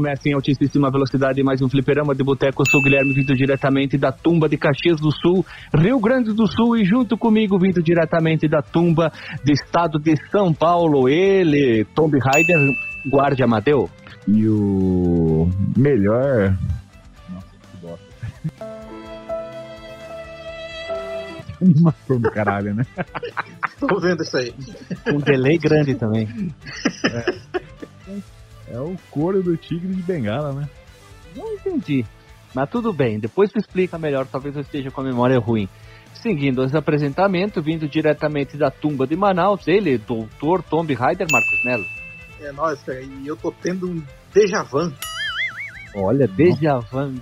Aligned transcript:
começa 0.00 0.30
em 0.30 0.32
altíssima 0.32 0.90
velocidade 0.90 1.42
mais 1.42 1.60
um 1.60 1.68
fliperama 1.68 2.14
de 2.14 2.24
boteco. 2.24 2.62
Eu 2.62 2.66
sou 2.70 2.80
o 2.80 2.82
Guilherme, 2.82 3.12
vindo 3.12 3.36
diretamente 3.36 3.98
da 3.98 4.10
tumba 4.10 4.48
de 4.48 4.56
Caxias 4.56 4.98
do 4.98 5.12
Sul, 5.12 5.44
Rio 5.74 6.00
Grande 6.00 6.32
do 6.32 6.46
Sul, 6.46 6.78
e 6.78 6.86
junto 6.86 7.18
comigo, 7.18 7.58
vindo 7.58 7.82
diretamente 7.82 8.48
da 8.48 8.62
tumba 8.62 9.12
do 9.44 9.52
estado 9.52 9.98
de 9.98 10.14
São 10.30 10.54
Paulo, 10.54 11.06
ele, 11.06 11.84
Tomb 11.94 12.18
Raider, 12.18 12.56
Guarde 13.10 13.42
Amadeu. 13.42 13.90
E 14.26 14.48
o 14.48 15.50
melhor. 15.76 16.56
Nossa, 17.28 17.46
que 17.70 17.76
bosta. 17.82 18.06
Animação 21.60 22.18
do 22.18 22.30
caralho, 22.30 22.74
né? 22.74 22.86
Tô 23.78 24.00
vendo 24.00 24.22
isso 24.22 24.34
aí. 24.34 24.54
Um 25.12 25.18
delay 25.18 25.58
grande 25.58 25.94
também. 25.94 26.26
É 27.04 27.69
o 28.78 28.96
couro 29.10 29.42
do 29.42 29.56
tigre 29.56 29.94
de 29.94 30.02
bengala, 30.02 30.52
né? 30.52 30.68
Não 31.34 31.52
entendi. 31.54 32.04
Mas 32.54 32.68
tudo 32.68 32.92
bem, 32.92 33.18
depois 33.18 33.50
tu 33.50 33.58
explica 33.58 33.98
melhor, 33.98 34.26
talvez 34.26 34.54
eu 34.56 34.62
esteja 34.62 34.90
com 34.90 35.00
a 35.00 35.04
memória 35.04 35.38
ruim. 35.38 35.68
Seguindo 36.14 36.62
os 36.62 36.74
apresentamentos, 36.74 37.64
vindo 37.64 37.88
diretamente 37.88 38.56
da 38.56 38.70
tumba 38.70 39.06
de 39.06 39.16
Manaus, 39.16 39.66
ele, 39.68 39.96
doutor 39.96 40.62
Tomb 40.62 40.92
Raider 40.92 41.26
Marcos 41.30 41.64
Melo. 41.64 41.84
É 42.40 42.52
nóis, 42.52 42.82
cara. 42.82 43.00
E 43.00 43.26
eu 43.26 43.36
tô 43.36 43.52
tendo 43.52 43.88
um 43.90 44.02
déjà 44.34 44.62
vu. 44.62 44.92
Olha, 45.94 46.26
déjà 46.26 46.78
vu. 46.78 47.14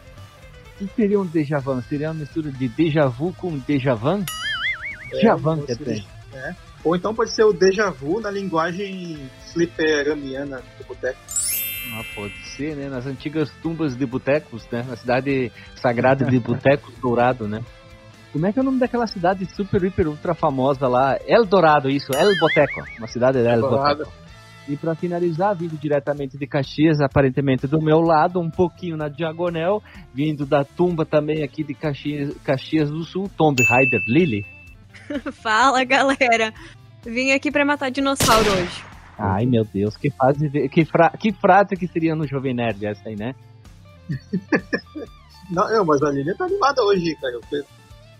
O 0.80 0.86
que 0.86 0.94
seria 0.96 1.20
um 1.20 1.26
déjà 1.26 1.58
vu? 1.58 1.80
Seria 1.82 2.08
uma 2.08 2.14
mistura 2.14 2.50
de 2.50 2.68
déjà 2.68 3.06
vu 3.06 3.32
com 3.34 3.58
déjà 3.58 3.94
vu? 3.94 4.24
Déjà 5.10 5.34
vu, 5.36 5.50
ou 5.50 5.62
quer 5.62 5.76
seria- 5.76 5.94
dizer. 5.94 6.06
É. 6.34 6.54
Ou 6.84 6.96
então 6.96 7.14
pode 7.14 7.30
ser 7.32 7.44
o 7.44 7.52
déjà 7.52 7.90
vu 7.90 8.20
na 8.20 8.30
linguagem 8.30 9.18
fliperamiana 9.52 10.62
do 10.78 10.84
boteco. 10.86 11.18
Ah, 11.92 12.02
pode 12.14 12.34
ser, 12.56 12.76
né? 12.76 12.88
Nas 12.88 13.06
antigas 13.06 13.50
tumbas 13.62 13.96
de 13.96 14.06
botecos, 14.06 14.66
né? 14.70 14.84
Na 14.86 14.96
cidade 14.96 15.50
sagrada 15.76 16.24
de 16.24 16.38
Botecos 16.38 16.94
Dourado, 17.00 17.48
né? 17.48 17.60
Como 18.32 18.46
é 18.46 18.52
que 18.52 18.58
é 18.58 18.62
o 18.62 18.64
nome 18.64 18.78
daquela 18.78 19.06
cidade 19.06 19.46
super, 19.54 19.82
hiper, 19.82 20.06
ultra 20.06 20.34
famosa 20.34 20.86
lá? 20.86 21.18
El 21.26 21.46
Dourado, 21.46 21.88
isso, 21.88 22.12
El 22.12 22.38
Boteco. 22.38 22.84
Uma 22.98 23.06
cidade 23.06 23.42
de 23.42 23.48
El 23.48 23.60
Dourado. 23.60 24.04
Boteco. 24.04 24.28
E 24.68 24.76
pra 24.76 24.94
finalizar, 24.94 25.56
vindo 25.56 25.78
diretamente 25.78 26.36
de 26.36 26.46
Caxias, 26.46 27.00
aparentemente 27.00 27.66
do 27.66 27.80
meu 27.80 28.00
lado, 28.00 28.38
um 28.38 28.50
pouquinho 28.50 28.98
na 28.98 29.08
diagonal, 29.08 29.82
vindo 30.12 30.44
da 30.44 30.62
tumba 30.62 31.06
também 31.06 31.42
aqui 31.42 31.64
de 31.64 31.72
Caxias, 31.72 32.36
Caxias 32.44 32.90
do 32.90 33.02
Sul, 33.02 33.30
Tomb 33.34 33.62
Raider 33.62 34.02
Lily. 34.06 34.44
Fala, 35.32 35.82
galera. 35.84 36.52
Vim 37.02 37.30
aqui 37.30 37.50
pra 37.50 37.64
matar 37.64 37.90
dinossauro 37.90 38.50
hoje. 38.50 38.87
Ai, 39.18 39.46
meu 39.46 39.64
Deus, 39.64 39.96
que 39.96 40.10
frase, 40.10 40.48
que, 40.68 40.84
fra, 40.84 41.10
que 41.10 41.32
frase 41.32 41.74
que 41.76 41.86
seria 41.88 42.14
no 42.14 42.26
Jovem 42.26 42.54
Nerd 42.54 42.86
essa 42.86 43.08
aí, 43.08 43.16
né? 43.16 43.34
Não, 45.50 45.68
não, 45.70 45.84
mas 45.84 46.02
a 46.02 46.10
Lilian 46.10 46.34
tá 46.36 46.44
animada 46.44 46.82
hoje, 46.84 47.14
cara. 47.16 47.34
Eu- 47.52 47.64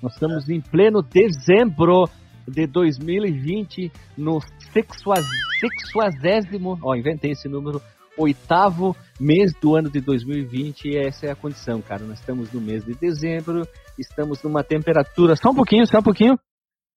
Nós 0.02 0.12
estamos 0.14 0.48
em 0.48 0.60
pleno 0.60 1.02
dezembro 1.02 2.08
de 2.46 2.66
2020, 2.66 3.92
no 4.16 4.40
sexua- 4.72 5.22
sexuagésimo, 5.60 6.78
ó, 6.82 6.94
inventei 6.94 7.32
esse 7.32 7.48
número, 7.48 7.80
oitavo 8.16 8.96
mês 9.20 9.52
do 9.60 9.76
ano 9.76 9.90
de 9.90 10.00
2020, 10.00 10.88
e 10.88 10.96
essa 10.96 11.26
é 11.26 11.30
a 11.30 11.36
condição, 11.36 11.80
cara. 11.82 12.02
Nós 12.04 12.18
estamos 12.18 12.52
no 12.52 12.60
mês 12.60 12.84
de 12.84 12.94
dezembro, 12.94 13.62
estamos 13.98 14.42
numa 14.42 14.64
temperatura. 14.64 15.36
Só 15.36 15.50
um 15.50 15.54
pouquinho, 15.54 15.86
só 15.86 15.98
um 15.98 16.02
pouquinho. 16.02 16.38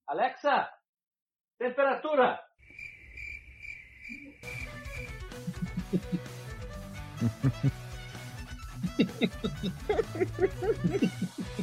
Alexa! 0.07 0.67
Temperatura! 1.59 2.39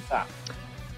Tá. 0.08 0.26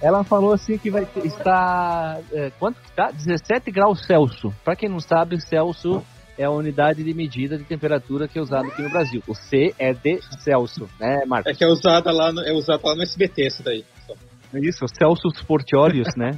Ela 0.00 0.24
falou 0.24 0.52
assim 0.52 0.78
que 0.78 0.90
vai 0.90 1.04
ter- 1.04 1.26
estar. 1.26 2.20
é, 2.32 2.50
quanto 2.58 2.80
que 2.80 2.90
tá? 2.92 3.10
17 3.10 3.70
graus 3.70 4.04
Celsius. 4.06 4.54
Pra 4.64 4.74
quem 4.74 4.88
não 4.88 5.00
sabe, 5.00 5.38
Celsius 5.40 6.02
é 6.38 6.44
a 6.44 6.50
unidade 6.50 7.04
de 7.04 7.12
medida 7.12 7.58
de 7.58 7.64
temperatura 7.64 8.26
que 8.26 8.38
é 8.38 8.42
usada 8.42 8.66
aqui 8.68 8.80
no 8.80 8.88
Brasil. 8.88 9.22
O 9.28 9.34
C 9.34 9.74
é 9.78 9.92
de 9.92 10.20
Celsius, 10.42 10.88
né, 10.98 11.24
Marcos? 11.26 11.52
É 11.52 11.54
que 11.54 11.62
é 11.62 11.66
usada 11.66 12.10
lá 12.10 12.32
no, 12.32 12.40
é 12.40 12.52
usada 12.52 12.80
lá 12.82 12.94
no 12.94 13.02
SBT, 13.02 13.46
essa 13.46 13.62
daí. 13.62 13.84
Só. 14.06 14.14
Isso, 14.54 14.86
Celsius 14.98 15.42
Portiolius, 15.42 16.08
né? 16.16 16.30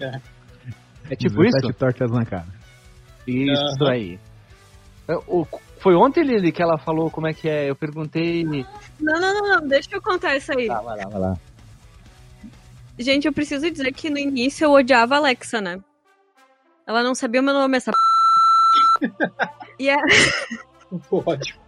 É. 0.00 0.20
É 1.10 1.16
tipo 1.16 1.44
isso? 1.44 1.56
17 1.60 1.72
tortas 1.78 2.10
na 2.10 2.24
cara. 2.24 2.46
Isso 3.26 3.84
Aham. 3.84 3.92
aí. 3.92 4.18
É, 5.10 5.16
o- 5.26 5.46
Foi 5.80 5.94
ontem, 5.94 6.22
Lili, 6.22 6.52
que 6.52 6.62
ela 6.62 6.76
falou 6.78 7.10
como 7.10 7.26
é 7.26 7.32
que 7.32 7.48
é. 7.48 7.70
Eu 7.70 7.74
perguntei. 7.74 8.44
Não, 9.00 9.18
não, 9.20 9.34
não, 9.34 9.48
não. 9.60 9.66
Deixa 9.68 9.88
eu 9.92 10.02
contar 10.02 10.36
isso 10.36 10.52
aí. 10.56 10.66
Tá, 10.68 10.80
vai 10.82 10.98
lá, 10.98 11.08
vai 11.08 11.20
lá. 11.20 11.36
Gente, 12.98 13.26
eu 13.26 13.32
preciso 13.32 13.70
dizer 13.70 13.90
que 13.94 14.10
no 14.10 14.18
início 14.18 14.64
eu 14.66 14.72
odiava 14.72 15.14
a 15.14 15.18
Alexa, 15.18 15.58
né? 15.60 15.80
Ela 16.86 17.02
não 17.02 17.14
sabia 17.14 17.40
o 17.40 17.44
meu 17.44 17.54
nome, 17.54 17.78
essa. 17.78 17.92
e 19.78 19.88
é- 19.88 19.96
Ótimo. 21.10 21.58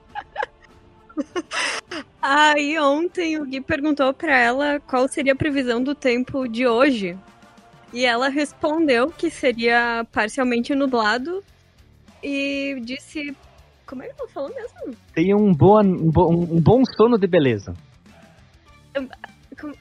aí 2.20 2.78
ontem 2.78 3.38
o 3.38 3.44
Gui 3.46 3.60
perguntou 3.60 4.12
pra 4.12 4.36
ela 4.36 4.80
qual 4.80 5.08
seria 5.08 5.32
a 5.32 5.36
previsão 5.36 5.82
do 5.82 5.94
tempo 5.94 6.46
de 6.46 6.66
hoje. 6.66 7.16
E 7.92 8.04
ela 8.04 8.28
respondeu 8.28 9.10
que 9.10 9.30
seria 9.30 10.06
parcialmente 10.12 10.74
nublado. 10.74 11.42
E 12.22 12.80
disse. 12.84 13.36
Como 13.86 14.02
é 14.02 14.06
que 14.08 14.14
ela 14.18 14.28
falou 14.30 14.48
mesmo? 14.54 14.96
Tem 15.14 15.34
um, 15.34 15.52
boa, 15.52 15.82
um, 15.82 16.10
bo- 16.10 16.30
um 16.30 16.60
bom 16.60 16.82
sono 16.96 17.18
de 17.18 17.26
beleza. 17.26 17.74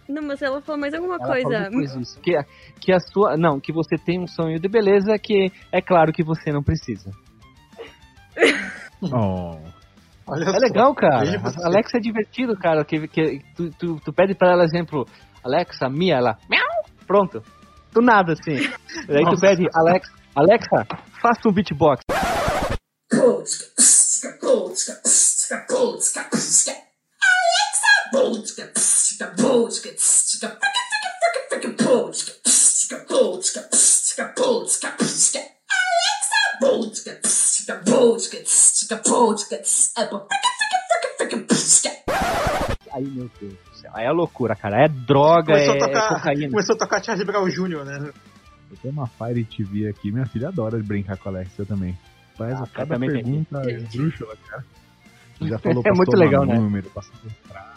Não, 0.07 0.21
mas 0.23 0.41
ela 0.41 0.61
falou 0.61 0.79
mais 0.81 0.93
alguma 0.93 1.15
Ela 1.15 1.25
coisa. 1.27 1.69
isso, 2.01 2.19
que, 2.19 2.33
que 2.79 2.91
a 2.91 2.99
sua. 2.99 3.37
Não, 3.37 3.59
que 3.59 3.71
você 3.71 3.95
tem 3.97 4.19
um 4.19 4.27
sonho 4.27 4.59
de 4.59 4.67
beleza 4.67 5.17
que 5.17 5.51
é 5.71 5.81
claro 5.81 6.11
que 6.11 6.23
você 6.23 6.51
não 6.51 6.61
precisa. 6.63 7.11
Oh. 9.03 9.57
Olha 10.27 10.43
É 10.43 10.51
só. 10.51 10.57
legal, 10.59 10.93
cara. 10.93 11.25
Você. 11.39 11.65
Alexa 11.65 11.97
é 11.97 11.99
divertido, 11.99 12.55
cara. 12.55 12.85
Que, 12.85 13.07
que 13.07 13.39
tu, 13.55 13.71
tu, 13.71 13.99
tu 13.99 14.13
pede 14.13 14.35
pra 14.35 14.51
ela 14.51 14.63
exemplo, 14.63 15.07
Alexa, 15.43 15.89
Mia, 15.89 16.17
ela. 16.17 16.37
Miau! 16.47 16.61
Pronto. 17.07 17.41
Do 17.91 17.99
nada, 17.99 18.33
assim. 18.33 18.57
Daí 19.07 19.25
tu 19.25 19.39
pede, 19.41 19.65
Alexa, 19.73 20.13
Alexa, 20.35 20.85
faça 21.19 21.49
um 21.49 21.51
beatbox. 21.51 22.03
Aí, 42.91 43.05
meu 43.05 43.29
Deus 43.39 43.53
do 43.53 43.75
céu. 43.75 43.91
Aí 43.93 44.05
é 44.05 44.11
loucura, 44.11 44.55
cara. 44.55 44.83
É 44.83 44.87
droga, 44.87 45.53
Começou, 45.53 45.75
é, 45.75 45.77
a 45.77 45.87
tocar, 45.87 46.15
cocaína. 46.15 46.49
começou 46.49 46.75
a 46.75 46.77
tocar 46.79 47.03
Charlie 47.03 47.25
Brown 47.25 47.47
Jr., 47.49 47.85
né? 47.85 48.11
Eu 48.71 48.77
tenho 48.81 48.93
uma 48.93 49.07
Fire 49.07 49.45
TV 49.45 49.87
aqui, 49.87 50.11
minha 50.11 50.25
filha 50.25 50.47
adora 50.47 50.77
brincar 50.79 51.17
com 51.17 51.29
a 51.29 51.31
Alexa 51.33 51.65
também. 51.65 51.95
Faz 52.49 52.61
Ah, 52.61 52.67
cada 52.73 52.99
tem. 52.99 53.09
pergunta 53.09 53.61
esdrúxula, 53.71 54.35
cara. 54.47 54.63
Já 55.41 55.57
falou 55.59 55.79
É 55.79 55.83
pra 55.83 55.93
muito 55.95 56.15
legal, 56.17 56.45
né? 56.45 56.55
número, 56.55 56.89
pra 56.91 57.01
comprar. 57.03 57.71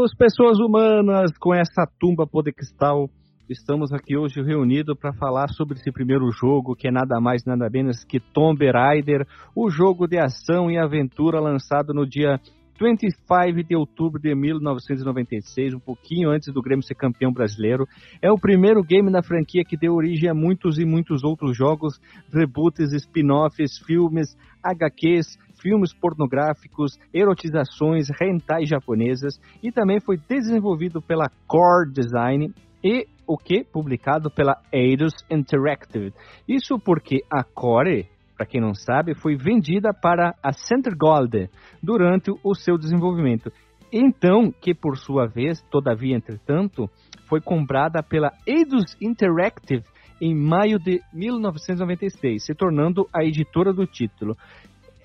Voltamos, 0.00 0.14
pessoas 0.14 0.58
humanas, 0.58 1.30
com 1.38 1.54
essa 1.54 1.86
tumba 1.98 2.26
podestal. 2.26 3.10
Estamos 3.50 3.92
aqui 3.92 4.16
hoje 4.16 4.40
reunidos 4.40 4.96
para 4.98 5.12
falar 5.12 5.48
sobre 5.50 5.76
esse 5.76 5.92
primeiro 5.92 6.30
jogo, 6.30 6.74
que 6.74 6.88
é 6.88 6.90
nada 6.90 7.20
mais 7.20 7.44
nada 7.44 7.68
menos 7.68 8.02
que 8.04 8.18
Tomb 8.18 8.64
Raider, 8.70 9.26
o 9.54 9.68
jogo 9.68 10.06
de 10.06 10.18
ação 10.18 10.70
e 10.70 10.78
aventura 10.78 11.38
lançado 11.38 11.92
no 11.92 12.06
dia 12.06 12.40
25 12.80 13.62
de 13.68 13.76
outubro 13.76 14.18
de 14.18 14.34
1996, 14.34 15.74
um 15.74 15.80
pouquinho 15.80 16.30
antes 16.30 16.50
do 16.50 16.62
Grêmio 16.62 16.82
ser 16.82 16.94
campeão 16.94 17.30
brasileiro. 17.30 17.86
É 18.22 18.32
o 18.32 18.38
primeiro 18.38 18.82
game 18.82 19.12
da 19.12 19.22
franquia 19.22 19.64
que 19.68 19.76
deu 19.76 19.92
origem 19.92 20.30
a 20.30 20.34
muitos 20.34 20.78
e 20.78 20.86
muitos 20.86 21.22
outros 21.22 21.54
jogos, 21.54 22.00
reboots, 22.32 22.94
spin-offs, 22.94 23.78
filmes, 23.84 24.34
HQs, 24.64 25.36
filmes 25.60 25.92
pornográficos, 25.92 26.98
erotizações, 27.12 28.08
hentai 28.20 28.64
japonesas 28.64 29.40
e 29.62 29.70
também 29.70 30.00
foi 30.00 30.16
desenvolvido 30.16 31.00
pela 31.00 31.30
Core 31.46 31.92
Design 31.92 32.52
e 32.82 33.06
o 33.26 33.36
que? 33.36 33.62
Publicado 33.62 34.30
pela 34.30 34.60
Eidos 34.72 35.12
Interactive. 35.30 36.12
Isso 36.48 36.78
porque 36.78 37.20
a 37.30 37.44
Core, 37.44 38.08
para 38.36 38.46
quem 38.46 38.60
não 38.60 38.74
sabe, 38.74 39.14
foi 39.14 39.36
vendida 39.36 39.92
para 39.92 40.34
a 40.42 40.52
Center 40.52 40.96
Gold 40.96 41.48
durante 41.82 42.32
o 42.42 42.54
seu 42.54 42.76
desenvolvimento. 42.76 43.52
Então, 43.92 44.52
que 44.52 44.74
por 44.74 44.96
sua 44.96 45.26
vez, 45.26 45.60
todavia, 45.70 46.16
entretanto, 46.16 46.88
foi 47.28 47.40
comprada 47.40 48.02
pela 48.02 48.32
Eidos 48.46 48.96
Interactive 49.00 49.84
em 50.20 50.34
maio 50.34 50.78
de 50.78 51.00
1996, 51.12 52.44
se 52.44 52.54
tornando 52.54 53.08
a 53.12 53.24
editora 53.24 53.72
do 53.72 53.86
título. 53.86 54.36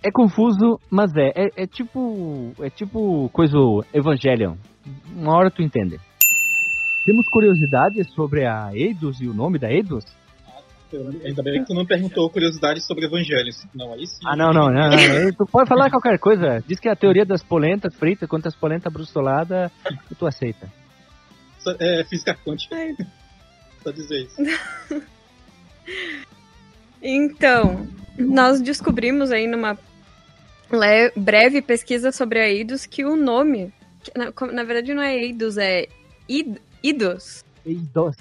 É 0.05 0.11
confuso, 0.11 0.79
mas 0.87 1.11
é. 1.15 1.31
É, 1.35 1.63
é 1.63 1.67
tipo. 1.67 2.53
É 2.59 2.69
tipo 2.69 3.27
coisa 3.33 3.57
Evangelion. 3.91 4.55
Uma 5.15 5.35
hora 5.35 5.49
tu 5.49 5.63
entende. 5.63 5.99
Temos 7.07 7.27
curiosidades 7.29 8.13
sobre 8.13 8.45
a 8.45 8.69
Eidos 8.71 9.19
e 9.19 9.27
o 9.27 9.33
nome 9.33 9.57
da 9.57 9.71
Eidos? 9.71 10.05
Ainda 11.25 11.41
bem 11.41 11.61
que 11.61 11.65
tu 11.65 11.73
não 11.73 11.85
perguntou 11.85 12.29
curiosidades 12.29 12.85
sobre 12.85 13.05
evangelhos. 13.05 13.65
Não, 13.73 13.93
aí 13.93 14.05
sim. 14.05 14.19
Ah, 14.25 14.35
não, 14.35 14.53
não, 14.53 14.69
não. 14.69 14.89
não. 14.89 15.33
tu 15.35 15.45
pode 15.51 15.67
falar 15.67 15.89
qualquer 15.89 16.19
coisa. 16.19 16.63
Diz 16.67 16.79
que 16.79 16.87
é 16.87 16.91
a 16.91 16.95
teoria 16.95 17.25
das 17.25 17.43
polentas 17.43 17.95
fritas 17.95 18.29
contra 18.29 18.49
as 18.49 18.55
polentas 18.55 18.93
brustoladas, 18.93 19.71
tu 20.17 20.27
aceita. 20.27 20.71
É 21.79 22.03
física 22.03 22.37
quântica. 22.45 22.75
Só 23.83 23.91
dizer 23.91 24.21
isso. 24.21 24.35
Então, 27.07 27.87
nós 28.17 28.59
descobrimos 28.59 29.31
aí 29.31 29.45
numa 29.45 29.77
breve 31.15 31.61
pesquisa 31.61 32.11
sobre 32.11 32.39
a 32.39 32.49
Eidos 32.49 32.85
que 32.85 33.05
o 33.05 33.15
nome, 33.15 33.73
que 34.03 34.11
na, 34.17 34.33
na, 34.51 34.63
verdade 34.63 34.93
não 34.93 35.03
é 35.03 35.15
Eidos, 35.15 35.57
é 35.57 35.87
Id, 36.27 36.57
Idos. 36.83 37.45
Eidos. 37.65 38.15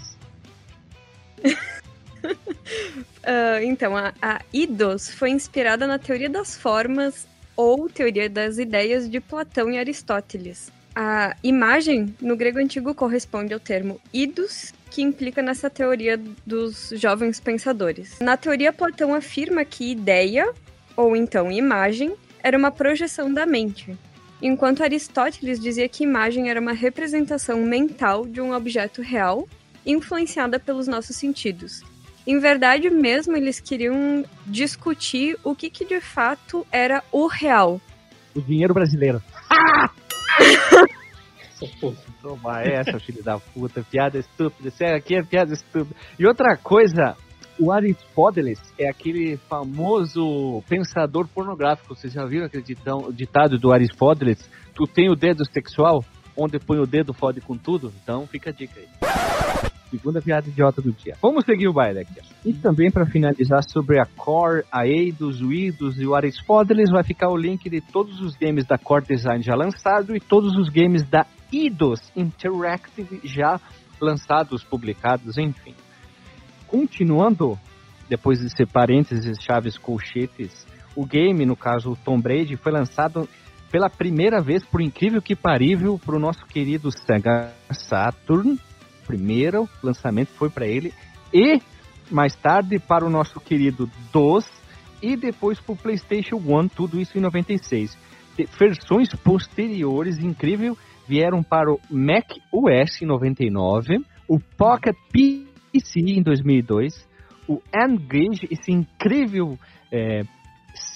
uh, 1.44 3.62
então, 3.62 3.96
a, 3.96 4.12
a 4.20 4.40
Idos 4.52 5.10
foi 5.10 5.30
inspirada 5.30 5.86
na 5.86 5.98
teoria 5.98 6.28
das 6.28 6.56
formas 6.56 7.26
ou 7.56 7.88
teoria 7.88 8.28
das 8.28 8.58
ideias 8.58 9.08
de 9.08 9.20
Platão 9.20 9.70
e 9.70 9.78
Aristóteles. 9.78 10.72
A 10.94 11.36
imagem, 11.42 12.14
no 12.20 12.36
grego 12.36 12.58
antigo, 12.58 12.94
corresponde 12.94 13.52
ao 13.52 13.58
termo 13.58 14.00
idos, 14.12 14.72
que 14.90 15.02
implica 15.02 15.42
nessa 15.42 15.68
teoria 15.68 16.20
dos 16.46 16.92
jovens 16.94 17.40
pensadores. 17.40 18.18
Na 18.20 18.36
teoria, 18.36 18.72
Platão 18.72 19.12
afirma 19.12 19.64
que 19.64 19.90
ideia, 19.90 20.52
ou 20.96 21.16
então 21.16 21.50
imagem, 21.50 22.14
era 22.44 22.58
uma 22.58 22.70
projeção 22.70 23.32
da 23.32 23.46
mente, 23.46 23.96
enquanto 24.42 24.82
Aristóteles 24.82 25.58
dizia 25.58 25.88
que 25.88 26.04
imagem 26.04 26.50
era 26.50 26.60
uma 26.60 26.74
representação 26.74 27.62
mental 27.62 28.26
de 28.26 28.38
um 28.38 28.52
objeto 28.52 29.00
real, 29.00 29.48
influenciada 29.86 30.60
pelos 30.60 30.86
nossos 30.86 31.16
sentidos. 31.16 31.82
Em 32.26 32.38
verdade 32.38 32.90
mesmo, 32.90 33.34
eles 33.34 33.60
queriam 33.60 34.22
discutir 34.46 35.38
o 35.42 35.54
que, 35.54 35.70
que 35.70 35.86
de 35.86 36.02
fato 36.02 36.66
era 36.70 37.02
o 37.10 37.26
real. 37.26 37.80
O 38.34 38.42
dinheiro 38.42 38.74
brasileiro. 38.74 39.22
Ah! 39.50 39.90
Toma 42.20 42.60
essa, 42.62 42.98
filho 42.98 43.22
da 43.22 43.38
puta, 43.38 43.82
piada 43.82 44.18
estúpida. 44.18 44.68
Isso 44.68 44.84
aqui 44.84 45.14
é 45.16 45.22
piada 45.22 45.54
estúpida. 45.54 45.96
E 46.18 46.26
outra 46.26 46.56
coisa, 46.56 47.16
o 47.58 47.70
Aristóteles 47.70 48.60
é 48.78 48.88
aquele 48.88 49.36
famoso 49.48 50.62
pensador 50.68 51.28
pornográfico. 51.28 51.94
Vocês 51.94 52.12
já 52.12 52.24
viram 52.24 52.46
aquele 52.46 52.64
ditado 53.12 53.58
do 53.58 53.72
Aristóteles? 53.72 54.48
Tu 54.74 54.84
tem 54.84 55.10
o 55.10 55.14
dedo 55.14 55.44
sexual? 55.44 56.04
Onde 56.36 56.58
põe 56.58 56.78
o 56.78 56.86
dedo 56.86 57.14
fode 57.14 57.40
com 57.40 57.56
tudo? 57.56 57.92
Então 58.02 58.26
fica 58.26 58.50
a 58.50 58.52
dica 58.52 58.80
aí. 58.80 59.70
Segunda 59.90 60.20
piada 60.20 60.48
idiota 60.48 60.82
do 60.82 60.90
dia. 60.90 61.14
Vamos 61.22 61.44
seguir 61.44 61.68
o 61.68 61.72
baile 61.72 62.00
aqui. 62.00 62.20
E 62.44 62.52
também 62.52 62.90
para 62.90 63.06
finalizar 63.06 63.62
sobre 63.62 64.00
a 64.00 64.04
Core, 64.04 64.64
a 64.72 64.84
Eidos, 64.84 65.40
o 65.40 65.52
Idos 65.52 66.00
e 66.00 66.06
o 66.06 66.16
Aristóteles, 66.16 66.90
vai 66.90 67.04
ficar 67.04 67.30
o 67.30 67.36
link 67.36 67.70
de 67.70 67.80
todos 67.80 68.20
os 68.20 68.34
games 68.34 68.66
da 68.66 68.76
Core 68.76 69.06
Design 69.06 69.40
já 69.40 69.54
lançado 69.54 70.16
e 70.16 70.18
todos 70.18 70.56
os 70.56 70.68
games 70.68 71.08
da 71.08 71.24
Eidos 71.52 72.00
Interactive 72.16 73.20
já 73.22 73.60
lançados, 74.00 74.64
publicados, 74.64 75.38
enfim. 75.38 75.74
Continuando, 76.66 77.58
depois 78.08 78.40
de 78.40 78.50
ser 78.54 78.66
parênteses, 78.66 79.38
chaves, 79.40 79.78
colchetes, 79.78 80.66
O 80.96 81.04
game, 81.04 81.44
no 81.44 81.56
caso 81.56 81.90
o 81.90 81.96
Tom 81.96 82.20
Brady, 82.20 82.56
foi 82.56 82.70
lançado 82.70 83.28
pela 83.70 83.90
primeira 83.90 84.40
vez, 84.40 84.64
por 84.64 84.80
incrível 84.80 85.20
que 85.20 85.34
parível, 85.34 85.98
para 85.98 86.14
o 86.14 86.20
nosso 86.20 86.46
querido 86.46 86.90
Sega 86.92 87.52
Saturn. 87.72 88.56
Primeiro 89.04 89.68
lançamento 89.82 90.28
foi 90.34 90.48
para 90.48 90.66
ele. 90.66 90.94
E 91.32 91.60
mais 92.10 92.36
tarde 92.36 92.78
para 92.78 93.04
o 93.04 93.10
nosso 93.10 93.40
querido 93.40 93.90
DOS. 94.12 94.46
E 95.02 95.16
depois 95.16 95.58
para 95.58 95.72
o 95.72 95.76
PlayStation 95.76 96.36
1, 96.36 96.68
tudo 96.68 97.00
isso 97.00 97.18
em 97.18 97.20
96. 97.20 97.98
De- 98.36 98.48
versões 98.56 99.08
posteriores, 99.16 100.18
incrível, 100.18 100.78
vieram 101.08 101.42
para 101.42 101.72
o 101.72 101.80
Mac 101.90 102.30
OS 102.52 103.02
em 103.02 103.06
99, 103.06 103.98
o 104.28 104.38
Pocket 104.38 104.94
PC 105.74 106.00
em 106.00 106.22
2002, 106.22 106.94
o 107.48 107.60
N-Gage, 107.74 108.46
esse 108.50 108.70
incrível 108.70 109.58
é, 109.92 110.22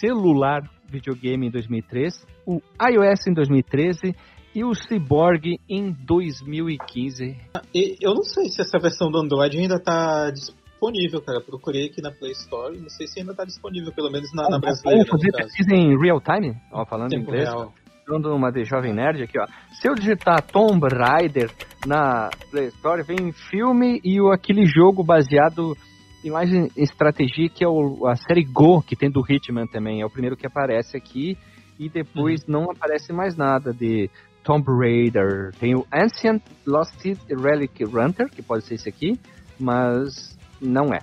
celular 0.01 0.63
videogame 0.89 1.49
em 1.49 1.51
2003, 1.51 2.25
o 2.47 2.63
iOS 2.81 3.27
em 3.27 3.35
2013 3.35 4.15
e 4.55 4.65
o 4.65 4.73
Cyborg 4.75 5.59
em 5.69 5.93
2015. 5.93 7.37
E 7.75 7.97
eu 8.01 8.15
não 8.15 8.23
sei 8.23 8.49
se 8.49 8.63
essa 8.63 8.79
versão 8.79 9.11
do 9.11 9.19
Android 9.19 9.59
ainda 9.59 9.79
tá 9.79 10.31
disponível, 10.31 11.21
cara. 11.21 11.41
Procurei 11.41 11.87
aqui 11.87 12.01
na 12.01 12.11
Play 12.11 12.33
Store, 12.33 12.79
não 12.79 12.89
sei 12.89 13.07
se 13.07 13.21
ainda 13.21 13.35
tá 13.35 13.45
disponível, 13.45 13.93
pelo 13.93 14.11
menos 14.11 14.33
na, 14.33 14.49
na 14.49 14.59
brasileira. 14.59 15.05
Vamos 15.05 15.11
fazer 15.11 15.33
pesquisa 15.33 15.75
em 15.75 15.99
real 16.01 16.21
time? 16.21 16.57
Ó, 16.73 16.87
falando 16.87 17.11
Tempo 17.11 17.25
inglês. 17.25 17.49
real. 17.49 17.75
Dando 18.09 18.35
uma 18.35 18.51
de 18.51 18.65
Jovem 18.65 18.95
Nerd 18.95 19.23
aqui, 19.23 19.39
ó. 19.39 19.47
Se 19.71 19.89
eu 19.89 19.95
digitar 19.95 20.43
Tomb 20.43 20.81
Raider 20.91 21.51
na 21.87 22.31
Play 22.51 22.69
Store, 22.69 23.03
vem 23.03 23.33
filme 23.33 24.01
e 24.03 24.19
o, 24.21 24.33
aquele 24.33 24.65
jogo 24.65 25.05
baseado 25.05 25.77
em 26.25 26.31
mais 26.31 26.53
em 26.53 26.69
estratégia, 26.77 27.49
que 27.49 27.63
é 27.63 27.69
o, 27.69 28.07
a 28.07 28.17
série 28.17 28.45
Go, 28.45 28.83
que 28.83 28.97
tem 28.97 29.11
do 29.11 29.23
Hitman 29.29 29.67
também. 29.67 30.01
É 30.01 30.07
o 30.07 30.11
primeiro 30.11 30.37
que 30.37 30.47
aparece 30.47 30.97
aqui. 30.97 31.37
E 31.79 31.89
depois 31.89 32.45
não 32.49 32.65
aparece 32.65 33.13
mais 33.13 33.37
nada 33.37 33.73
de 33.73 34.11
Tomb 34.43 34.65
Raider. 34.67 35.53
Tem 35.61 35.77
o 35.77 35.87
Ancient 35.93 36.43
Lost 36.67 37.05
Relic 37.29 37.85
Hunter, 37.85 38.29
que 38.29 38.43
pode 38.43 38.65
ser 38.65 38.75
esse 38.75 38.89
aqui, 38.89 39.17
mas 39.61 40.37
não 40.61 40.93
é. 40.93 40.99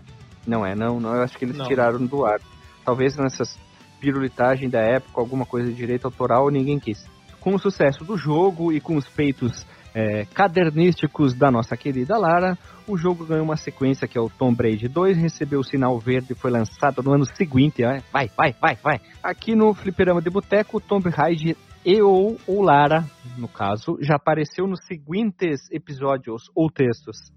Não 0.46 0.66
é, 0.66 0.76
não, 0.76 1.00
não 1.00 1.16
eu 1.16 1.22
acho 1.22 1.38
que 1.38 1.46
eles 1.46 1.58
Não. 1.58 1.66
tiraram 1.66 2.06
do 2.06 2.26
ar. 2.26 2.42
Talvez 2.84 3.16
nessas 3.16 3.58
pirulitagem 4.00 4.70
da 4.70 4.80
época, 4.80 5.20
alguma 5.20 5.46
coisa 5.46 5.70
de 5.70 5.76
direito 5.76 6.06
autoral, 6.06 6.50
ninguém 6.50 6.80
quis. 6.80 7.06
Com 7.40 7.56
o 7.56 7.60
sucesso 7.60 8.04
do 8.04 8.18
jogo 8.18 8.72
e 8.72 8.80
com 8.82 8.96
os 8.96 9.08
peitos 9.08 9.66
é, 9.94 10.26
cadernísticos 10.26 11.34
da 11.34 11.50
nossa 11.50 11.78
querida 11.78 12.18
Lara, 12.18 12.58
o 12.88 12.98
jogo 12.98 13.26
ganhou 13.26 13.46
uma 13.46 13.56
sequência 13.56 14.08
que 14.08 14.18
é 14.18 14.22
o 14.22 14.30
Tomb 14.30 14.62
Raider 14.62 14.92
2, 14.92 15.18
recebeu 15.18 15.62
o 15.62 15.64
sinal 15.64 15.98
verde 15.98 16.34
e 16.34 16.36
foi 16.36 16.52
lançado 16.52 17.02
no 17.02 17.14
ano 17.14 17.26
seguinte. 17.26 17.84
ó. 17.84 17.98
Vai, 18.12 18.30
vai, 18.36 18.54
vai, 18.60 18.76
vai. 18.76 19.00
Aqui 19.24 19.56
no 19.56 19.74
Fliperama 19.74 20.22
de 20.22 20.30
Boteco, 20.30 20.82
Tomb 20.82 21.10
Raider 21.10 21.56
e 21.86 22.02
ou, 22.02 22.38
ou 22.46 22.62
Lara, 22.62 23.06
no 23.38 23.48
caso, 23.48 23.98
já 24.02 24.16
apareceu 24.16 24.68
nos 24.68 24.84
seguintes 24.86 25.70
episódios 25.72 26.50
ou 26.54 26.70
textos. 26.70 27.32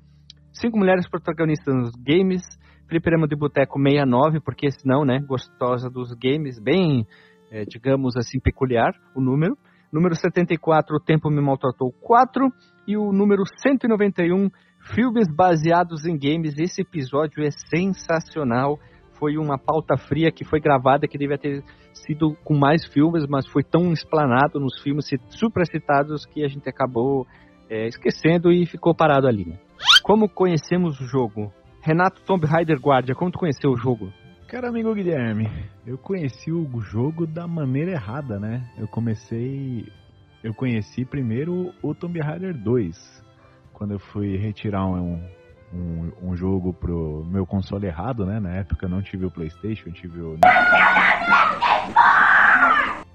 Cinco 0.53 0.79
mulheres 0.79 1.09
protagonistas 1.09 1.75
nos 1.75 1.93
games, 1.95 2.43
Fliperama 2.89 3.29
de 3.29 3.37
Boteco 3.37 3.79
69, 3.79 4.41
porque 4.41 4.71
senão, 4.71 5.05
né, 5.05 5.21
gostosa 5.21 5.91
dos 5.91 6.13
games, 6.15 6.59
bem, 6.59 7.07
eh, 7.51 7.65
digamos 7.67 8.17
assim, 8.17 8.41
peculiar 8.41 8.95
o 9.15 9.21
número. 9.21 9.57
Número 9.93 10.15
74, 10.15 10.97
O 10.97 11.01
Tempo 11.01 11.31
Me 11.31 11.41
Maltratou 11.41 11.93
4. 12.01 12.51
E 12.87 12.97
o 12.97 13.13
número 13.13 13.43
191, 13.63 14.49
Filmes 14.95 15.29
Baseados 15.35 16.07
em 16.07 16.19
Games. 16.19 16.59
Esse 16.59 16.81
episódio 16.81 17.43
é 17.43 17.51
sensacional. 17.51 18.79
Foi 19.19 19.37
uma 19.37 19.59
pauta 19.59 19.97
fria 19.99 20.33
que 20.33 20.45
foi 20.45 20.59
gravada, 20.59 21.07
que 21.07 21.19
devia 21.19 21.37
ter 21.37 21.63
sido 21.93 22.35
com 22.45 22.57
mais 22.57 22.87
filmes, 22.87 23.27
mas 23.29 23.47
foi 23.47 23.63
tão 23.63 23.93
explanado 23.93 24.59
nos 24.59 24.81
filmes 24.81 25.07
supracitados 25.29 26.25
que 26.25 26.43
a 26.45 26.49
gente 26.49 26.69
acabou 26.69 27.27
eh, 27.69 27.89
esquecendo 27.89 28.51
e 28.51 28.65
ficou 28.65 28.95
parado 28.95 29.27
ali. 29.27 29.45
Né? 29.45 29.59
Como 30.03 30.29
conhecemos 30.29 30.99
o 31.01 31.05
jogo? 31.05 31.53
Renato 31.81 32.21
Tomb 32.23 32.45
Raider 32.47 32.79
Guardia, 32.79 33.15
como 33.15 33.31
tu 33.31 33.39
conheceu 33.39 33.71
o 33.71 33.77
jogo? 33.77 34.13
Cara, 34.49 34.69
amigo 34.69 34.95
Guilherme, 34.95 35.49
eu 35.87 35.99
conheci 35.99 36.51
o 36.51 36.81
jogo 36.81 37.27
da 37.27 37.47
maneira 37.47 37.93
errada, 37.93 38.39
né? 38.39 38.69
Eu 38.79 38.89
comecei. 38.89 39.87
Eu 40.43 40.55
conheci 40.55 41.05
primeiro 41.05 41.73
o 41.83 41.95
Tomb 41.95 42.19
Raider 42.21 42.57
2, 42.57 43.25
quando 43.73 43.93
eu 43.93 43.99
fui 43.99 44.37
retirar 44.37 44.87
um, 44.87 45.23
um, 45.73 46.13
um 46.23 46.37
jogo 46.37 46.73
pro 46.73 47.25
meu 47.27 47.47
console 47.47 47.87
errado, 47.87 48.25
né? 48.25 48.41
Na 48.41 48.55
época 48.57 48.87
eu 48.87 48.91
não 48.91 49.03
tive 49.03 49.27
o 49.27 49.31
PlayStation, 49.31 49.89
eu 49.89 49.93
tive 49.93 50.21
o. 50.21 50.39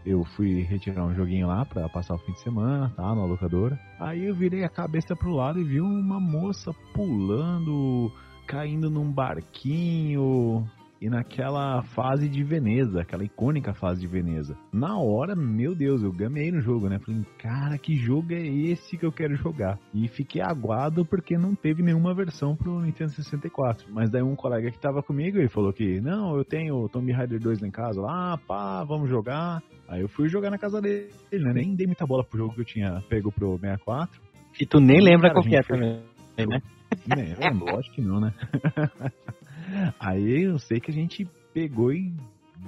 Eu 0.05 0.23
fui 0.35 0.61
retirar 0.63 1.05
um 1.05 1.15
joguinho 1.15 1.47
lá 1.47 1.65
pra 1.65 1.87
passar 1.87 2.15
o 2.15 2.19
fim 2.19 2.33
de 2.33 2.41
semana, 2.41 2.91
tá? 2.95 3.03
Na 3.03 3.25
locadora. 3.25 3.79
Aí 3.99 4.25
eu 4.25 4.35
virei 4.35 4.63
a 4.63 4.69
cabeça 4.69 5.15
pro 5.15 5.31
lado 5.31 5.59
e 5.59 5.63
vi 5.63 5.79
uma 5.79 6.19
moça 6.19 6.73
pulando, 6.93 8.11
caindo 8.47 8.89
num 8.89 9.11
barquinho. 9.11 10.67
E 11.03 11.09
naquela 11.09 11.83
fase 11.83 12.29
de 12.29 12.41
Veneza, 12.45 13.01
aquela 13.01 13.25
icônica 13.25 13.73
fase 13.73 13.99
de 13.99 14.07
Veneza. 14.07 14.55
Na 14.71 14.97
hora, 14.97 15.35
meu 15.35 15.75
Deus, 15.75 16.01
eu 16.01 16.13
gamei 16.13 16.49
no 16.49 16.61
jogo, 16.61 16.87
né? 16.87 16.97
Falei, 16.97 17.25
cara, 17.37 17.77
que 17.77 17.93
jogo 17.97 18.31
é 18.31 18.39
esse 18.41 18.97
que 18.97 19.05
eu 19.05 19.11
quero 19.11 19.35
jogar? 19.35 19.77
E 19.93 20.07
fiquei 20.07 20.41
aguado 20.41 21.05
porque 21.05 21.37
não 21.37 21.55
teve 21.55 21.83
nenhuma 21.83 22.15
versão 22.15 22.55
pro 22.55 22.79
Nintendo 22.79 23.11
64. 23.11 23.85
Mas 23.91 24.09
daí 24.09 24.23
um 24.23 24.33
colega 24.33 24.71
que 24.71 24.79
tava 24.79 25.03
comigo, 25.03 25.37
ele 25.37 25.49
falou 25.49 25.73
que, 25.73 25.99
não, 25.99 26.37
eu 26.37 26.45
tenho 26.45 26.75
o 26.75 26.87
Tomb 26.87 27.11
Raider 27.11 27.37
2 27.37 27.59
lá 27.59 27.67
em 27.67 27.71
casa. 27.71 27.99
Lá, 27.99 28.37
pá, 28.47 28.85
vamos 28.85 29.09
jogar. 29.09 29.61
Aí 29.89 29.99
eu 29.99 30.07
fui 30.07 30.29
jogar 30.29 30.51
na 30.51 30.57
casa 30.57 30.79
dele, 30.79 31.09
né? 31.33 31.51
Nem 31.51 31.75
dei 31.75 31.85
muita 31.85 32.07
bola 32.07 32.23
pro 32.23 32.37
jogo 32.37 32.53
que 32.55 32.61
eu 32.61 32.65
tinha 32.65 33.03
pego 33.09 33.29
pro 33.29 33.59
64. 33.59 34.21
Que 34.53 34.65
tu 34.65 34.79
nem 34.79 35.01
lembra 35.01 35.29
Cara, 35.29 35.33
qual 35.33 35.43
que 35.43 35.55
é 35.57 35.63
também, 35.63 36.01
né? 36.47 36.61
É, 37.17 37.49
lógico 37.49 37.95
que 37.95 38.01
não, 38.01 38.19
né? 38.19 38.33
Aí 39.99 40.43
eu 40.43 40.59
sei 40.59 40.79
que 40.79 40.91
a 40.91 40.93
gente 40.93 41.27
pegou 41.53 41.91
e 41.91 42.13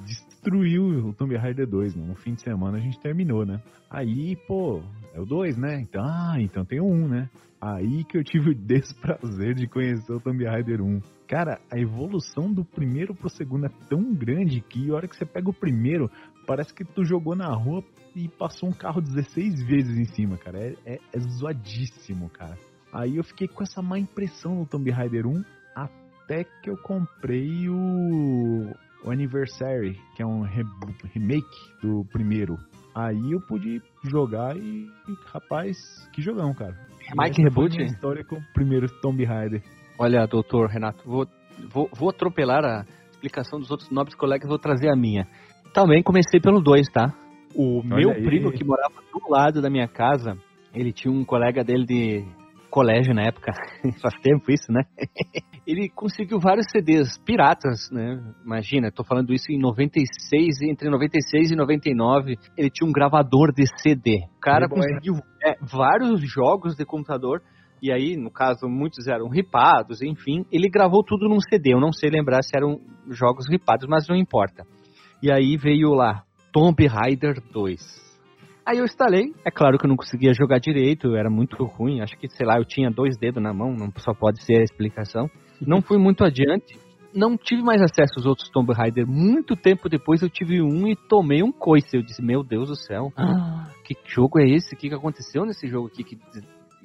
destruiu 0.05 1.08
o 1.08 1.13
Tomb 1.13 1.36
Raider 1.36 1.67
2, 1.67 1.96
né? 1.96 2.05
No 2.05 2.15
fim 2.15 2.34
de 2.34 2.41
semana 2.41 2.77
a 2.77 2.82
gente 2.82 3.00
terminou, 3.00 3.46
né? 3.46 3.62
Aí, 3.89 4.36
pô, 4.48 4.82
é 5.13 5.20
o 5.20 5.25
2, 5.25 5.58
né? 5.58 5.79
Então, 5.79 6.03
ah, 6.03 6.36
então 6.39 6.65
tem 6.65 6.79
o 6.79 6.86
1, 6.86 7.08
né? 7.08 7.29
Aí 7.62 8.03
que 8.03 8.17
eu 8.17 8.24
tive 8.24 8.51
o 8.51 8.55
desprazer 8.55 9.55
de 9.55 9.67
conhecer 9.67 10.12
o 10.12 10.20
Tomb 10.20 10.46
Raider 10.46 10.82
1. 10.82 11.00
Cara, 11.27 11.60
a 11.72 11.79
evolução 11.79 12.53
do 12.53 12.63
primeiro 12.63 13.15
pro 13.15 13.29
segundo 13.29 13.65
é 13.65 13.70
tão 13.89 14.13
grande 14.13 14.62
que 14.62 14.91
a 14.91 14.94
hora 14.94 15.08
que 15.08 15.15
você 15.15 15.25
pega 15.25 15.50
o 15.50 15.53
primeiro, 15.53 16.12
parece 16.46 16.74
que 16.74 16.84
tu 16.84 17.03
jogou 17.03 17.36
na 17.36 17.51
rua 17.55 17.84
e 18.15 18.27
passou 18.27 18.70
um 18.70 18.74
carro 18.74 19.01
16 19.01 19.63
vezes 19.63 19.98
em 19.98 20.05
cima, 20.05 20.38
cara. 20.38 20.60
É, 20.60 20.75
é, 20.86 21.00
é 21.13 21.20
zoadíssimo, 21.20 22.29
cara. 22.29 22.58
Aí 22.96 23.18
eu 23.18 23.24
fiquei 23.25 23.46
com 23.48 23.62
essa 23.62 23.82
má 23.82 24.00
impressão 24.00 24.56
no 24.56 24.66
Tomb 24.66 24.90
Raider 24.90 25.28
1 25.28 25.44
até 25.75 26.46
que 26.64 26.70
eu 26.70 26.78
comprei 26.78 27.68
o, 27.70 28.72
o 29.04 29.12
Anniversary, 29.12 30.00
que 30.16 30.24
é 30.24 30.25
um 30.25 30.42
re- 30.44 30.64
remake 31.14 31.46
do 31.82 32.06
primeiro. 32.06 32.58
Aí 32.96 33.34
eu 33.34 33.42
pude 33.42 33.82
jogar 34.10 34.56
e, 34.56 34.88
e, 35.10 35.14
rapaz, 35.25 35.75
que 36.14 36.22
jogão, 36.22 36.54
cara. 36.54 36.74
Remake 37.10 37.42
E 37.42 37.46
essa 37.46 37.50
reboot? 37.50 37.82
História 37.84 38.24
com 38.24 38.38
o 38.38 38.54
primeiro 38.54 38.88
Tomb 39.02 39.25
Raider. 39.25 39.62
Olha, 40.00 40.25
doutor 40.25 40.70
Renato, 40.70 41.04
vou, 41.06 41.28
vou, 41.70 41.90
vou 41.94 42.10
atropelar 42.10 42.64
a 42.64 42.86
explicação 43.12 43.60
dos 43.60 43.70
outros 43.70 43.90
nobres 43.92 44.16
colegas, 44.16 44.48
vou 44.48 44.58
trazer 44.58 44.90
a 44.90 44.96
minha. 44.96 45.28
Também 45.74 46.02
comecei 46.02 46.40
pelo 46.40 46.62
2, 46.62 46.88
tá? 46.90 47.14
O 47.54 47.84
meu 47.84 48.12
aí. 48.12 48.24
primo 48.24 48.52
que 48.54 48.64
morava 48.64 48.96
do 49.12 49.30
lado 49.30 49.62
da 49.62 49.70
minha 49.70 49.88
casa, 49.88 50.38
ele 50.74 50.94
tinha 50.94 51.14
um 51.14 51.25
colega 51.25 51.62
dele 51.64 51.86
de 51.86 52.25
colégio 52.75 53.13
na 53.13 53.22
época, 53.24 53.53
faz 54.01 54.13
tempo 54.22 54.51
isso, 54.51 54.70
né? 54.70 54.84
ele 55.65 55.88
conseguiu 55.88 56.41
vários 56.41 56.65
CDs 56.70 57.17
piratas, 57.20 57.89
né? 57.89 58.22
Imagina, 58.44 58.91
tô 58.91 59.01
falando 59.01 59.34
isso 59.34 59.50
em 59.50 59.58
96, 59.58 60.62
entre 60.63 60.89
96 60.89 61.51
e 61.51 61.55
99, 61.55 62.36
ele 62.58 62.70
tinha 62.70 62.86
um 62.86 62.91
gravador 62.91 63.53
de 63.53 63.63
CD. 63.77 64.25
O 64.36 64.41
cara 64.41 64.67
Playboy. 64.67 64.89
conseguiu 64.89 65.13
é, 65.41 65.55
vários 65.62 66.20
jogos 66.29 66.75
de 66.75 66.84
computador 66.86 67.41
e 67.82 67.94
aí, 67.94 68.17
no 68.17 68.29
caso, 68.29 68.67
muitos 68.67 69.08
eram 69.08 69.29
ripados, 69.29 70.01
enfim. 70.01 70.46
Ele 70.51 70.67
gravou 70.70 71.01
tudo 71.01 71.29
num 71.29 71.39
CD. 71.39 71.74
Eu 71.74 71.79
não 71.79 71.94
sei 71.94 72.10
lembrar 72.10 72.41
se 72.44 72.58
eram 72.58 72.82
jogos 73.10 73.48
ripados, 73.50 73.88
mas 73.88 74.05
não 74.10 74.17
importa. 74.17 74.65
E 75.24 75.32
aí 75.32 75.55
veio 75.55 75.94
lá, 75.94 76.24
Tomb 76.51 76.86
Raider 76.88 77.41
2. 77.53 78.05
Aí 78.66 78.80
eu 78.80 78.86
instalei. 78.86 79.32
É 79.46 79.52
claro 79.52 79.78
que 79.78 79.86
eu 79.86 79.90
não 79.90 79.96
conseguia 79.96 80.34
jogar 80.34 80.60
direito, 80.60 81.16
era 81.16 81.30
muito 81.30 81.64
ruim. 81.64 82.02
Acho 82.02 82.18
que, 82.18 82.28
sei 82.30 82.46
lá, 82.46 82.58
eu 82.58 82.66
tinha 82.66 82.90
dois 82.90 83.18
dedos 83.18 83.42
na 83.42 83.54
mão, 83.54 83.72
não 83.74 83.92
só 83.98 84.14
pode 84.14 84.44
ser 84.44 84.58
a 84.58 84.64
explicação. 84.64 85.30
Não 85.62 85.82
fui 85.82 85.98
muito 85.98 86.24
adiante. 86.24 86.80
Não 87.14 87.38
tive 87.38 87.62
mais 87.62 87.82
acesso 87.82 88.16
aos 88.18 88.26
outros 88.26 88.50
Tomb 88.50 88.74
Raider. 88.74 89.08
Muito 89.08 89.56
tempo 89.56 89.88
depois 89.88 90.22
eu 90.22 90.30
tive 90.30 90.62
um 90.62 90.88
e 90.88 90.96
tomei 90.96 91.44
um 91.44 91.52
coice. 91.52 91.96
Eu 91.96 92.02
disse, 92.02 92.22
meu 92.22 92.44
Deus 92.44 92.68
do 92.68 92.76
céu, 92.76 93.14
que 93.86 93.96
jogo 94.06 94.40
é 94.40 94.50
esse? 94.50 94.76
O 94.76 94.78
que 94.78 94.90
que 94.90 94.96
aconteceu 94.96 95.46
nesse 95.46 95.68
jogo 95.68 95.88
aqui? 95.88 96.04
Que 96.04 96.18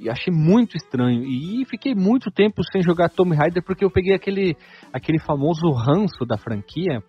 e 0.01 0.09
achei 0.09 0.33
muito 0.33 0.77
estranho. 0.77 1.25
E 1.25 1.63
fiquei 1.67 1.95
muito 1.95 2.31
tempo 2.31 2.63
sem 2.73 2.81
jogar 2.81 3.11
Tomb 3.11 3.37
Raider 3.37 3.63
porque 3.63 3.85
eu 3.85 3.91
peguei 3.91 4.15
aquele, 4.15 4.57
aquele 4.91 5.19
famoso 5.19 5.71
ranço 5.71 6.25
da 6.27 6.39
franquia. 6.39 7.03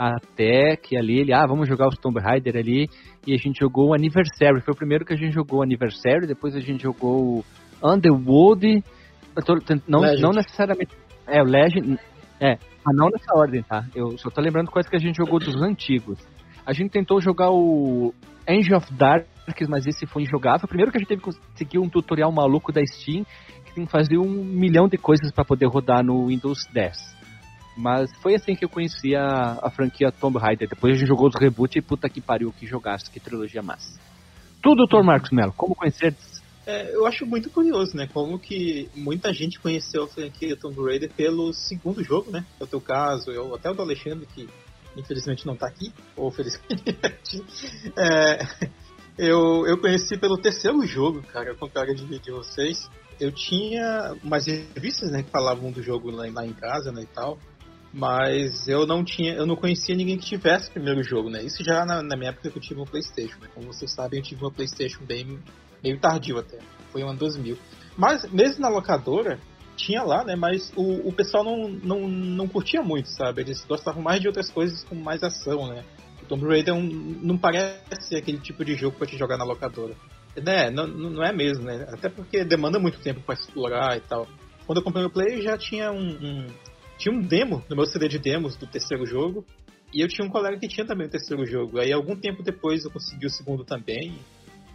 Até 0.00 0.76
que 0.76 0.96
ali 0.96 1.18
ele, 1.18 1.30
ah, 1.30 1.44
vamos 1.46 1.68
jogar 1.68 1.86
os 1.86 1.98
Tomb 1.98 2.18
Raider 2.18 2.56
ali. 2.56 2.88
E 3.26 3.34
a 3.34 3.36
gente 3.36 3.60
jogou 3.60 3.90
o 3.90 3.94
Anniversary. 3.94 4.62
Foi 4.62 4.72
o 4.72 4.76
primeiro 4.76 5.04
que 5.04 5.12
a 5.12 5.16
gente 5.16 5.34
jogou 5.34 5.58
o 5.58 5.62
Anniversary. 5.62 6.26
Depois 6.26 6.56
a 6.56 6.60
gente 6.60 6.82
jogou 6.82 7.40
o 7.40 7.44
Underworld. 7.84 8.82
Tô 9.44 9.54
não, 9.86 10.00
Legend. 10.00 10.22
não 10.22 10.30
necessariamente. 10.30 10.96
É, 11.26 11.42
o 11.42 11.44
Legend. 11.44 11.98
É, 12.40 12.56
mas 12.82 12.96
não 12.96 13.10
nessa 13.10 13.36
ordem, 13.36 13.62
tá? 13.62 13.84
Eu 13.94 14.16
só 14.16 14.30
tô 14.30 14.40
lembrando 14.40 14.70
coisas 14.70 14.88
que 14.88 14.96
a 14.96 14.98
gente 14.98 15.18
jogou 15.18 15.38
dos 15.38 15.60
antigos. 15.60 16.18
A 16.64 16.72
gente 16.72 16.90
tentou 16.90 17.20
jogar 17.20 17.50
o 17.50 18.14
Angel 18.48 18.78
of 18.78 18.90
Darkness, 18.94 19.68
mas 19.68 19.86
esse 19.86 20.06
foi 20.06 20.22
injogável. 20.22 20.66
Primeiro 20.66 20.90
que 20.90 20.96
a 20.96 21.00
gente 21.00 21.08
teve 21.08 21.20
que 21.20 21.30
conseguir 21.30 21.78
um 21.78 21.90
tutorial 21.90 22.32
maluco 22.32 22.72
da 22.72 22.80
Steam, 22.86 23.22
que 23.66 23.74
tem 23.74 23.84
que 23.84 23.92
fazer 23.92 24.16
um 24.16 24.30
milhão 24.30 24.88
de 24.88 24.96
coisas 24.96 25.30
para 25.30 25.44
poder 25.44 25.66
rodar 25.66 26.02
no 26.02 26.28
Windows 26.28 26.66
10. 26.72 27.19
Mas 27.76 28.10
foi 28.20 28.34
assim 28.34 28.54
que 28.54 28.64
eu 28.64 28.68
conheci 28.68 29.14
a, 29.14 29.58
a 29.62 29.70
franquia 29.70 30.12
Tomb 30.12 30.38
Raider. 30.38 30.68
Depois 30.68 30.94
a 30.94 30.98
gente 30.98 31.08
jogou 31.08 31.28
os 31.28 31.34
reboot 31.34 31.78
e 31.78 31.82
puta 31.82 32.08
que 32.08 32.20
pariu, 32.20 32.52
que 32.52 32.66
jogaço, 32.66 33.10
que 33.10 33.20
trilogia 33.20 33.62
massa. 33.62 33.98
Tu, 34.62 34.74
Dr. 34.74 35.02
Marcos 35.02 35.30
Mello, 35.30 35.52
como 35.56 35.74
conhecer? 35.74 36.14
É, 36.66 36.94
eu 36.94 37.06
acho 37.06 37.24
muito 37.24 37.48
curioso, 37.50 37.96
né? 37.96 38.08
Como 38.12 38.38
que 38.38 38.88
muita 38.94 39.32
gente 39.32 39.58
conheceu 39.58 40.04
a 40.04 40.08
franquia 40.08 40.56
Tomb 40.56 40.80
Raider 40.82 41.10
pelo 41.10 41.52
segundo 41.52 42.04
jogo, 42.04 42.30
né? 42.30 42.44
É 42.60 42.64
o 42.64 42.66
teu 42.66 42.80
caso, 42.80 43.30
eu, 43.30 43.54
até 43.54 43.70
o 43.70 43.74
do 43.74 43.82
Alexandre, 43.82 44.26
que 44.26 44.48
infelizmente 44.96 45.46
não 45.46 45.56
tá 45.56 45.66
aqui, 45.66 45.92
ou 46.16 46.30
felizmente. 46.30 46.60
É, 47.96 48.68
eu, 49.18 49.66
eu 49.66 49.78
conheci 49.78 50.16
pelo 50.16 50.38
terceiro 50.38 50.86
jogo, 50.86 51.22
cara, 51.22 51.50
ao 51.50 51.56
contrário 51.56 51.94
de, 51.94 52.18
de 52.18 52.30
vocês. 52.30 52.88
Eu 53.18 53.30
tinha 53.32 54.14
umas 54.22 54.46
revistas, 54.46 55.10
né, 55.10 55.22
que 55.22 55.30
falavam 55.30 55.70
do 55.70 55.82
jogo 55.82 56.10
lá, 56.10 56.26
lá 56.32 56.46
em 56.46 56.52
casa, 56.52 56.90
né, 56.90 57.02
e 57.02 57.06
tal. 57.06 57.38
Mas 57.92 58.68
eu 58.68 58.86
não 58.86 59.04
tinha, 59.04 59.34
eu 59.34 59.44
não 59.46 59.56
conhecia 59.56 59.96
ninguém 59.96 60.16
que 60.16 60.26
tivesse 60.26 60.68
o 60.68 60.72
primeiro 60.72 61.02
jogo, 61.02 61.28
né? 61.28 61.42
Isso 61.42 61.64
já 61.64 61.84
na, 61.84 62.02
na 62.02 62.16
minha 62.16 62.30
época 62.30 62.48
que 62.50 62.56
eu 62.56 62.62
tive 62.62 62.80
um 62.80 62.84
Playstation, 62.84 63.38
né? 63.40 63.48
Como 63.52 63.66
vocês 63.66 63.92
sabem, 63.92 64.20
eu 64.20 64.24
tive 64.24 64.42
uma 64.44 64.50
Playstation 64.52 65.04
bem 65.04 65.40
meio 65.82 65.98
tardio 65.98 66.38
até. 66.38 66.58
Foi 66.92 67.02
ano 67.02 67.16
2000. 67.18 67.58
Mas 67.96 68.30
mesmo 68.30 68.60
na 68.62 68.68
locadora, 68.68 69.40
tinha 69.76 70.02
lá, 70.04 70.24
né? 70.24 70.36
Mas 70.36 70.72
o, 70.76 71.08
o 71.08 71.12
pessoal 71.12 71.42
não, 71.42 71.68
não, 71.68 72.08
não 72.08 72.46
curtia 72.48 72.82
muito, 72.82 73.08
sabe? 73.08 73.42
Eles 73.42 73.64
gostavam 73.64 74.02
mais 74.02 74.20
de 74.20 74.28
outras 74.28 74.50
coisas 74.50 74.84
com 74.84 74.94
mais 74.94 75.22
ação, 75.24 75.66
né? 75.66 75.84
O 76.22 76.26
Tomb 76.26 76.46
Raider 76.46 76.74
é 76.74 76.76
um- 76.76 77.18
não 77.22 77.36
parece 77.36 78.14
aquele 78.16 78.38
tipo 78.38 78.64
de 78.64 78.74
jogo 78.76 78.96
pra 78.96 79.06
te 79.06 79.18
jogar 79.18 79.36
na 79.36 79.44
locadora. 79.44 79.94
Né? 80.36 80.70
Não, 80.70 80.86
não 80.86 81.24
é 81.24 81.32
mesmo, 81.32 81.64
né? 81.64 81.86
Até 81.90 82.08
porque 82.08 82.44
demanda 82.44 82.78
muito 82.78 83.00
tempo 83.00 83.20
pra 83.20 83.34
explorar 83.34 83.96
e 83.96 84.00
tal. 84.00 84.28
Quando 84.64 84.78
eu 84.78 84.84
comprei 84.84 85.04
o 85.04 85.10
Play, 85.10 85.42
já 85.42 85.58
tinha 85.58 85.90
um, 85.90 85.98
um- 86.08 86.46
tinha 87.00 87.14
um 87.14 87.22
demo 87.22 87.64
no 87.68 87.74
meu 87.74 87.86
CD 87.86 88.08
de 88.08 88.18
demos 88.18 88.56
do 88.56 88.66
terceiro 88.66 89.06
jogo. 89.06 89.44
E 89.92 90.02
eu 90.02 90.06
tinha 90.06 90.26
um 90.26 90.30
colega 90.30 90.58
que 90.58 90.68
tinha 90.68 90.86
também 90.86 91.06
o 91.06 91.10
terceiro 91.10 91.44
jogo. 91.46 91.80
Aí 91.80 91.92
algum 91.92 92.14
tempo 92.14 92.42
depois 92.42 92.84
eu 92.84 92.90
consegui 92.90 93.26
o 93.26 93.30
segundo 93.30 93.64
também. 93.64 94.18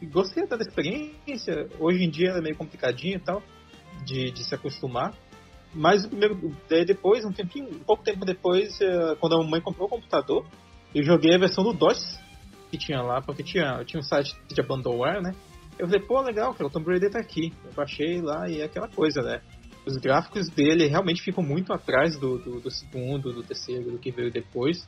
E 0.02 0.06
gostei 0.08 0.44
até 0.44 0.58
da 0.58 0.64
experiência. 0.64 1.70
Hoje 1.80 2.04
em 2.04 2.10
dia 2.10 2.32
é 2.32 2.42
meio 2.42 2.56
complicadinho 2.56 3.18
e 3.18 3.20
tal. 3.20 3.44
De, 4.04 4.32
de 4.32 4.44
se 4.44 4.56
acostumar. 4.56 5.14
Mas 5.74 6.04
o 6.04 6.10
primeiro, 6.10 6.56
daí 6.70 6.84
depois, 6.84 7.24
um 7.24 7.32
tempinho, 7.32 7.70
um 7.70 7.80
pouco 7.80 8.04
tempo 8.04 8.26
depois, 8.26 8.80
eh, 8.82 9.16
quando 9.20 9.36
a 9.36 9.44
mamãe 9.44 9.60
comprou 9.62 9.88
o 9.88 9.90
computador, 9.90 10.46
eu 10.94 11.04
joguei 11.04 11.36
a 11.36 11.38
versão 11.38 11.64
do 11.64 11.74
DOS 11.74 12.18
que 12.72 12.78
tinha 12.78 13.02
lá, 13.02 13.22
porque 13.22 13.44
tinha, 13.44 13.84
tinha 13.84 14.00
um 14.00 14.04
site 14.04 14.34
de 14.48 14.62
abandonware, 14.62 15.22
né? 15.22 15.34
Eu 15.78 15.86
falei, 15.88 16.02
pô, 16.02 16.22
legal, 16.22 16.54
cara, 16.54 16.68
o 16.68 16.70
Tomb 16.70 16.90
Raider 16.90 17.12
tá 17.12 17.20
aqui. 17.20 17.54
Eu 17.66 17.74
baixei 17.74 18.22
lá 18.22 18.50
e 18.50 18.62
é 18.62 18.66
aquela 18.66 18.88
coisa, 18.88 19.22
né? 19.22 19.42
Os 19.86 19.98
gráficos 19.98 20.50
dele 20.50 20.88
realmente 20.88 21.22
ficam 21.22 21.44
muito 21.44 21.72
atrás 21.72 22.18
do, 22.18 22.38
do, 22.40 22.60
do 22.60 22.72
segundo, 22.72 23.32
do 23.32 23.44
terceiro, 23.44 23.92
do 23.92 24.00
que 24.00 24.12
veio 24.12 24.32
depois. 24.32 24.88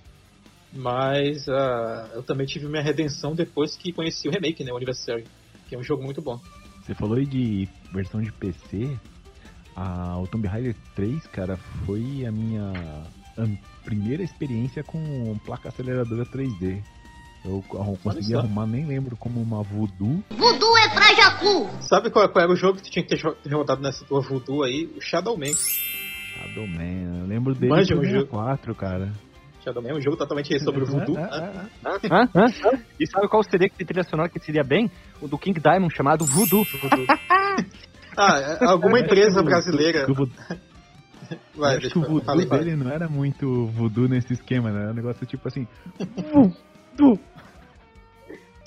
Mas 0.74 1.48
ah, 1.48 2.12
eu 2.16 2.24
também 2.24 2.46
tive 2.46 2.68
minha 2.68 2.82
redenção 2.82 3.36
depois 3.36 3.76
que 3.76 3.94
conheci 3.94 4.28
o 4.28 4.32
remake, 4.32 4.64
né? 4.64 4.72
O 4.72 4.76
Anniversary, 4.76 5.26
que 5.68 5.76
é 5.76 5.78
um 5.78 5.84
jogo 5.84 6.04
muito 6.04 6.22
bom. 6.22 6.40
Você 6.84 6.94
falou 6.96 7.18
aí 7.18 7.26
de 7.26 7.68
versão 7.94 8.22
de 8.22 8.32
PC. 8.32 8.98
A, 9.76 10.18
o 10.20 10.28
Tomb 10.28 10.48
Raider 10.48 10.76
3, 10.96 11.28
cara, 11.28 11.58
foi 11.86 12.26
a 12.26 12.32
minha 12.32 12.72
a 13.38 13.84
primeira 13.84 14.24
experiência 14.24 14.84
com 14.84 15.38
placa 15.46 15.70
aceleradora 15.70 16.26
3D. 16.26 16.84
Eu 17.46 17.64
consegui 18.04 18.36
arrumar, 18.36 18.68
nem 18.68 18.86
lembro, 18.86 19.16
como 19.16 19.42
uma 19.42 19.64
Voodoo. 19.64 20.24
Voodoo 20.30 20.78
é 20.78 20.90
pra 20.90 21.14
Jacu. 21.14 21.70
Sabe 21.82 22.10
qual, 22.10 22.28
qual 22.30 22.44
era 22.44 22.52
o 22.52 22.56
jogo 22.56 22.78
que 22.78 22.84
tu 22.84 22.92
tinha 22.92 23.06
que 23.06 23.16
ter 23.16 23.54
rodado 23.54 23.82
nessa 23.82 24.04
tua 24.06 24.22
Voodoo 24.22 24.64
aí? 24.64 24.92
O 24.98 25.02
Shadow 25.02 25.38
Man. 25.38 25.54
Shadow 26.34 26.68
Man, 26.68 27.20
eu 27.22 27.26
lembro 27.26 27.54
dele 27.54 27.72
Manja 27.72 27.96
do 27.96 28.02
o 28.02 28.06
jogo. 28.06 28.28
4, 28.28 28.76
cara. 28.76 29.14
Shadow 29.64 29.82
Man 29.82 29.90
é 29.90 29.94
um 29.96 30.02
jogo 30.02 30.18
totalmente 30.18 30.60
sobre 30.60 30.84
o 30.84 30.86
Voodoo. 30.86 31.18
Ah, 31.18 31.70
ah, 31.86 32.00
ah. 32.12 32.30
Hã? 32.36 32.84
E 33.00 33.08
sabe 33.08 33.28
qual 33.30 33.44
seria 33.44 33.70
que 33.70 33.86
trilha 33.86 34.04
sonora 34.04 34.30
que 34.30 34.40
seria 34.40 34.64
bem? 34.64 34.92
O 35.22 35.28
do 35.28 35.38
King 35.38 35.60
Diamond, 35.60 35.94
chamado 35.96 36.26
Voodoo. 36.26 36.66
Ah, 38.20 38.40
é, 38.40 38.66
alguma 38.66 39.00
empresa 39.00 39.44
brasileira. 39.44 40.08
Vai, 41.56 41.72
acho 41.74 41.82
deixa 41.82 41.94
que 41.94 42.00
o 42.00 42.20
voodoo 42.20 42.46
dele 42.46 42.76
não 42.76 42.90
era 42.90 43.08
muito 43.08 43.68
voodoo 43.68 44.08
nesse 44.08 44.34
esquema, 44.34 44.72
né? 44.72 44.82
Era 44.84 44.92
um 44.92 44.96
negócio 44.96 45.26
tipo 45.26 45.48
assim. 45.48 45.68
Voodoo. 46.98 47.20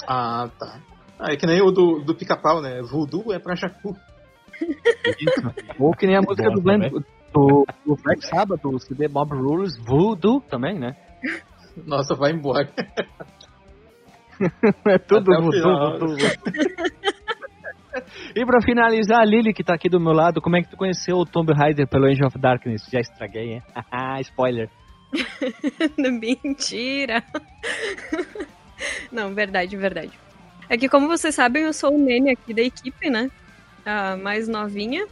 Ah, 0.07 0.49
tá. 0.59 0.81
Ah, 1.19 1.33
é 1.33 1.37
que 1.37 1.47
nem 1.47 1.61
o 1.61 1.71
do, 1.71 2.01
do 2.01 2.15
pica-pau, 2.15 2.63
né? 2.63 2.81
Voodoo 2.81 3.33
é 3.33 3.39
pra 3.39 3.55
Jacu. 3.55 3.95
Ou 5.79 5.93
que 5.93 6.07
nem 6.07 6.17
a 6.17 6.21
música 6.21 6.45
Bosta, 6.45 6.55
do, 6.55 6.63
Glenn, 6.63 6.91
do, 7.33 7.67
do 7.87 7.97
Black 8.03 8.25
Sabbath, 8.27 8.63
do 8.63 8.79
CD 8.79 9.09
Bob 9.09 9.33
Rules, 9.35 9.77
Voodoo 9.87 10.41
também, 10.41 10.79
né? 10.79 10.97
Nossa, 11.85 12.15
vai 12.15 12.33
embora. 12.33 12.71
É 14.87 14.97
tudo 14.97 15.27
Voodoo. 15.39 15.99
Voodoo. 15.99 16.17
E 18.35 18.47
pra 18.47 18.63
finalizar, 18.63 19.21
a 19.21 19.25
Lily, 19.25 19.53
que 19.53 19.63
tá 19.63 19.75
aqui 19.75 19.87
do 19.91 20.01
meu 20.01 20.15
lado, 20.15 20.41
como 20.41 20.57
é 20.57 20.63
que 20.63 20.71
tu 20.71 20.79
conheceu 20.79 21.17
o 21.19 21.27
Tomb 21.27 21.53
Raider 21.53 21.87
pelo 21.87 22.07
Angel 22.07 22.27
of 22.27 22.39
Darkness? 22.39 22.89
Já 22.91 23.01
estraguei, 23.01 23.55
hein? 23.55 23.63
Haha, 23.93 24.21
Spoiler. 24.23 24.71
Mentira! 25.99 27.23
Não, 29.11 29.35
verdade, 29.35 29.77
verdade. 29.77 30.13
É 30.69 30.77
que, 30.77 30.89
como 30.89 31.09
vocês 31.09 31.35
sabem, 31.35 31.65
eu 31.65 31.73
sou 31.73 31.95
o 31.95 31.99
Nene 31.99 32.31
aqui 32.31 32.55
da 32.55 32.63
equipe, 32.63 33.11
né? 33.11 33.31
A 33.85 34.17
mais 34.17 34.47
novinha. 34.47 35.07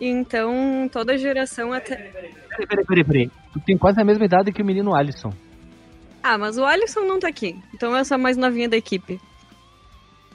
Então, 0.00 0.88
toda 0.90 1.18
geração 1.18 1.72
até. 1.72 1.96
Peraí, 1.96 2.66
peraí, 2.66 2.84
peraí, 2.84 3.04
peraí. 3.04 3.30
Tu 3.52 3.60
tem 3.60 3.76
quase 3.76 4.00
a 4.00 4.04
mesma 4.04 4.24
idade 4.24 4.52
que 4.52 4.62
o 4.62 4.64
menino 4.64 4.94
Alisson. 4.94 5.32
Ah, 6.22 6.38
mas 6.38 6.56
o 6.56 6.64
Alisson 6.64 7.00
não 7.00 7.18
tá 7.18 7.28
aqui. 7.28 7.56
Então 7.74 7.96
eu 7.96 8.04
sou 8.04 8.14
a 8.14 8.18
mais 8.18 8.36
novinha 8.36 8.68
da 8.68 8.76
equipe. 8.76 9.20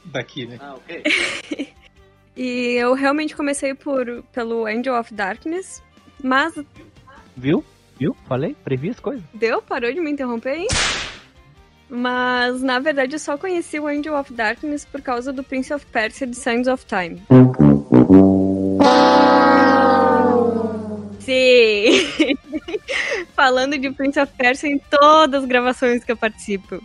Daqui, 0.05 0.45
né? 0.45 0.57
Ah, 0.59 0.75
ok. 0.75 1.73
E 2.39 2.75
eu 2.75 2.93
realmente 2.93 3.35
comecei 3.35 3.73
por, 3.73 4.23
pelo 4.31 4.65
Angel 4.65 4.97
of 4.97 5.13
Darkness. 5.13 5.83
Mas 6.23 6.53
Viu? 7.35 7.65
Viu? 7.99 8.15
Falei? 8.27 8.55
Previ 8.63 8.89
as 8.89 8.99
coisas. 8.99 9.23
deu? 9.33 9.61
Parou 9.61 9.91
de 9.93 9.99
me 9.99 10.11
interromper, 10.11 10.55
hein? 10.57 10.67
Mas, 11.89 12.61
na 12.61 12.79
verdade, 12.79 13.15
eu 13.15 13.19
só 13.19 13.37
conheci 13.37 13.79
o 13.79 13.87
Angel 13.87 14.15
of 14.15 14.31
Darkness 14.33 14.85
por 14.85 15.01
causa 15.01 15.33
do 15.33 15.43
Prince 15.43 15.73
of 15.73 15.85
Persia 15.87 16.27
de 16.27 16.35
Sands 16.35 16.67
of 16.67 16.85
Time. 16.85 17.21
Sim! 21.19 22.37
Falando 23.35 23.77
de 23.77 23.91
Prince 23.91 24.19
of 24.19 24.31
Persia 24.37 24.69
em 24.69 24.79
todas 24.89 25.43
as 25.43 25.49
gravações 25.49 26.03
que 26.03 26.11
eu 26.11 26.17
participo. 26.17 26.81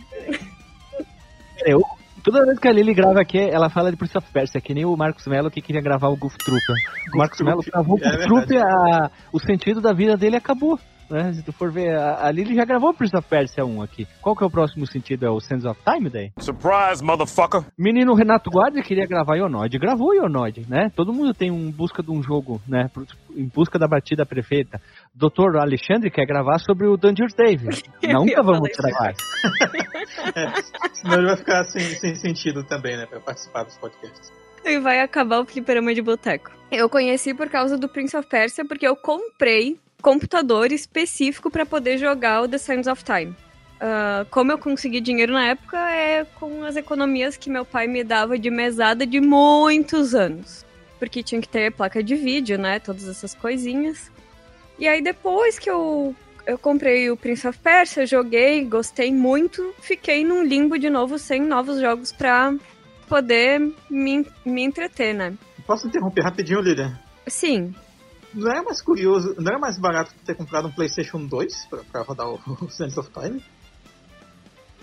Eu, 1.65 1.81
toda 2.23 2.45
vez 2.45 2.59
que 2.59 2.67
a 2.67 2.71
Lily 2.71 2.93
grava 2.93 3.19
aqui, 3.21 3.39
ela 3.39 3.69
fala 3.69 3.91
de 3.91 3.97
Prince 3.97 4.17
of 4.17 4.27
Persia, 4.31 4.61
que 4.61 4.73
nem 4.73 4.85
o 4.85 4.95
Marcos 4.95 5.25
Mello 5.27 5.49
que 5.51 5.61
queria 5.61 5.81
gravar 5.81 6.09
o 6.09 6.15
Goof 6.15 6.37
Trooper. 6.37 6.75
O 7.13 7.17
Marcos 7.17 7.41
Mello 7.41 7.61
gravou 7.63 7.97
o 7.97 8.03
É 8.03 8.11
Goof. 8.11 8.23
Trooper, 8.25 8.61
a- 8.63 9.11
o 9.31 9.39
sentido 9.39 9.81
da 9.81 9.93
vida 9.93 10.15
dele 10.17 10.35
acabou. 10.35 10.79
Né? 11.09 11.33
Se 11.33 11.43
tu 11.43 11.51
for 11.51 11.71
ver, 11.71 11.95
a, 11.95 12.27
a 12.27 12.31
Lily 12.31 12.55
já 12.55 12.65
gravou 12.65 12.89
o 12.89 12.93
Prince 12.93 13.15
of 13.15 13.27
Persia 13.27 13.65
1 13.65 13.81
aqui. 13.81 14.07
Qual 14.21 14.35
que 14.35 14.43
é 14.43 14.47
o 14.47 14.49
próximo 14.49 14.85
sentido? 14.87 15.25
É 15.25 15.29
o 15.29 15.39
Sands 15.39 15.65
of 15.65 15.79
Time 15.83 16.09
daí? 16.09 16.31
Surprise, 16.39 17.03
motherfucker. 17.03 17.63
Menino 17.77 18.13
Renato 18.13 18.49
Guardia 18.49 18.81
queria 18.81 19.05
gravar 19.05 19.35
Ionod, 19.35 19.77
gravou 19.77 20.13
Ionod, 20.13 20.65
né? 20.67 20.91
Todo 20.95 21.13
mundo 21.13 21.33
tem 21.33 21.51
um 21.51 21.71
busca 21.71 22.01
de 22.01 22.11
um 22.11 22.21
jogo, 22.23 22.61
né? 22.67 22.89
Em 23.35 23.47
busca 23.47 23.77
da 23.77 23.87
batida 23.87 24.25
perfeita. 24.25 24.81
Dr. 25.13 25.57
Alexandre 25.59 26.09
quer 26.09 26.25
gravar 26.25 26.59
sobre 26.59 26.87
o 26.87 26.97
Dungeons 26.97 27.33
Dave. 27.33 27.67
Nunca 28.03 28.41
vamos 28.41 28.69
gravar. 28.75 29.13
Senão 30.93 31.17
ele 31.17 31.27
vai 31.27 31.37
ficar 31.37 31.63
sem, 31.65 31.81
sem 31.81 32.15
sentido 32.15 32.63
também, 32.63 32.97
né? 32.97 33.05
Pra 33.05 33.19
participar 33.19 33.63
dos 33.63 33.77
podcasts. 33.77 34.31
E 34.63 34.79
vai 34.79 34.99
acabar 34.99 35.41
o 35.41 35.45
fliperama 35.45 35.93
de 35.93 36.01
boteco. 36.01 36.51
Eu 36.71 36.89
conheci 36.89 37.33
por 37.35 37.47
causa 37.49 37.77
do 37.77 37.87
Prince 37.87 38.17
of 38.17 38.27
Persia, 38.27 38.65
porque 38.65 38.87
eu 38.87 38.95
comprei 38.95 39.79
computador 40.01 40.71
específico 40.71 41.49
para 41.49 41.65
poder 41.65 41.97
jogar 41.97 42.41
o 42.41 42.47
The 42.47 42.57
Sands 42.57 42.87
of 42.87 43.03
Time. 43.03 43.35
Ah, 43.79 44.25
como 44.29 44.51
eu 44.51 44.57
consegui 44.57 45.01
dinheiro 45.01 45.33
na 45.33 45.47
época 45.47 45.77
é 45.91 46.25
com 46.35 46.63
as 46.63 46.75
economias 46.75 47.37
que 47.37 47.49
meu 47.49 47.65
pai 47.65 47.87
me 47.87 48.03
dava 48.03 48.37
de 48.37 48.49
mesada 48.49 49.05
de 49.05 49.19
muitos 49.19 50.15
anos. 50.15 50.65
Porque 50.97 51.21
tinha 51.21 51.41
que 51.41 51.47
ter 51.47 51.71
placa 51.71 52.01
de 52.01 52.15
vídeo, 52.15 52.57
né? 52.57 52.79
Todas 52.79 53.07
essas 53.07 53.33
coisinhas. 53.35 54.09
E 54.79 54.87
aí 54.87 55.01
depois 55.01 55.59
que 55.59 55.69
eu 55.69 56.15
eu 56.47 56.59
comprei 56.59 57.09
o 57.09 57.17
Prince 57.17 57.47
of 57.47 57.57
Persia, 57.57 58.05
joguei, 58.05 58.63
gostei 58.65 59.11
muito, 59.11 59.73
fiquei 59.79 60.23
num 60.23 60.43
limbo 60.43 60.77
de 60.77 60.91
novo 60.91 61.17
sem 61.17 61.41
novos 61.41 61.79
jogos 61.79 62.11
pra 62.11 62.53
poder 63.07 63.59
me, 63.89 64.27
me 64.45 64.63
entreter, 64.63 65.13
né? 65.15 65.33
Posso 65.65 65.87
interromper 65.87 66.21
rapidinho, 66.21 66.61
Lilian? 66.61 66.99
Sim. 67.25 67.73
Não 68.35 68.51
era 68.51 68.61
mais 68.61 68.81
curioso, 68.81 69.33
não 69.39 69.49
era 69.51 69.59
mais 69.59 69.77
barato 69.79 70.11
ter 70.25 70.35
comprado 70.35 70.67
um 70.67 70.71
PlayStation 70.71 71.25
2 71.25 71.65
pra, 71.69 71.79
pra 71.91 72.01
rodar 72.01 72.27
o, 72.29 72.39
o 72.61 72.69
Sands 72.69 72.97
of 72.97 73.09
Time? 73.11 73.41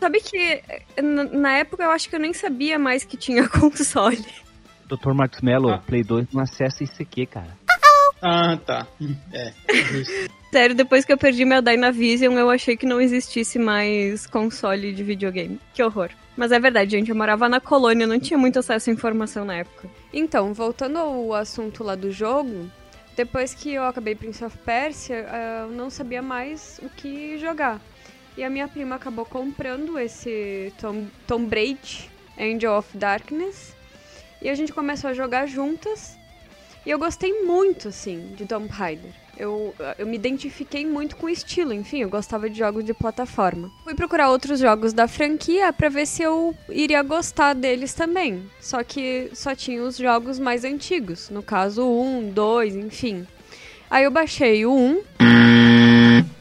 Sabe 0.01 0.21
que 0.21 0.63
na, 1.01 1.59
época 1.59 1.85
eu 1.85 1.91
acho 1.91 2.09
que 2.09 2.17
eu 2.17 2.21
nem 2.21 2.33
sabia 2.33 2.79
mais 2.79 3.05
que 3.05 3.17
tinha 3.17 3.47
console. 3.49 4.25
Dr. 4.87 5.13
Marcos 5.15 5.41
Mello, 5.43 5.71
Ah. 5.71 5.79
Play 5.79 6.03
2 6.03 6.29
não 6.33 6.43
acessa 6.43 6.83
isso 6.83 7.01
aqui, 7.01 7.25
cara. 7.27 7.57
Ah, 8.21 8.57
tá. 8.57 8.87
É. 9.33 9.53
Sério, 10.53 10.75
depois 10.75 11.05
que 11.05 11.13
eu 11.13 11.17
perdi 11.19 11.45
meu 11.45 11.63
Dynavision, 11.63 12.35
eu 12.37 12.51
achei 12.51 12.77
que 12.77 12.85
não 12.85 13.01
existisse 13.01 13.59
mais 13.59 14.27
console 14.27 14.93
de 14.93 15.03
videogame. 15.03 15.59
Que 15.73 15.83
horror. 15.83 16.11
Mas 16.37 16.53
é 16.53 16.61
verdade, 16.61 16.91
gente, 16.91 17.09
eu 17.11 17.17
morava 17.17 17.49
na 17.49 17.59
colônia, 17.61 18.07
não 18.07 18.21
tinha 18.21 18.39
muito 18.39 18.59
acesso 18.59 18.91
à 18.91 18.93
informação 18.93 19.45
na 19.45 19.57
época. 19.57 19.89
Então, 20.13 20.53
voltando 20.53 20.99
ao 20.99 21.33
assunto 21.35 21.83
lá 21.83 21.95
do 21.95 22.11
jogo, 22.11 22.71
depois 23.17 23.55
que 23.55 23.75
eu 23.75 23.85
acabei 23.85 24.15
Prince 24.15 24.45
of 24.45 24.57
Persia, 24.59 25.17
eh, 25.17 25.63
eu 25.65 25.71
não 25.71 25.91
sabia 25.91 26.23
mais 26.23 26.81
o 26.83 26.89
que 26.89 27.39
jogar. 27.39 27.81
E 28.37 28.43
a 28.43 28.49
minha 28.49 28.67
prima 28.67 28.97
acabou 28.97 29.27
comprando 29.27 29.99
esse 29.99 30.73
Tom, 30.81 31.07
Tomb 31.27 31.55
Raider, 31.55 32.09
Angel 32.39 32.73
of 32.73 32.97
Darkness, 32.97 33.77
e 34.41 34.49
a 34.49 34.55
gente 34.55 34.73
começou 34.73 35.11
a 35.11 35.15
jogar 35.15 35.47
juntas. 35.47 36.19
E 36.85 36.91
eu 36.91 36.99
gostei 36.99 37.43
muito, 37.43 37.89
assim, 37.89 38.35
de 38.35 38.47
Tomb 38.47 38.69
Raider. 38.69 39.22
Eu, 39.43 39.75
eu 39.99 40.07
me 40.07 40.15
identifiquei 40.15 40.87
muito 40.87 41.17
com 41.17 41.27
o 41.27 41.29
estilo, 41.29 41.73
enfim, 41.73 42.03
eu 42.03 42.09
gostava 42.09 42.49
de 42.49 42.57
jogos 42.57 42.85
de 42.85 42.95
plataforma. 42.95 43.73
Fui 43.83 43.93
procurar 43.93 44.31
outros 44.31 44.61
jogos 44.61 44.93
da 44.93 45.09
franquia 45.09 45.73
pra 45.73 45.89
ver 45.89 46.07
se 46.07 46.23
eu 46.23 46.55
iria 46.69 47.03
gostar 47.03 47.53
deles 47.53 47.93
também. 47.93 48.49
Só 48.61 48.85
que 48.85 49.31
só 49.35 49.53
tinha 49.53 49.83
os 49.83 49.97
jogos 49.97 50.39
mais 50.39 50.63
antigos, 50.63 51.29
no 51.29 51.43
caso 51.43 51.83
o 51.83 52.21
1, 52.21 52.31
2, 52.31 52.77
enfim. 52.77 53.27
Aí 53.91 54.05
eu 54.05 54.13
baixei 54.13 54.65
o 54.65 54.73
1. 54.73 55.03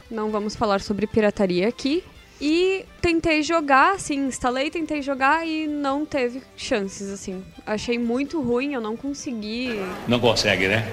Não 0.08 0.30
vamos 0.30 0.54
falar 0.54 0.80
sobre 0.80 1.04
pirataria 1.08 1.66
aqui. 1.66 2.04
E 2.40 2.84
tentei 3.00 3.42
jogar, 3.42 3.96
assim, 3.96 4.28
instalei, 4.28 4.70
tentei 4.70 5.02
jogar 5.02 5.44
e 5.44 5.66
não 5.66 6.06
teve 6.06 6.40
chances, 6.56 7.10
assim. 7.10 7.42
Achei 7.66 7.98
muito 7.98 8.40
ruim, 8.40 8.74
eu 8.74 8.80
não 8.80 8.96
consegui 8.96 9.70
Não 10.06 10.20
consegue, 10.20 10.68
né? 10.68 10.86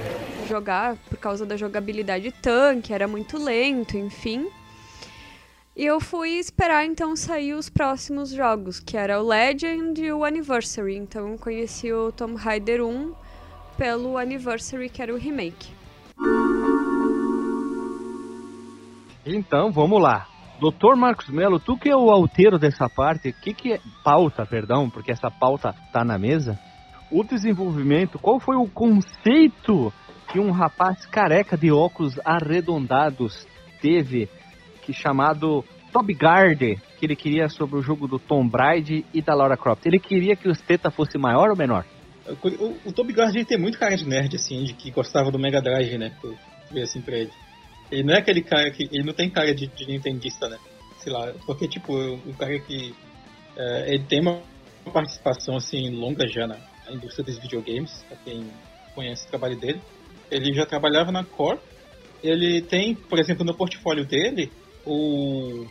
Jogar 0.50 0.98
por 1.08 1.18
causa 1.18 1.46
da 1.46 1.56
jogabilidade 1.56 2.32
tanque, 2.32 2.94
era 2.94 3.08
muito 3.08 3.38
lento, 3.38 3.96
enfim. 3.98 4.48
E 5.76 5.86
eu 5.86 6.02
fui 6.02 6.32
esperar 6.32 6.86
então 6.86 7.16
sair 7.16 7.54
os 7.54 7.70
próximos 7.70 8.32
jogos, 8.32 8.80
que 8.80 8.98
era 8.98 9.22
o 9.22 9.26
Legend 9.26 10.02
e 10.04 10.12
o 10.12 10.26
Anniversary. 10.26 10.98
Então 10.98 11.32
eu 11.32 11.38
conheci 11.38 11.94
o 11.94 12.12
Tomb 12.12 12.36
Raider 12.36 12.84
1 12.84 13.14
pelo 13.78 14.18
Anniversary, 14.18 14.90
que 14.90 15.02
era 15.02 15.14
o 15.14 15.18
remake. 15.18 15.72
Então, 19.26 19.72
vamos 19.72 20.02
lá. 20.02 20.28
Doutor 20.60 20.98
Marcos 20.98 21.30
Melo, 21.30 21.60
tu 21.60 21.78
que 21.78 21.90
é 21.90 21.96
o 21.96 22.10
alteiro 22.10 22.60
dessa 22.60 22.90
parte, 22.90 23.32
que 23.32 23.54
que 23.54 23.74
é 23.74 23.80
pauta, 24.04 24.46
perdão, 24.46 24.90
porque 24.90 25.12
essa 25.14 25.32
pauta 25.32 25.74
tá 25.94 26.04
na 26.04 26.18
mesa. 26.18 26.60
O 27.10 27.24
desenvolvimento, 27.24 28.20
qual 28.20 28.40
foi 28.40 28.58
o 28.58 28.68
conceito 28.68 29.94
que 30.32 30.39
um 30.39 30.52
rapaz 30.52 31.06
careca 31.06 31.58
de 31.58 31.72
óculos 31.72 32.20
arredondados 32.24 33.48
teve, 33.82 34.30
que 34.84 34.94
chamado 34.94 35.63
Toby 35.92 36.13
Gard, 36.13 36.60
que 36.98 37.06
ele 37.06 37.15
queria 37.15 37.50
sobre 37.50 37.80
o 37.80 37.82
jogo 37.82 38.08
do 38.08 38.20
Tom 38.20 38.48
Brady 38.48 39.06
e 39.13 39.22
da 39.22 39.34
Laura 39.34 39.58
Croft. 39.58 39.86
Ele 39.86 40.00
queria 40.00 40.36
que 40.36 40.48
o 40.48 40.56
Teta 40.56 40.92
fosse 40.92 41.18
maior 41.18 41.50
ou 41.50 41.56
menor? 41.56 41.86
O, 42.28 42.89
o, 42.89 43.04
Gard 43.13 43.36
ele 43.36 43.46
tem 43.46 43.58
muito 43.58 43.80
cara 43.80 43.96
de 43.96 44.08
nerd, 44.08 44.36
assim, 44.36 44.63
de 44.63 44.74
que 44.74 44.92
gostava 44.92 45.32
do 45.32 45.39
Mega 45.39 45.62
Drive, 45.62 45.98
né? 45.98 46.15
Tu 46.22 46.38
vê 46.72 46.84
assim 46.84 47.02
pra 47.02 47.18
ele. 47.18 47.32
Ele 47.92 48.04
não 48.04 48.13
é 48.13 48.20
aquele 48.20 48.44
cara 48.44 48.70
que. 48.70 48.84
Ele 48.92 49.04
não 49.04 49.13
tem 49.13 49.30
cara 49.30 49.54
de, 49.54 49.65
de 49.65 49.88
nintendista, 49.88 50.48
né? 50.48 50.58
Sei 51.00 51.12
lá, 51.12 51.34
porque, 51.46 51.68
tipo, 51.68 51.94
o 51.96 52.34
cara 52.38 52.60
que. 52.60 52.94
é, 53.58 53.96
ele 53.96 54.04
tem 54.04 54.22
uma 54.22 54.42
participação, 54.94 55.56
assim, 55.56 55.89
longa 55.89 56.28
já 56.28 56.46
na 56.46 56.58
indústria 56.92 57.26
dos 57.26 57.39
videogames, 57.39 58.04
pra 58.08 58.18
quem 58.18 58.46
conhece 58.94 59.26
o 59.26 59.30
trabalho 59.30 59.60
dele. 59.60 59.82
Ele 60.32 60.54
já 60.54 60.65
trabalhava 60.65 61.12
na 61.12 61.24
Core. 61.24 61.60
Ele 62.22 62.62
tem, 62.62 62.96
por 62.96 63.20
exemplo, 63.20 63.46
no 63.46 63.56
portfólio 63.56 64.06
dele, 64.06 64.52
o. 64.86 65.65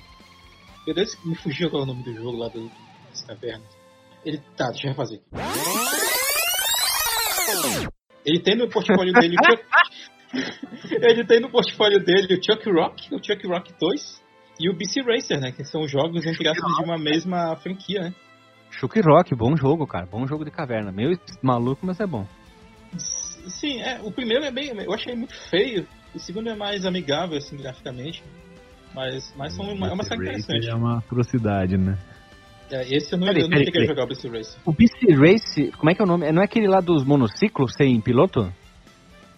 Meu 0.86 0.94
Deus, 0.94 1.16
me 1.24 1.36
fugiu 1.36 1.68
agora 1.68 1.84
o 1.84 1.86
nome 1.86 2.02
do 2.02 2.14
jogo 2.14 2.38
lá 2.38 2.48
do, 2.48 2.70
das 3.10 3.22
cavernas. 3.24 3.68
Ele. 4.24 4.38
Tá, 4.56 4.68
deixa 4.70 4.86
eu 4.86 4.90
refazer 4.90 5.20
aqui. 5.20 5.28
Ele 8.24 8.40
tem 8.40 8.56
no 8.56 8.68
portfólio 8.68 9.12
dele 9.12 9.36
o 9.36 9.44
Chuck... 9.44 9.64
Ele 11.00 11.24
tem 11.24 11.40
no 11.40 11.50
portfólio 11.50 11.98
dele 12.04 12.34
o 12.34 12.44
Chuck 12.44 12.70
Rock, 12.70 13.14
o 13.14 13.18
Chuck 13.24 13.46
Rock 13.46 13.72
2 13.80 14.22
e 14.60 14.68
o 14.68 14.74
BC 14.74 15.00
Racer, 15.00 15.40
né? 15.40 15.52
Que 15.52 15.64
são 15.64 15.86
jogos, 15.86 16.26
entre 16.26 16.46
aspas, 16.48 16.76
de 16.76 16.84
uma 16.84 16.98
mesma 16.98 17.56
franquia, 17.56 18.02
né? 18.02 18.14
Chuck 18.70 19.00
Rock, 19.00 19.34
bom 19.34 19.56
jogo, 19.56 19.86
cara. 19.86 20.06
Bom 20.06 20.26
jogo 20.26 20.44
de 20.44 20.50
caverna. 20.50 20.92
Meio 20.92 21.18
maluco, 21.42 21.86
mas 21.86 22.00
é 22.00 22.06
bom. 22.06 22.26
Sim, 23.48 23.80
é, 23.80 24.00
o 24.02 24.10
primeiro 24.12 24.44
é 24.44 24.50
bem. 24.50 24.68
Eu 24.80 24.92
achei 24.92 25.14
muito 25.14 25.34
feio. 25.50 25.86
O 26.14 26.18
segundo 26.18 26.48
é 26.48 26.54
mais 26.56 26.84
amigável, 26.86 27.36
assim, 27.36 27.56
graficamente. 27.56 28.22
Mas, 28.94 29.32
mas 29.36 29.54
são 29.54 29.66
uma, 29.66 29.88
é 29.88 29.92
uma 29.92 30.02
série 30.04 30.20
interessante. 30.22 30.68
É 30.68 30.74
uma 30.74 30.98
atrocidade, 30.98 31.76
né? 31.76 31.98
É, 32.70 32.82
esse 32.94 33.12
eu 33.12 33.18
não, 33.18 33.26
Peraí, 33.26 33.42
eu 33.42 33.48
não 33.48 33.50
peraí, 33.50 33.64
cheguei 33.66 33.82
a 33.82 33.86
jogar 33.86 34.04
o 34.04 34.06
BC 34.08 34.28
Racer. 34.28 34.60
O 34.66 34.72
BC 34.72 35.14
Race, 35.14 35.72
como 35.78 35.90
é 35.90 35.94
que 35.94 36.02
é 36.02 36.04
o 36.04 36.08
nome? 36.08 36.30
Não 36.32 36.42
é 36.42 36.44
aquele 36.44 36.66
lá 36.68 36.80
dos 36.80 37.04
monociclos 37.04 37.72
sem 37.76 38.00
piloto? 38.00 38.52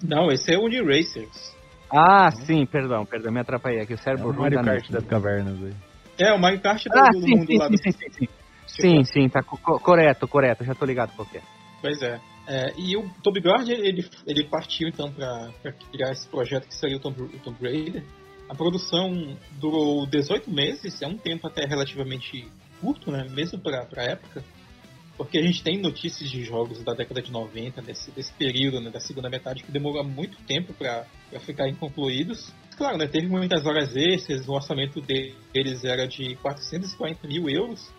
Não, 0.03 0.31
esse 0.31 0.53
é 0.53 0.59
o 0.59 0.65
Uni 0.65 0.81
Racers. 0.81 1.55
Ah, 1.93 2.31
sim, 2.31 2.65
perdão, 2.67 3.05
perdão, 3.05 3.33
me 3.33 3.41
atrapalhei 3.41 3.81
aqui. 3.83 3.95
O 3.95 3.95
É 3.95 3.99
cérebro 3.99 4.29
o 4.29 4.33
ruim 4.33 4.43
Mario 4.43 4.59
Kart 4.65 4.67
noite. 4.69 4.93
das 4.93 5.05
cavernas 5.05 5.63
aí. 5.63 5.75
É, 6.19 6.33
o 6.33 6.39
Mario 6.39 6.61
Kart 6.61 6.85
do, 6.85 6.99
Ah, 6.99 7.11
do 7.11 7.21
sim, 7.21 7.37
mundo 7.37 7.47
sim, 7.47 7.59
lá 7.59 7.67
sim, 7.67 7.73
do. 7.73 7.79
sim, 7.79 7.93
sim, 7.93 8.11
sim. 8.11 8.29
Sim, 8.67 9.05
sim, 9.05 9.29
tá 9.29 9.43
co- 9.43 9.59
co- 9.59 9.81
correto, 9.81 10.27
correto, 10.29 10.65
já 10.65 10.75
tô 10.75 10.87
ligado 10.87 11.13
qual 11.15 11.27
que 11.27 11.39
é. 11.39 11.43
Pois 11.83 12.01
é. 12.03 12.21
É, 12.51 12.75
e 12.77 12.97
o 12.97 13.09
Toby 13.23 13.41
Gard, 13.41 13.71
ele, 13.71 14.05
ele 14.27 14.45
partiu 14.49 14.89
então 14.89 15.13
para 15.13 15.53
criar 15.93 16.11
esse 16.11 16.27
projeto 16.27 16.67
que 16.67 16.75
seria 16.75 16.97
o 16.97 17.01
Tomb, 17.01 17.23
o 17.23 17.39
Tomb 17.39 17.57
Raider. 17.63 18.05
A 18.49 18.55
produção 18.57 19.39
durou 19.61 20.05
18 20.05 20.51
meses, 20.51 21.01
é 21.01 21.07
um 21.07 21.17
tempo 21.17 21.47
até 21.47 21.65
relativamente 21.65 22.49
curto, 22.81 23.13
né? 23.13 23.25
Mesmo 23.31 23.57
para 23.61 23.87
a 23.97 24.03
época. 24.03 24.45
Porque 25.17 25.39
a 25.39 25.43
gente 25.43 25.63
tem 25.63 25.79
notícias 25.79 26.29
de 26.29 26.43
jogos 26.43 26.83
da 26.83 26.93
década 26.93 27.23
de 27.23 27.31
90, 27.31 27.83
desse, 27.83 28.11
desse 28.11 28.33
período, 28.33 28.81
né, 28.81 28.91
da 28.91 28.99
segunda 28.99 29.31
metade, 29.31 29.63
que 29.63 29.71
demorou 29.71 30.03
muito 30.03 30.37
tempo 30.43 30.75
para 30.75 31.07
ficarem 31.41 31.77
concluídos. 31.77 32.53
Claro, 32.77 32.97
né, 32.97 33.07
teve 33.07 33.29
muitas 33.29 33.65
horas 33.65 33.95
extras, 33.95 34.49
o 34.49 34.53
orçamento 34.53 35.01
deles 35.01 35.85
era 35.85 36.09
de 36.09 36.35
440 36.37 37.29
mil 37.29 37.49
euros, 37.49 37.93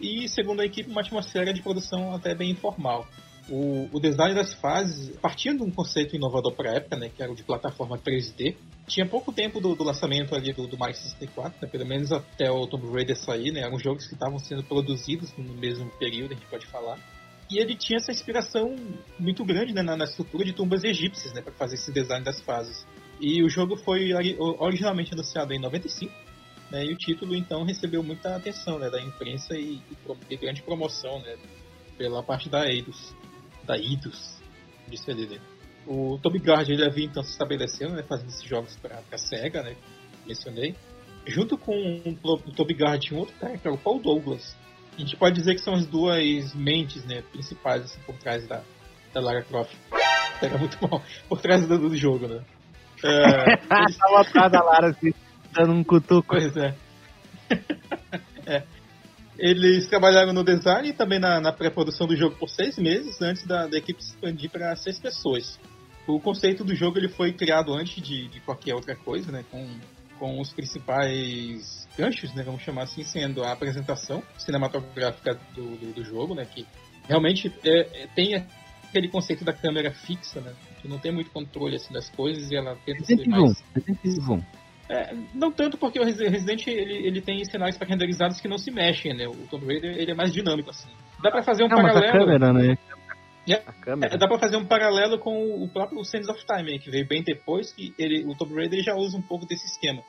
e 0.00 0.28
segundo 0.28 0.60
a 0.60 0.66
equipe, 0.66 0.90
uma 0.90 1.00
atmosfera 1.00 1.54
de 1.54 1.62
produção 1.62 2.12
até 2.12 2.34
bem 2.34 2.50
informal. 2.50 3.06
O, 3.50 3.90
o 3.92 4.00
design 4.00 4.34
das 4.34 4.54
fases, 4.54 5.14
partindo 5.18 5.58
de 5.58 5.64
um 5.64 5.70
conceito 5.70 6.16
inovador 6.16 6.52
para 6.52 6.70
a 6.70 6.74
época, 6.76 6.96
né, 6.96 7.10
que 7.14 7.22
era 7.22 7.30
o 7.30 7.34
de 7.34 7.42
plataforma 7.42 7.98
3D, 7.98 8.56
tinha 8.86 9.06
pouco 9.06 9.32
tempo 9.32 9.60
do, 9.60 9.74
do 9.74 9.84
lançamento 9.84 10.34
ali 10.34 10.52
do, 10.52 10.66
do 10.66 10.78
Mario 10.78 10.96
64, 10.96 11.58
né, 11.60 11.68
pelo 11.68 11.84
menos 11.84 12.10
até 12.10 12.50
o 12.50 12.66
Tomb 12.66 12.90
Raider 12.90 13.16
sair, 13.16 13.52
né, 13.52 13.60
eram 13.60 13.78
jogos 13.78 14.06
que 14.06 14.14
estavam 14.14 14.38
sendo 14.38 14.62
produzidos 14.62 15.30
no 15.36 15.54
mesmo 15.54 15.90
período, 15.98 16.32
a 16.32 16.34
gente 16.34 16.46
pode 16.46 16.66
falar. 16.66 16.98
E 17.50 17.58
ele 17.58 17.76
tinha 17.76 17.98
essa 17.98 18.10
inspiração 18.10 18.74
muito 19.18 19.44
grande 19.44 19.74
né, 19.74 19.82
na, 19.82 19.94
na 19.94 20.04
estrutura 20.04 20.42
de 20.42 20.54
tumbas 20.54 20.82
egípcias, 20.82 21.34
né, 21.34 21.42
para 21.42 21.52
fazer 21.52 21.74
esse 21.74 21.92
design 21.92 22.24
das 22.24 22.40
fases. 22.40 22.86
E 23.20 23.42
o 23.42 23.48
jogo 23.50 23.76
foi 23.76 24.14
ori- 24.14 24.36
originalmente 24.38 25.12
anunciado 25.12 25.52
em 25.52 25.60
95, 25.60 26.10
né, 26.70 26.84
e 26.86 26.92
o 26.94 26.96
título 26.96 27.36
então 27.36 27.62
recebeu 27.62 28.02
muita 28.02 28.34
atenção 28.34 28.78
né, 28.78 28.88
da 28.88 29.02
imprensa 29.02 29.54
e, 29.54 29.74
e, 29.74 29.96
e 30.30 30.36
grande 30.36 30.62
promoção 30.62 31.18
né, 31.20 31.36
pela 31.98 32.22
parte 32.22 32.48
da 32.48 32.66
Eidos, 32.66 33.14
da 33.66 33.76
Eidos, 33.76 34.40
disse 34.88 35.10
ele. 35.10 35.26
Né. 35.26 35.38
O 35.86 36.18
Toby 36.22 36.38
Gard 36.38 36.70
ele 36.70 36.84
havia 36.84 37.04
então 37.04 37.22
se 37.22 37.30
estabelecendo, 37.30 37.94
né, 37.94 38.02
fazendo 38.02 38.28
esses 38.28 38.44
jogos 38.44 38.76
para 38.76 39.00
a 39.12 39.18
SEGA, 39.18 39.62
né, 39.62 39.76
mencionei. 40.26 40.74
Junto 41.26 41.56
com 41.56 41.72
o 42.22 42.52
Toby 42.52 42.74
Gard 42.74 43.00
tinha 43.06 43.16
um 43.16 43.20
outro 43.20 43.34
era 43.40 43.72
o 43.72 43.78
Paul 43.78 44.00
Douglas. 44.00 44.56
A 44.96 45.00
gente 45.00 45.16
pode 45.16 45.34
dizer 45.36 45.54
que 45.54 45.60
são 45.60 45.74
as 45.74 45.86
duas 45.86 46.54
mentes 46.54 47.04
né, 47.04 47.22
principais 47.32 47.82
assim, 47.82 48.00
por 48.06 48.14
trás 48.16 48.46
da, 48.46 48.62
da 49.12 49.20
Lara 49.20 49.42
Croft. 49.42 49.74
Era 50.42 50.58
muito 50.58 50.76
mal. 50.86 51.02
Por 51.28 51.40
trás 51.40 51.66
do, 51.66 51.78
do 51.78 51.96
jogo, 51.96 52.26
né? 52.28 52.42
É, 53.02 53.80
eles- 53.80 53.96
Tava 53.98 54.20
atrás 54.20 54.52
da 54.52 54.62
Lara 54.62 54.88
assim, 54.90 55.12
dando 55.52 55.72
um 55.72 55.84
cutuco. 55.84 56.28
Pois. 56.28 56.56
É. 56.56 56.74
Eles 59.38 59.86
trabalharam 59.86 60.32
no 60.32 60.44
design 60.44 60.88
e 60.88 60.92
também 60.92 61.18
na, 61.18 61.40
na 61.40 61.52
pré-produção 61.52 62.06
do 62.06 62.16
jogo 62.16 62.36
por 62.36 62.48
seis 62.48 62.78
meses 62.78 63.20
antes 63.20 63.44
da, 63.46 63.66
da 63.66 63.76
equipe 63.76 64.02
se 64.02 64.10
expandir 64.10 64.50
para 64.50 64.74
seis 64.76 64.98
pessoas. 64.98 65.58
O 66.06 66.20
conceito 66.20 66.62
do 66.62 66.74
jogo 66.74 66.98
ele 66.98 67.08
foi 67.08 67.32
criado 67.32 67.72
antes 67.72 68.02
de, 68.02 68.28
de 68.28 68.40
qualquer 68.40 68.74
outra 68.74 68.94
coisa, 68.94 69.32
né? 69.32 69.44
Com 69.50 69.66
com 70.18 70.40
os 70.40 70.52
principais 70.52 71.88
ganchos, 71.96 72.32
né, 72.34 72.42
vamos 72.42 72.62
chamar 72.62 72.84
assim, 72.84 73.02
sendo 73.02 73.42
a 73.42 73.52
apresentação 73.52 74.22
cinematográfica 74.38 75.38
do, 75.54 75.76
do, 75.76 75.92
do 75.92 76.04
jogo, 76.04 76.34
né, 76.34 76.44
que 76.44 76.66
realmente 77.08 77.52
é, 77.64 78.02
é, 78.02 78.06
tem 78.14 78.34
aquele 78.88 79.08
conceito 79.08 79.44
da 79.44 79.52
câmera 79.52 79.92
fixa, 79.92 80.40
né, 80.40 80.52
que 80.80 80.88
não 80.88 80.98
tem 80.98 81.12
muito 81.12 81.30
controle 81.30 81.76
assim, 81.76 81.92
das 81.92 82.08
coisas 82.10 82.50
e 82.50 82.56
ela 82.56 82.76
tenta 82.84 83.04
ser 83.04 83.26
mais... 83.26 83.62
É, 84.88 85.14
não 85.32 85.50
tanto 85.50 85.78
porque 85.78 85.98
o 85.98 86.04
Resident 86.04 86.66
ele, 86.66 87.06
ele 87.06 87.20
tem 87.22 87.42
cenários 87.44 87.78
pré-renderizados 87.78 88.40
que 88.40 88.48
não 88.48 88.58
se 88.58 88.70
mexem, 88.70 89.14
né? 89.14 89.26
O 89.26 89.46
Tomb 89.48 89.66
Raider 89.66 89.96
ele 89.96 90.12
é 90.12 90.14
mais 90.14 90.32
dinâmico 90.32 90.70
assim. 90.70 90.90
Dá 91.22 91.30
para 91.30 91.42
fazer 91.42 91.64
um 91.64 91.68
não, 91.68 91.76
paralelo. 91.76 92.00
Mas 92.00 92.10
a 92.10 92.18
câmera, 92.18 92.52
né? 92.52 92.78
É, 93.48 93.54
a 93.54 93.72
câmera. 93.72 94.14
É, 94.14 94.18
dá 94.18 94.28
para 94.28 94.38
fazer 94.38 94.56
um 94.56 94.66
paralelo 94.66 95.18
com 95.18 95.62
o 95.62 95.68
próprio 95.68 96.04
Sands 96.04 96.28
of 96.28 96.44
Time, 96.44 96.78
que 96.78 96.90
veio 96.90 97.06
bem 97.06 97.22
depois 97.22 97.72
que 97.72 97.94
ele, 97.98 98.24
o 98.26 98.34
Tomb 98.34 98.54
Raider 98.54 98.82
já 98.82 98.94
usa 98.94 99.16
um 99.16 99.22
pouco 99.22 99.46
desse 99.46 99.66
esquema. 99.66 100.02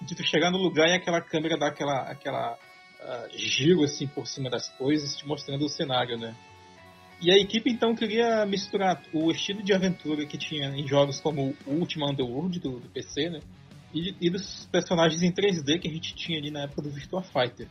De 0.00 0.14
tu 0.14 0.24
chegar 0.24 0.50
no 0.50 0.58
lugar 0.58 0.88
e 0.88 0.94
aquela 0.94 1.20
câmera 1.20 1.58
dá 1.58 1.68
aquela, 1.68 2.10
aquela 2.10 2.54
uh, 2.54 3.28
giro 3.36 3.84
assim 3.84 4.06
por 4.06 4.26
cima 4.26 4.48
das 4.48 4.68
coisas, 4.76 5.14
te 5.14 5.26
mostrando 5.26 5.64
o 5.64 5.68
cenário, 5.68 6.18
né? 6.18 6.34
E 7.20 7.30
a 7.30 7.36
equipe 7.36 7.70
então 7.70 7.94
queria 7.94 8.44
misturar 8.46 9.00
o 9.12 9.30
estilo 9.30 9.62
de 9.62 9.72
aventura 9.72 10.26
que 10.26 10.36
tinha 10.36 10.70
em 10.70 10.86
jogos 10.88 11.20
como 11.20 11.54
o 11.66 11.74
Ultima 11.74 12.10
Underworld 12.10 12.58
do, 12.58 12.80
do 12.80 12.88
PC, 12.88 13.30
né? 13.30 13.40
E, 13.94 14.14
e, 14.20 14.30
dos 14.30 14.66
personagens 14.72 15.22
em 15.22 15.30
3D 15.30 15.78
que 15.78 15.88
a 15.88 15.92
gente 15.92 16.14
tinha 16.14 16.38
ali 16.38 16.50
na 16.50 16.62
época 16.62 16.82
do 16.82 16.90
Virtua 16.90 17.22
Fighter. 17.22 17.68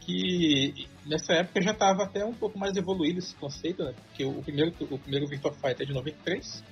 Que 0.00 0.86
nessa 1.06 1.32
época 1.32 1.62
já 1.62 1.70
estava 1.72 2.02
até 2.02 2.24
um 2.24 2.34
pouco 2.34 2.58
mais 2.58 2.76
evoluído 2.76 3.18
esse 3.18 3.34
conceito, 3.36 3.82
né? 3.82 3.94
Porque 4.08 4.24
o 4.24 4.42
primeiro, 4.42 4.74
o 4.90 4.98
primeiro 4.98 5.26
Virtua 5.26 5.52
Fighter 5.52 5.82
é 5.82 5.84
de 5.86 5.94
93 5.94 6.62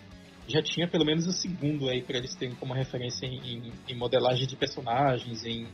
já 0.46 0.62
tinha 0.62 0.88
pelo 0.88 1.04
menos 1.04 1.26
o 1.26 1.32
segundo 1.32 1.88
aí 1.88 2.02
para 2.02 2.18
eles 2.18 2.34
terem 2.34 2.54
como 2.54 2.74
referência 2.74 3.26
em, 3.26 3.72
em, 3.88 3.96
modelagem 3.96 4.46
de 4.46 4.56
personagens, 4.56 5.44
em, 5.44 5.66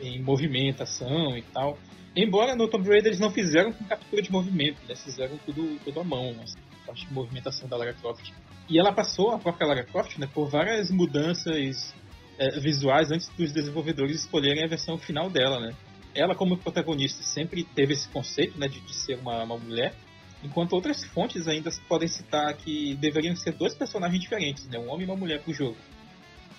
em 0.00 0.22
movimentação 0.22 1.36
e 1.36 1.42
tal. 1.42 1.78
Embora 2.14 2.54
no 2.54 2.68
Tomb 2.68 2.88
Raider 2.88 3.06
eles 3.06 3.20
não 3.20 3.30
fizeram 3.30 3.72
com 3.72 3.84
captura 3.84 4.20
de 4.20 4.30
movimento, 4.30 4.80
eles 4.86 5.02
fizeram 5.02 5.38
tudo, 5.46 5.78
tudo 5.82 6.00
à 6.00 6.04
mão, 6.04 6.30
assim, 6.42 6.58
parte 6.86 7.06
de 7.06 7.12
movimentação 7.12 7.68
da 7.68 7.76
Lara 7.76 7.94
Croft. 7.94 8.30
E 8.68 8.78
ela 8.78 8.92
passou, 8.92 9.30
a 9.30 9.38
própria 9.38 9.66
Lara 9.66 9.84
Croft, 9.84 10.18
né, 10.18 10.28
por 10.32 10.48
várias 10.48 10.90
mudanças 10.90 11.94
é, 12.42 12.58
visuais 12.58 13.12
antes 13.12 13.28
dos 13.28 13.52
desenvolvedores 13.52 14.16
escolherem 14.16 14.64
a 14.64 14.66
versão 14.66 14.98
final 14.98 15.30
dela, 15.30 15.60
né. 15.60 15.74
Ela, 16.14 16.34
como 16.34 16.58
protagonista, 16.58 17.22
sempre 17.22 17.62
teve 17.64 17.94
esse 17.94 18.08
conceito 18.08 18.58
né, 18.58 18.66
de, 18.66 18.80
de 18.80 18.94
ser 18.94 19.14
uma, 19.18 19.44
uma 19.44 19.56
mulher, 19.56 19.94
enquanto 20.42 20.72
outras 20.72 21.04
fontes 21.04 21.46
ainda 21.46 21.70
podem 21.88 22.08
citar 22.08 22.52
que 22.54 22.96
deveriam 22.96 23.36
ser 23.36 23.52
dois 23.52 23.74
personagens 23.74 24.20
diferentes, 24.20 24.68
né, 24.68 24.76
um 24.78 24.90
homem 24.90 25.06
e 25.06 25.10
uma 25.10 25.16
mulher 25.16 25.40
pro 25.40 25.54
jogo. 25.54 25.76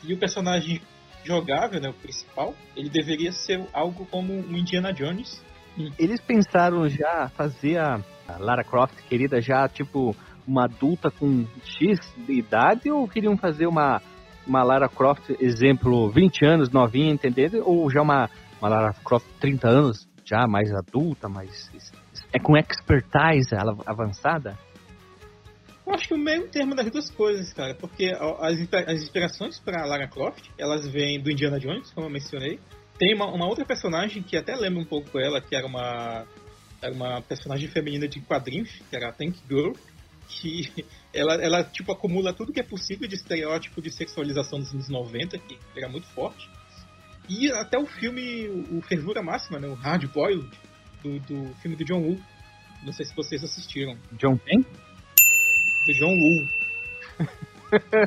E 0.04 0.14
o 0.14 0.18
personagem 0.18 0.82
jogável, 1.26 1.82
né, 1.82 1.90
o 1.90 1.94
principal, 1.94 2.56
ele 2.76 2.90
deveria 2.90 3.34
ser 3.34 3.68
algo 3.74 4.06
como 4.06 4.34
um 4.34 4.58
Indiana 4.58 4.94
Jones. 4.94 5.44
Eles 6.00 6.22
pensaram 6.22 6.88
já 6.88 7.30
fazer 7.36 7.78
a 7.80 8.02
Lara 8.40 8.64
Croft, 8.64 8.96
querida, 9.10 9.42
já 9.42 9.68
tipo 9.68 10.16
uma 10.48 10.66
adulta 10.66 11.12
com 11.12 11.46
X 11.64 12.00
de 12.18 12.34
idade 12.34 12.90
ou 12.90 13.08
queriam 13.08 13.38
fazer 13.38 13.66
uma, 13.66 14.02
uma 14.46 14.64
Lara 14.64 14.90
Croft, 14.90 15.30
exemplo, 15.40 16.10
20 16.10 16.46
anos, 16.46 16.70
novinha, 16.70 17.12
entendeu? 17.12 17.64
Ou 17.66 17.90
já 17.90 18.02
uma, 18.02 18.30
uma 18.60 18.70
Lara 18.70 18.94
Croft 19.04 19.28
30 19.40 19.68
anos, 19.68 20.08
já 20.26 20.48
mais 20.48 20.72
adulta, 20.74 21.28
mais. 21.28 21.72
É 22.32 22.40
com 22.40 22.58
expertise 22.58 23.56
avançada? 23.86 24.58
Eu 25.86 25.94
acho 25.94 26.08
que 26.08 26.14
o 26.14 26.18
meio 26.18 26.48
termo 26.48 26.76
das 26.76 26.90
duas 26.90 27.12
coisas, 27.12 27.52
cara, 27.54 27.76
porque 27.76 28.12
as, 28.40 28.58
as 28.88 29.04
inspirações 29.04 29.60
para 29.60 29.86
Lara 29.86 30.08
Croft, 30.08 30.50
elas 30.58 30.88
vêm 30.88 31.22
do 31.22 31.30
Indiana 31.30 31.60
Jones, 31.60 31.92
como 31.92 32.08
eu 32.08 32.12
mencionei. 32.12 32.60
Tem 32.98 33.14
uma, 33.14 33.26
uma, 33.26 33.48
outra 33.48 33.66
personagem 33.66 34.24
que 34.24 34.38
até 34.38 34.56
lembra 34.56 34.82
um 34.82 34.86
pouco 34.86 35.20
ela, 35.20 35.42
que 35.42 35.56
era 35.56 35.68
uma, 35.68 36.26
era 36.82 36.94
uma 36.94 37.22
personagem 37.22 37.68
feminina 37.68 38.08
de 38.08 38.22
quadrinhos, 38.22 38.70
que 38.90 38.96
era 38.96 39.10
a 39.10 39.12
Tank 39.12 39.36
Girl, 39.50 39.74
que 40.28 40.86
ela, 41.14 41.36
ela 41.36 41.64
tipo 41.64 41.92
acumula 41.92 42.34
tudo 42.34 42.52
que 42.52 42.60
é 42.60 42.64
possível 42.64 43.08
de 43.08 43.16
estereótipo 43.16 43.82
de 43.82 43.92
sexualização 43.92 44.60
dos 44.60 44.74
anos 44.74 44.90
90, 44.90 45.38
que 45.38 45.58
era 45.76 45.88
muito 45.88 46.08
forte. 46.08 46.50
E 47.30 47.52
até 47.52 47.78
o 47.78 47.86
filme, 47.86 48.48
o 48.72 48.82
Fervura 48.82 49.22
Máxima, 49.22 49.60
né, 49.60 49.68
o 49.68 49.76
Hard 49.76 50.06
Boiled, 50.12 50.50
do, 51.02 51.20
do 51.20 51.56
filme 51.56 51.78
do 51.78 51.86
John 51.86 52.02
Woo. 52.02 52.20
Não 52.84 52.92
sei 52.92 53.06
se 53.06 53.16
vocês 53.16 53.44
assistiram. 53.44 53.98
John 54.14 54.38
quem? 54.38 54.66
do 55.86 55.94
John 55.94 56.18
Woo. 56.18 56.48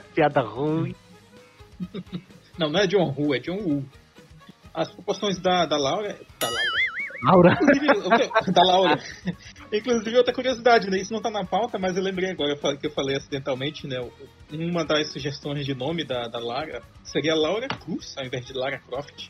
Piada 0.15 0.41
ruim. 0.41 0.95
não, 2.59 2.71
não 2.71 2.81
é 2.81 2.87
John 2.87 3.15
Woo, 3.17 3.35
é 3.35 3.39
John 3.39 3.59
Woo. 3.59 3.85
As 4.75 4.91
proporções 4.91 5.39
da, 5.39 5.65
da 5.67 5.77
Laura. 5.77 6.19
Da 6.39 6.51
Laura. 6.51 6.86
Laura? 7.27 7.59
da 8.53 8.63
Laura. 8.65 8.99
Inclusive, 9.73 10.17
outra 10.17 10.33
curiosidade, 10.33 10.89
né? 10.89 10.99
Isso 10.99 11.13
não 11.13 11.21
tá 11.21 11.31
na 11.31 11.45
pauta, 11.45 11.79
mas 11.79 11.97
eu 11.97 12.03
lembrei 12.03 12.31
agora 12.31 12.57
que 12.77 12.87
eu 12.87 12.91
falei 12.93 13.17
acidentalmente, 13.17 13.87
né? 13.87 13.99
Uma 14.53 14.85
das 14.85 15.13
sugestões 15.13 15.67
de 15.67 15.75
nome 15.75 16.05
da, 16.05 16.29
da 16.29 16.39
Lara 16.39 16.83
seria 17.03 17.35
Laura 17.35 17.67
Cruz, 17.69 18.15
ao 18.17 18.25
invés 18.25 18.47
de 18.47 18.53
Lara 18.53 18.79
Croft. 18.79 19.29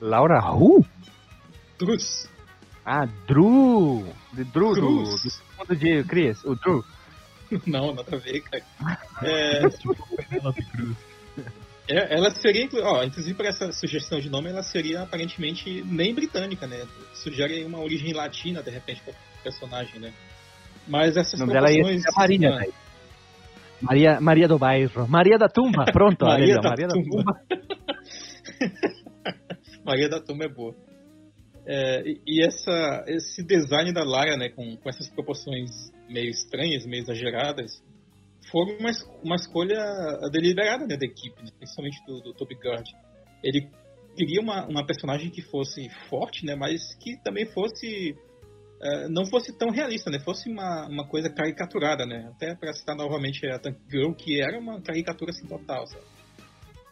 Laura 0.00 0.40
Who? 0.52 0.84
Cruz. 1.78 2.28
Ah, 2.84 3.06
Drew! 3.26 4.06
De 4.32 4.44
Drew, 4.44 4.72
Cruz. 4.72 5.40
do, 5.58 5.66
do 5.66 5.76
de 5.76 6.02
Chris, 6.04 6.42
o 6.44 6.54
Drew. 6.54 6.82
Não, 7.66 7.94
nada 7.94 8.16
a 8.16 8.18
ver, 8.18 8.40
cara. 8.42 8.64
É... 9.22 9.64
é, 9.64 9.68
ela 11.88 12.30
seria, 12.30 12.68
ó, 12.82 13.02
inclusive 13.02 13.34
para 13.34 13.48
essa 13.48 13.72
sugestão 13.72 14.20
de 14.20 14.28
nome, 14.28 14.50
ela 14.50 14.62
seria 14.62 15.02
aparentemente 15.02 15.82
nem 15.84 16.14
britânica, 16.14 16.66
né? 16.66 16.86
Sugere 17.14 17.64
uma 17.64 17.80
origem 17.80 18.12
latina, 18.12 18.62
de 18.62 18.70
repente, 18.70 19.00
para 19.02 19.12
o 19.12 19.42
personagem, 19.42 19.98
né? 19.98 20.12
Mas 20.86 21.16
essas 21.16 21.40
nome 21.40 21.52
dela 21.52 21.68
ser 21.68 21.82
Maria, 22.16 22.50
né? 22.50 22.66
Maria, 23.80 24.20
Maria 24.20 24.48
do 24.48 24.58
Bairro. 24.58 25.06
Maria 25.08 25.38
da 25.38 25.48
Tumba, 25.48 25.84
pronto. 25.92 26.24
Maria, 26.26 26.56
da, 26.56 26.70
Maria 26.70 26.88
Tumba. 26.88 27.22
da 27.22 27.32
Tumba. 27.34 27.40
Maria 29.84 30.08
da 30.08 30.20
Tumba 30.20 30.44
é 30.44 30.48
boa. 30.48 30.74
É, 31.66 32.02
e, 32.06 32.20
e 32.26 32.46
essa, 32.46 33.04
esse 33.06 33.42
design 33.42 33.92
da 33.92 34.02
Lara, 34.02 34.36
né, 34.36 34.48
com, 34.48 34.76
com 34.76 34.88
essas 34.88 35.08
proporções 35.08 35.70
meio 36.08 36.30
estranhas, 36.30 36.86
meio 36.86 37.02
exageradas, 37.02 37.82
foram 38.50 38.76
uma, 38.78 38.90
uma 39.22 39.36
escolha 39.36 39.78
deliberada 40.32 40.86
né, 40.86 40.96
da 40.96 41.04
equipe, 41.04 41.42
né, 41.42 41.50
principalmente 41.58 42.04
do, 42.06 42.20
do 42.20 42.34
Toby. 42.34 42.56
Ele 43.42 43.70
queria 44.16 44.40
uma, 44.40 44.66
uma 44.66 44.86
personagem 44.86 45.30
que 45.30 45.42
fosse 45.42 45.88
forte, 46.08 46.44
né, 46.44 46.54
mas 46.54 46.94
que 46.94 47.16
também 47.22 47.46
fosse 47.46 48.16
uh, 48.80 49.08
não 49.10 49.26
fosse 49.26 49.56
tão 49.56 49.70
realista, 49.70 50.10
né, 50.10 50.18
fosse 50.18 50.50
uma, 50.50 50.86
uma 50.88 51.06
coisa 51.06 51.30
caricaturada, 51.30 52.04
né, 52.04 52.30
até 52.34 52.54
para 52.54 52.72
citar 52.72 52.96
novamente 52.96 53.46
a 53.46 53.58
Tank 53.58 53.76
Girl, 53.88 54.12
que 54.12 54.40
era 54.40 54.58
uma 54.58 54.80
caricatura 54.80 55.30
assim 55.30 55.46
total, 55.46 55.86
sabe? 55.86 56.04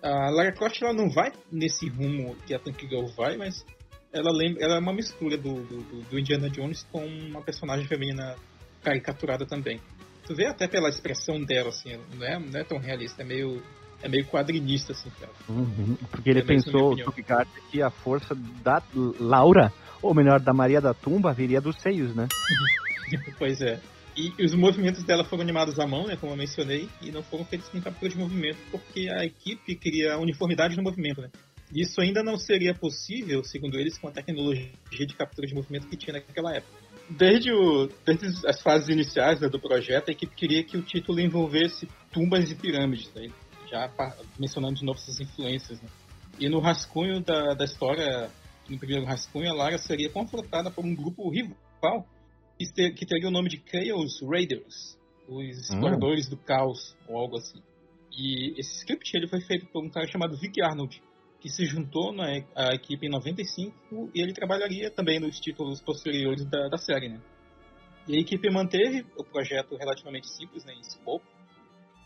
A 0.02 0.30
Lara 0.30 0.52
Croft 0.52 0.80
ela 0.82 0.92
não 0.92 1.10
vai 1.10 1.32
nesse 1.50 1.88
rumo 1.88 2.36
que 2.46 2.54
a 2.54 2.58
Tank 2.58 2.80
Girl 2.80 3.06
vai, 3.16 3.36
mas 3.36 3.64
ela 4.12 4.30
lembra, 4.30 4.62
ela 4.62 4.76
é 4.76 4.78
uma 4.78 4.92
mistura 4.92 5.36
do, 5.36 5.64
do, 5.64 6.02
do 6.02 6.18
Indiana 6.18 6.48
Jones 6.48 6.84
com 6.92 7.04
uma 7.04 7.42
personagem 7.42 7.86
feminina 7.86 8.36
caricaturada 8.82 9.44
também. 9.44 9.80
Tu 10.26 10.34
vê 10.34 10.46
até 10.46 10.66
pela 10.66 10.88
expressão 10.88 11.42
dela, 11.42 11.68
assim, 11.68 11.96
não 12.14 12.26
é, 12.26 12.38
não 12.38 12.60
é 12.60 12.64
tão 12.64 12.78
realista, 12.78 13.22
é 13.22 13.24
meio, 13.24 13.62
é 14.02 14.08
meio 14.08 14.26
quadrinista, 14.26 14.92
assim, 14.92 15.08
cara. 15.10 15.32
Uhum, 15.48 15.96
porque 16.10 16.30
ele 16.30 16.40
é 16.40 16.44
pensou, 16.44 16.94
o 16.94 17.12
que 17.70 17.80
a 17.80 17.90
força 17.90 18.34
da 18.34 18.82
Laura, 19.20 19.72
ou 20.02 20.14
melhor, 20.14 20.40
da 20.40 20.52
Maria 20.52 20.80
da 20.80 20.92
Tumba, 20.92 21.32
viria 21.32 21.60
dos 21.60 21.80
seios, 21.80 22.14
né? 22.14 22.26
pois 23.38 23.60
é. 23.60 23.80
E 24.16 24.32
os 24.42 24.54
movimentos 24.54 25.04
dela 25.04 25.24
foram 25.24 25.42
animados 25.42 25.78
à 25.78 25.86
mão, 25.86 26.06
né, 26.06 26.16
como 26.16 26.32
eu 26.32 26.36
mencionei, 26.36 26.88
e 27.02 27.12
não 27.12 27.22
foram 27.22 27.44
feitos 27.44 27.68
com 27.68 27.80
captura 27.80 28.10
de 28.10 28.18
movimento, 28.18 28.58
porque 28.70 29.08
a 29.10 29.24
equipe 29.24 29.76
queria 29.76 30.18
uniformidade 30.18 30.76
no 30.76 30.82
movimento, 30.82 31.20
né? 31.20 31.28
Isso 31.72 32.00
ainda 32.00 32.22
não 32.22 32.38
seria 32.38 32.74
possível, 32.74 33.44
segundo 33.44 33.78
eles, 33.78 33.98
com 33.98 34.08
a 34.08 34.12
tecnologia 34.12 34.70
de 34.90 35.14
captura 35.14 35.46
de 35.46 35.54
movimento 35.54 35.86
que 35.88 35.96
tinha 35.96 36.14
naquela 36.14 36.54
época 36.54 36.85
desde, 37.08 37.52
o, 37.52 37.88
desde 38.04 38.46
as 38.46 38.60
fases 38.60 38.88
iniciais 38.88 39.40
né, 39.40 39.48
do 39.48 39.60
projeto, 39.60 40.08
a 40.08 40.12
equipe 40.12 40.34
queria 40.34 40.64
que 40.64 40.76
o 40.76 40.82
título 40.82 41.20
envolvesse 41.20 41.88
tumbas 42.12 42.50
e 42.50 42.54
pirâmides, 42.54 43.12
né, 43.14 43.28
já 43.68 43.90
mencionando 44.38 44.74
de 44.74 44.84
novo 44.84 44.98
essas 44.98 45.20
influências. 45.20 45.80
Né. 45.80 45.88
E 46.38 46.48
no 46.48 46.58
rascunho 46.58 47.20
da, 47.20 47.54
da 47.54 47.64
história, 47.64 48.30
no 48.68 48.78
primeiro 48.78 49.06
rascunho, 49.06 49.50
a 49.50 49.54
Lara 49.54 49.78
seria 49.78 50.10
confrontada 50.10 50.70
por 50.70 50.84
um 50.84 50.94
grupo 50.94 51.30
rival 51.30 52.06
que, 52.58 52.72
ter, 52.72 52.92
que 52.94 53.06
teria 53.06 53.28
o 53.28 53.32
nome 53.32 53.48
de 53.48 53.62
Chaos 53.70 54.20
Raiders, 54.22 54.98
os 55.28 55.58
exploradores 55.58 56.26
hum. 56.26 56.30
do 56.30 56.36
caos, 56.38 56.96
ou 57.08 57.16
algo 57.16 57.36
assim. 57.36 57.62
E 58.12 58.58
esse 58.58 58.76
script 58.78 59.14
ele 59.14 59.28
foi 59.28 59.40
feito 59.40 59.66
por 59.66 59.84
um 59.84 59.90
cara 59.90 60.06
chamado 60.06 60.36
Vic 60.36 60.60
Arnold, 60.62 61.02
que 61.46 61.50
se 61.52 61.64
juntou 61.64 62.12
na 62.12 62.24
a 62.56 62.74
equipe 62.74 63.06
em 63.06 63.08
95 63.08 64.10
e 64.12 64.20
ele 64.20 64.32
trabalharia 64.32 64.90
também 64.90 65.20
nos 65.20 65.38
títulos 65.38 65.80
posteriores 65.80 66.44
da, 66.44 66.68
da 66.68 66.76
série, 66.76 67.08
né? 67.08 67.20
E 68.08 68.16
a 68.16 68.20
equipe 68.20 68.50
manteve 68.50 69.06
o 69.16 69.22
projeto 69.22 69.76
relativamente 69.76 70.28
simples, 70.28 70.64
né, 70.64 70.74
em 70.74 70.82
scope, 70.82 71.24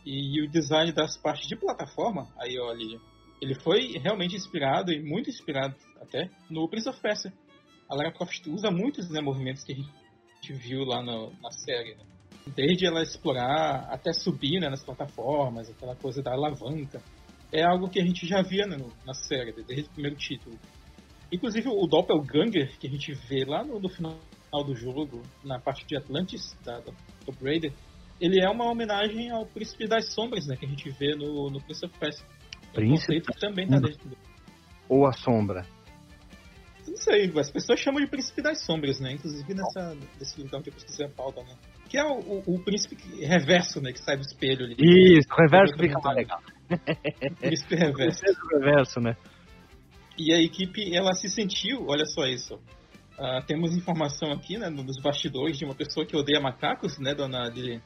e 0.05 0.42
o 0.42 0.50
design 0.50 0.92
das 0.92 1.16
partes 1.16 1.48
de 1.48 1.57
plataforma, 1.57 2.29
aí 2.38 2.59
olha, 2.59 3.00
Ele 3.40 3.55
foi 3.55 3.96
realmente 3.96 4.37
inspirado, 4.37 4.92
e 4.92 5.03
muito 5.03 5.31
inspirado 5.31 5.74
até, 6.03 6.29
no 6.50 6.68
Prince 6.68 6.90
of 6.90 7.00
Persia. 7.00 7.33
A 7.88 7.94
Lara 7.94 8.12
Croft 8.12 8.46
usa 8.46 8.70
muitos 8.70 9.09
né, 9.09 9.22
movimentos 9.22 9.64
que 9.64 9.72
a 9.72 9.74
gente 9.74 10.53
viu 10.53 10.85
lá 10.85 11.03
no, 11.03 11.33
na 11.40 11.50
série. 11.50 11.94
Né? 11.94 12.05
Desde 12.55 12.85
ela 12.85 13.03
explorar 13.03 13.88
até 13.90 14.12
subir 14.12 14.61
né, 14.61 14.68
nas 14.68 14.85
plataformas, 14.85 15.70
aquela 15.70 15.96
coisa 15.96 16.22
da 16.22 16.33
alavanca. 16.33 17.03
É 17.53 17.65
algo 17.65 17.89
que 17.89 18.01
a 18.01 18.05
gente 18.05 18.27
já 18.27 18.43
via 18.43 18.67
né, 18.67 18.77
na 19.05 19.15
série, 19.15 19.53
desde 19.53 19.89
o 19.89 19.93
primeiro 19.93 20.17
título. 20.17 20.57
Inclusive 21.33 21.69
o 21.69 21.87
Doppelganger, 21.87 22.77
que 22.79 22.87
a 22.87 22.91
gente 22.91 23.13
vê 23.13 23.45
lá 23.45 23.65
no, 23.65 23.79
no 23.79 23.89
final 23.89 24.19
do 24.65 24.75
jogo, 24.75 25.23
na 25.45 25.59
parte 25.59 25.87
de 25.87 25.97
Atlantis, 25.97 26.57
da, 26.65 26.81
da 26.81 26.93
Tomb 27.25 27.39
Raider, 27.43 27.73
ele 28.21 28.41
é 28.41 28.49
uma 28.49 28.71
homenagem 28.71 29.31
ao 29.31 29.47
Príncipe 29.47 29.87
das 29.87 30.13
Sombras, 30.13 30.47
né, 30.47 30.57
que 30.57 30.67
a 30.67 30.69
gente 30.69 30.91
vê 30.91 31.15
no, 31.15 31.51
no 31.51 31.61
Prince 31.63 31.87
of 31.87 31.99
Persia. 31.99 32.27
Príncipe 32.73 33.23
também 33.39 33.67
tá 33.67 33.79
dentro 33.79 34.09
do... 34.09 34.17
Ou 34.89 35.07
a 35.07 35.13
Sombra? 35.13 35.67
Não 36.87 36.97
sei, 36.97 37.33
as 37.39 37.51
pessoas 37.51 37.81
chamam 37.81 38.01
de 38.01 38.09
Príncipe 38.09 38.43
das 38.43 38.65
Sombras, 38.65 39.01
né, 39.01 39.13
inclusive 39.13 39.55
nessa, 39.55 39.97
nesse 40.19 40.41
lugar 40.41 40.63
que 40.63 40.69
eu 40.69 40.75
pesquisei 40.75 41.07
a 41.07 41.09
pauta, 41.09 41.43
né. 41.43 41.57
Que 41.90 41.98
é 41.98 42.05
o, 42.05 42.20
o, 42.20 42.55
o 42.55 42.64
príncipe 42.64 42.96
reverso, 43.20 43.81
né, 43.81 43.92
que 43.92 43.98
sai 43.98 44.16
do 44.16 44.22
espelho 44.22 44.64
ali. 44.64 44.76
Isso, 44.79 45.29
reverso 45.37 45.76
fica 45.76 45.98
mais 45.98 46.16
legal. 46.16 46.40
O 46.70 47.35
príncipe 47.42 47.74
reverso. 47.74 48.22
O 48.24 48.59
reverso, 48.59 49.00
né. 49.00 49.16
E 50.16 50.33
a 50.33 50.40
equipe, 50.40 50.94
ela 50.94 51.12
se 51.14 51.29
sentiu, 51.29 51.87
olha 51.88 52.05
só 52.05 52.26
isso, 52.26 52.55
uh, 52.55 53.44
temos 53.44 53.76
informação 53.76 54.31
aqui, 54.31 54.57
né, 54.57 54.70
nos 54.70 55.03
bastidores 55.03 55.59
de 55.59 55.64
uma 55.64 55.74
pessoa 55.74 56.07
que 56.07 56.16
odeia 56.16 56.40
macacos, 56.40 56.96
né, 57.00 57.12
dona 57.12 57.48
Lilian? 57.48 57.83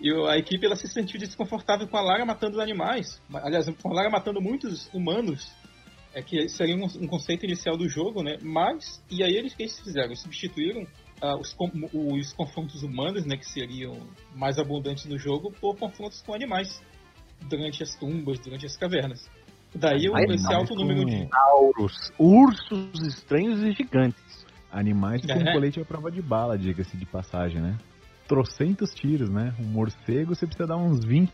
E 0.00 0.10
a 0.28 0.38
equipe 0.38 0.64
ela 0.64 0.74
se 0.74 0.88
sentiu 0.88 1.20
desconfortável 1.20 1.86
com 1.86 1.96
a 1.98 2.00
Lara 2.00 2.24
matando 2.24 2.56
os 2.56 2.62
animais. 2.62 3.22
Aliás, 3.34 3.68
com 3.68 3.90
a 3.90 3.94
Lara 3.94 4.10
matando 4.10 4.40
muitos 4.40 4.88
humanos. 4.92 5.52
É 6.14 6.20
que 6.20 6.48
seria 6.48 6.74
um, 6.74 6.84
um 6.84 7.06
conceito 7.06 7.46
inicial 7.46 7.76
do 7.76 7.88
jogo, 7.88 8.22
né? 8.22 8.36
Mas, 8.42 9.02
e 9.10 9.22
aí 9.22 9.34
eles 9.34 9.54
que 9.54 9.62
eles 9.62 9.78
fizeram? 9.78 10.14
Substituíram 10.14 10.84
uh, 11.22 11.38
os, 11.38 11.56
os 11.92 12.32
confrontos 12.32 12.82
humanos, 12.82 13.24
né? 13.24 13.36
Que 13.36 13.46
seriam 13.46 13.96
mais 14.34 14.58
abundantes 14.58 15.06
no 15.06 15.18
jogo, 15.18 15.52
por 15.60 15.76
confrontos 15.76 16.20
com 16.22 16.34
animais. 16.34 16.82
Durante 17.48 17.82
as 17.82 17.94
tumbas, 17.96 18.38
durante 18.38 18.66
as 18.66 18.76
cavernas. 18.76 19.28
Daí 19.74 20.08
o 20.08 20.16
esse 20.16 20.52
alto 20.52 20.74
número 20.74 21.04
de. 21.04 21.28
Auros, 21.32 22.12
ursos 22.18 23.00
estranhos 23.06 23.62
e 23.62 23.72
gigantes. 23.72 24.46
Animais 24.70 25.22
com 25.22 25.32
É. 25.32 25.52
colete 25.52 25.80
à 25.80 25.84
prova 25.84 26.10
de 26.10 26.22
bala, 26.22 26.56
diga-se 26.56 26.96
de 26.96 27.04
passagem, 27.04 27.60
né? 27.60 27.76
Trocentos 28.28 28.94
tiros, 28.94 29.28
né? 29.28 29.54
Um 29.58 29.64
morcego 29.64 30.34
você 30.34 30.46
precisa 30.46 30.66
dar 30.66 30.76
uns 30.76 31.04
20 31.04 31.32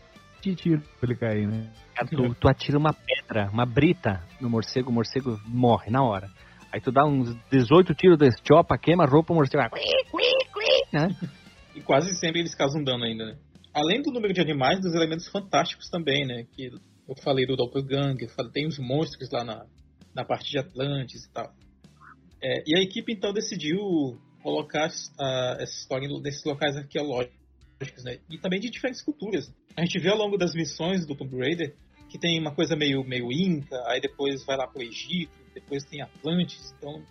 tiros 0.55 0.85
pra 0.99 1.09
ele 1.09 1.15
cair, 1.15 1.47
né? 1.47 1.71
Tu, 2.09 2.35
tu 2.35 2.49
atira 2.49 2.77
uma 2.77 2.93
pedra, 2.93 3.49
uma 3.51 3.65
brita 3.65 4.21
no 4.41 4.49
morcego, 4.49 4.89
o 4.89 4.93
morcego 4.93 5.39
morre 5.45 5.91
na 5.91 6.01
hora. 6.01 6.29
Aí 6.71 6.79
tu 6.79 6.91
dá 6.91 7.05
uns 7.05 7.35
18 7.51 7.93
tiros 7.95 8.17
desse 8.17 8.37
chopa, 8.47 8.77
queima 8.77 9.05
roupa, 9.05 9.33
o 9.33 9.35
morcego 9.35 9.63
vai... 9.69 9.81
Né? 10.93 11.15
E 11.75 11.81
quase 11.81 12.13
sempre 12.15 12.39
eles 12.39 12.53
causam 12.55 12.83
dano 12.83 13.03
ainda, 13.03 13.25
né? 13.25 13.37
Além 13.73 14.01
do 14.01 14.11
número 14.11 14.33
de 14.33 14.41
animais, 14.41 14.79
dos 14.79 14.93
elementos 14.93 15.27
fantásticos 15.27 15.89
também, 15.89 16.25
né? 16.25 16.45
Que 16.51 16.71
eu 17.07 17.15
falei 17.23 17.45
do 17.45 17.55
Doppelganger, 17.55 18.29
tem 18.51 18.67
os 18.67 18.77
monstros 18.77 19.29
lá 19.31 19.43
na, 19.43 19.65
na 20.13 20.25
parte 20.25 20.49
de 20.49 20.59
Atlantis 20.59 21.25
e 21.25 21.31
tal. 21.31 21.51
É, 22.41 22.63
e 22.65 22.77
a 22.77 22.81
equipe 22.81 23.11
então 23.11 23.33
decidiu 23.33 23.77
colocar 24.41 24.89
ah, 25.19 25.57
essa 25.59 25.73
história 25.73 26.07
nesses 26.21 26.43
locais 26.43 26.75
arqueológicos, 26.75 27.33
né? 28.03 28.19
E 28.29 28.37
também 28.37 28.59
de 28.59 28.69
diferentes 28.69 29.01
culturas. 29.01 29.53
A 29.75 29.81
gente 29.81 29.99
vê 29.99 30.09
ao 30.09 30.17
longo 30.17 30.37
das 30.37 30.53
missões 30.53 31.05
do 31.05 31.15
Tomb 31.15 31.37
Raider 31.37 31.75
que 32.09 32.17
tem 32.17 32.39
uma 32.39 32.53
coisa 32.53 32.75
meio, 32.75 33.03
meio 33.03 33.31
Inca, 33.31 33.75
aí 33.85 34.01
depois 34.01 34.43
vai 34.43 34.57
lá 34.57 34.67
pro 34.67 34.81
Egito, 34.81 35.31
depois 35.59 35.83
tem 35.85 36.01
Atlantis. 36.01 36.73
Então, 36.77 37.03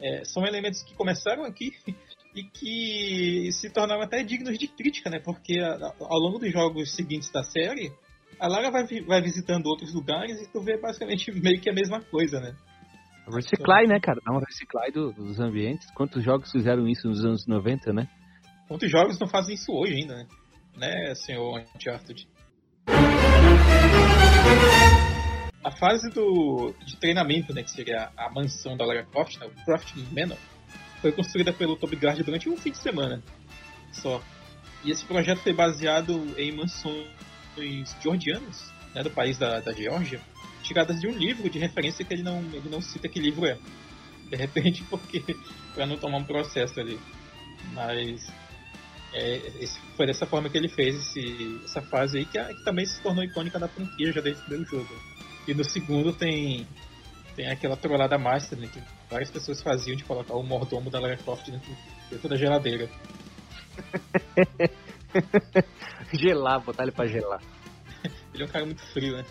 é, 0.00 0.24
são 0.24 0.46
elementos 0.46 0.82
que 0.82 0.94
começaram 0.94 1.44
aqui 1.44 1.72
e 2.34 2.42
que 2.44 3.50
se 3.52 3.70
tornaram 3.70 4.02
até 4.02 4.22
dignos 4.22 4.58
de 4.58 4.68
crítica, 4.68 5.08
né? 5.10 5.18
Porque 5.18 5.58
ao 5.60 6.18
longo 6.18 6.38
dos 6.38 6.52
jogos 6.52 6.94
seguintes 6.94 7.30
da 7.30 7.42
série, 7.42 7.92
a 8.38 8.46
Lara 8.46 8.70
vai, 8.70 8.84
vai 9.06 9.22
visitando 9.22 9.66
outros 9.66 9.94
lugares 9.94 10.40
e 10.42 10.50
tu 10.52 10.60
vê 10.60 10.78
basicamente 10.78 11.32
meio 11.40 11.60
que 11.60 11.70
a 11.70 11.74
mesma 11.74 12.00
coisa, 12.02 12.40
né? 12.40 12.54
Reciclar, 13.28 13.86
né, 13.88 13.98
cara? 13.98 14.20
Dá 14.24 14.32
um 14.32 14.38
reciclar 14.38 14.92
do- 14.92 15.12
dos 15.12 15.40
ambientes. 15.40 15.90
Quantos 15.92 16.22
jogos 16.22 16.50
fizeram 16.52 16.86
isso 16.86 17.08
nos 17.08 17.24
anos 17.24 17.44
90, 17.46 17.92
né? 17.92 18.08
Quantos 18.68 18.88
jogos 18.90 19.18
não 19.18 19.26
fazem 19.26 19.54
isso 19.54 19.72
hoje 19.72 19.94
ainda, 19.94 20.14
né? 20.14 20.26
Né, 20.76 21.14
senhor 21.14 21.64
Uncharted? 21.74 22.28
A 25.66 25.70
fase 25.72 26.08
do, 26.10 26.72
de 26.84 26.96
treinamento, 26.96 27.52
né, 27.52 27.60
que 27.64 27.72
seria 27.72 28.08
a 28.16 28.30
mansão 28.30 28.76
da 28.76 28.84
Lara 28.84 29.02
Croft, 29.02 29.36
né, 29.38 29.46
o 29.46 29.64
Croft 29.64 29.92
Manor, 30.12 30.38
foi 31.00 31.10
construída 31.10 31.52
pelo 31.52 31.74
Toby 31.74 31.96
Gard 31.96 32.22
durante 32.22 32.48
um 32.48 32.56
fim 32.56 32.70
de 32.70 32.78
semana 32.78 33.20
só. 33.92 34.22
E 34.84 34.92
esse 34.92 35.04
projeto 35.04 35.38
foi 35.40 35.52
baseado 35.52 36.32
em 36.38 36.52
mansões 36.52 37.08
georgianas, 38.00 38.70
né, 38.94 39.02
do 39.02 39.10
país 39.10 39.38
da, 39.38 39.58
da 39.58 39.72
Geórgia, 39.72 40.20
tiradas 40.62 41.00
de 41.00 41.08
um 41.08 41.10
livro 41.10 41.50
de 41.50 41.58
referência 41.58 42.04
que 42.04 42.14
ele 42.14 42.22
não, 42.22 42.38
ele 42.52 42.68
não 42.70 42.80
cita 42.80 43.08
que 43.08 43.18
livro 43.18 43.44
é. 43.44 43.58
De 44.30 44.36
repente, 44.36 44.84
porque 44.88 45.24
para 45.74 45.84
não 45.84 45.96
tomar 45.96 46.18
um 46.18 46.24
processo 46.24 46.78
ali. 46.78 46.96
Mas 47.72 48.24
é, 49.12 49.36
esse- 49.58 49.80
foi 49.96 50.06
dessa 50.06 50.26
forma 50.26 50.48
que 50.48 50.56
ele 50.56 50.68
fez 50.68 50.94
esse- 50.94 51.60
essa 51.64 51.82
fase 51.82 52.18
aí, 52.18 52.24
que, 52.24 52.38
a- 52.38 52.54
que 52.54 52.62
também 52.62 52.86
se 52.86 53.00
tornou 53.02 53.24
icônica 53.24 53.58
da 53.58 53.66
franquia 53.66 54.12
já 54.12 54.20
desde 54.20 54.40
o 54.42 54.44
primeiro 54.44 54.70
jogo. 54.70 55.15
E 55.46 55.54
no 55.54 55.64
segundo 55.64 56.12
tem, 56.12 56.66
tem 57.34 57.48
aquela 57.48 57.76
trollada 57.76 58.18
master, 58.18 58.58
né, 58.58 58.68
que 58.72 58.82
várias 59.08 59.30
pessoas 59.30 59.62
faziam 59.62 59.96
de 59.96 60.04
colocar 60.04 60.34
o 60.34 60.42
mordomo 60.42 60.90
da 60.90 60.98
Lara 60.98 61.16
Croft 61.16 61.48
dentro, 61.48 61.70
dentro 62.10 62.28
da 62.28 62.36
geladeira. 62.36 62.90
Gelar, 66.12 66.60
botar 66.60 66.82
ele 66.82 66.92
pra 66.92 67.06
gelar. 67.06 67.40
Ele 68.34 68.42
é 68.42 68.46
um 68.46 68.48
cara 68.48 68.66
muito 68.66 68.82
frio, 68.92 69.16
né? 69.16 69.24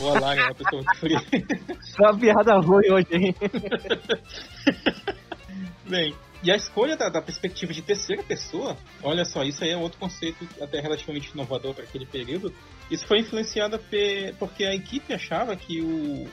Ou 0.00 0.16
a 0.16 0.20
Lara 0.20 0.40
é 0.40 0.44
uma 0.44 0.54
pessoa 0.54 0.82
muito 0.82 0.98
fria. 0.98 1.20
Só 1.82 2.04
uma 2.04 2.18
piada 2.18 2.58
ruim 2.58 2.90
hoje, 2.90 3.08
hein? 3.12 3.34
Bem, 5.88 6.14
e 6.42 6.50
a 6.50 6.56
escolha 6.56 6.96
da, 6.96 7.08
da 7.08 7.22
perspectiva 7.22 7.72
de 7.72 7.82
terceira 7.82 8.22
pessoa, 8.22 8.76
olha 9.02 9.24
só, 9.24 9.42
isso 9.42 9.64
aí 9.64 9.70
é 9.70 9.76
outro 9.76 9.98
conceito 9.98 10.46
até 10.60 10.80
relativamente 10.80 11.30
inovador 11.32 11.74
para 11.74 11.84
aquele 11.84 12.06
período. 12.06 12.52
Isso 12.90 13.06
foi 13.06 13.20
influenciado 13.20 13.78
pe- 13.78 14.34
porque 14.38 14.64
a 14.64 14.74
equipe 14.74 15.12
achava 15.12 15.56
que 15.56 15.80
o, 15.80 16.28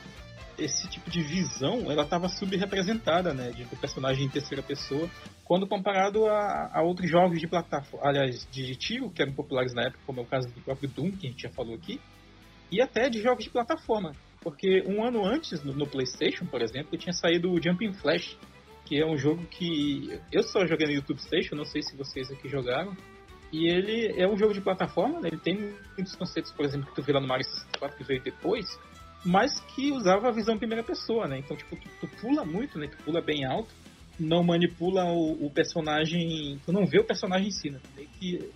esse 0.58 0.88
tipo 0.88 1.10
de 1.10 1.22
visão 1.22 1.90
ela 1.92 2.04
estava 2.04 2.28
subrepresentada, 2.30 3.34
né, 3.34 3.52
de 3.52 3.64
do 3.64 3.76
personagem 3.78 4.26
em 4.26 4.30
terceira 4.30 4.62
pessoa, 4.62 5.10
quando 5.46 5.68
comparado 5.68 6.28
a, 6.28 6.70
a 6.74 6.82
outros 6.84 7.10
jogos 7.10 7.40
de 7.40 7.48
plataforma, 7.48 8.08
aliás, 8.08 8.48
de 8.52 8.76
tiro 8.76 9.10
que 9.10 9.22
eram 9.22 9.34
populares 9.34 9.74
na 9.74 9.84
época, 9.84 10.00
como 10.06 10.20
é 10.20 10.24
o 10.24 10.28
caso 10.28 10.48
do 10.50 10.62
próprio 10.62 10.90
Doom 10.90 11.12
que 11.12 11.28
a 11.28 11.30
gente 11.30 11.42
já 11.44 11.50
falou 11.50 11.74
aqui, 11.76 12.00
e 12.72 12.82
até 12.82 13.10
de 13.10 13.22
jogos 13.22 13.44
de 13.44 13.50
plataforma. 13.50 14.14
Porque 14.42 14.84
um 14.86 15.04
ano 15.06 15.26
antes, 15.26 15.64
no, 15.64 15.74
no 15.74 15.88
PlayStation, 15.88 16.46
por 16.46 16.62
exemplo, 16.62 16.98
tinha 16.98 17.14
saído 17.14 17.50
o 17.52 17.62
Jumping 17.62 17.94
Flash, 17.94 18.38
que 18.86 19.00
é 19.00 19.06
um 19.06 19.18
jogo 19.18 19.46
que 19.46 20.20
eu 20.32 20.44
só 20.44 20.66
joguei 20.66 20.88
no 20.88 20.94
YouTube 20.94 21.20
Station, 21.20 21.56
não 21.56 21.66
sei 21.66 21.82
se 21.82 21.96
vocês 21.96 22.30
aqui 22.32 22.50
jogaram. 22.50 22.96
E 23.52 23.68
ele 23.68 24.20
é 24.20 24.28
um 24.28 24.36
jogo 24.36 24.54
de 24.54 24.62
plataforma, 24.62 25.20
né? 25.20 25.30
ele 25.30 25.40
tem 25.40 25.76
muitos 25.96 26.16
conceitos, 26.16 26.52
por 26.52 26.66
exemplo, 26.66 26.88
que 26.88 26.96
tu 26.96 27.04
vê 27.04 27.14
lá 27.14 27.22
no 27.22 27.28
Mario 27.28 27.46
64 27.46 27.98
que 27.98 28.04
veio 28.04 28.24
depois, 28.24 28.66
mas 29.24 29.60
que 29.60 29.92
usava 29.92 30.28
a 30.28 30.32
visão 30.32 30.58
primeira 30.58 30.84
pessoa, 30.84 31.28
né? 31.28 31.38
Então, 31.38 31.56
tipo, 31.56 31.76
tu, 31.76 31.88
tu 32.02 32.08
pula 32.20 32.44
muito, 32.44 32.80
né? 32.80 32.88
Tu 32.88 32.98
pula 33.04 33.22
bem 33.22 33.46
alto, 33.46 33.70
não 34.20 34.44
manipula 34.44 35.06
o, 35.06 35.46
o 35.46 35.52
personagem, 35.52 36.60
tu 36.66 36.72
não 36.72 36.86
vê 36.86 37.00
o 37.00 37.04
personagem 37.04 37.48
em 37.48 37.52
si, 37.52 37.70
né? 37.70 37.80
Que 38.20 38.52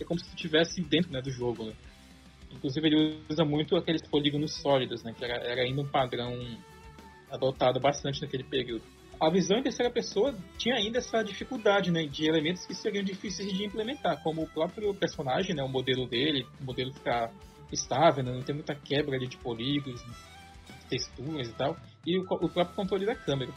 é 0.00 0.04
como 0.04 0.20
se 0.20 0.26
tu 0.26 0.36
estivesse 0.36 0.80
dentro 0.82 1.10
né, 1.10 1.20
do 1.20 1.30
jogo, 1.30 1.64
né? 1.64 1.72
Inclusive 2.52 2.86
ele 2.86 3.18
usa 3.28 3.44
muito 3.44 3.76
aqueles 3.76 4.06
polígonos 4.06 4.54
sólidos, 4.62 5.02
né? 5.02 5.12
Que 5.16 5.24
era, 5.24 5.34
era 5.44 5.62
ainda 5.62 5.82
um 5.82 5.88
padrão 5.88 6.32
adotado 7.30 7.78
bastante 7.80 8.22
naquele 8.22 8.44
período. 8.44 8.84
A 9.20 9.30
visão 9.30 9.58
em 9.58 9.62
terceira 9.62 9.90
pessoa 9.90 10.34
tinha 10.56 10.76
ainda 10.76 10.98
essa 10.98 11.22
dificuldade, 11.22 11.90
né? 11.90 12.04
De 12.04 12.26
elementos 12.26 12.64
que 12.64 12.74
seriam 12.74 13.04
difíceis 13.04 13.52
de 13.52 13.64
implementar, 13.64 14.22
como 14.22 14.42
o 14.42 14.48
próprio 14.48 14.94
personagem, 14.94 15.54
né? 15.54 15.62
O 15.62 15.68
modelo 15.68 16.06
dele, 16.06 16.46
o 16.60 16.64
modelo 16.64 16.92
ficar 16.92 17.32
estável, 17.72 18.24
né? 18.24 18.32
não 18.32 18.42
tem 18.42 18.54
muita 18.54 18.74
quebra 18.74 19.18
de 19.18 19.36
polígonos, 19.36 20.02
texturas 20.88 21.48
e 21.48 21.52
tal. 21.52 21.76
E 22.06 22.18
o, 22.18 22.22
o 22.22 22.48
próprio 22.48 22.74
controle 22.74 23.06
da 23.06 23.14
câmera. 23.14 23.52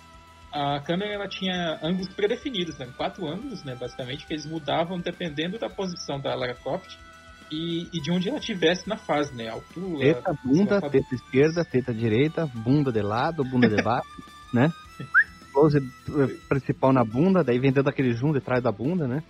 A 0.51 0.81
câmera 0.81 1.13
ela 1.13 1.27
tinha 1.29 1.79
ângulos 1.81 2.09
predefinidos, 2.13 2.77
né? 2.77 2.91
Quatro 2.97 3.25
ângulos, 3.25 3.63
né? 3.63 3.75
Basicamente, 3.75 4.25
que 4.25 4.33
eles 4.33 4.45
mudavam 4.45 4.99
dependendo 4.99 5.57
da 5.57 5.69
posição 5.69 6.19
da 6.19 6.35
Lara 6.35 6.55
Croft 6.55 6.97
e, 7.49 7.87
e 7.93 8.01
de 8.01 8.11
onde 8.11 8.27
ela 8.27 8.39
estivesse 8.39 8.89
na 8.89 8.97
fase, 8.97 9.33
né? 9.33 9.47
Altura. 9.47 10.13
Teta, 10.13 10.33
bunda, 10.43 10.81
teta 10.81 11.15
esquerda, 11.15 11.63
teta 11.63 11.93
direita, 11.93 12.45
bunda 12.47 12.91
de 12.91 13.01
lado, 13.01 13.45
bunda 13.45 13.69
de 13.69 13.81
baixo, 13.81 14.09
né? 14.53 14.73
Close 15.51 15.77
eh, 15.77 16.37
principal 16.47 16.93
na 16.93 17.03
bunda, 17.03 17.43
daí 17.43 17.59
vem 17.59 17.71
dando 17.71 17.89
aquele 17.89 18.13
zoom 18.13 18.33
de 18.33 18.41
trás 18.41 18.63
da 18.63 18.71
bunda, 18.71 19.07
né? 19.07 19.23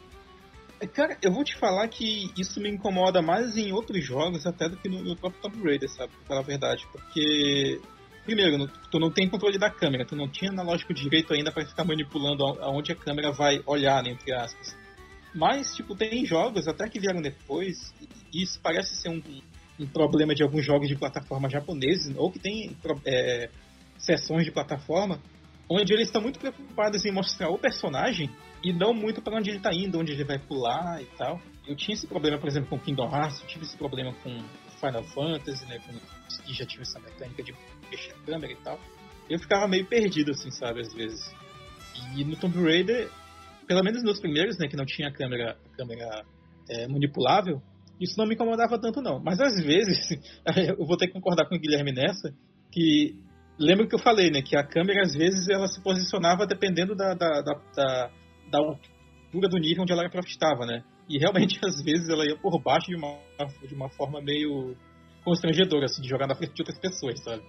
Cara, 0.94 1.16
eu 1.22 1.32
vou 1.32 1.44
te 1.44 1.56
falar 1.56 1.88
que 1.88 2.32
isso 2.36 2.60
me 2.60 2.70
incomoda 2.70 3.22
mais 3.22 3.56
em 3.56 3.72
outros 3.72 4.04
jogos 4.04 4.48
até 4.48 4.68
do 4.68 4.78
que 4.78 4.90
no, 4.90 5.04
no 5.04 5.16
próprio 5.16 5.42
Tomb 5.42 5.64
Raider, 5.64 5.90
sabe? 5.90 6.12
Pra 6.12 6.26
falar 6.28 6.40
a 6.40 6.44
verdade. 6.44 6.88
Porque, 6.92 7.80
primeiro, 8.26 8.68
tu 8.90 9.00
não 9.00 9.12
tem 9.12 9.30
controle 9.30 9.60
da 9.60 9.70
câmera, 9.70 10.06
tu 10.06 10.16
não 10.16 10.28
tinha 10.28 10.50
analógico 10.50 10.92
direito 10.92 11.34
ainda 11.34 11.52
para 11.52 11.66
ficar 11.66 11.84
manipulando 11.84 12.44
aonde 12.44 12.92
a 12.92 12.96
câmera 12.96 13.32
vai 13.32 13.62
olhar, 13.68 14.02
né, 14.02 14.10
entre 14.10 14.34
aspas. 14.34 14.76
Mas, 15.36 15.76
tipo, 15.76 15.96
tem 15.96 16.26
jogos 16.26 16.68
até 16.68 16.90
que 16.90 17.00
vieram 17.00 17.22
depois, 17.22 17.94
e 18.34 18.42
isso 18.42 18.60
parece 18.62 18.96
ser 18.96 19.10
um, 19.10 19.22
um 19.80 19.86
problema 19.86 20.34
de 20.34 20.42
alguns 20.42 20.66
jogos 20.66 20.88
de 20.88 20.96
plataforma 20.96 21.48
japoneses, 21.48 22.12
ou 22.18 22.32
que 22.32 22.40
tem 22.40 22.76
é, 23.06 23.50
sessões 24.00 24.46
de 24.46 24.52
plataforma, 24.52 25.20
onde 25.72 25.94
eles 25.94 26.08
estão 26.08 26.22
muito 26.22 26.40
preocupados 26.40 27.06
em 27.06 27.12
mostrar 27.12 27.50
o 27.50 27.58
personagem 27.58 28.30
e 28.64 28.74
não 28.74 28.94
muito 28.94 29.22
para 29.22 29.38
onde 29.38 29.50
ele 29.50 29.58
está 29.58 29.72
indo, 29.74 30.00
onde 30.00 30.12
ele 30.12 30.26
vai 30.26 30.38
pular 30.38 31.02
e 31.02 31.06
tal. 31.18 31.40
Eu 31.66 31.76
tinha 31.76 31.94
esse 31.94 32.06
problema, 32.06 32.38
por 32.38 32.48
exemplo, 32.48 32.70
com 32.70 32.80
Kingdom 32.80 33.10
Hearts, 33.10 33.40
eu 33.42 33.48
tive 33.48 33.64
esse 33.64 33.78
problema 33.78 34.14
com 34.22 34.38
Final 34.80 35.04
Fantasy, 35.04 35.66
né, 35.68 35.80
com, 35.80 35.94
que 36.44 36.54
já 36.54 36.66
tinha 36.66 36.82
essa 36.82 37.00
mecânica 37.00 37.44
de 37.44 37.56
mexer 37.90 38.14
a 38.14 38.26
câmera 38.26 38.52
e 38.52 38.56
tal. 38.58 38.80
Eu 39.30 39.40
ficava 39.40 39.68
meio 39.68 39.86
perdido, 39.86 40.32
assim, 40.32 40.52
sabe, 40.52 40.82
às 40.82 40.94
vezes. 40.94 41.34
E 42.16 42.26
no 42.26 42.36
Tomb 42.36 42.58
Raider, 42.62 43.10
pelo 43.68 43.84
menos 43.84 44.04
nos 44.04 44.20
primeiros, 44.20 44.58
né, 44.58 44.68
que 44.68 44.76
não 44.76 44.86
tinha 44.86 45.12
câmera, 45.12 45.58
câmera 45.78 46.26
é, 46.70 46.88
manipulável, 46.88 47.62
isso 48.00 48.18
não 48.18 48.26
me 48.26 48.34
incomodava 48.34 48.80
tanto 48.80 49.02
não. 49.02 49.20
Mas 49.20 49.40
às 49.40 49.64
vezes, 49.64 50.20
eu 50.78 50.86
vou 50.86 50.98
ter 50.98 51.08
que 51.08 51.14
concordar 51.14 51.48
com 51.48 51.56
o 51.56 51.60
Guilherme 51.60 51.94
nessa, 51.94 52.34
que 52.72 53.16
lembra 53.62 53.88
que 53.88 53.96
eu 53.96 54.00
falei, 54.00 54.32
né, 54.32 54.42
que 54.42 54.58
a 54.58 54.64
câmera 54.64 55.02
às 55.04 55.14
vezes 55.14 55.48
ela 55.48 55.68
se 55.68 55.82
posicionava 55.82 56.48
dependendo 56.48 56.96
da, 56.96 57.14
da, 57.14 57.42
da, 57.42 57.54
da, 57.76 58.12
da 58.50 58.58
altura 58.58 59.48
do 59.50 59.58
nível 59.58 59.84
onde 59.84 59.94
a 59.94 59.96
Lara 59.96 60.10
Croft 60.10 60.30
estava, 60.30 60.66
né? 60.66 60.84
E 61.08 61.18
realmente 61.18 61.60
às 61.64 61.82
vezes 61.84 62.10
ela 62.10 62.26
ia 62.26 62.38
por 62.38 62.60
baixo 62.62 62.88
de 62.88 62.96
uma, 62.96 63.20
de 63.68 63.74
uma 63.74 63.90
forma 63.90 64.22
meio 64.22 64.76
constrangedora, 65.24 65.86
assim, 65.86 66.02
de 66.02 66.10
jogar 66.10 66.28
na 66.28 66.36
frente 66.36 66.54
de 66.54 66.62
outras 66.62 66.80
pessoas, 66.80 67.24
sabe? 67.24 67.44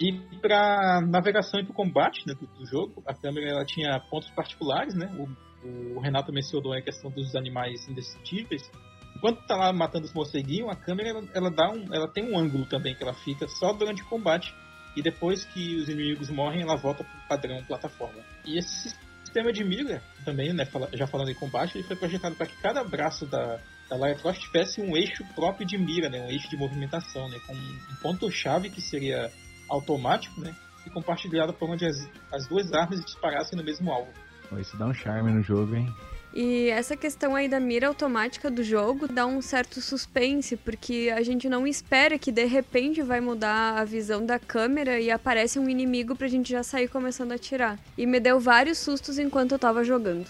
E 0.00 0.12
para 0.40 1.00
navegação 1.00 1.60
e 1.60 1.64
para 1.64 1.74
combate 1.74 2.26
né, 2.26 2.34
do, 2.34 2.46
do, 2.46 2.66
jogo, 2.66 3.02
a 3.06 3.14
câmera 3.14 3.48
ela 3.48 3.64
tinha 3.64 3.98
pontos 4.10 4.28
particulares, 4.30 4.94
né? 4.94 5.08
O, 5.16 5.96
o 5.96 6.00
Renato 6.00 6.32
mencionou 6.32 6.72
a 6.72 6.82
questão 6.82 7.10
dos 7.10 7.34
animais 7.36 7.88
indestrutíveis. 7.88 8.68
Enquanto 9.16 9.46
tá 9.46 9.56
lá 9.56 9.72
matando 9.72 10.04
os 10.04 10.12
morceguinhos, 10.12 10.68
a 10.68 10.74
câmera 10.74 11.10
ela, 11.10 11.22
ela, 11.32 11.50
dá 11.50 11.70
um, 11.70 11.94
ela 11.94 12.08
tem 12.08 12.24
um 12.24 12.36
ângulo 12.36 12.66
também 12.66 12.94
que 12.94 13.02
ela 13.02 13.14
fica 13.14 13.46
só 13.48 13.72
durante 13.72 14.02
o 14.02 14.06
combate 14.06 14.52
e 14.96 15.02
depois 15.02 15.44
que 15.44 15.76
os 15.76 15.88
inimigos 15.88 16.30
morrem, 16.30 16.62
ela 16.62 16.76
volta 16.76 17.04
pro 17.04 17.28
padrão 17.28 17.62
plataforma. 17.64 18.22
E 18.44 18.58
esse 18.58 18.90
sistema 19.24 19.52
de 19.52 19.62
mira 19.62 20.02
também, 20.24 20.52
né, 20.52 20.66
já 20.94 21.06
falando 21.06 21.30
em 21.30 21.34
combate, 21.34 21.76
ele 21.76 21.86
foi 21.86 21.96
projetado 21.96 22.34
para 22.34 22.46
que 22.46 22.56
cada 22.62 22.82
braço 22.82 23.26
da, 23.26 23.60
da 23.88 23.96
Lara 23.96 24.14
Croft 24.14 24.40
tivesse 24.40 24.80
um 24.80 24.96
eixo 24.96 25.24
próprio 25.34 25.66
de 25.66 25.78
mira, 25.78 26.08
né, 26.08 26.20
um 26.20 26.30
eixo 26.30 26.48
de 26.48 26.56
movimentação, 26.56 27.28
né, 27.28 27.38
com 27.46 27.54
um 27.54 27.96
ponto-chave 28.02 28.70
que 28.70 28.80
seria 28.80 29.30
automático, 29.68 30.40
né, 30.40 30.54
e 30.86 30.90
compartilhado 30.90 31.52
por 31.52 31.70
onde 31.70 31.86
as, 31.86 32.08
as 32.32 32.48
duas 32.48 32.72
armas 32.72 33.04
disparassem 33.04 33.58
no 33.58 33.64
mesmo 33.64 33.92
alvo. 33.92 34.12
Isso 34.58 34.76
dá 34.78 34.86
um 34.86 34.94
charme 34.94 35.30
no 35.30 35.42
jogo, 35.42 35.76
hein? 35.76 35.86
E 36.34 36.68
essa 36.68 36.96
questão 36.96 37.34
aí 37.34 37.48
da 37.48 37.58
mira 37.58 37.88
automática 37.88 38.50
do 38.50 38.62
jogo 38.62 39.08
dá 39.08 39.26
um 39.26 39.40
certo 39.40 39.80
suspense, 39.80 40.56
porque 40.56 41.12
a 41.14 41.22
gente 41.22 41.48
não 41.48 41.66
espera 41.66 42.18
que 42.18 42.30
de 42.30 42.44
repente 42.44 43.02
vai 43.02 43.20
mudar 43.20 43.78
a 43.78 43.84
visão 43.84 44.24
da 44.24 44.38
câmera 44.38 45.00
e 45.00 45.10
aparece 45.10 45.58
um 45.58 45.68
inimigo 45.68 46.14
pra 46.14 46.28
gente 46.28 46.50
já 46.50 46.62
sair 46.62 46.88
começando 46.88 47.32
a 47.32 47.36
atirar. 47.36 47.78
E 47.96 48.06
me 48.06 48.20
deu 48.20 48.38
vários 48.38 48.78
sustos 48.78 49.18
enquanto 49.18 49.52
eu 49.52 49.58
tava 49.58 49.82
jogando. 49.82 50.26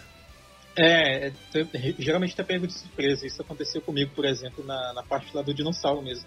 É, 0.77 1.33
geralmente 1.99 2.37
tá 2.37 2.45
pego 2.45 2.67
de 2.67 2.73
surpresa. 2.73 3.27
Isso 3.27 3.43
aconteceu 3.43 3.81
comigo, 3.83 4.13
por 4.15 4.25
exemplo, 4.25 4.65
na, 4.65 4.93
na 4.93 5.03
parte 5.03 5.35
lá 5.35 5.43
do 5.43 5.53
dinossauro 5.53 6.01
mesmo. 6.01 6.25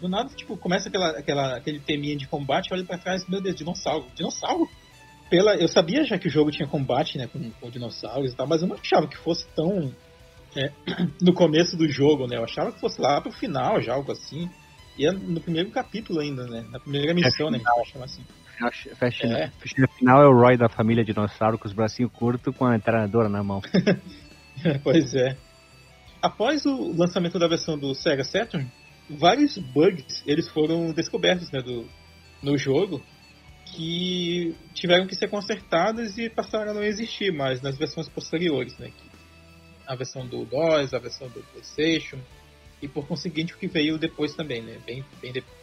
Do 0.00 0.08
nada, 0.08 0.28
tipo, 0.34 0.56
começa 0.56 0.88
aquela, 0.88 1.10
aquela, 1.10 1.56
aquele 1.56 1.80
teminha 1.80 2.16
de 2.16 2.26
combate, 2.28 2.72
olha 2.72 2.84
para 2.84 2.98
trás, 2.98 3.26
meu 3.28 3.40
Deus, 3.40 3.56
dinossauro. 3.56 4.06
Dinossauro? 4.14 4.68
Pela, 5.34 5.56
eu 5.56 5.66
sabia 5.66 6.04
já 6.04 6.16
que 6.16 6.28
o 6.28 6.30
jogo 6.30 6.52
tinha 6.52 6.68
combate, 6.68 7.18
né, 7.18 7.26
com, 7.26 7.50
com 7.50 7.68
dinossauros 7.68 8.32
e 8.32 8.36
tal, 8.36 8.46
mas 8.46 8.62
eu 8.62 8.68
não 8.68 8.76
achava 8.76 9.08
que 9.08 9.16
fosse 9.16 9.44
tão 9.48 9.92
é, 10.56 10.70
no 11.20 11.34
começo 11.34 11.76
do 11.76 11.88
jogo, 11.88 12.28
né? 12.28 12.36
Eu 12.36 12.44
achava 12.44 12.70
que 12.70 12.78
fosse 12.78 13.00
lá 13.00 13.20
pro 13.20 13.32
final, 13.32 13.82
já 13.82 13.94
algo 13.94 14.12
assim. 14.12 14.48
E 14.96 15.04
é 15.04 15.10
no 15.10 15.40
primeiro 15.40 15.70
capítulo 15.70 16.20
ainda, 16.20 16.44
né? 16.44 16.64
Na 16.70 16.78
primeira 16.78 17.12
missão, 17.12 17.48
é 17.48 17.50
né? 17.50 17.58
Que 17.58 17.90
chama 17.90 18.04
assim. 18.04 18.22
Fecha, 18.96 19.26
é. 19.26 19.50
fecha 19.58 19.88
final 19.98 20.22
é 20.22 20.28
o 20.28 20.32
Roy 20.32 20.56
da 20.56 20.68
família 20.68 21.04
dinossauro 21.04 21.58
com 21.58 21.66
os 21.66 21.74
bracinhos 21.74 22.12
curtos 22.12 22.56
com 22.56 22.64
a 22.64 22.78
treinadora 22.78 23.28
na 23.28 23.42
mão. 23.42 23.60
pois 24.84 25.12
é. 25.14 25.36
Após 26.22 26.64
o 26.64 26.96
lançamento 26.96 27.40
da 27.40 27.48
versão 27.48 27.76
do 27.76 27.92
Sega 27.92 28.22
Saturn, 28.22 28.70
vários 29.10 29.58
bugs 29.58 30.22
eles 30.24 30.48
foram 30.48 30.92
descobertos 30.92 31.50
né, 31.50 31.60
do, 31.60 31.84
no 32.40 32.56
jogo 32.56 33.02
que 33.74 34.54
tiveram 34.72 35.06
que 35.06 35.16
ser 35.16 35.28
consertadas 35.28 36.16
e 36.16 36.30
passaram 36.30 36.70
a 36.70 36.74
não 36.74 36.82
existir 36.82 37.32
mais 37.32 37.60
nas 37.60 37.76
versões 37.76 38.08
posteriores, 38.08 38.76
né? 38.78 38.92
A 39.86 39.96
versão 39.96 40.26
do 40.26 40.44
DOS, 40.44 40.94
a 40.94 40.98
versão 40.98 41.28
do 41.28 41.42
PlayStation 41.42 42.18
e 42.80 42.88
por 42.88 43.06
conseguinte 43.06 43.52
o 43.52 43.58
que 43.58 43.66
veio 43.66 43.98
depois 43.98 44.34
também, 44.34 44.62
né? 44.62 44.78
Bem, 44.86 45.04
bem 45.20 45.32
depois. 45.32 45.58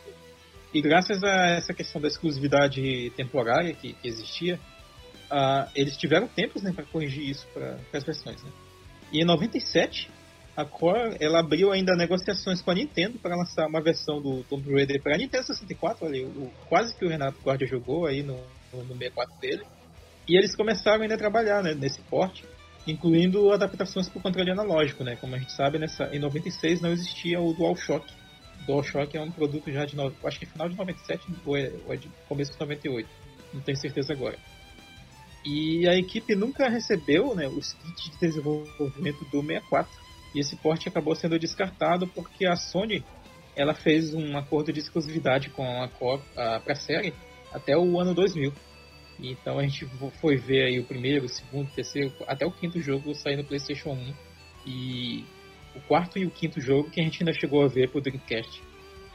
E 0.74 0.82
graças 0.82 1.24
a 1.24 1.52
essa 1.52 1.74
questão 1.74 2.02
da 2.02 2.08
exclusividade 2.08 3.12
temporária 3.16 3.74
que, 3.74 3.94
que 3.94 4.08
existia, 4.08 4.60
uh, 5.30 5.70
eles 5.76 5.98
tiveram 5.98 6.28
tempos 6.28 6.64
né, 6.64 6.72
para 6.72 6.86
corrigir 6.86 7.30
isso 7.30 7.46
para 7.54 7.78
as 7.94 8.04
versões. 8.04 8.42
Né? 8.44 8.52
E 9.12 9.22
em 9.22 9.26
97, 9.26 10.10
a 10.56 10.66
Core 10.66 11.16
ela 11.20 11.40
abriu 11.40 11.72
ainda 11.72 11.96
negociações 11.96 12.62
com 12.62 12.72
a 12.72 12.76
Nintendo 12.76 13.18
para 13.20 13.36
lançar 13.36 13.68
uma 13.68 13.82
versão 13.82 14.22
do 14.22 14.44
Tomb 14.44 14.70
Raider 14.74 15.02
para 15.02 15.16
a 15.16 15.18
Nintendo 15.18 15.46
64, 15.48 16.06
ali, 16.06 16.26
o, 16.26 16.52
quase 16.68 16.96
que 16.96 17.06
o 17.06 17.10
Renato 17.10 17.42
Guardia 17.42 17.68
jogou 17.68 18.06
aí 18.06 18.22
no, 18.22 18.38
no, 18.74 18.84
no 18.84 18.98
64 18.98 19.40
dele. 19.40 19.64
E 20.28 20.38
eles 20.38 20.56
começaram 20.56 21.02
ainda 21.02 21.16
a 21.16 21.18
trabalhar 21.18 21.64
né, 21.64 21.74
nesse 21.74 22.02
porte, 22.02 22.46
incluindo 22.86 23.52
adaptações 23.52 24.10
para 24.10 24.20
o 24.20 24.22
controle 24.22 24.52
analógico, 24.52 25.04
né? 25.04 25.16
Como 25.16 25.36
a 25.36 25.40
gente 25.40 25.52
sabe, 25.54 25.80
nessa, 25.80 26.06
em 26.14 26.20
96 26.20 26.82
não 26.82 26.92
existia 26.92 27.40
o 27.40 27.54
DualShock. 27.54 28.06
O 28.64 28.66
DualShock 28.68 29.18
é 29.18 29.22
um 29.22 29.32
produto 29.32 29.72
já 29.72 29.86
de, 29.86 29.96
no, 29.96 30.14
acho 30.24 30.40
que 30.40 30.46
final 30.46 30.68
de 30.70 30.76
97 30.76 31.28
ou 31.46 31.58
é, 31.58 31.72
ou 31.86 31.94
é 31.94 31.98
de 31.98 32.10
começo 32.28 32.52
de 32.52 32.60
98, 32.60 33.10
não 33.54 33.62
tenho 33.62 33.78
certeza 33.78 34.14
agora. 34.14 34.38
E 35.46 35.88
a 35.88 35.96
equipe 35.96 36.36
nunca 36.36 36.70
recebeu 36.70 37.34
né, 37.34 37.48
os 37.48 37.74
kits 37.74 38.12
de 38.12 38.20
desenvolvimento 38.20 39.26
do 39.32 39.42
64 39.42 39.92
e 40.34 40.40
esse 40.40 40.56
porte 40.56 40.88
acabou 40.88 41.16
sendo 41.16 41.38
descartado 41.38 42.08
porque 42.08 42.46
a 42.46 42.56
Sony 42.56 43.04
ela 43.56 43.74
fez 43.74 44.14
um 44.14 44.38
acordo 44.38 44.72
de 44.72 44.80
exclusividade 44.80 45.50
com 45.50 45.64
a, 45.64 45.90
a, 46.38 46.60
pra 46.60 46.76
série 46.76 47.14
até 47.52 47.78
o 47.78 48.00
ano 48.00 48.14
2000. 48.14 48.54
Então 49.20 49.60
a 49.60 49.64
gente 49.64 49.86
foi 50.20 50.38
ver 50.38 50.64
aí 50.64 50.80
o 50.80 50.86
primeiro, 50.86 51.26
o 51.26 51.30
segundo, 51.30 51.68
o 51.68 51.76
terceiro, 51.76 52.12
até 52.28 52.46
o 52.46 52.52
quinto 52.52 52.82
jogo 52.82 53.14
sair 53.14 53.36
no 53.36 53.44
PlayStation 53.44 53.92
1. 53.92 54.14
E 54.66 55.26
o 55.76 55.82
quarto 55.82 56.18
e 56.18 56.26
o 56.26 56.32
quinto 56.32 56.60
jogo 56.60 56.90
que 56.90 57.00
a 57.00 57.04
gente 57.04 57.22
ainda 57.22 57.34
chegou 57.34 57.64
a 57.64 57.68
ver 57.68 57.90
pro 57.90 58.02
Dreamcast. 58.02 58.62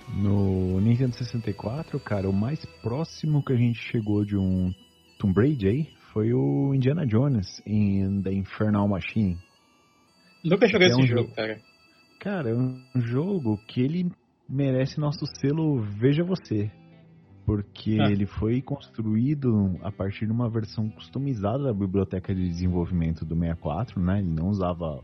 No 0.09 0.81
Nintendo 0.81 1.17
64, 1.17 1.99
cara, 1.99 2.29
o 2.29 2.33
mais 2.33 2.65
próximo 2.83 3.43
que 3.43 3.53
a 3.53 3.57
gente 3.57 3.79
chegou 3.91 4.25
de 4.25 4.37
um 4.37 4.73
Tomb 5.19 5.41
Raider 5.41 5.73
aí 5.73 5.89
foi 6.13 6.33
o 6.33 6.73
Indiana 6.73 7.05
Jones 7.05 7.61
em 7.67 8.23
The 8.23 8.33
Infernal 8.33 8.87
Machine. 8.87 9.37
Nunca 10.49 10.69
joguei 10.69 10.87
é 10.87 10.91
esse 10.91 11.03
um 11.03 11.07
jogo, 11.07 11.35
cara. 11.35 11.61
Cara, 12.21 12.51
é 12.51 12.55
um 12.55 12.81
jogo 12.95 13.59
que 13.67 13.81
ele 13.81 14.11
merece 14.49 15.01
nosso 15.01 15.27
selo 15.41 15.81
Veja 15.81 16.25
Você. 16.25 16.71
Porque 17.45 17.99
ah. 18.01 18.11
ele 18.11 18.27
foi 18.27 18.61
construído 18.63 19.77
a 19.83 19.91
partir 19.93 20.27
de 20.27 20.33
uma 20.33 20.49
versão 20.49 20.89
customizada 20.89 21.65
da 21.65 21.73
biblioteca 21.73 22.35
de 22.35 22.49
desenvolvimento 22.49 23.25
do 23.25 23.35
64, 23.37 24.01
né? 24.01 24.21
Ele 24.21 24.33
não 24.33 24.49
usava 24.49 25.03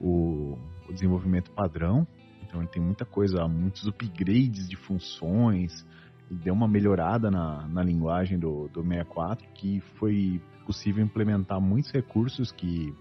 o, 0.00 0.56
o 0.88 0.92
desenvolvimento 0.92 1.50
padrão. 1.52 2.06
Então 2.42 2.60
ele 2.60 2.68
tem 2.68 2.82
muita 2.82 3.04
coisa, 3.04 3.46
muitos 3.46 3.86
upgrades 3.86 4.68
de 4.68 4.76
funções, 4.76 5.86
e 6.30 6.34
deu 6.34 6.54
uma 6.54 6.68
melhorada 6.68 7.30
na, 7.30 7.66
na 7.68 7.82
linguagem 7.82 8.38
do, 8.38 8.68
do 8.68 8.82
64, 8.82 9.46
que 9.54 9.80
foi 9.98 10.40
possível 10.66 11.04
implementar 11.04 11.60
muitos 11.60 11.90
recursos 11.92 12.50
que, 12.52 12.92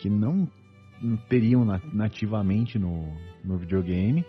que 0.00 0.08
não 0.08 0.48
teriam 1.28 1.64
nativamente 1.92 2.78
no, 2.78 3.12
no 3.44 3.58
videogame. 3.58 4.24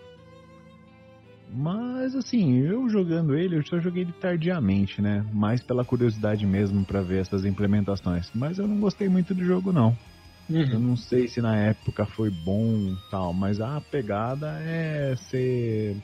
Mas 1.54 2.14
assim, 2.14 2.60
eu 2.60 2.88
jogando 2.88 3.34
ele, 3.34 3.56
eu 3.56 3.66
só 3.66 3.78
joguei 3.78 4.04
ele 4.04 4.12
tardiamente, 4.12 5.02
né? 5.02 5.24
Mais 5.32 5.62
pela 5.62 5.84
curiosidade 5.84 6.46
mesmo 6.46 6.84
para 6.84 7.02
ver 7.02 7.20
essas 7.20 7.44
implementações. 7.44 8.30
Mas 8.34 8.58
eu 8.58 8.66
não 8.66 8.80
gostei 8.80 9.08
muito 9.08 9.34
do 9.34 9.44
jogo 9.44 9.70
não. 9.70 9.96
Uhum. 10.48 10.72
Eu 10.72 10.80
não 10.80 10.96
sei 10.96 11.28
se 11.28 11.40
na 11.40 11.56
época 11.56 12.06
foi 12.06 12.30
bom 12.30 12.96
tal, 13.10 13.32
mas 13.32 13.60
a 13.60 13.80
pegada 13.80 14.60
é 14.62 15.14
ser, 15.16 15.96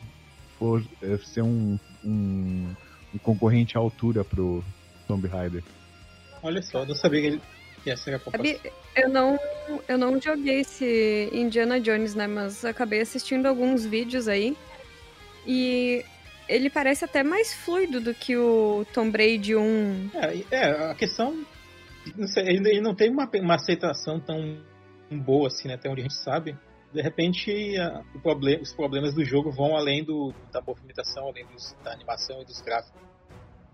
for, 0.59 0.83
é 1.03 1.17
ser 1.19 1.43
um, 1.43 1.79
um, 2.05 2.75
um 3.15 3.19
concorrente 3.19 3.77
à 3.77 3.81
altura 3.81 4.25
pro 4.25 4.63
Tomb 5.07 5.27
Raider. 5.27 5.63
Olha 6.43 6.63
só, 6.63 6.81
eu 6.81 6.87
não 6.87 6.95
sabia 6.95 7.21
que 7.21 7.27
ele, 7.27 7.41
que 7.79 7.91
essa 7.91 8.11
era 8.11 8.17
a 8.17 8.21
proposta. 8.21 8.71
Eu 8.97 9.09
não, 9.09 9.39
eu 9.87 9.97
não 9.99 10.21
joguei 10.21 10.61
esse 10.61 11.29
Indiana 11.33 11.81
Jones, 11.81 12.15
né? 12.15 12.27
Mas 12.27 12.65
acabei 12.65 13.01
assistindo 13.01 13.47
alguns 13.47 13.85
vídeos 13.87 14.29
aí. 14.29 14.57
E 15.47 16.05
ele 16.49 16.69
parece 16.71 17.05
até 17.05 17.23
mais 17.23 17.53
fluido 17.55 18.01
do 18.01 18.13
que 18.15 18.37
o 18.37 18.85
Tom 18.93 19.11
Brady 19.11 19.55
1. 19.57 20.11
É, 20.15 20.45
é, 20.57 20.91
a 20.91 20.95
questão. 20.95 21.45
Não 22.17 22.27
sei, 22.27 22.47
ele 22.49 22.81
não 22.81 22.95
tem 22.95 23.11
uma, 23.11 23.29
uma 23.35 23.55
aceitação 23.55 24.19
tão 24.19 24.59
boa 25.11 25.49
assim, 25.49 25.69
né? 25.69 25.75
Até 25.75 25.89
onde 25.91 26.01
a 26.01 26.05
gente 26.05 26.15
sabe. 26.17 26.57
De 26.93 27.03
repente, 27.03 27.51
a- 27.79 28.03
o 28.15 28.19
proble- 28.21 28.61
os 28.63 28.73
problemas 28.73 29.15
do 29.15 29.23
jogo 29.25 29.51
vão 29.51 29.77
além 29.77 30.03
do, 30.03 30.33
da 30.51 30.61
movimentação, 30.63 31.29
além 31.29 31.45
dos- 31.47 31.77
da 31.85 31.93
animação 31.93 32.41
e 32.41 32.45
dos 32.47 32.61
gráficos. 32.63 32.99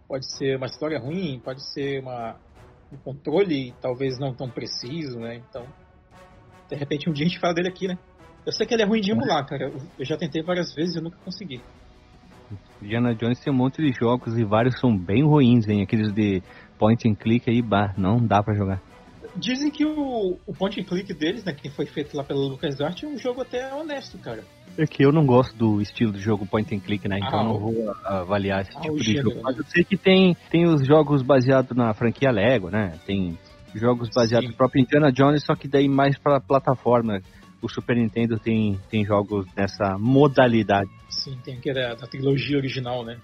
Pode 0.08 0.30
ser 0.32 0.56
uma 0.56 0.66
história 0.66 0.98
ruim, 0.98 1.40
pode 1.44 1.62
ser 1.72 2.00
uma, 2.00 2.36
um 2.92 2.96
controle 2.98 3.74
talvez 3.80 4.18
não 4.18 4.34
tão 4.34 4.48
preciso, 4.48 5.18
né? 5.18 5.36
Então, 5.48 5.66
de 6.68 6.76
repente, 6.76 7.08
um 7.08 7.12
dia 7.12 7.26
a 7.26 7.28
gente 7.28 7.40
fala 7.40 7.54
dele 7.54 7.68
aqui, 7.68 7.88
né? 7.88 7.98
Eu 8.46 8.52
sei 8.52 8.66
que 8.66 8.74
ele 8.74 8.82
é 8.82 8.86
ruim 8.86 9.00
de 9.00 9.10
emular, 9.10 9.46
cara. 9.46 9.70
Eu- 9.98 10.04
já 10.04 10.16
tentei 10.16 10.42
várias 10.42 10.74
vezes 10.74 10.94
e 10.94 10.98
eu 10.98 11.02
nunca 11.02 11.16
consegui. 11.24 11.60
Indiana 12.82 13.14
Jones 13.14 13.40
tem 13.40 13.52
um 13.52 13.56
monte 13.56 13.82
de 13.82 13.92
jogos 13.92 14.36
e 14.36 14.44
vários 14.44 14.78
são 14.78 14.96
bem 14.96 15.24
ruins, 15.24 15.66
hein? 15.66 15.82
Aqueles 15.82 16.12
de 16.12 16.42
point 16.78 17.08
and 17.08 17.14
click 17.14 17.48
aí, 17.48 17.62
bah, 17.62 17.94
não 17.96 18.18
dá 18.18 18.42
pra 18.42 18.54
jogar. 18.54 18.82
Dizem 19.34 19.70
que 19.70 19.84
o, 19.84 20.38
o 20.46 20.54
point 20.54 20.80
and 20.80 20.84
click 20.84 21.12
deles, 21.14 21.44
né, 21.44 21.52
que 21.52 21.70
foi 21.70 21.86
feito 21.86 22.16
lá 22.16 22.22
pela 22.22 22.46
LucasArts, 22.46 23.02
é 23.02 23.06
um 23.06 23.18
jogo 23.18 23.40
até 23.40 23.72
honesto, 23.74 24.18
cara. 24.18 24.44
É 24.76 24.86
que 24.86 25.04
eu 25.04 25.12
não 25.12 25.24
gosto 25.24 25.56
do 25.56 25.80
estilo 25.80 26.12
de 26.12 26.18
jogo 26.18 26.44
point 26.46 26.74
and 26.74 26.80
click, 26.80 27.06
né? 27.08 27.18
Então 27.18 27.40
Ah, 27.40 27.44
não 27.44 27.54
o- 27.54 27.58
vou 27.60 27.94
avaliar 28.04 28.62
esse 28.62 28.76
Ah, 28.76 28.80
tipo 28.80 28.94
o 28.94 28.98
de 28.98 29.16
jogo. 29.16 29.36
né? 29.36 29.40
Mas 29.44 29.56
eu 29.58 29.64
sei 29.66 29.84
que 29.84 29.96
tem, 29.96 30.36
tem 30.50 30.66
os 30.66 30.84
jogos 30.84 31.22
baseados 31.22 31.76
na 31.76 31.94
franquia 31.94 32.30
Lego, 32.32 32.70
né? 32.70 32.98
Tem 33.06 33.38
jogos 33.74 34.08
baseados 34.14 34.48
no 34.50 34.56
próprio 34.56 34.82
Indiana 34.82 35.12
Jones, 35.12 35.44
só 35.44 35.54
que 35.54 35.68
daí 35.68 35.88
mais 35.88 36.18
pra 36.18 36.40
plataforma. 36.40 37.20
O 37.62 37.68
Super 37.68 37.96
Nintendo 37.96 38.38
tem, 38.38 38.78
tem 38.90 39.04
jogos 39.06 39.46
nessa 39.56 39.96
modalidade. 39.98 40.90
Sim, 41.08 41.38
tem 41.44 41.56
aquele 41.56 41.74
da, 41.80 41.94
da 41.94 42.06
trilogia 42.06 42.58
original, 42.58 43.04
né? 43.04 43.16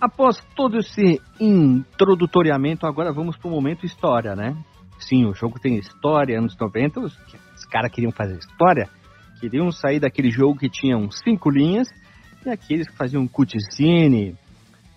Após 0.00 0.42
todo 0.56 0.78
esse 0.78 1.20
introdutoriamento, 1.38 2.86
agora 2.86 3.12
vamos 3.12 3.36
pro 3.36 3.50
momento 3.50 3.84
história, 3.84 4.34
né? 4.34 4.56
Sim, 4.98 5.26
o 5.26 5.34
jogo 5.34 5.58
tem 5.60 5.76
história, 5.76 6.38
anos 6.38 6.56
90, 6.58 7.00
os, 7.00 7.12
os 7.14 7.49
caras 7.70 7.90
queriam 7.90 8.12
fazer 8.12 8.36
história, 8.36 8.88
queriam 9.40 9.70
sair 9.70 10.00
daquele 10.00 10.30
jogo 10.30 10.58
que 10.58 10.68
tinha 10.68 10.96
uns 10.96 11.18
cinco 11.24 11.48
linhas, 11.48 11.88
e 12.44 12.50
aqueles 12.50 12.88
que 12.88 12.96
faziam 12.96 13.26
cutscene, 13.26 14.36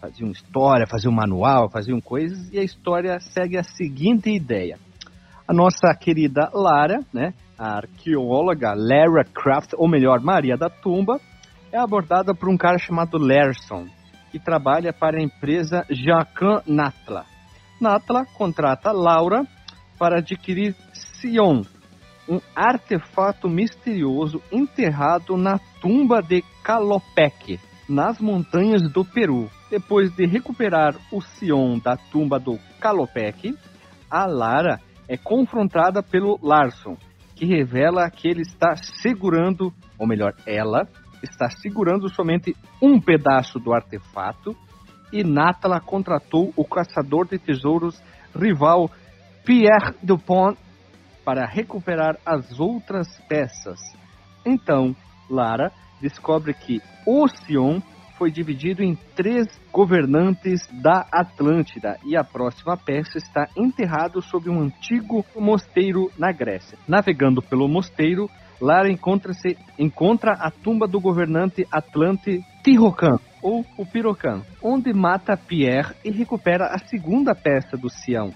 faziam 0.02 0.32
história, 0.32 0.86
faziam 0.86 1.14
manual, 1.14 1.70
faziam 1.70 2.02
coisas, 2.02 2.52
e 2.52 2.60
a 2.60 2.64
história 2.64 3.20
segue 3.20 3.58
a 3.58 3.64
seguinte 3.64 4.30
ideia. 4.30 4.78
A 5.48 5.54
nossa 5.54 5.94
querida 6.00 6.50
Lara, 6.54 7.00
né, 7.14 7.34
a 7.58 7.78
arqueóloga 7.78 8.74
Lara 8.76 9.24
Croft, 9.24 9.74
ou 9.78 9.88
melhor, 9.88 10.20
Maria 10.20 10.58
da 10.58 10.70
Tumba, 10.70 11.20
é 11.72 11.78
abordada 11.78 12.34
por 12.34 12.50
um 12.50 12.58
cara 12.58 12.78
chamado 12.78 13.18
Larson, 13.18 13.88
que 14.32 14.40
trabalha 14.40 14.94
para 14.94 15.18
a 15.18 15.24
empresa 15.24 15.86
Jacan 15.90 16.62
Natla. 16.68 17.26
Natla 17.80 18.26
contrata 18.26 18.92
Laura 18.92 19.46
para 19.98 20.20
adquirir 20.20 20.76
Sion, 20.94 21.62
um 22.28 22.40
artefato 22.56 23.50
misterioso 23.50 24.42
enterrado 24.52 25.36
na 25.38 25.60
tumba 25.82 26.22
de 26.22 26.44
Calopec, 26.64 27.60
nas 27.88 28.20
montanhas 28.20 28.82
do 28.92 29.04
Peru. 29.04 29.50
Depois 29.70 30.12
de 30.16 30.26
recuperar 30.26 30.96
o 31.12 31.22
Sion 31.22 31.80
da 31.80 31.98
tumba 31.98 32.40
do 32.40 32.58
Calopec, 32.80 33.58
a 34.10 34.26
Lara 34.26 34.80
é 35.08 35.18
confrontada 35.18 36.02
pelo 36.02 36.40
Larson, 36.42 36.96
que 37.36 37.46
revela 37.46 38.10
que 38.10 38.28
ele 38.28 38.42
está 38.42 38.76
segurando, 38.76 39.74
ou 39.98 40.08
melhor, 40.08 40.34
ela 40.46 40.88
está 41.22 41.50
segurando 41.50 42.14
somente 42.14 42.56
um 42.82 43.00
pedaço 43.00 43.60
do 43.60 43.74
artefato 43.74 44.56
e 45.12 45.24
Natala 45.24 45.80
contratou 45.80 46.52
o 46.56 46.66
caçador 46.66 47.28
de 47.28 47.38
tesouros 47.38 48.02
rival 48.36 48.90
Pierre 49.46 49.96
Dupont 50.02 50.58
para 51.24 51.46
recuperar 51.46 52.18
as 52.26 52.60
outras 52.60 53.08
peças. 53.28 53.80
Então, 54.46 54.96
Lara 55.30 55.72
descobre 56.02 56.54
que 56.54 56.82
Ocean 57.06 57.82
foi 58.18 58.32
dividido 58.32 58.84
em 58.84 58.96
três 59.16 59.48
governantes 59.72 60.68
da 60.82 61.06
Atlântida 61.12 61.98
e 62.06 62.16
a 62.16 62.24
próxima 62.24 62.78
peça 62.78 63.18
está 63.18 63.48
enterrado 63.58 64.22
sob 64.22 64.50
um 64.50 64.62
antigo 64.62 65.26
mosteiro 65.36 66.12
na 66.18 66.32
Grécia. 66.32 66.78
Navegando 66.88 67.42
pelo 67.42 67.68
mosteiro, 67.68 68.30
Lara 68.62 68.90
encontra-se 68.90 69.58
encontra 69.78 70.34
a 70.34 70.52
tumba 70.52 70.88
do 70.88 71.02
governante 71.02 71.68
Atlante 71.72 72.42
Tihocan, 72.64 73.18
ou 73.42 73.66
o 73.78 73.86
Pirocan, 73.86 74.42
onde 74.62 74.94
mata 74.94 75.36
Pierre 75.36 75.94
e 76.06 76.10
recupera 76.10 76.68
a 76.68 76.78
segunda 76.88 77.36
peça 77.36 77.76
do 77.76 77.90
Sião. 77.90 78.32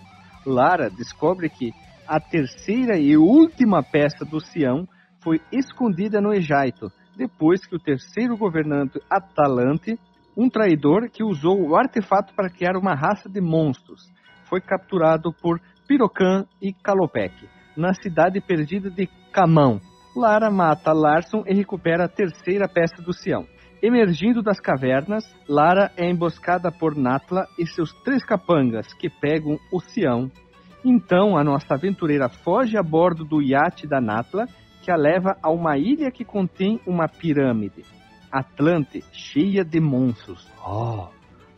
Lara 0.46 0.90
descobre 0.90 1.50
que 1.50 1.72
a 2.08 2.20
terceira 2.20 2.97
e 2.97 3.18
última 3.18 3.84
peça 3.84 4.24
do 4.24 4.39
Sião 4.39 4.88
foi 5.22 5.41
escondida 5.51 6.22
no 6.22 6.34
Egito, 6.34 6.91
depois 7.18 7.66
que 7.66 7.76
o 7.76 7.80
terceiro 7.80 8.38
governante 8.38 8.99
Atalante, 9.10 9.99
um 10.36 10.49
traidor 10.49 11.10
que 11.10 11.24
usou 11.24 11.60
o 11.62 11.76
artefato 11.76 12.34
para 12.34 12.49
criar 12.49 12.78
uma 12.78 12.95
raça 12.95 13.28
de 13.28 13.41
monstros, 13.41 14.01
foi 14.45 14.62
capturado 14.62 15.34
por 15.34 15.60
Pirocan 15.88 16.45
e 16.62 16.72
Calopec, 16.72 17.34
na 17.76 17.93
cidade 17.93 18.39
perdida 18.39 18.89
de 18.89 19.08
Camão. 19.34 19.82
Lara 20.16 20.49
mata 20.49 20.93
Larson 20.93 21.43
e 21.45 21.53
recupera 21.53 22.05
a 22.05 22.10
terceira 22.10 22.68
peça 22.68 23.01
do 23.01 23.14
Sião. 23.14 23.45
Emergindo 23.82 24.41
das 24.41 24.60
cavernas, 24.60 25.24
Lara 25.47 25.91
é 25.95 26.10
emboscada 26.10 26.72
por 26.72 26.95
Natla 26.95 27.45
e 27.60 27.68
seus 27.68 27.91
três 28.03 28.24
capangas 28.24 28.91
que 28.93 29.10
pegam 29.10 29.58
o 29.72 29.80
Sião. 29.80 30.32
Então 30.90 31.36
a 31.36 31.44
nossa 31.44 31.74
aventureira 31.74 32.30
foge 32.30 32.78
a 32.78 32.82
bordo 32.82 33.26
do 33.26 33.42
iate 33.42 33.86
da 33.86 34.00
Natla, 34.00 34.48
que 34.82 34.90
a 34.90 34.96
leva 34.96 35.36
a 35.44 35.52
uma 35.52 35.78
ilha 35.78 36.10
que 36.10 36.24
contém 36.24 36.80
uma 36.88 37.10
pirâmide. 37.10 37.84
Atlante, 38.32 39.04
cheia 39.12 39.66
de 39.66 39.82
monstros. 39.82 40.50
Oh! 40.66 41.10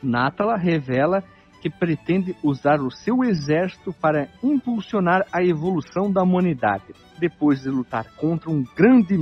Natala 0.01 0.57
revela 0.57 1.23
que 1.61 1.69
pretende 1.69 2.35
usar 2.43 2.81
o 2.81 2.89
seu 2.89 3.23
exército 3.23 3.93
para 3.93 4.29
impulsionar 4.41 5.23
a 5.31 5.43
evolução 5.43 6.11
da 6.11 6.23
humanidade. 6.23 6.95
Depois 7.19 7.61
de 7.61 7.69
lutar 7.69 8.05
contra 8.15 8.49
um 8.49 8.63
grande 8.75 9.15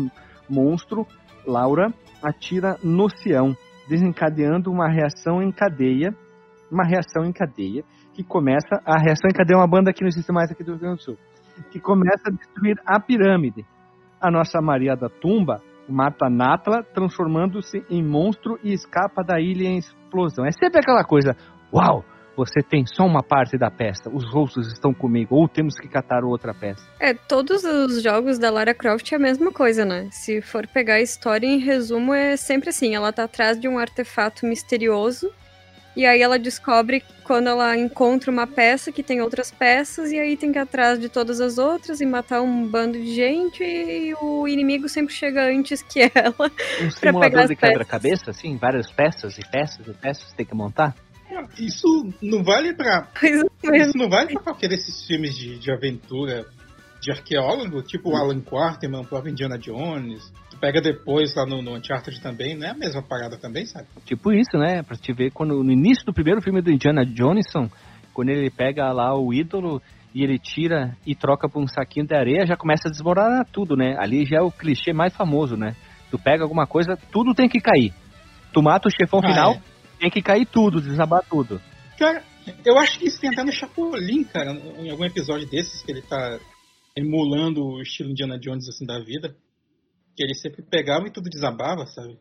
monstro, 0.49 1.05
Laura 1.45 1.93
atira 2.23 2.77
no 2.81 3.09
Sião, 3.09 3.53
desencadeando 3.89 4.71
uma 4.71 4.87
reação 4.87 5.43
em 5.43 5.51
cadeia, 5.51 6.15
uma 6.71 6.85
reação 6.85 7.25
em 7.25 7.33
cadeia 7.33 7.83
que 8.17 8.23
começa 8.23 8.81
a 8.83 8.97
reação 8.97 9.29
em 9.29 9.33
cadeia 9.33 9.59
uma 9.59 9.67
banda 9.67 9.93
que 9.93 10.01
não 10.01 10.07
existe 10.07 10.31
mais 10.31 10.49
aqui 10.49 10.63
do 10.63 10.71
Rio 10.71 10.79
Grande 10.79 10.95
do 10.95 11.03
Sul, 11.03 11.17
que 11.71 11.79
começa 11.79 12.23
a 12.25 12.31
destruir 12.31 12.75
a 12.83 12.99
pirâmide. 12.99 13.63
A 14.19 14.31
nossa 14.31 14.59
Maria 14.59 14.95
da 14.95 15.07
Tumba 15.07 15.61
mata 15.87 16.27
Natla, 16.27 16.83
transformando-se 16.83 17.85
em 17.91 18.03
monstro 18.03 18.57
e 18.63 18.73
escapa 18.73 19.23
da 19.23 19.39
ilha 19.39 19.67
em 19.67 19.77
explosão. 19.77 20.47
É 20.47 20.51
sempre 20.51 20.79
aquela 20.79 21.03
coisa, 21.03 21.35
uau, 21.71 22.03
você 22.35 22.63
tem 22.67 22.87
só 22.87 23.05
uma 23.05 23.21
parte 23.21 23.55
da 23.55 23.69
peça, 23.69 24.09
os 24.11 24.33
outros 24.33 24.67
estão 24.73 24.95
comigo, 24.95 25.35
ou 25.35 25.47
temos 25.47 25.75
que 25.79 25.87
catar 25.87 26.23
outra 26.23 26.55
peça. 26.55 26.83
É, 26.99 27.13
todos 27.13 27.63
os 27.63 28.01
jogos 28.01 28.39
da 28.39 28.49
Lara 28.49 28.73
Croft 28.73 29.11
é 29.11 29.15
a 29.15 29.19
mesma 29.19 29.51
coisa, 29.51 29.85
né? 29.85 30.07
Se 30.11 30.41
for 30.41 30.65
pegar 30.65 30.95
a 30.95 31.01
história 31.01 31.45
em 31.45 31.59
resumo, 31.59 32.15
é 32.15 32.35
sempre 32.35 32.69
assim: 32.69 32.95
ela 32.95 33.13
tá 33.13 33.25
atrás 33.25 33.59
de 33.59 33.67
um 33.67 33.77
artefato 33.77 34.47
misterioso, 34.47 35.31
e 35.97 36.05
aí 36.05 36.21
ela 36.21 36.37
descobre 36.37 37.03
quando 37.23 37.47
ela 37.49 37.75
encontra 37.75 38.29
uma 38.29 38.45
peça 38.45 38.91
que 38.91 39.01
tem 39.01 39.19
outras 39.19 39.49
peças, 39.49 40.11
e 40.11 40.19
aí 40.19 40.37
tem 40.37 40.51
que 40.51 40.59
ir 40.59 40.61
atrás 40.61 40.99
de 40.99 41.09
todas 41.09 41.41
as 41.41 41.57
outras 41.57 41.99
e 41.99 42.05
matar 42.05 42.41
um 42.43 42.67
bando 42.67 42.93
de 42.93 43.15
gente, 43.15 43.63
e 43.63 44.13
o 44.21 44.47
inimigo 44.47 44.87
sempre 44.87 45.11
chega 45.11 45.51
antes 45.51 45.81
que 45.81 46.01
ela. 46.13 46.35
Um 46.39 46.89
pegar 46.89 46.91
simulador 46.91 47.39
as 47.39 47.49
de 47.49 47.55
quebra-cabeça, 47.55 48.29
assim, 48.29 48.55
várias 48.57 48.91
peças 48.91 49.39
e 49.39 49.41
peças 49.41 49.87
e 49.87 49.93
peças, 49.93 50.31
tem 50.33 50.45
que 50.45 50.53
montar? 50.53 50.95
Isso 51.57 52.13
não 52.21 52.43
vale 52.43 52.75
pra. 52.75 53.07
Mesmo. 53.21 53.49
Isso 53.63 53.97
não 53.97 54.07
vale 54.07 54.33
pra 54.33 54.43
qualquer 54.43 54.69
desses 54.69 55.03
filmes 55.05 55.35
de, 55.35 55.57
de 55.57 55.71
aventura 55.71 56.45
de 57.01 57.11
arqueólogo, 57.11 57.81
tipo 57.81 58.11
o 58.11 58.15
Alan 58.15 58.39
Quarterman, 58.41 59.01
o 59.01 59.05
próprio 59.05 59.31
Indiana 59.31 59.57
Jones. 59.57 60.31
Pega 60.59 60.81
depois 60.81 61.35
lá 61.35 61.45
no, 61.45 61.61
no 61.61 61.75
Uncharted 61.75 62.21
também, 62.21 62.55
não 62.55 62.67
é 62.67 62.71
a 62.71 62.77
mesma 62.77 63.01
parada 63.01 63.37
também, 63.37 63.65
sabe? 63.65 63.87
Tipo 64.05 64.31
isso, 64.31 64.57
né? 64.57 64.81
Pra 64.83 64.95
te 64.97 65.13
ver 65.13 65.31
quando 65.31 65.63
no 65.63 65.71
início 65.71 66.05
do 66.05 66.13
primeiro 66.13 66.41
filme 66.41 66.61
do 66.61 66.71
Indiana 66.71 67.05
Johnson, 67.05 67.69
quando 68.13 68.29
ele 68.29 68.49
pega 68.49 68.91
lá 68.91 69.15
o 69.17 69.33
ídolo 69.33 69.81
e 70.13 70.23
ele 70.23 70.39
tira 70.39 70.97
e 71.05 71.13
troca 71.15 71.47
por 71.47 71.61
um 71.61 71.67
saquinho 71.67 72.07
de 72.07 72.15
areia, 72.15 72.45
já 72.45 72.55
começa 72.55 72.87
a 72.87 72.91
desmoronar 72.91 73.45
tudo, 73.51 73.75
né? 73.75 73.95
Ali 73.99 74.25
já 74.25 74.37
é 74.37 74.41
o 74.41 74.51
clichê 74.51 74.93
mais 74.93 75.15
famoso, 75.15 75.55
né? 75.55 75.75
Tu 76.09 76.17
pega 76.17 76.43
alguma 76.43 76.65
coisa, 76.65 76.97
tudo 77.11 77.35
tem 77.35 77.47
que 77.47 77.59
cair. 77.59 77.93
Tu 78.53 78.61
mata 78.61 78.87
o 78.87 78.91
chefão 78.91 79.19
Ah, 79.23 79.27
final, 79.27 79.51
é. 79.53 79.61
tem 79.99 80.09
que 80.09 80.21
cair 80.21 80.45
tudo, 80.45 80.81
desabar 80.81 81.21
tudo. 81.29 81.61
Cara, 81.99 82.23
Eu 82.65 82.77
acho 82.79 82.97
que 82.97 83.07
isso 83.07 83.19
tem 83.19 83.29
até 83.29 83.43
no 83.43 83.51
Chapolin, 83.51 84.23
cara, 84.23 84.53
em 84.53 84.89
algum 84.89 85.03
episódio 85.03 85.45
desses 85.49 85.83
que 85.83 85.91
ele 85.91 86.01
tá 86.01 86.39
emulando 86.95 87.61
o 87.63 87.81
estilo 87.81 88.09
Indiana 88.09 88.39
Jones 88.39 88.67
assim 88.69 88.85
da 88.85 88.99
vida. 88.99 89.35
Que 90.17 90.23
ele 90.23 90.33
sempre 90.35 90.63
pegava 90.63 91.07
e 91.07 91.11
tudo 91.11 91.29
desabava, 91.29 91.85
sabe? 91.85 92.19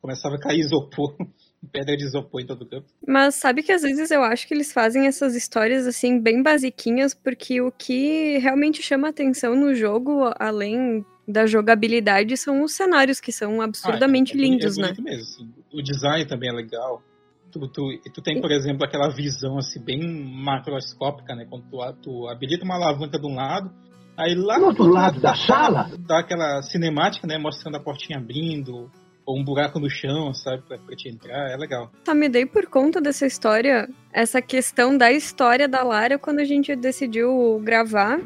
Começava 0.00 0.34
a 0.36 0.40
cair 0.40 0.60
isopor, 0.60 1.14
pedra 1.70 1.96
de 1.96 2.04
isopor 2.04 2.40
em 2.40 2.46
todo 2.46 2.62
o 2.62 2.66
campo. 2.66 2.86
Mas 3.06 3.34
sabe 3.36 3.62
que 3.62 3.70
às 3.70 3.82
vezes 3.82 4.10
eu 4.10 4.22
acho 4.22 4.48
que 4.48 4.54
eles 4.54 4.72
fazem 4.72 5.06
essas 5.06 5.34
histórias 5.36 5.86
assim 5.86 6.18
bem 6.18 6.42
basiquinhas, 6.42 7.14
porque 7.14 7.60
o 7.60 7.70
que 7.70 8.38
realmente 8.38 8.82
chama 8.82 9.08
atenção 9.10 9.54
no 9.54 9.74
jogo, 9.74 10.32
além 10.38 11.04
da 11.28 11.46
jogabilidade, 11.46 12.36
são 12.36 12.62
os 12.62 12.72
cenários 12.74 13.20
que 13.20 13.30
são 13.32 13.60
absurdamente 13.62 14.32
Ah, 14.32 14.36
é- 14.36 14.38
é 14.38 14.42
boni- 14.42 14.50
lindos, 14.58 14.78
é 14.78 14.82
né? 14.82 14.94
mesmo, 14.98 15.22
assim. 15.22 15.54
O 15.72 15.82
design 15.82 16.26
também 16.26 16.48
é 16.50 16.52
legal. 16.52 17.02
Tu, 17.50 17.68
tu, 17.68 17.82
tu 18.12 18.20
tem, 18.22 18.40
por 18.40 18.50
exemplo, 18.50 18.84
aquela 18.84 19.08
visão 19.08 19.56
assim 19.58 19.80
bem 19.82 20.00
macroscópica, 20.02 21.34
né? 21.34 21.46
Quando 21.48 21.64
tu, 21.70 21.78
tu 22.02 22.28
habilita 22.28 22.64
uma 22.64 22.74
alavanca 22.74 23.18
de 23.18 23.26
um 23.26 23.34
lado, 23.34 23.70
aí 24.16 24.34
lá 24.34 24.58
Do 24.58 24.66
outro 24.66 24.86
lado 24.86 25.20
da 25.20 25.34
sala? 25.34 25.90
dá 25.98 26.20
aquela 26.20 26.62
cinemática, 26.62 27.26
né? 27.26 27.38
Mostrando 27.38 27.76
a 27.76 27.80
portinha 27.80 28.18
abrindo, 28.18 28.90
ou 29.26 29.38
um 29.38 29.44
buraco 29.44 29.78
no 29.80 29.88
chão, 29.88 30.34
sabe? 30.34 30.62
Pra, 30.68 30.76
pra 30.78 30.94
te 30.96 31.08
entrar, 31.08 31.50
é 31.50 31.56
legal. 31.56 31.90
Só 32.04 32.14
me 32.14 32.28
dei 32.28 32.44
por 32.46 32.66
conta 32.66 33.00
dessa 33.00 33.26
história, 33.26 33.88
essa 34.12 34.42
questão 34.42 34.96
da 34.96 35.10
história 35.10 35.66
da 35.66 35.82
Lara 35.82 36.18
quando 36.18 36.40
a 36.40 36.44
gente 36.44 36.74
decidiu 36.76 37.60
gravar. 37.64 38.20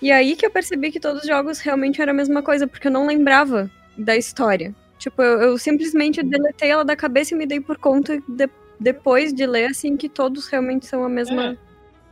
E 0.00 0.10
aí 0.12 0.36
que 0.36 0.46
eu 0.46 0.50
percebi 0.50 0.90
que 0.92 1.00
todos 1.00 1.22
os 1.22 1.28
jogos 1.28 1.58
realmente 1.60 2.00
eram 2.00 2.12
a 2.12 2.16
mesma 2.16 2.42
coisa, 2.42 2.66
porque 2.66 2.86
eu 2.88 2.92
não 2.92 3.06
lembrava 3.06 3.70
da 3.96 4.16
história. 4.16 4.74
Tipo, 4.98 5.22
eu, 5.22 5.40
eu 5.42 5.58
simplesmente 5.58 6.22
deletei 6.22 6.70
ela 6.70 6.84
da 6.84 6.96
cabeça 6.96 7.34
e 7.34 7.36
me 7.36 7.46
dei 7.46 7.60
por 7.60 7.76
conta 7.78 8.18
de- 8.28 8.48
depois 8.80 9.32
de 9.34 9.44
ler, 9.44 9.66
assim, 9.70 9.96
que 9.96 10.08
todos 10.08 10.48
realmente 10.48 10.86
são 10.86 11.04
a 11.04 11.08
mesma. 11.08 11.44
É, 11.46 11.56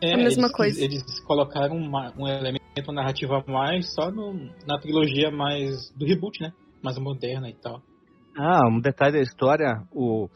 A 0.03 0.17
mesma 0.17 0.43
eles, 0.43 0.53
coisa. 0.53 0.85
Eles 0.85 1.21
colocaram 1.21 1.77
uma- 1.77 2.13
um 2.19 2.27
elemento 2.29 2.93
narrativo 2.93 3.35
a 3.35 3.45
mais 3.47 3.93
só 3.95 4.11
no- 4.11 4.51
na 4.67 4.79
trilogia 4.79 5.31
mais 5.31 5.91
do 5.97 6.05
reboot, 6.07 6.41
né? 6.43 6.53
Mais 6.83 6.99
moderna 6.99 7.49
e 7.49 7.55
tal. 7.55 7.81
Ah, 8.37 8.69
um 8.69 8.81
detalhe 8.81 9.13
da 9.13 9.23
história, 9.23 9.83
o, 9.91 10.29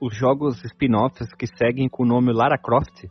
os 0.00 0.16
jogos 0.16 0.62
spin-offs 0.64 1.34
que 1.34 1.46
seguem 1.46 1.88
com 1.88 2.04
o 2.04 2.06
nome 2.06 2.32
Lara 2.32 2.56
Croft, 2.56 3.06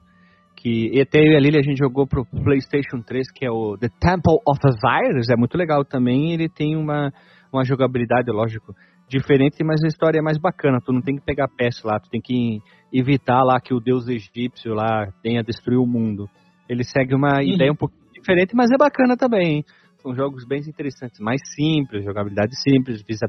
que 0.56 1.00
até 1.02 1.20
eu 1.20 1.34
e 1.34 1.36
a 1.36 1.40
Lily 1.40 1.58
a 1.58 1.62
gente 1.62 1.78
jogou 1.78 2.08
pro 2.08 2.26
PlayStation 2.26 3.02
3, 3.02 3.32
que 3.32 3.46
é 3.46 3.52
o 3.52 3.78
The 3.78 3.90
Temple 4.00 4.40
of 4.48 4.60
Osiris, 4.66 5.30
é 5.30 5.36
muito 5.36 5.58
legal 5.58 5.84
também, 5.84 6.34
ele 6.34 6.50
tem 6.50 6.76
uma, 6.76 7.12
uma 7.52 7.64
jogabilidade, 7.64 8.32
lógico, 8.32 8.74
diferente, 9.10 9.64
mas 9.64 9.84
a 9.84 9.88
história 9.88 10.20
é 10.20 10.22
mais 10.22 10.38
bacana, 10.38 10.80
tu 10.80 10.94
não 10.94 11.02
tem 11.02 11.16
que 11.16 11.26
pegar 11.26 11.48
peça 11.48 11.88
lá, 11.88 12.00
tu 12.00 12.10
tem 12.10 12.22
que 12.22 12.60
evitar 12.94 13.44
lá 13.44 13.60
que 13.60 13.74
o 13.74 13.80
deus 13.80 14.08
egípcio 14.08 14.74
lá 14.74 15.08
tenha 15.24 15.44
destruído 15.44 15.84
o 15.84 15.88
mundo. 15.88 16.30
Ele 16.68 16.84
segue 16.84 17.16
uma 17.16 17.44
ideia 17.44 17.72
um 17.72 17.76
pouco 17.76 17.96
diferente, 18.14 18.56
mas 18.56 18.70
é 18.72 18.78
bacana 18.78 19.18
também, 19.18 19.56
hein? 19.58 19.64
São 20.02 20.16
jogos 20.16 20.46
bem 20.48 20.60
interessantes, 20.62 21.20
mais 21.20 21.42
simples, 21.56 22.06
jogabilidade 22.06 22.56
simples, 22.62 23.04
visa- 23.06 23.28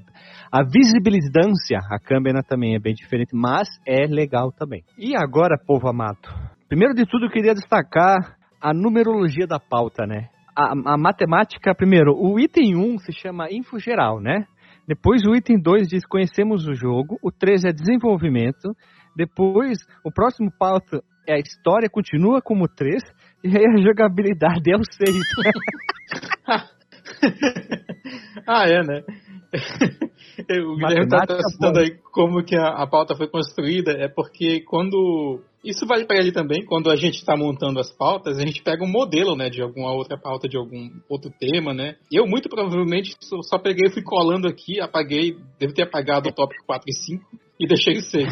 a 0.53 0.62
visibilidância, 0.62 1.78
a 1.91 1.99
câmera 1.99 2.43
também 2.43 2.76
é 2.76 2.78
bem 2.78 2.95
diferente, 2.95 3.35
mas 3.35 3.66
é 3.87 4.07
legal 4.07 4.53
também. 4.53 4.83
E 4.97 5.16
agora, 5.16 5.59
povo 5.59 5.89
amado? 5.89 6.18
Primeiro 6.68 6.95
de 6.95 7.05
tudo, 7.07 7.26
eu 7.26 7.31
queria 7.31 7.55
destacar 7.55 8.37
a 8.61 8.72
numerologia 8.72 9.47
da 9.47 9.59
pauta, 9.59 10.07
né? 10.07 10.28
A, 10.55 10.72
a 10.95 10.99
matemática, 10.99 11.74
primeiro, 11.74 12.12
o 12.14 12.39
item 12.39 12.76
1 12.76 12.99
se 12.99 13.12
chama 13.12 13.51
info 13.51 13.78
geral, 13.78 14.20
né? 14.20 14.45
Depois 14.87 15.24
o 15.24 15.35
item 15.35 15.59
2 15.61 15.89
diz 15.89 16.07
conhecemos 16.07 16.66
o 16.66 16.74
jogo, 16.74 17.18
o 17.22 17.31
3 17.31 17.64
é 17.64 17.72
desenvolvimento, 17.72 18.74
depois 19.16 19.78
o 20.05 20.12
próximo 20.12 20.53
pauta 20.59 21.03
é 21.26 21.35
a 21.35 21.39
história, 21.39 21.89
continua 21.89 22.43
como 22.43 22.68
3, 22.68 23.03
e 23.45 23.57
aí 23.57 23.66
a 23.66 23.76
jogabilidade 23.76 24.70
é 24.70 24.76
o 24.76 24.85
6. 24.85 25.16
ah, 28.47 28.68
é, 28.68 28.83
né? 28.83 29.03
o 30.64 30.76
Guilherme 30.76 31.09
tá, 31.09 31.18
tá 31.18 31.34
Matemática 31.34 31.48
citando 31.51 31.78
aí 31.80 31.98
como 32.12 32.44
que 32.44 32.57
a, 32.57 32.68
a 32.68 32.86
pauta 32.86 33.16
foi 33.16 33.28
construída, 33.28 33.92
é 33.92 34.09
porque 34.09 34.61
quando. 34.61 35.42
Isso 35.62 35.86
vale 35.86 36.07
para 36.07 36.16
ele 36.16 36.32
também, 36.32 36.64
quando 36.64 36.90
a 36.90 36.96
gente 36.96 37.16
está 37.16 37.36
montando 37.36 37.78
as 37.78 37.90
pautas, 37.90 38.38
a 38.38 38.46
gente 38.46 38.62
pega 38.62 38.82
um 38.82 38.88
modelo, 38.88 39.36
né, 39.36 39.51
de 39.51 39.61
alguma 39.61 39.92
outra 39.92 40.16
pauta, 40.16 40.48
de 40.48 40.57
algum 40.57 40.88
outro 41.07 41.30
tema, 41.38 41.74
né? 41.74 41.96
Eu, 42.11 42.26
muito 42.26 42.48
provavelmente, 42.48 43.14
só, 43.20 43.42
só 43.42 43.59
peguei 43.59 43.88
e 43.88 43.92
fui 43.92 44.03
colando 44.03 44.48
aqui, 44.48 44.80
apaguei, 44.80 45.36
devo 45.59 45.74
ter 45.74 45.82
apagado 45.82 46.30
o 46.30 46.32
tópico 46.32 46.64
4 46.64 46.86
e 46.88 46.94
5 46.94 47.24
e 47.61 47.66
deixei 47.66 47.98
o 47.98 48.03
6. 48.03 48.26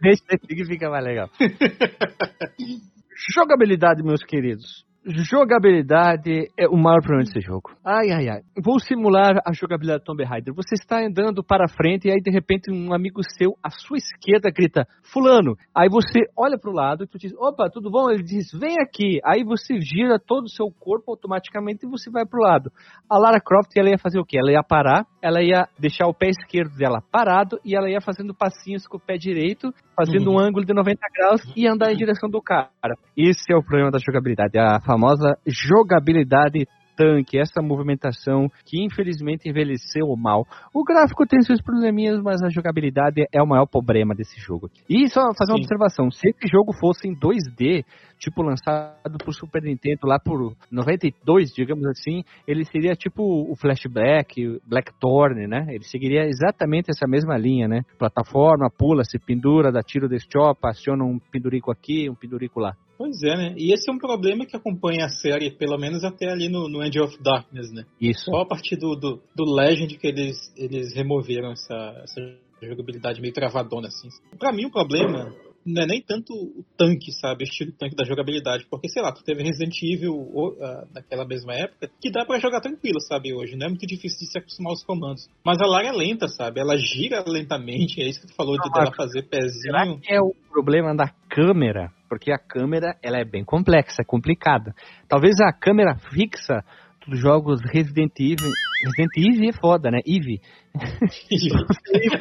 Deixa 0.00 0.22
que 0.46 0.64
fica 0.64 0.88
mais 0.88 1.04
legal. 1.04 1.28
Jogabilidade, 3.34 4.02
meus 4.02 4.24
queridos. 4.24 4.87
Jogabilidade 5.06 6.50
é 6.56 6.68
o 6.68 6.76
maior 6.76 7.00
problema 7.00 7.24
desse 7.24 7.40
jogo. 7.40 7.70
Ai, 7.84 8.10
ai, 8.10 8.28
ai. 8.28 8.40
Vou 8.62 8.78
simular 8.78 9.36
a 9.46 9.52
jogabilidade 9.52 10.00
do 10.00 10.04
Tomb 10.04 10.24
Raider. 10.24 10.52
Você 10.54 10.74
está 10.74 10.98
andando 11.00 11.42
para 11.42 11.68
frente 11.68 12.08
e 12.08 12.10
aí 12.10 12.20
de 12.20 12.30
repente 12.30 12.70
um 12.70 12.92
amigo 12.92 13.20
seu 13.38 13.54
à 13.62 13.70
sua 13.70 13.96
esquerda 13.96 14.50
grita, 14.50 14.86
fulano. 15.12 15.56
Aí 15.74 15.88
você 15.88 16.26
olha 16.36 16.58
para 16.58 16.70
o 16.70 16.74
lado 16.74 17.04
e 17.04 17.06
tu 17.06 17.16
diz, 17.18 17.32
opa, 17.38 17.70
tudo 17.72 17.90
bom? 17.90 18.10
Ele 18.10 18.22
diz, 18.22 18.50
vem 18.52 18.76
aqui. 18.80 19.18
Aí 19.24 19.44
você 19.44 19.80
gira 19.80 20.18
todo 20.18 20.44
o 20.44 20.50
seu 20.50 20.66
corpo 20.78 21.10
automaticamente 21.12 21.86
e 21.86 21.88
você 21.88 22.10
vai 22.10 22.26
para 22.26 22.38
o 22.38 22.42
lado. 22.42 22.70
A 23.08 23.18
Lara 23.18 23.40
Croft, 23.40 23.70
ela 23.76 23.88
ia 23.90 23.98
fazer 23.98 24.18
o 24.18 24.24
quê? 24.24 24.38
Ela 24.38 24.52
ia 24.52 24.62
parar, 24.62 25.06
ela 25.22 25.42
ia 25.42 25.66
deixar 25.78 26.06
o 26.06 26.14
pé 26.14 26.28
esquerdo 26.28 26.76
dela 26.76 27.00
parado 27.10 27.58
e 27.64 27.74
ela 27.76 27.88
ia 27.88 28.00
fazendo 28.00 28.34
passinhos 28.34 28.86
com 28.86 28.96
o 28.96 29.00
pé 29.00 29.16
direito, 29.16 29.72
fazendo 29.96 30.28
Uhum. 30.28 30.36
um 30.36 30.38
ângulo 30.40 30.64
de 30.64 30.74
90 30.74 30.98
graus 31.16 31.40
e 31.56 31.66
andar 31.66 31.92
em 31.92 31.96
direção 31.96 32.28
do 32.28 32.42
cara. 32.42 32.68
Esse 33.16 33.52
é 33.52 33.56
o 33.56 33.62
problema 33.62 33.90
da 33.90 33.98
jogabilidade, 33.98 34.58
a 34.58 34.80
famosa 34.88 35.36
jogabilidade 35.46 36.66
tanque, 36.96 37.38
essa 37.38 37.62
movimentação 37.62 38.48
que 38.64 38.84
infelizmente 38.84 39.48
envelheceu 39.48 40.04
mal. 40.16 40.44
O 40.74 40.82
gráfico 40.82 41.24
tem 41.26 41.40
seus 41.42 41.62
probleminhas, 41.62 42.20
mas 42.20 42.42
a 42.42 42.48
jogabilidade 42.48 43.24
é 43.32 43.40
o 43.40 43.46
maior 43.46 43.66
problema 43.66 44.14
desse 44.16 44.40
jogo. 44.40 44.68
E 44.90 45.08
só 45.08 45.20
fazer 45.38 45.52
uma 45.52 45.58
Sim. 45.58 45.62
observação, 45.62 46.10
se 46.10 46.28
esse 46.28 46.50
jogo 46.50 46.72
fosse 46.80 47.06
em 47.06 47.14
2D, 47.14 47.84
tipo 48.18 48.42
lançado 48.42 49.16
por 49.24 49.32
Super 49.32 49.62
Nintendo 49.62 50.00
lá 50.06 50.18
por 50.18 50.56
92, 50.72 51.52
digamos 51.54 51.86
assim, 51.86 52.24
ele 52.48 52.64
seria 52.64 52.94
tipo 52.94 53.22
o 53.22 53.54
Flashback, 53.54 54.44
o 54.44 54.60
Blackthorn, 54.66 55.46
né? 55.46 55.66
Ele 55.68 55.84
seguiria 55.84 56.24
exatamente 56.26 56.90
essa 56.90 57.06
mesma 57.06 57.38
linha, 57.38 57.68
né? 57.68 57.82
Plataforma, 57.96 58.68
pula, 58.76 59.04
se 59.04 59.20
pendura, 59.20 59.70
dá 59.70 59.82
tiro 59.82 60.08
de 60.08 60.18
chop, 60.18 60.58
aciona 60.64 61.04
um 61.04 61.20
pendurico 61.30 61.70
aqui, 61.70 62.10
um 62.10 62.14
pendurico 62.16 62.58
lá. 62.58 62.74
Pois 62.98 63.22
é, 63.22 63.36
né? 63.36 63.54
E 63.56 63.72
esse 63.72 63.88
é 63.88 63.92
um 63.92 63.98
problema 63.98 64.44
que 64.44 64.56
acompanha 64.56 65.06
a 65.06 65.08
série, 65.08 65.52
pelo 65.52 65.78
menos 65.78 66.02
até 66.02 66.28
ali 66.30 66.48
no, 66.48 66.68
no 66.68 66.82
End 66.84 67.00
of 67.00 67.16
Darkness, 67.22 67.72
né? 67.72 67.84
Isso. 68.00 68.24
Só 68.24 68.38
a 68.40 68.46
partir 68.46 68.76
do, 68.76 68.96
do, 68.96 69.22
do 69.36 69.44
Legend 69.44 69.96
que 69.96 70.06
eles, 70.08 70.52
eles 70.56 70.92
removeram 70.94 71.52
essa, 71.52 72.02
essa 72.02 72.20
jogabilidade 72.60 73.20
meio 73.20 73.32
travadona, 73.32 73.86
assim. 73.86 74.08
Pra 74.36 74.52
mim, 74.52 74.64
o 74.66 74.70
problema 74.70 75.32
não 75.64 75.82
é 75.82 75.86
nem 75.86 76.02
tanto 76.02 76.32
o 76.32 76.64
tanque, 76.76 77.12
sabe? 77.12 77.44
O 77.44 77.46
estilo 77.46 77.72
tanque 77.72 77.94
da 77.94 78.04
jogabilidade. 78.04 78.66
Porque, 78.70 78.88
sei 78.88 79.02
lá, 79.02 79.12
tu 79.12 79.22
teve 79.22 79.42
Resident 79.42 79.74
Evil 79.82 80.56
ah, 80.60 80.86
naquela 80.94 81.24
mesma 81.24 81.54
época, 81.54 81.90
que 82.00 82.10
dá 82.10 82.24
pra 82.24 82.38
jogar 82.38 82.60
tranquilo, 82.60 83.00
sabe? 83.00 83.34
Hoje. 83.34 83.56
Não 83.56 83.66
é 83.66 83.68
muito 83.68 83.86
difícil 83.86 84.18
de 84.18 84.32
se 84.32 84.38
acostumar 84.38 84.70
aos 84.70 84.84
comandos. 84.84 85.28
Mas 85.44 85.60
a 85.60 85.66
Lara 85.66 85.88
é 85.88 85.92
lenta, 85.92 86.26
sabe? 86.26 86.60
Ela 86.60 86.76
gira 86.76 87.22
lentamente. 87.26 88.00
É 88.02 88.08
isso 88.08 88.20
que 88.20 88.26
tu 88.28 88.34
falou 88.34 88.54
de 88.54 88.68
Ah, 88.68 88.72
dela 88.72 88.92
fazer 88.96 89.22
Será 89.22 89.82
pezinho. 89.84 90.00
que 90.00 90.12
é 90.12 90.20
o 90.20 90.32
problema 90.50 90.94
da 90.94 91.08
câmera? 91.28 91.92
Porque 92.08 92.32
a 92.32 92.38
câmera 92.38 92.96
ela 93.02 93.18
é 93.18 93.24
bem 93.24 93.44
complexa, 93.44 94.02
é 94.02 94.04
complicada. 94.04 94.74
Talvez 95.08 95.40
a 95.40 95.52
câmera 95.52 95.96
fixa 96.12 96.64
dos 97.06 97.18
jogos 97.20 97.60
Resident 97.62 98.12
Evil. 98.18 98.50
Resident 98.84 99.16
Evil 99.16 99.50
é 99.50 99.52
foda, 99.52 99.90
né? 99.90 100.00
Eve. 100.06 100.40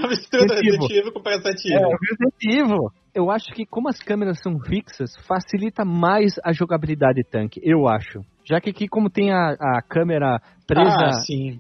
a 0.04 0.08
mistura 0.08 0.56
Resident 0.56 0.92
Evil 0.92 1.12
com 1.12 1.22
Resident 1.22 1.66
Evil. 1.66 1.98
Resident 2.02 2.44
Evil. 2.44 2.92
Eu 3.14 3.32
acho 3.32 3.48
que 3.48 3.66
como 3.66 3.90
as 3.90 4.00
câmeras 4.00 4.40
são 4.42 4.60
fixas, 4.60 5.12
facilita 5.28 5.84
mais 5.84 6.36
a 6.44 6.54
jogabilidade 6.54 7.24
tanque, 7.24 7.60
eu 7.64 7.88
acho. 7.88 8.22
Já 8.46 8.62
que 8.62 8.70
aqui, 8.70 8.88
como 8.88 9.10
tem 9.10 9.32
a, 9.32 9.56
a 9.60 9.82
câmera 9.82 10.40
presa 10.66 11.08
Ah, 11.08 11.12
sim. 11.26 11.60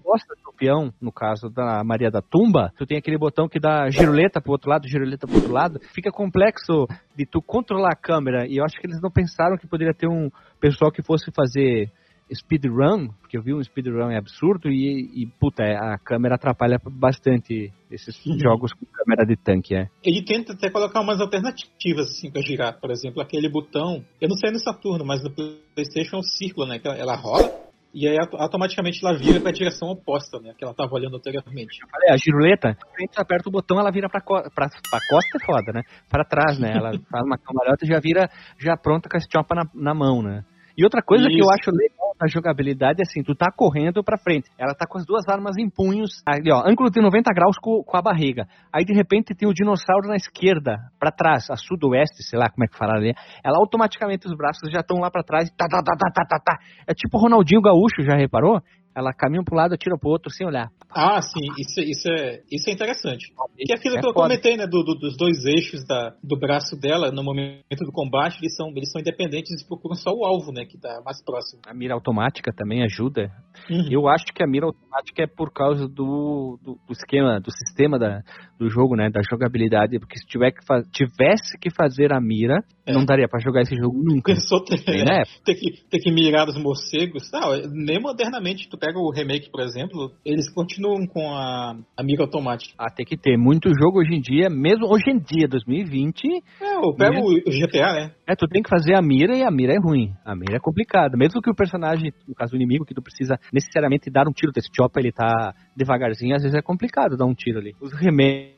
Peão, 0.57 0.91
no 1.01 1.11
caso 1.11 1.49
da 1.49 1.83
Maria 1.83 2.09
da 2.09 2.21
Tumba, 2.21 2.71
tu 2.77 2.85
tem 2.85 2.97
aquele 2.97 3.17
botão 3.17 3.47
que 3.47 3.59
dá 3.59 3.89
giroleta 3.89 4.41
pro 4.41 4.51
outro 4.53 4.69
lado, 4.69 4.87
giroleta 4.87 5.27
pro 5.27 5.37
outro 5.37 5.53
lado, 5.53 5.79
fica 5.93 6.11
complexo 6.11 6.85
de 7.15 7.25
tu 7.25 7.41
controlar 7.41 7.91
a 7.93 7.95
câmera, 7.95 8.47
e 8.47 8.57
eu 8.57 8.65
acho 8.65 8.75
que 8.79 8.87
eles 8.87 8.99
não 9.01 9.11
pensaram 9.11 9.57
que 9.57 9.67
poderia 9.67 9.93
ter 9.93 10.07
um 10.07 10.29
pessoal 10.59 10.91
que 10.91 11.03
fosse 11.03 11.31
fazer 11.35 11.91
speedrun, 12.33 13.07
porque 13.21 13.37
eu 13.37 13.41
vi 13.41 13.53
um 13.53 13.63
speedrun 13.63 14.09
é 14.11 14.17
absurdo, 14.17 14.69
e, 14.69 15.23
e 15.23 15.27
puta, 15.39 15.63
é, 15.63 15.75
a 15.77 15.97
câmera 15.97 16.35
atrapalha 16.35 16.77
bastante 16.91 17.71
esses 17.89 18.25
Uhum. 18.25 18.37
jogos 18.37 18.73
com 18.73 18.85
câmera 18.85 19.25
de 19.25 19.37
tanque, 19.37 19.73
é. 19.75 19.87
Ele 20.03 20.21
tenta 20.25 20.51
até 20.53 20.69
colocar 20.69 20.99
umas 20.99 21.21
alternativas 21.21 22.09
assim 22.09 22.29
pra 22.29 22.41
girar. 22.41 22.77
Por 22.81 22.91
exemplo, 22.91 23.21
aquele 23.21 23.49
botão. 23.49 24.03
Eu 24.19 24.27
não 24.27 24.35
sei 24.35 24.51
no 24.51 24.59
Saturno, 24.59 25.05
mas 25.05 25.23
no 25.23 25.31
PlayStation 25.73 26.17
é 26.17 26.19
um 26.19 26.23
círculo, 26.23 26.67
né? 26.67 26.81
Ela- 26.83 26.97
ela 26.97 27.15
rola 27.15 27.66
E 27.93 28.07
aí 28.07 28.17
auto- 28.19 28.37
automaticamente 28.37 28.99
ela 29.03 29.17
vira 29.17 29.39
pra 29.39 29.51
direção 29.51 29.89
oposta, 29.89 30.39
né? 30.39 30.53
Que 30.57 30.63
ela 30.63 30.73
tava 30.73 30.93
olhando 30.93 31.17
anteriormente. 31.17 31.79
Falei, 31.89 32.11
a 32.11 32.17
giruleta, 32.17 32.69
a 32.69 33.01
gente 33.01 33.19
aperta 33.19 33.49
o 33.49 33.51
botão, 33.51 33.79
ela 33.79 33.91
vira 33.91 34.09
pra, 34.09 34.21
co 34.21 34.35
pra, 34.53 34.67
pra 34.69 34.99
costa 35.09 35.37
é 35.41 35.45
foda, 35.45 35.71
né? 35.73 35.81
Pra 36.09 36.23
trás, 36.23 36.59
né? 36.59 36.73
Ela 36.75 36.91
faz 37.09 37.25
uma 37.25 37.37
cambalhota 37.37 37.85
e 37.85 37.87
já 37.87 37.99
vira 37.99 38.29
já 38.59 38.75
pronta 38.77 39.09
com 39.09 39.17
a 39.17 39.19
chopa 39.19 39.55
na, 39.55 39.63
na 39.73 39.93
mão, 39.95 40.21
né? 40.21 40.43
E 40.77 40.83
outra 40.83 41.01
coisa 41.01 41.25
que 41.25 41.33
eu 41.33 41.39
Isso. 41.39 41.53
acho 41.53 41.71
legal 41.71 41.96
na 42.19 42.27
jogabilidade 42.27 43.01
é 43.01 43.03
assim, 43.03 43.23
tu 43.23 43.35
tá 43.35 43.47
correndo 43.55 44.03
pra 44.03 44.17
frente, 44.17 44.49
ela 44.57 44.73
tá 44.73 44.85
com 44.87 44.97
as 44.97 45.05
duas 45.05 45.27
armas 45.27 45.57
em 45.57 45.69
punhos, 45.69 46.21
ali 46.25 46.51
ó, 46.51 46.63
ângulo 46.65 46.89
de 46.89 47.01
90 47.01 47.31
graus 47.33 47.57
com, 47.61 47.83
com 47.83 47.97
a 47.97 48.01
barriga. 48.01 48.47
Aí 48.73 48.83
de 48.83 48.93
repente 48.93 49.35
tem 49.35 49.47
o 49.47 49.53
dinossauro 49.53 50.07
na 50.07 50.15
esquerda, 50.15 50.77
pra 50.99 51.11
trás, 51.11 51.49
a 51.49 51.55
sudoeste, 51.55 52.23
sei 52.23 52.39
lá 52.39 52.49
como 52.49 52.63
é 52.63 52.67
que 52.67 52.77
fala 52.77 52.93
ali. 52.93 53.13
Ela 53.43 53.57
automaticamente 53.59 54.27
os 54.27 54.35
braços 54.35 54.71
já 54.71 54.79
estão 54.79 54.99
lá 54.99 55.11
pra 55.11 55.23
trás, 55.23 55.49
tá, 55.51 55.67
tá, 55.69 55.81
tá, 55.83 55.95
tá, 55.97 56.11
tá, 56.13 56.25
tá, 56.25 56.39
tá. 56.43 56.57
É 56.87 56.93
tipo 56.93 57.17
Ronaldinho 57.17 57.61
Gaúcho, 57.61 58.01
já 58.01 58.15
reparou? 58.15 58.61
Ela 58.97 59.13
caminha 59.13 59.43
pro 59.43 59.55
lado, 59.55 59.75
atira 59.75 59.95
pro 59.95 60.09
outro 60.09 60.31
sem 60.31 60.47
olhar. 60.47 60.69
Ah, 60.89 61.21
sim, 61.21 61.45
isso, 61.59 61.79
isso, 61.81 62.09
é, 62.09 62.41
isso 62.51 62.67
é 62.67 62.73
interessante. 62.73 63.27
Que 63.55 63.71
é 63.71 63.75
aquilo 63.75 63.95
É 63.97 63.99
que 64.01 64.07
eu 64.07 64.13
foda. 64.13 64.23
comentei, 64.29 64.57
né? 64.57 64.65
do- 64.65 64.83
do- 64.83 64.95
dos 64.97 65.15
dois 65.15 65.45
eixos 65.45 65.85
da, 65.85 66.15
do 66.23 66.35
braço 66.35 66.75
dela 66.79 67.11
no 67.11 67.23
momento 67.23 67.85
do 67.85 67.91
combate, 67.91 68.39
eles 68.41 68.55
são, 68.55 68.69
eles 68.75 68.91
são 68.91 68.99
independentes 68.99 69.61
e 69.61 69.67
procuram 69.67 69.93
só 69.95 70.09
o 70.09 70.25
alvo, 70.25 70.51
né? 70.51 70.65
Que 70.65 70.79
tá 70.79 70.99
mais 71.05 71.23
próximo. 71.23 71.61
A 71.67 71.75
mira 71.75 71.93
automática 71.93 72.51
também 72.51 72.83
ajuda. 72.83 73.29
Uhum. 73.69 73.87
Eu 73.91 74.07
acho 74.07 74.25
que 74.33 74.43
a 74.43 74.47
mira 74.47 74.65
automática 74.65 75.21
é 75.23 75.27
por 75.27 75.53
causa 75.53 75.87
do, 75.87 76.57
do, 76.63 76.73
do 76.87 76.91
esquema, 76.91 77.39
do 77.39 77.51
sistema 77.51 77.99
da, 77.99 78.21
do 78.57 78.67
jogo, 78.67 78.95
né? 78.95 79.11
Da 79.11 79.21
jogabilidade. 79.29 79.99
Porque 79.99 80.17
se 80.17 80.25
tiver 80.25 80.51
que 80.51 80.61
tivesse 80.91 81.55
que 81.61 81.69
fazer 81.69 82.11
a 82.11 82.19
mira, 82.19 82.63
É. 82.87 82.93
não 82.93 83.05
daria 83.05 83.27
pra 83.27 83.39
jogar 83.39 83.61
esse 83.61 83.75
jogo 83.75 83.97
nunca. 84.01 84.33
Pensou 84.33 84.63
ter, 84.63 84.75
época. 84.75 85.25
ter, 85.45 85.55
que, 85.55 85.71
ter 85.89 85.99
que 85.99 86.11
mirar 86.11 86.47
os 86.47 86.57
morcegos. 86.57 87.29
Não, 87.31 87.51
nem 87.71 87.99
modernamente. 87.99 88.69
Tu 88.69 88.77
pega 88.77 88.97
o 88.97 89.11
remake, 89.11 89.51
por 89.51 89.61
exemplo, 89.61 90.11
eles 90.25 90.49
continuam 90.49 91.05
com 91.05 91.33
a, 91.33 91.75
a 91.97 92.03
mira 92.03 92.23
automática. 92.23 92.73
Ah, 92.77 92.89
tem 92.89 93.05
que 93.05 93.17
ter 93.17 93.37
muito 93.37 93.69
jogo 93.69 93.99
hoje 93.99 94.15
em 94.15 94.21
dia, 94.21 94.49
mesmo 94.49 94.87
hoje 94.87 95.09
em 95.09 95.19
dia, 95.19 95.47
2020, 95.47 96.27
É, 96.61 96.75
eu 96.75 96.95
pego 96.95 97.19
o, 97.19 97.33
o 97.33 97.51
GTA, 97.51 97.93
né? 97.93 98.11
é, 98.27 98.35
tu 98.35 98.47
tem 98.47 98.61
que 98.61 98.69
fazer 98.69 98.95
a 98.95 99.01
mira 99.01 99.35
e 99.35 99.43
a 99.43 99.51
mira 99.51 99.73
é 99.73 99.79
ruim. 99.79 100.13
A 100.25 100.35
mira 100.35 100.57
é 100.57 100.59
complicada. 100.59 101.17
Mesmo 101.17 101.41
que 101.41 101.49
o 101.49 101.55
personagem, 101.55 102.11
no 102.27 102.35
caso 102.35 102.51
do 102.51 102.55
inimigo, 102.57 102.85
que 102.85 102.93
tu 102.93 103.01
precisa 103.01 103.39
necessariamente 103.51 104.09
dar 104.09 104.27
um 104.27 104.31
tiro 104.31 104.51
desse 104.51 104.69
chopper, 104.75 105.03
ele 105.03 105.11
tá 105.11 105.53
devagarzinho, 105.75 106.35
às 106.35 106.41
vezes 106.41 106.57
é 106.57 106.61
complicado 106.61 107.17
dar 107.17 107.25
um 107.25 107.33
tiro 107.33 107.59
ali. 107.59 107.73
Os 107.81 107.93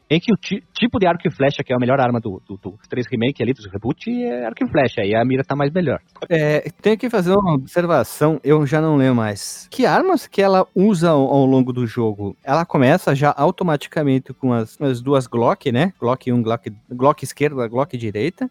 remake, 0.09 0.31
o 0.31 0.35
ti- 0.37 0.63
tipo 0.73 0.97
de 0.99 1.07
arco 1.07 1.27
e 1.27 1.31
flecha, 1.31 1.63
que 1.63 1.71
é 1.71 1.75
a 1.75 1.79
melhor 1.79 1.99
arma 1.99 2.19
do, 2.19 2.41
do, 2.47 2.57
dos 2.57 2.87
três 2.89 3.05
remake 3.07 3.41
ali, 3.43 3.53
dos 3.53 3.65
reboot, 3.67 4.09
é 4.23 4.45
arco 4.45 4.63
e 4.63 4.69
flecha. 4.69 5.01
Aí 5.01 5.13
a 5.15 5.23
mira 5.23 5.43
tá 5.43 5.55
mais 5.55 5.71
melhor. 5.71 5.99
É, 6.27 6.69
tenho 6.81 6.97
que 6.97 7.09
fazer 7.09 7.31
uma 7.33 7.53
observação, 7.53 8.39
eu 8.43 8.65
já 8.65 8.81
não 8.81 8.95
lembro 8.95 9.15
mais. 9.15 9.67
Que 9.69 9.85
armas 9.85 10.27
que 10.27 10.41
ela 10.41 10.65
usa 10.75 11.09
ao, 11.11 11.21
ao 11.21 11.45
longo 11.45 11.71
do 11.71 11.85
jogo? 11.85 12.35
Ela 12.43 12.65
começa 12.65 13.13
já 13.15 13.33
automaticamente 13.37 14.33
com 14.33 14.51
as, 14.53 14.79
as 14.81 15.01
duas 15.01 15.27
Glock, 15.27 15.71
né? 15.71 15.93
Glock 15.99 16.31
1, 16.31 16.41
Glock, 16.41 16.71
Glock 16.89 17.23
esquerda, 17.23 17.67
Glock 17.67 17.95
direita, 17.97 18.49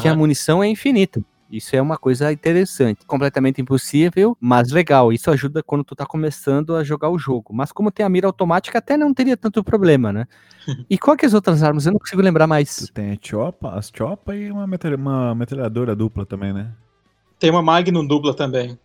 que 0.00 0.06
a 0.08 0.14
munição 0.14 0.62
é 0.62 0.68
infinita. 0.68 1.20
Isso 1.50 1.74
é 1.74 1.82
uma 1.82 1.98
coisa 1.98 2.32
interessante. 2.32 3.04
Completamente 3.04 3.60
impossível, 3.60 4.36
mas 4.40 4.70
legal. 4.70 5.12
Isso 5.12 5.30
ajuda 5.30 5.62
quando 5.62 5.82
tu 5.82 5.96
tá 5.96 6.06
começando 6.06 6.76
a 6.76 6.84
jogar 6.84 7.10
o 7.10 7.18
jogo. 7.18 7.52
Mas 7.52 7.72
como 7.72 7.90
tem 7.90 8.06
a 8.06 8.08
mira 8.08 8.28
automática, 8.28 8.78
até 8.78 8.96
não 8.96 9.12
teria 9.12 9.36
tanto 9.36 9.64
problema, 9.64 10.12
né? 10.12 10.26
E 10.88 10.98
qual 10.98 11.16
que 11.16 11.24
é 11.24 11.28
as 11.28 11.34
outras 11.34 11.62
armas? 11.62 11.86
Eu 11.86 11.92
não 11.92 11.98
consigo 11.98 12.22
lembrar 12.22 12.46
mais. 12.46 12.76
Tu 12.76 12.92
tem 12.92 13.12
a 13.12 13.18
chopa, 13.20 13.70
as 13.70 13.92
chopa 13.94 14.34
e 14.34 14.50
uma, 14.50 14.66
metralha- 14.66 14.96
uma 14.96 15.34
metralhadora 15.34 15.94
dupla 15.94 16.26
também, 16.26 16.52
né? 16.52 16.72
Tem 17.38 17.50
uma 17.50 17.62
Magnum 17.62 18.06
dupla 18.06 18.34
também. 18.34 18.78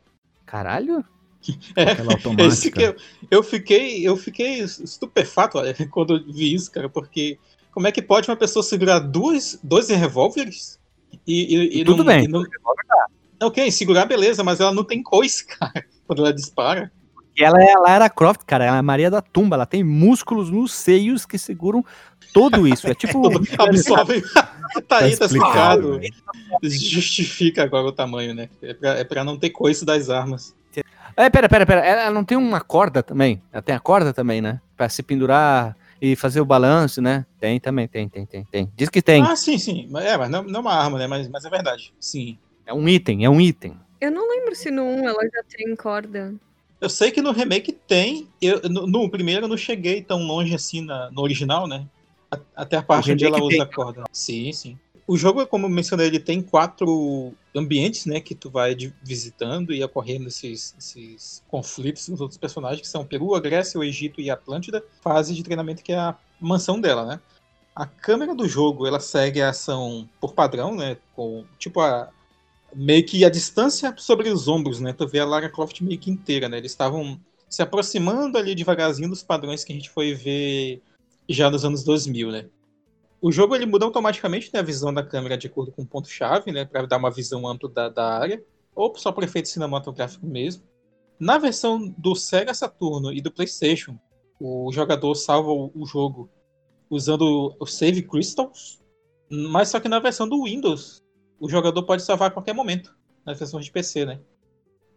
Caralho? 0.45 1.03
É, 1.75 2.45
esse 2.47 2.71
que 2.71 2.81
eu, 2.81 2.95
eu 3.29 3.43
fiquei, 3.43 4.07
eu 4.07 4.17
fiquei 4.17 4.59
estupefato 4.61 5.57
olha, 5.59 5.75
quando 5.91 6.15
eu 6.15 6.33
vi 6.33 6.53
isso, 6.53 6.71
cara, 6.71 6.89
porque 6.89 7.37
como 7.71 7.85
é 7.85 7.91
que 7.91 8.01
pode 8.01 8.29
uma 8.29 8.35
pessoa 8.35 8.63
segurar 8.63 8.99
duas, 8.99 9.59
dois 9.63 9.89
revólveres 9.89 10.79
e, 11.27 11.77
e, 11.77 11.81
e 11.81 11.85
Tudo 11.85 12.03
não, 12.03 12.05
bem. 12.05 12.25
e 12.25 12.27
não, 12.27 12.43
ok, 13.41 13.71
segurar 13.71 14.05
beleza, 14.05 14.43
mas 14.43 14.59
ela 14.59 14.73
não 14.73 14.83
tem 14.83 15.01
coice, 15.01 15.45
cara, 15.57 15.85
quando 16.07 16.19
ela 16.19 16.33
dispara. 16.33 16.91
E 17.37 17.43
ela 17.43 17.61
é 17.61 17.73
a 17.73 17.79
Lara 17.79 18.09
Croft, 18.09 18.43
cara. 18.45 18.63
Ela 18.63 18.77
é 18.77 18.79
a 18.79 18.83
Maria 18.83 19.11
da 19.11 19.21
Tumba. 19.21 19.57
Ela 19.57 19.65
tem 19.65 19.83
músculos 19.83 20.49
nos 20.49 20.73
seios 20.73 21.25
que 21.25 21.37
seguram 21.37 21.83
tudo 22.33 22.65
isso. 22.65 22.87
É 22.87 22.95
tipo. 22.95 23.27
Absorve. 23.59 24.23
tá 24.87 24.99
aí, 24.99 25.17
tá 25.17 25.25
explicado, 25.25 25.99
explicado. 26.01 26.63
Justifica 26.63 27.63
agora 27.63 27.87
o 27.87 27.91
tamanho, 27.91 28.33
né? 28.33 28.49
É 28.61 28.73
pra, 28.73 28.89
é 28.91 29.03
pra 29.03 29.23
não 29.25 29.37
ter 29.37 29.49
coice 29.49 29.83
das 29.83 30.09
armas. 30.09 30.55
É, 31.17 31.29
pera, 31.29 31.47
pera, 31.49 31.65
pera. 31.65 31.81
Ela 31.85 32.11
não 32.11 32.23
tem 32.23 32.37
uma 32.37 32.61
corda 32.61 33.03
também? 33.03 33.41
Ela 33.51 33.61
tem 33.61 33.75
a 33.75 33.79
corda 33.79 34.13
também, 34.13 34.41
né? 34.41 34.61
Pra 34.75 34.87
se 34.87 35.03
pendurar 35.03 35.75
e 36.01 36.15
fazer 36.15 36.41
o 36.41 36.45
balanço, 36.45 37.01
né? 37.01 37.25
Tem 37.39 37.59
também, 37.59 37.87
tem, 37.87 38.07
tem, 38.09 38.25
tem, 38.25 38.43
tem. 38.45 38.71
Diz 38.75 38.89
que 38.89 39.01
tem. 39.01 39.23
Ah, 39.23 39.35
sim, 39.35 39.57
sim. 39.57 39.87
Mas 39.89 40.05
É, 40.05 40.17
mas 40.17 40.29
não, 40.29 40.43
não 40.43 40.59
é 40.59 40.61
uma 40.61 40.73
arma, 40.73 40.97
né? 40.97 41.07
Mas, 41.07 41.27
mas 41.29 41.45
é 41.45 41.49
verdade. 41.49 41.93
Sim. 41.99 42.37
É 42.65 42.73
um 42.73 42.87
item, 42.87 43.23
é 43.25 43.29
um 43.29 43.39
item. 43.39 43.77
Eu 44.01 44.11
não 44.11 44.27
lembro 44.29 44.55
se 44.55 44.69
no 44.71 44.83
1 44.83 45.07
ela 45.07 45.23
já 45.23 45.43
tem 45.49 45.75
corda. 45.75 46.33
Eu 46.81 46.89
sei 46.89 47.11
que 47.11 47.21
no 47.21 47.31
remake 47.31 47.71
tem. 47.71 48.27
Eu, 48.41 48.61
no, 48.69 48.85
no 48.85 49.09
primeiro 49.09 49.45
eu 49.45 49.49
não 49.49 49.57
cheguei 49.57 50.01
tão 50.01 50.19
longe 50.23 50.53
assim 50.53 50.81
na- 50.81 51.09
no 51.11 51.21
original, 51.21 51.67
né? 51.67 51.85
A- 52.29 52.39
Até 52.55 52.77
a 52.77 52.83
parte 52.83 53.11
onde 53.11 53.25
ela 53.25 53.41
usa 53.41 53.63
a 53.63 53.65
corda. 53.65 54.03
Sim, 54.11 54.51
sim. 54.51 54.77
O 55.07 55.15
jogo, 55.15 55.45
como 55.45 55.67
eu 55.67 55.69
mencionei, 55.69 56.07
ele 56.07 56.19
tem 56.19 56.41
quatro 56.41 57.33
ambientes, 57.55 58.07
né? 58.07 58.19
Que 58.19 58.33
tu 58.33 58.49
vai 58.49 58.75
visitando 59.03 59.71
e 59.71 59.83
ocorrendo 59.83 60.27
esses, 60.27 60.75
esses 60.79 61.43
conflitos 61.47 62.07
com 62.07 62.13
os 62.13 62.21
outros 62.21 62.39
personagens, 62.39 62.81
que 62.81 62.87
são 62.87 63.05
Peru, 63.05 63.35
a 63.35 63.39
Grécia, 63.39 63.79
o 63.79 63.83
Egito 63.83 64.19
e 64.19 64.31
a 64.31 64.33
Atlântida. 64.33 64.83
Fase 65.01 65.35
de 65.35 65.43
treinamento 65.43 65.83
que 65.83 65.91
é 65.91 65.97
a 65.97 66.17
mansão 66.39 66.81
dela, 66.81 67.05
né? 67.05 67.19
A 67.75 67.85
câmera 67.85 68.33
do 68.33 68.47
jogo, 68.47 68.87
ela 68.87 68.99
segue 68.99 69.41
a 69.41 69.49
ação 69.49 70.09
por 70.19 70.33
padrão, 70.33 70.75
né? 70.75 70.97
Com, 71.15 71.45
tipo, 71.59 71.81
a, 71.81 72.09
meio 72.73 73.05
que 73.05 73.23
a 73.23 73.29
distância 73.29 73.93
sobre 73.97 74.29
os 74.29 74.47
ombros, 74.47 74.79
né? 74.79 74.91
Tu 74.91 75.07
vê 75.07 75.19
a 75.19 75.25
Lara 75.25 75.49
Croft 75.49 75.81
meio 75.81 75.99
que 75.99 76.09
inteira, 76.09 76.49
né? 76.49 76.57
Eles 76.57 76.71
estavam 76.71 77.19
se 77.47 77.61
aproximando 77.61 78.37
ali 78.37 78.55
devagarzinho 78.55 79.09
dos 79.09 79.21
padrões 79.21 79.63
que 79.63 79.71
a 79.71 79.75
gente 79.75 79.89
foi 79.89 80.13
ver 80.15 80.81
já 81.29 81.49
nos 81.49 81.63
anos 81.63 81.83
2000, 81.83 82.31
né? 82.31 82.45
O 83.21 83.31
jogo 83.31 83.55
ele 83.55 83.65
muda 83.65 83.85
automaticamente 83.85 84.51
né, 84.53 84.59
a 84.59 84.63
visão 84.63 84.93
da 84.93 85.03
câmera 85.03 85.37
de 85.37 85.47
acordo 85.47 85.71
com 85.71 85.81
o 85.81 85.87
ponto-chave, 85.87 86.51
né? 86.51 86.65
Para 86.65 86.85
dar 86.85 86.97
uma 86.97 87.09
visão 87.09 87.47
ampla 87.47 87.69
da, 87.69 87.89
da 87.89 88.19
área, 88.19 88.43
ou 88.75 88.95
só 88.97 89.11
por 89.11 89.23
efeito 89.23 89.49
cinematográfico 89.49 90.25
mesmo. 90.25 90.63
Na 91.19 91.37
versão 91.37 91.93
do 91.97 92.13
Sega 92.15 92.53
Saturno 92.53 93.11
e 93.11 93.21
do 93.21 93.31
PlayStation, 93.31 93.97
o 94.39 94.69
jogador 94.71 95.15
salva 95.15 95.49
o, 95.51 95.85
jogo 95.85 96.29
usando 96.89 97.55
o 97.59 97.65
Save 97.65 98.03
Crystals, 98.03 98.79
mas 99.29 99.69
só 99.69 99.79
que 99.79 99.87
na 99.87 99.99
versão 99.99 100.27
do 100.27 100.43
Windows, 100.43 101.01
o 101.39 101.49
jogador 101.49 101.83
pode 101.83 102.03
salvar 102.03 102.27
a 102.27 102.31
qualquer 102.31 102.53
momento, 102.53 102.93
nas 103.25 103.39
versões 103.39 103.65
de 103.65 103.71
PC, 103.71 104.05
né? 104.05 104.19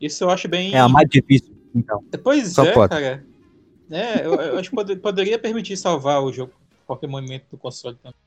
Isso 0.00 0.22
eu 0.24 0.30
acho 0.30 0.48
bem. 0.48 0.74
É 0.74 0.80
a 0.80 0.88
mais 0.88 1.08
difícil, 1.08 1.56
então. 1.74 2.04
Pois 2.22 2.52
Só 2.52 2.64
é, 2.64 2.72
pode. 2.72 2.90
cara. 2.90 3.26
É, 3.90 4.26
eu, 4.26 4.34
eu 4.34 4.58
acho 4.58 4.70
que 4.70 4.76
pode- 4.76 4.96
poderia 4.96 5.38
permitir 5.38 5.76
salvar 5.76 6.22
o 6.22 6.32
jogo 6.32 6.52
qualquer 6.88 7.06
momento 7.06 7.44
do 7.50 7.58
console 7.58 7.96
também. 8.02 8.18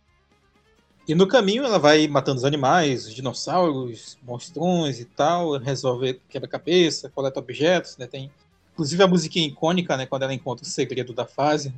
E 1.07 1.15
no 1.15 1.27
caminho 1.27 1.65
ela 1.65 1.79
vai 1.79 2.07
matando 2.07 2.37
os 2.37 2.45
animais, 2.45 3.07
os 3.07 3.13
dinossauros, 3.13 4.17
monstrões 4.23 4.99
e 4.99 5.05
tal, 5.05 5.57
resolve 5.57 6.21
quebra-cabeça, 6.29 7.09
coleta 7.09 7.39
objetos, 7.39 7.97
né? 7.97 8.05
Tem 8.07 8.31
inclusive 8.71 9.03
a 9.03 9.07
musiquinha 9.07 9.47
icônica, 9.47 9.97
né, 9.97 10.05
quando 10.05 10.23
ela 10.23 10.33
encontra 10.33 10.63
o 10.63 10.67
segredo 10.69 11.11
da 11.13 11.25
fase, 11.25 11.73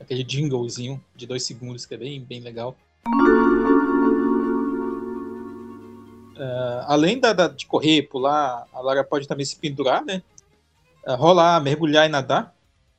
aquele 0.00 0.24
jinglezinho 0.26 1.02
de 1.14 1.26
dois 1.26 1.44
segundos 1.44 1.86
que 1.86 1.94
é 1.94 1.96
bem, 1.98 2.20
bem 2.20 2.40
legal. 2.40 2.76
Ah, 6.36 6.86
além 6.88 7.20
da, 7.20 7.32
da- 7.32 7.48
de 7.48 7.66
correr, 7.66 8.02
pular, 8.02 8.66
a 8.72 8.80
Lara 8.80 9.04
pode 9.04 9.28
também 9.28 9.44
se 9.46 9.56
pendurar, 9.56 10.04
né? 10.04 10.22
Ah, 11.06 11.14
rolar, 11.14 11.60
mergulhar 11.62 12.06
e 12.06 12.08
nadar. 12.08 12.54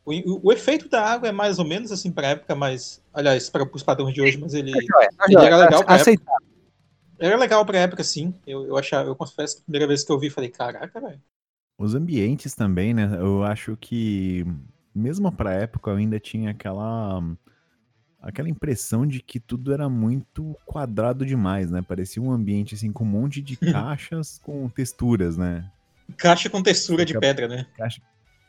O, 0.05 0.49
o- 0.49 0.51
efeito 0.51 0.89
da 0.89 1.01
água 1.05 1.29
é 1.29 1.31
mais 1.31 1.59
ou 1.59 1.65
menos 1.65 1.91
assim 1.91 2.11
para 2.11 2.27
época, 2.29 2.53
mas 2.55 3.01
aliás, 3.13 3.49
para 3.49 3.63
os 3.63 3.83
padrões 3.83 4.13
de 4.13 4.21
hoje, 4.21 4.37
mas 4.37 4.53
ele, 4.53 4.71
ele 4.71 5.45
era 5.45 5.57
legal 5.57 5.83
pra 5.83 5.95
época. 5.97 6.31
Era 7.19 7.37
legal 7.37 7.65
pra 7.65 7.77
época, 7.79 8.03
sim. 8.03 8.33
Eu, 8.45 8.65
eu 8.65 8.77
achava, 8.77 9.07
eu 9.07 9.15
confesso 9.15 9.55
que 9.55 9.61
a 9.61 9.63
primeira 9.65 9.87
vez 9.87 10.03
que 10.03 10.11
eu 10.11 10.19
vi, 10.19 10.29
falei, 10.29 10.49
caraca, 10.49 10.99
velho. 10.99 11.21
Os 11.77 11.95
ambientes 11.95 12.53
também, 12.53 12.93
né? 12.93 13.09
Eu 13.19 13.43
acho 13.43 13.77
que, 13.77 14.45
mesmo 14.93 15.31
pra 15.31 15.53
época, 15.53 15.91
eu 15.91 15.95
ainda 15.97 16.19
tinha 16.19 16.51
aquela. 16.51 17.21
aquela 18.21 18.49
impressão 18.49 19.05
de 19.07 19.21
que 19.21 19.39
tudo 19.39 19.73
era 19.73 19.89
muito 19.89 20.55
quadrado 20.65 21.25
demais, 21.25 21.71
né? 21.71 21.81
Parecia 21.81 22.21
um 22.21 22.31
ambiente 22.31 22.75
assim 22.75 22.91
com 22.91 23.03
um 23.03 23.07
monte 23.07 23.41
de 23.41 23.55
caixas 23.71 24.39
com 24.43 24.67
texturas, 24.69 25.37
né? 25.37 25.69
Caixa 26.17 26.49
com 26.49 26.61
textura 26.61 27.05
de 27.05 27.17
pedra, 27.17 27.47
né? 27.47 27.65
Caixa, 27.77 28.01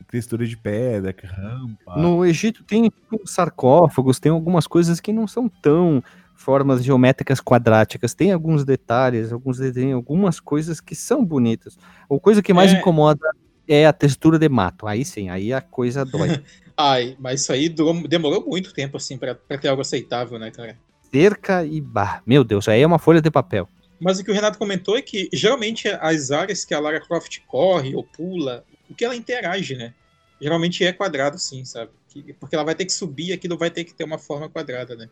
textura 0.09 0.45
de 0.45 0.55
pedra, 0.57 1.13
rampa. 1.23 1.95
No 1.97 2.25
Egito 2.25 2.63
tem 2.63 2.83
tipo, 2.83 3.21
sarcófagos, 3.27 4.19
tem 4.19 4.31
algumas 4.31 4.67
coisas 4.67 4.99
que 4.99 5.11
não 5.13 5.27
são 5.27 5.47
tão 5.49 6.03
formas 6.35 6.83
geométricas 6.83 7.39
quadráticas. 7.39 8.13
Tem 8.13 8.31
alguns 8.31 8.63
detalhes, 8.65 9.31
alguns 9.31 9.57
desenhos, 9.57 9.95
algumas 9.95 10.39
coisas 10.39 10.79
que 10.81 10.93
são 10.95 11.23
bonitas. 11.23 11.77
A 12.11 12.19
coisa 12.19 12.41
que 12.41 12.53
mais 12.53 12.73
É. 12.73 12.77
incomoda 12.77 13.27
é 13.67 13.85
a 13.87 13.93
textura 13.93 14.37
de 14.37 14.47
mato. 14.49 14.85
Aí 14.87 15.03
sim, 15.05 15.29
aí 15.29 15.51
a 15.53 15.61
coisa 15.61 16.03
dói. 16.05 16.29
Ai, 16.77 17.15
mas 17.19 17.41
isso 17.41 17.53
aí 17.53 17.69
durou- 17.69 18.05
demorou 18.07 18.45
muito 18.45 18.73
tempo, 18.73 18.97
assim, 18.97 19.17
pra, 19.17 19.33
pra 19.33 19.57
ter 19.57 19.69
algo 19.69 19.81
aceitável, 19.81 20.37
né, 20.37 20.51
cara? 20.51 20.77
Cerca 21.09 21.63
e 21.65 21.79
bah, 21.79 22.21
meu 22.25 22.43
Deus, 22.43 22.67
aí 22.67 22.81
é 22.81 22.85
uma 22.87 22.99
folha 22.99 23.21
de 23.21 23.31
papel. 23.31 23.69
Mas 23.97 24.19
o 24.19 24.25
que 24.25 24.29
o 24.29 24.33
Renato 24.33 24.57
comentou 24.59 24.97
é 24.97 25.01
que 25.01 25.29
geralmente 25.31 25.87
as 25.87 26.29
áreas 26.31 26.65
que 26.65 26.73
a 26.73 26.79
Lara 26.81 26.99
Croft 26.99 27.39
corre 27.47 27.95
ou 27.95 28.03
pula, 28.03 28.65
o 28.89 28.93
que 28.95 29.03
ela 29.05 29.15
interage, 29.15 29.75
né? 29.75 29.93
Geralmente 30.41 30.83
é 30.83 30.91
quadrado, 30.91 31.37
sim, 31.39 31.63
sabe? 31.65 31.91
Que- 32.09 32.33
porque 32.33 32.55
ela 32.55 32.63
vai 32.63 32.75
ter 32.75 32.85
que 32.85 32.93
subir 32.93 33.27
e 33.29 33.33
aquilo 33.33 33.57
vai 33.57 33.69
ter 33.69 33.83
que 33.83 33.93
ter 33.93 34.03
uma 34.03 34.17
forma 34.17 34.49
quadrada, 34.49 34.95
né? 34.95 35.09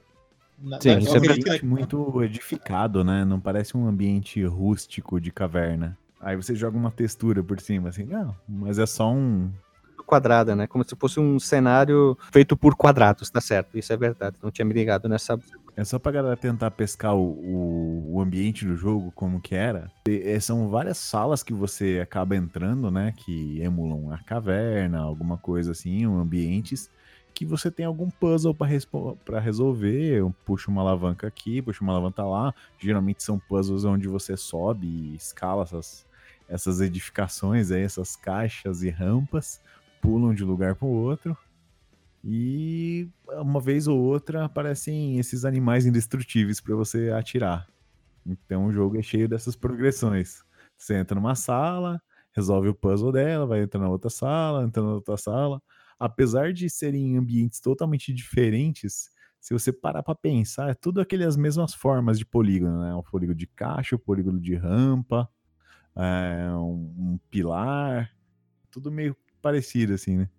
Na- 0.61 0.79
Sim, 0.79 0.93
na- 0.93 0.99
isso 0.99 1.15
é 1.15 1.17
ambiente 1.17 1.59
que- 1.59 1.65
muito 1.65 2.23
edificado, 2.23 3.03
né? 3.03 3.25
Não 3.25 3.39
parece 3.39 3.75
um 3.75 3.87
ambiente 3.87 4.43
rústico 4.43 5.19
de 5.19 5.31
caverna. 5.31 5.97
Aí 6.21 6.35
você 6.35 6.55
joga 6.55 6.77
uma 6.77 6.91
textura 6.91 7.43
por 7.43 7.59
cima, 7.59 7.89
assim, 7.89 8.03
não, 8.05 8.35
mas 8.47 8.79
é 8.79 8.85
só 8.85 9.11
um. 9.11 9.51
Quadrada, 10.13 10.55
né? 10.55 10.67
Como 10.67 10.87
se 10.87 10.95
fosse 10.95 11.19
um 11.19 11.39
cenário 11.39 12.15
feito 12.31 12.55
por 12.55 12.75
quadrados, 12.75 13.31
tá 13.31 13.41
certo? 13.41 13.75
Isso 13.77 13.91
é 13.91 13.97
verdade. 13.97 14.37
Não 14.43 14.51
tinha 14.51 14.63
me 14.63 14.73
ligado 14.73 15.09
nessa. 15.09 15.39
É 15.75 15.83
só 15.83 15.97
pra 15.97 16.11
galera 16.11 16.37
tentar 16.37 16.69
pescar 16.69 17.15
o, 17.15 17.31
o, 17.31 18.13
o 18.13 18.21
ambiente 18.21 18.63
do 18.63 18.75
jogo, 18.75 19.11
como 19.15 19.41
que 19.41 19.55
era. 19.55 19.91
E, 20.07 20.21
é, 20.23 20.39
são 20.39 20.69
várias 20.69 20.99
salas 20.99 21.41
que 21.41 21.51
você 21.51 21.99
acaba 21.99 22.35
entrando, 22.35 22.91
né? 22.91 23.11
Que 23.17 23.59
emulam 23.59 24.13
a 24.13 24.19
caverna, 24.19 24.99
alguma 24.99 25.35
coisa 25.35 25.71
assim, 25.71 26.05
um 26.05 26.19
ambientes 26.19 26.91
que 27.33 27.43
você 27.43 27.71
tem 27.71 27.85
algum 27.85 28.09
puzzle 28.11 28.55
pra 28.55 29.39
resolver. 29.39 30.19
Eu 30.19 30.35
puxo 30.45 30.69
uma 30.69 30.81
alavanca 30.81 31.25
aqui, 31.25 31.59
puxo 31.59 31.83
uma 31.83 31.93
alavanca 31.93 32.23
lá. 32.23 32.53
Geralmente 32.79 33.23
são 33.23 33.39
puzzles 33.39 33.83
onde 33.83 34.07
você 34.07 34.37
sobe 34.37 34.85
e 34.85 35.15
escala 35.15 35.63
essas, 35.63 36.05
essas 36.47 36.81
edificações 36.81 37.71
aí, 37.71 37.81
essas 37.81 38.15
caixas 38.15 38.83
e 38.83 38.89
rampas, 38.89 39.59
pulam 40.03 40.33
de 40.33 40.43
lugar 40.43 40.75
pro 40.75 40.87
outro. 40.87 41.35
E 42.23 43.09
uma 43.29 43.61
vez 43.61 43.87
ou 43.87 43.97
outra 43.97 44.45
aparecem 44.45 45.17
esses 45.17 45.45
animais 45.45 45.85
indestrutíveis 45.85 46.59
para 46.59 46.75
você 46.75 47.09
atirar. 47.09 47.67
Então 48.25 48.65
o 48.65 48.73
jogo 48.73 48.99
é 48.99 49.01
cheio 49.01 49.29
dessas 49.29 49.55
progressões. 49.55 50.43
Você 50.77 50.95
entra 50.95 51.15
numa 51.15 51.35
sala, 51.35 52.01
resolve 52.33 52.67
o 52.67 52.75
puzzle 52.75 53.13
dela, 53.13 53.45
vai 53.45 53.63
entrar 53.63 53.79
na 53.79 53.89
outra 53.89 54.09
sala, 54.09 54.63
entra 54.63 54.83
na 54.83 54.93
outra 54.93 55.15
sala. 55.15 55.61
Apesar 55.97 56.51
de 56.51 56.69
serem 56.69 57.17
ambientes 57.17 57.61
totalmente 57.61 58.13
diferentes, 58.13 59.09
se 59.39 59.53
você 59.53 59.71
parar 59.71 60.03
para 60.03 60.15
pensar, 60.15 60.69
é 60.69 60.73
tudo 60.73 60.99
aquelas 60.99 61.37
mesmas 61.37 61.73
formas 61.73 62.19
de 62.19 62.25
polígono, 62.25 62.81
né? 62.81 62.93
Um 62.93 63.03
polígono 63.03 63.37
de 63.37 63.47
caixa, 63.47 63.95
um 63.95 63.99
polígono 63.99 64.39
de 64.39 64.55
rampa, 64.55 65.29
é, 65.95 66.49
um, 66.55 66.93
um 66.97 67.19
pilar, 67.29 68.09
tudo 68.71 68.91
meio 68.91 69.15
parecido 69.43 69.93
assim, 69.93 70.17
né? 70.17 70.29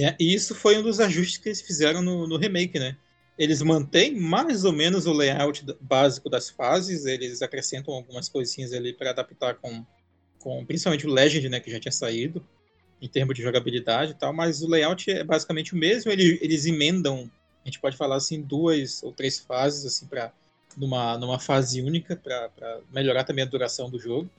É, 0.00 0.16
e 0.18 0.34
isso 0.34 0.54
foi 0.54 0.78
um 0.78 0.82
dos 0.82 0.98
ajustes 0.98 1.36
que 1.36 1.48
eles 1.48 1.60
fizeram 1.60 2.00
no, 2.00 2.26
no 2.26 2.36
remake, 2.38 2.78
né? 2.78 2.96
Eles 3.38 3.60
mantêm 3.62 4.18
mais 4.18 4.64
ou 4.64 4.72
menos 4.72 5.06
o 5.06 5.12
layout 5.12 5.64
básico 5.80 6.28
das 6.28 6.48
fases, 6.48 7.04
eles 7.04 7.42
acrescentam 7.42 7.94
algumas 7.94 8.28
coisinhas 8.28 8.72
ali 8.72 8.92
para 8.92 9.10
adaptar 9.10 9.54
com, 9.56 9.84
com 10.38 10.64
principalmente 10.64 11.06
o 11.06 11.10
Legend, 11.10 11.48
né, 11.48 11.60
que 11.60 11.70
já 11.70 11.78
tinha 11.78 11.92
saído, 11.92 12.44
em 13.00 13.08
termos 13.08 13.34
de 13.34 13.42
jogabilidade 13.42 14.12
e 14.12 14.14
tal, 14.14 14.32
mas 14.32 14.62
o 14.62 14.68
layout 14.68 15.10
é 15.10 15.24
basicamente 15.24 15.74
o 15.74 15.76
mesmo, 15.76 16.10
ele- 16.10 16.38
eles 16.42 16.66
emendam, 16.66 17.30
a 17.64 17.68
gente 17.68 17.80
pode 17.80 17.96
falar 17.96 18.16
assim, 18.16 18.42
duas 18.42 19.02
ou 19.02 19.12
três 19.12 19.38
fases, 19.38 19.86
assim, 19.86 20.06
para 20.06 20.32
numa, 20.76 21.16
numa 21.18 21.38
fase 21.38 21.80
única, 21.80 22.16
para 22.16 22.80
melhorar 22.92 23.24
também 23.24 23.44
a 23.44 23.48
duração 23.48 23.90
do 23.90 23.98
jogo. 23.98 24.30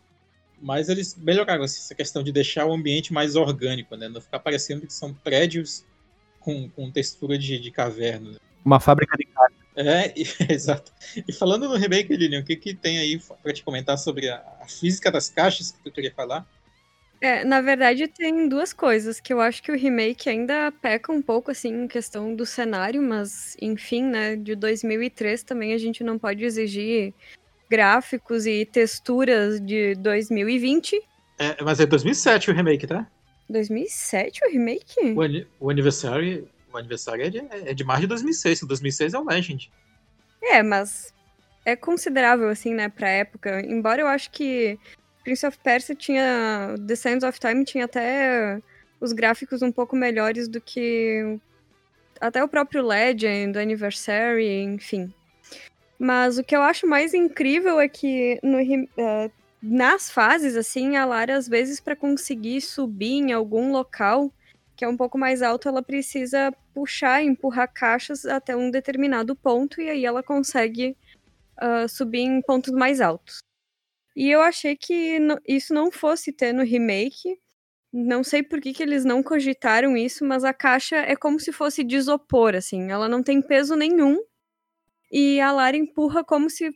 Mas 0.61 0.89
eles 0.89 1.15
melhoraram 1.15 1.63
assim, 1.63 1.79
essa 1.79 1.95
questão 1.95 2.23
de 2.23 2.31
deixar 2.31 2.65
o 2.65 2.73
ambiente 2.73 3.11
mais 3.11 3.35
orgânico, 3.35 3.95
né? 3.95 4.07
Não 4.07 4.21
ficar 4.21 4.39
parecendo 4.39 4.85
que 4.85 4.93
são 4.93 5.13
prédios 5.13 5.83
com, 6.39 6.69
com 6.69 6.91
textura 6.91 7.37
de, 7.37 7.59
de 7.59 7.71
caverna. 7.71 8.31
né? 8.31 8.37
Uma 8.63 8.79
fábrica 8.79 9.17
de 9.17 9.27
É, 9.75 10.13
e- 10.19 10.53
exato. 10.53 10.91
E 11.27 11.33
falando 11.33 11.67
no 11.67 11.75
remake, 11.75 12.15
Lilian, 12.15 12.41
o 12.41 12.45
que, 12.45 12.55
que 12.55 12.73
tem 12.73 12.99
aí 12.99 13.19
pra 13.41 13.51
te 13.51 13.63
comentar 13.63 13.97
sobre 13.97 14.29
a, 14.29 14.43
a 14.61 14.67
física 14.67 15.11
das 15.11 15.29
caixas 15.29 15.71
que 15.71 15.83
tu 15.83 15.91
queria 15.91 16.13
falar? 16.13 16.47
É, 17.19 17.43
na 17.45 17.61
verdade, 17.61 18.07
tem 18.07 18.49
duas 18.49 18.73
coisas 18.73 19.19
que 19.19 19.31
eu 19.31 19.39
acho 19.39 19.61
que 19.61 19.71
o 19.71 19.77
remake 19.77 20.27
ainda 20.27 20.71
peca 20.71 21.11
um 21.11 21.21
pouco, 21.21 21.51
assim, 21.51 21.83
em 21.83 21.87
questão 21.87 22.35
do 22.35 22.47
cenário, 22.47 22.99
mas, 22.99 23.55
enfim, 23.61 24.03
né, 24.03 24.35
de 24.35 24.55
2003 24.55 25.43
também 25.43 25.73
a 25.73 25.77
gente 25.77 26.03
não 26.03 26.17
pode 26.17 26.43
exigir 26.43 27.13
gráficos 27.71 28.45
e 28.45 28.65
texturas 28.65 29.61
de 29.61 29.95
2020. 29.95 31.01
É, 31.39 31.63
mas 31.63 31.79
é 31.79 31.85
2007 31.85 32.51
o 32.51 32.53
remake, 32.53 32.85
tá? 32.85 33.07
2007 33.49 34.41
o 34.45 34.51
remake? 34.51 35.13
O, 35.15 35.21
ani- 35.21 35.47
o 35.57 35.69
aniversário, 35.69 36.47
o 36.71 36.77
aniversário 36.77 37.23
é 37.25 37.29
de, 37.29 37.37
é 37.69 37.73
de 37.73 37.83
março 37.85 38.01
de 38.01 38.07
2006. 38.07 38.63
O 38.63 38.67
2006 38.67 39.13
é 39.13 39.17
o 39.19 39.23
Legend. 39.25 39.71
É, 40.43 40.61
mas 40.61 41.13
é 41.65 41.75
considerável, 41.75 42.49
assim, 42.49 42.73
né, 42.73 42.89
pra 42.89 43.07
época. 43.09 43.61
Embora 43.65 44.01
eu 44.01 44.07
acho 44.07 44.29
que 44.31 44.77
Prince 45.23 45.45
of 45.47 45.57
Persia 45.63 45.95
tinha. 45.95 46.75
The 46.85 46.95
Sands 46.95 47.23
of 47.23 47.39
Time 47.39 47.63
tinha 47.63 47.85
até 47.85 48.59
os 48.99 49.13
gráficos 49.13 49.61
um 49.61 49.71
pouco 49.71 49.95
melhores 49.95 50.47
do 50.49 50.59
que. 50.59 51.39
Até 52.19 52.43
o 52.43 52.47
próprio 52.47 52.85
Legend, 52.85 53.57
Anniversary, 53.57 54.61
enfim. 54.63 55.11
Mas 56.03 56.39
o 56.39 56.43
que 56.43 56.55
eu 56.55 56.63
acho 56.63 56.87
mais 56.87 57.13
incrível 57.13 57.79
é 57.79 57.87
que 57.87 58.39
no 58.41 58.57
eh, 58.59 59.29
nas 59.61 60.09
fases, 60.09 60.55
assim, 60.57 60.95
a 60.95 61.05
Lara, 61.05 61.37
às 61.37 61.47
vezes, 61.47 61.79
para 61.79 61.95
conseguir 61.95 62.59
subir 62.61 63.19
em 63.19 63.31
algum 63.33 63.71
local 63.71 64.33
que 64.75 64.83
é 64.83 64.87
um 64.87 64.97
pouco 64.97 65.15
mais 65.15 65.43
alto, 65.43 65.69
ela 65.69 65.83
precisa 65.83 66.51
puxar, 66.73 67.21
empurrar 67.23 67.71
caixas 67.71 68.25
até 68.25 68.55
um 68.55 68.71
determinado 68.71 69.35
ponto 69.35 69.79
e 69.79 69.91
aí 69.91 70.03
ela 70.03 70.23
consegue 70.23 70.97
ah, 71.55 71.87
subir 71.87 72.21
em 72.21 72.41
pontos 72.41 72.73
mais 72.73 72.99
altos. 72.99 73.37
E 74.15 74.27
eu 74.31 74.41
achei 74.41 74.75
que 74.75 75.19
isso 75.47 75.71
não 75.71 75.91
fosse 75.91 76.33
ter 76.33 76.51
no 76.51 76.63
remake. 76.63 77.39
Não 77.93 78.23
sei 78.23 78.41
por 78.41 78.59
que, 78.59 78.73
que 78.73 78.81
eles 78.81 79.05
não 79.05 79.21
cogitaram 79.21 79.95
isso, 79.95 80.25
mas 80.25 80.43
a 80.43 80.51
caixa 80.51 80.95
é 80.97 81.15
como 81.15 81.39
se 81.39 81.51
fosse 81.51 81.83
de 81.83 81.95
isopor, 81.95 82.55
assim. 82.55 82.89
Ela 82.89 83.07
não 83.07 83.21
tem 83.21 83.39
peso 83.39 83.75
nenhum. 83.75 84.19
E 85.11 85.39
a 85.41 85.51
Lara 85.51 85.75
empurra 85.75 86.23
como 86.23 86.49
se 86.49 86.71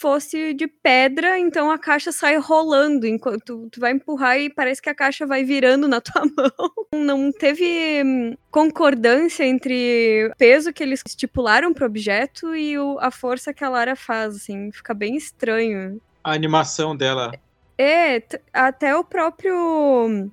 fosse 0.00 0.54
de 0.54 0.68
pedra, 0.68 1.38
então 1.40 1.70
a 1.72 1.78
caixa 1.78 2.12
sai 2.12 2.36
rolando 2.36 3.04
enquanto 3.04 3.42
tu, 3.44 3.68
tu 3.72 3.80
vai 3.80 3.90
empurrar 3.92 4.38
e 4.38 4.48
parece 4.48 4.80
que 4.80 4.88
a 4.88 4.94
caixa 4.94 5.26
vai 5.26 5.42
virando 5.42 5.88
na 5.88 6.00
tua 6.02 6.22
mão. 6.24 6.72
Não 6.94 7.32
teve 7.32 8.02
hum, 8.04 8.36
concordância 8.50 9.42
entre 9.44 10.28
o 10.32 10.36
peso 10.36 10.72
que 10.72 10.84
eles 10.84 11.02
estipularam 11.04 11.72
pro 11.74 11.86
objeto 11.86 12.54
e 12.54 12.78
o- 12.78 12.96
a 13.00 13.10
força 13.10 13.52
que 13.52 13.64
a 13.64 13.68
Lara 13.68 13.96
faz, 13.96 14.36
assim, 14.36 14.70
fica 14.70 14.94
bem 14.94 15.16
estranho. 15.16 16.00
A 16.22 16.32
animação 16.32 16.96
dela. 16.96 17.32
É, 17.76 18.22
até 18.52 18.94
o 18.94 19.02
próprio. 19.02 20.30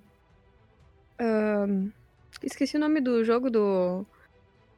ahn, 1.19 1.89
esqueci 2.43 2.77
o 2.77 2.79
nome 2.79 3.01
do 3.01 3.23
jogo 3.23 3.49
do. 3.49 4.05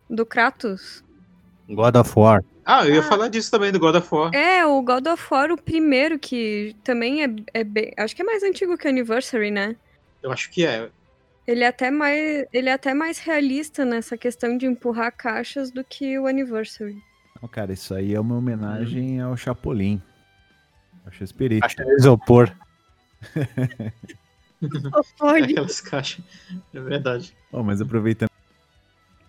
Do 0.09 0.25
Kratos. 0.25 1.03
God 1.69 1.95
of 1.95 2.11
War. 2.15 2.43
Ah, 2.65 2.85
eu 2.85 2.95
ia 2.95 2.99
Ah. 3.01 3.03
falar 3.03 3.27
disso 3.29 3.49
também, 3.51 3.71
do 3.71 3.79
God 3.79 3.95
of 3.95 4.07
War. 4.13 4.33
É, 4.33 4.65
o 4.65 4.81
God 4.81 5.07
of 5.07 5.25
War, 5.31 5.51
o 5.51 5.57
primeiro, 5.61 6.17
que 6.19 6.75
também 6.83 7.23
é, 7.23 7.27
é 7.53 7.63
bem. 7.63 7.93
Acho 7.97 8.15
que 8.15 8.21
é 8.21 8.25
mais 8.25 8.43
antigo 8.43 8.77
que 8.77 8.87
o 8.87 8.89
Anniversary, 8.89 9.51
né? 9.51 9.75
Eu 10.21 10.31
acho 10.31 10.49
que 10.49 10.65
é. 10.65 10.89
Ele 11.45 11.63
é 11.63 11.67
até 11.67 11.89
mais, 11.89 12.45
ele 12.51 12.67
é 12.69 12.73
até 12.73 12.93
mais 12.93 13.19
realista 13.19 13.85
nessa 13.85 14.17
questão 14.17 14.57
de 14.57 14.65
empurrar 14.65 15.15
caixas 15.15 15.71
do 15.71 15.83
que 15.83 16.19
o 16.19 16.27
Anniversary. 16.27 16.97
Não, 17.41 17.47
cara, 17.47 17.71
isso 17.71 17.93
aí 17.93 18.13
é 18.13 18.19
uma 18.19 18.35
homenagem 18.35 19.21
ao 19.21 19.37
Chapolin. 19.37 20.01
Ao 21.05 21.11
Chespirito. 21.11 21.61
Caixa 21.61 21.85
de 21.85 21.93
isopor. 21.93 22.51
Aquelas 25.21 25.79
caixas. 25.81 26.23
É 26.73 26.79
verdade. 26.79 27.33
Oh, 27.51 27.63
mas 27.63 27.79
aproveitando. 27.79 28.29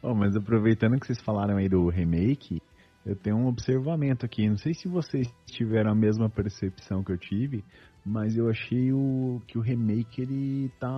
Oh, 0.03 0.15
mas 0.15 0.37
aproveitando 0.37 0.99
que 0.99 1.07
vocês 1.07 1.21
falaram 1.23 1.57
aí 1.57 1.69
do 1.69 1.89
remake, 1.89 2.61
eu 3.05 3.17
tenho 3.17 3.37
um 3.37 3.47
observamento 3.49 4.25
aqui. 4.25 4.49
Não 4.49 4.57
sei 4.57 4.73
se 4.75 4.89
vocês 4.89 5.27
tiveram 5.47 5.91
a 5.91 5.95
mesma 5.95 6.29
percepção 6.31 7.03
que 7.03 7.13
eu 7.13 7.19
tive, 7.19 7.65
mas 8.07 8.37
eu 8.37 8.49
achei 8.49 8.93
o 8.93 9.41
que 9.47 9.59
o 9.59 9.61
remake 9.61 10.23
ele 10.23 10.69
tá 10.81 10.89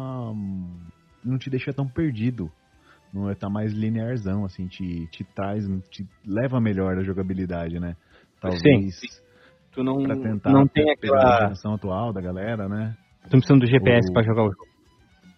não 1.24 1.38
te 1.38 1.48
deixa 1.51 1.72
tão 1.72 1.86
perdido. 1.88 2.51
Não 3.12 3.28
é 3.28 3.34
tá 3.34 3.48
mais 3.48 3.72
linearzão 3.72 4.44
assim, 4.44 4.66
te, 4.68 5.07
te 5.09 5.24
traz, 5.34 5.64
te 5.90 6.05
leva 6.26 6.61
melhor 6.61 6.96
a 6.96 7.03
jogabilidade, 7.03 7.80
né? 7.80 7.96
Talvez 8.40 9.01
Tu 9.72 9.82
não, 9.82 10.03
pra 10.03 10.16
tentar 10.16 10.53
não 10.53 10.66
tem 10.66 10.88
a 10.88 10.92
aquela. 10.92 11.38
geração 11.38 11.74
atual 11.74 12.12
da 12.12 12.20
galera, 12.20 12.68
né? 12.68 12.96
Tu 13.28 13.34
não 13.34 13.40
precisa 13.40 13.59
do 13.59 13.66
GPS 13.66 14.09
O- 14.09 14.12
pra 14.12 14.22
jogar 14.22 14.42
o 14.42 14.51
jogo. 14.51 14.70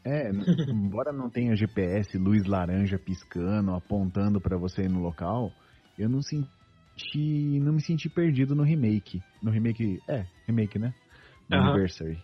É, 0.05 0.30
embora 0.68 1.12
não 1.12 1.30
tenha 1.30 1.55
GPS, 1.55 2.18
luz 2.18 2.44
laranja 2.44 2.98
piscando, 2.98 3.72
apontando 3.72 4.40
pra 4.40 4.57
você 4.57 4.82
ir 4.82 4.90
no 4.90 5.00
local, 5.00 5.53
eu 5.96 6.09
não 6.09 6.20
senti, 6.20 7.61
não 7.61 7.74
me 7.74 7.82
senti 7.82 8.09
perdido 8.09 8.55
no 8.55 8.64
remake. 8.64 9.22
No 9.40 9.50
remake, 9.50 10.00
é, 10.09 10.26
remake, 10.46 10.78
né? 10.78 10.92
No 11.48 11.57
Aham. 11.57 11.68
Anniversary. 11.68 12.18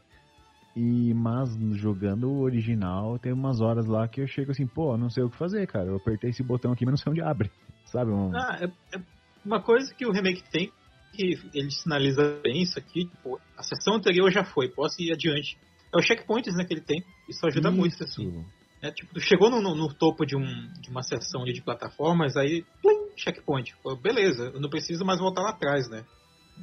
E, 0.75 1.15
mas 1.15 1.51
jogando 1.77 2.31
o 2.31 2.41
original, 2.41 3.19
tem 3.19 3.33
umas 3.33 3.61
horas 3.61 3.87
lá 3.87 4.07
que 4.09 4.21
eu 4.21 4.27
chego 4.27 4.51
assim, 4.51 4.67
pô, 4.67 4.97
não 4.97 5.11
sei 5.11 5.23
o 5.23 5.31
que 5.31 5.37
fazer, 5.37 5.67
cara. 5.67 5.87
Eu 5.87 5.97
apertei 5.97 6.31
esse 6.31 6.43
botão 6.43 6.73
aqui, 6.73 6.85
mas 6.85 6.93
não 6.93 6.99
sei 6.99 7.13
onde 7.13 7.23
abre. 7.23 7.51
Sabe? 7.87 8.11
Um... 8.11 8.35
Ah, 8.35 8.59
é, 8.61 8.97
é 8.97 9.03
uma 9.45 9.63
coisa 9.63 9.93
que 9.95 10.07
o 10.07 10.13
remake 10.13 10.43
tem, 10.51 10.71
que 11.13 11.35
ele 11.55 11.71
sinaliza 11.71 12.41
bem 12.43 12.63
isso 12.63 12.79
aqui, 12.79 13.07
tipo, 13.07 13.41
a 13.57 13.63
sessão 13.63 13.95
anterior 13.95 14.31
já 14.31 14.45
foi, 14.45 14.69
posso 14.69 15.01
ir 15.01 15.13
adiante. 15.13 15.57
É 15.93 15.99
o 15.99 16.03
checkpoints 16.03 16.55
né, 16.55 16.65
que 16.65 16.75
ele 16.75 16.83
tem, 16.83 17.03
isso 17.29 17.47
ajuda 17.47 17.71
muito, 17.71 18.03
assim. 18.03 18.45
É, 18.81 18.91
tipo, 18.93 19.13
tu 19.13 19.21
chegou 19.21 19.51
no, 19.51 19.61
no, 19.61 19.75
no, 19.75 19.93
topo 19.93 20.25
de, 20.25 20.37
um, 20.37 20.45
de 20.81 20.89
uma 20.89 21.03
sessão 21.03 21.45
de 21.45 21.61
plataformas, 21.61 22.37
aí, 22.37 22.65
plim, 22.81 23.11
checkpoint. 23.17 23.75
Pô, 23.83 23.97
beleza, 23.97 24.53
eu 24.55 24.61
não 24.61 24.71
preciso 24.71 25.05
mais 25.05 25.19
voltar 25.19 25.43
lá 25.43 25.51
atrás, 25.51 25.89
né? 25.89 26.05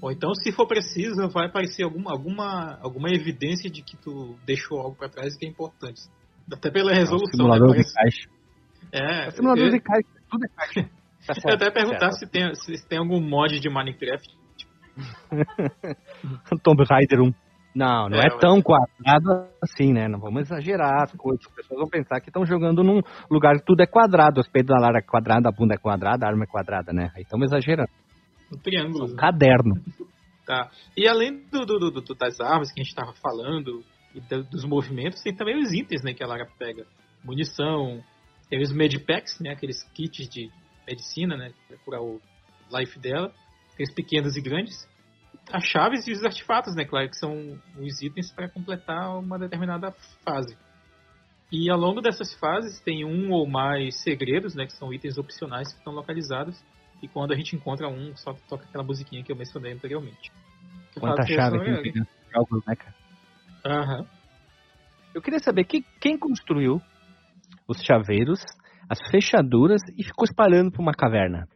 Ou 0.02 0.12
então, 0.12 0.34
se 0.34 0.52
for 0.52 0.68
preciso, 0.68 1.28
vai 1.30 1.48
aparecer 1.48 1.84
alguma, 1.84 2.12
alguma, 2.12 2.78
alguma 2.82 3.10
evidência 3.10 3.70
de 3.70 3.82
que 3.82 3.98
tu 3.98 4.38
deixou 4.46 4.80
algo 4.80 4.96
para 4.96 5.10
trás 5.10 5.36
que 5.36 5.46
é 5.46 5.50
importante. 5.50 6.02
Até 6.52 6.70
pela 6.70 6.94
resolução. 6.94 7.30
É 7.30 7.38
simulador 7.38 7.76
né? 7.76 7.82
de 7.82 7.94
caixa. 7.94 8.30
É, 8.92 9.28
é 9.28 9.32
simulador 9.32 9.66
eu, 9.66 9.72
de 9.72 9.80
caixa, 9.80 10.08
tudo 10.30 10.46
é 10.46 10.48
caixa. 10.50 10.90
Tá 11.26 11.34
eu 11.50 11.54
até 11.56 11.72
perguntar 11.72 12.12
se 12.12 12.28
tem, 12.28 12.54
se 12.56 12.88
tem 12.88 13.00
algum 13.00 13.20
mod 13.22 13.60
de 13.60 13.70
Minecraft. 13.70 14.30
Tomb 16.64 16.84
Raider 16.90 17.22
1. 17.22 17.34
Não, 17.76 18.08
não 18.08 18.18
é, 18.18 18.28
é 18.28 18.38
tão 18.40 18.62
quadrado 18.62 19.50
assim, 19.62 19.92
né? 19.92 20.08
Não 20.08 20.18
vamos 20.18 20.44
exagerar 20.44 21.04
as 21.04 21.12
coisas. 21.12 21.46
As 21.46 21.54
pessoas 21.54 21.80
vão 21.82 21.90
pensar 21.90 22.22
que 22.22 22.30
estão 22.30 22.46
jogando 22.46 22.82
num 22.82 23.02
lugar 23.30 23.58
que 23.58 23.66
tudo 23.66 23.82
é 23.82 23.86
quadrado. 23.86 24.40
Os 24.40 24.48
peitos 24.48 24.74
da 24.74 24.82
Lara 24.82 25.00
é 25.00 25.02
quadrado, 25.02 25.50
a 25.50 25.52
bunda 25.52 25.76
é 25.76 25.78
quadrada, 25.78 26.26
a 26.26 26.30
arma 26.30 26.46
é 26.46 26.48
quadrada, 26.48 26.94
né? 26.94 27.12
Aí 27.14 27.24
estamos 27.24 27.52
exagerando. 27.52 27.90
Um 28.54 28.58
triângulo. 28.58 29.12
Um 29.12 29.16
caderno. 29.18 29.76
Tá. 30.46 30.72
E 30.96 31.06
além 31.06 31.44
do, 31.52 31.66
do, 31.66 31.92
do, 31.92 32.16
das 32.16 32.40
armas 32.40 32.72
que 32.72 32.80
a 32.80 32.84
gente 32.84 32.92
estava 32.92 33.14
falando 33.22 33.84
e 34.14 34.22
dos 34.22 34.64
movimentos, 34.64 35.22
tem 35.22 35.36
também 35.36 35.60
os 35.60 35.74
itens, 35.74 36.02
né, 36.02 36.14
que 36.14 36.24
a 36.24 36.28
Lara 36.28 36.48
pega. 36.58 36.86
Munição, 37.24 38.02
tem 38.50 38.62
os 38.62 38.72
medpacks, 38.72 39.40
né, 39.42 39.52
aqueles 39.52 39.84
kits 39.94 40.30
de 40.30 40.50
medicina, 40.88 41.36
né, 41.36 41.52
para 41.68 41.78
curar 41.80 42.02
o 42.02 42.22
life 42.72 42.98
dela, 43.00 43.34
aqueles 43.74 43.94
pequenos 43.94 44.38
e 44.38 44.42
grandes. 44.42 44.88
As 45.52 45.64
chaves 45.64 46.08
e 46.08 46.12
os 46.12 46.24
artefatos, 46.24 46.76
né, 46.76 46.86
claro, 46.86 47.10
que 47.10 47.18
são 47.18 47.60
os 47.78 48.02
itens 48.02 48.32
para 48.32 48.50
completar 48.50 49.18
uma 49.20 49.38
determinada 49.38 49.92
fase. 50.24 50.58
E 51.52 51.70
ao 51.70 51.78
longo 51.78 52.02
dessas 52.02 52.34
fases 52.34 52.80
tem 52.82 53.06
um 53.06 53.32
ou 53.32 53.48
mais 53.48 54.02
segredos, 54.02 54.56
né, 54.56 54.66
que 54.66 54.74
são 54.74 54.94
itens 54.94 55.18
opcionais 55.18 55.72
que 55.72 55.78
estão 55.78 55.94
localizados 55.94 56.62
e 57.02 57.08
quando 57.08 57.32
a 57.32 57.36
gente 57.36 57.56
encontra 57.56 57.88
um, 57.88 58.16
só 58.16 58.34
toca 58.50 58.66
aquela 58.66 58.84
musiquinha 58.84 59.24
que 59.24 59.32
eu 59.32 59.36
mencionei 59.36 59.74
anteriormente. 59.74 60.32
Quanta 61.00 61.26
chave 61.28 61.60
que 61.60 61.92
tem 61.92 62.04
jogos, 62.34 62.66
né, 62.66 62.76
cara? 62.76 62.96
Aham. 63.66 64.06
Eu 65.14 65.22
queria 65.22 65.40
saber 65.40 65.66
que, 65.66 65.84
quem 66.00 66.18
construiu 66.18 66.82
os 67.68 67.82
chaveiros, 67.82 68.40
as 68.90 69.00
fechaduras 69.10 69.82
e 69.98 70.04
ficou 70.04 70.26
espalhando 70.26 70.72
por 70.72 70.82
uma 70.82 70.94
caverna. 70.94 71.48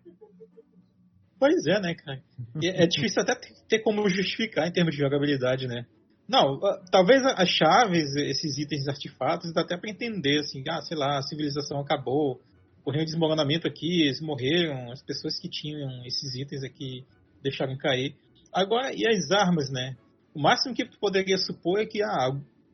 Pois 1.39 1.65
é, 1.65 1.79
né, 1.79 1.95
cara? 1.95 2.21
É, 2.61 2.83
é 2.83 2.87
difícil 2.87 3.21
até 3.21 3.33
ter 3.67 3.79
como 3.79 4.07
justificar 4.09 4.67
em 4.67 4.71
termos 4.71 4.93
de 4.93 5.01
jogabilidade, 5.01 5.67
né? 5.67 5.85
Não, 6.27 6.59
talvez 6.91 7.25
as 7.25 7.49
chaves, 7.49 8.15
esses 8.15 8.57
itens 8.59 8.87
artefatos, 8.87 9.51
dá 9.51 9.61
até 9.61 9.75
para 9.75 9.89
entender, 9.89 10.41
assim, 10.41 10.63
ah, 10.69 10.81
sei 10.81 10.95
lá, 10.95 11.17
a 11.17 11.23
civilização 11.23 11.79
acabou, 11.79 12.39
ocorreu 12.81 13.01
um 13.01 13.05
desmoronamento 13.05 13.67
aqui, 13.67 14.03
eles 14.03 14.21
morreram, 14.21 14.91
as 14.91 15.01
pessoas 15.01 15.39
que 15.39 15.49
tinham 15.49 16.05
esses 16.05 16.35
itens 16.35 16.63
aqui 16.63 17.03
deixaram 17.41 17.75
cair. 17.77 18.15
Agora, 18.53 18.91
e 18.93 19.07
as 19.07 19.31
armas, 19.31 19.71
né? 19.71 19.95
O 20.35 20.39
máximo 20.39 20.75
que 20.75 20.85
tu 20.85 20.99
poderia 20.99 21.37
supor 21.37 21.79
é 21.79 21.85
que 21.85 22.03
ah, 22.03 22.29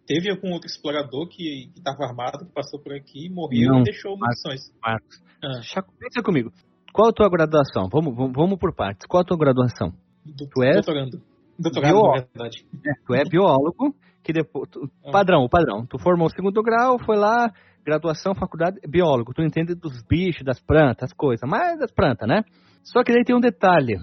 teve 0.06 0.30
algum 0.30 0.52
outro 0.52 0.68
explorador 0.68 1.30
que 1.30 1.72
estava 1.78 2.04
armado, 2.04 2.46
que 2.46 2.52
passou 2.52 2.80
por 2.80 2.94
aqui, 2.94 3.30
morreu 3.30 3.72
Não, 3.72 3.82
e 3.82 3.84
deixou 3.84 4.18
munições. 4.18 4.74
Marcos, 4.82 5.22
ah. 5.42 5.62
pensa 5.98 6.22
comigo. 6.22 6.52
Qual 6.96 7.10
a 7.10 7.12
tua 7.12 7.30
graduação? 7.30 7.90
Vamos, 7.92 8.16
vamos, 8.16 8.32
vamos 8.34 8.58
por 8.58 8.74
partes. 8.74 9.06
Qual 9.06 9.22
a 9.22 9.26
tua 9.26 9.38
graduação? 9.38 9.92
Do, 10.26 10.48
tu 10.48 10.64
és 10.64 10.76
doutorando. 10.76 11.22
Doutorado, 11.60 11.94
bio... 11.94 12.08
na 12.08 12.22
verdade. 12.22 12.66
É, 12.88 12.94
tu 13.06 13.14
é 13.14 13.24
biólogo, 13.30 13.94
que 14.24 14.32
depois. 14.32 14.70
Tu, 14.70 14.90
ah. 15.04 15.12
Padrão, 15.12 15.46
padrão. 15.50 15.86
Tu 15.86 16.00
formou 16.00 16.28
o 16.28 16.30
segundo 16.30 16.64
grau, 16.64 16.98
foi 16.98 17.18
lá, 17.18 17.52
graduação, 17.86 18.34
faculdade, 18.34 18.80
biólogo, 18.88 19.34
tu 19.34 19.42
entende 19.42 19.76
dos 19.76 20.02
bichos, 20.10 20.46
das 20.46 20.62
plantas, 20.62 21.12
coisas, 21.12 21.48
mais 21.50 21.78
das 21.78 21.92
plantas, 21.92 22.30
né? 22.30 22.44
Só 22.82 23.04
que 23.04 23.12
daí 23.12 23.26
tem 23.26 23.36
um 23.36 23.42
detalhe. 23.42 23.98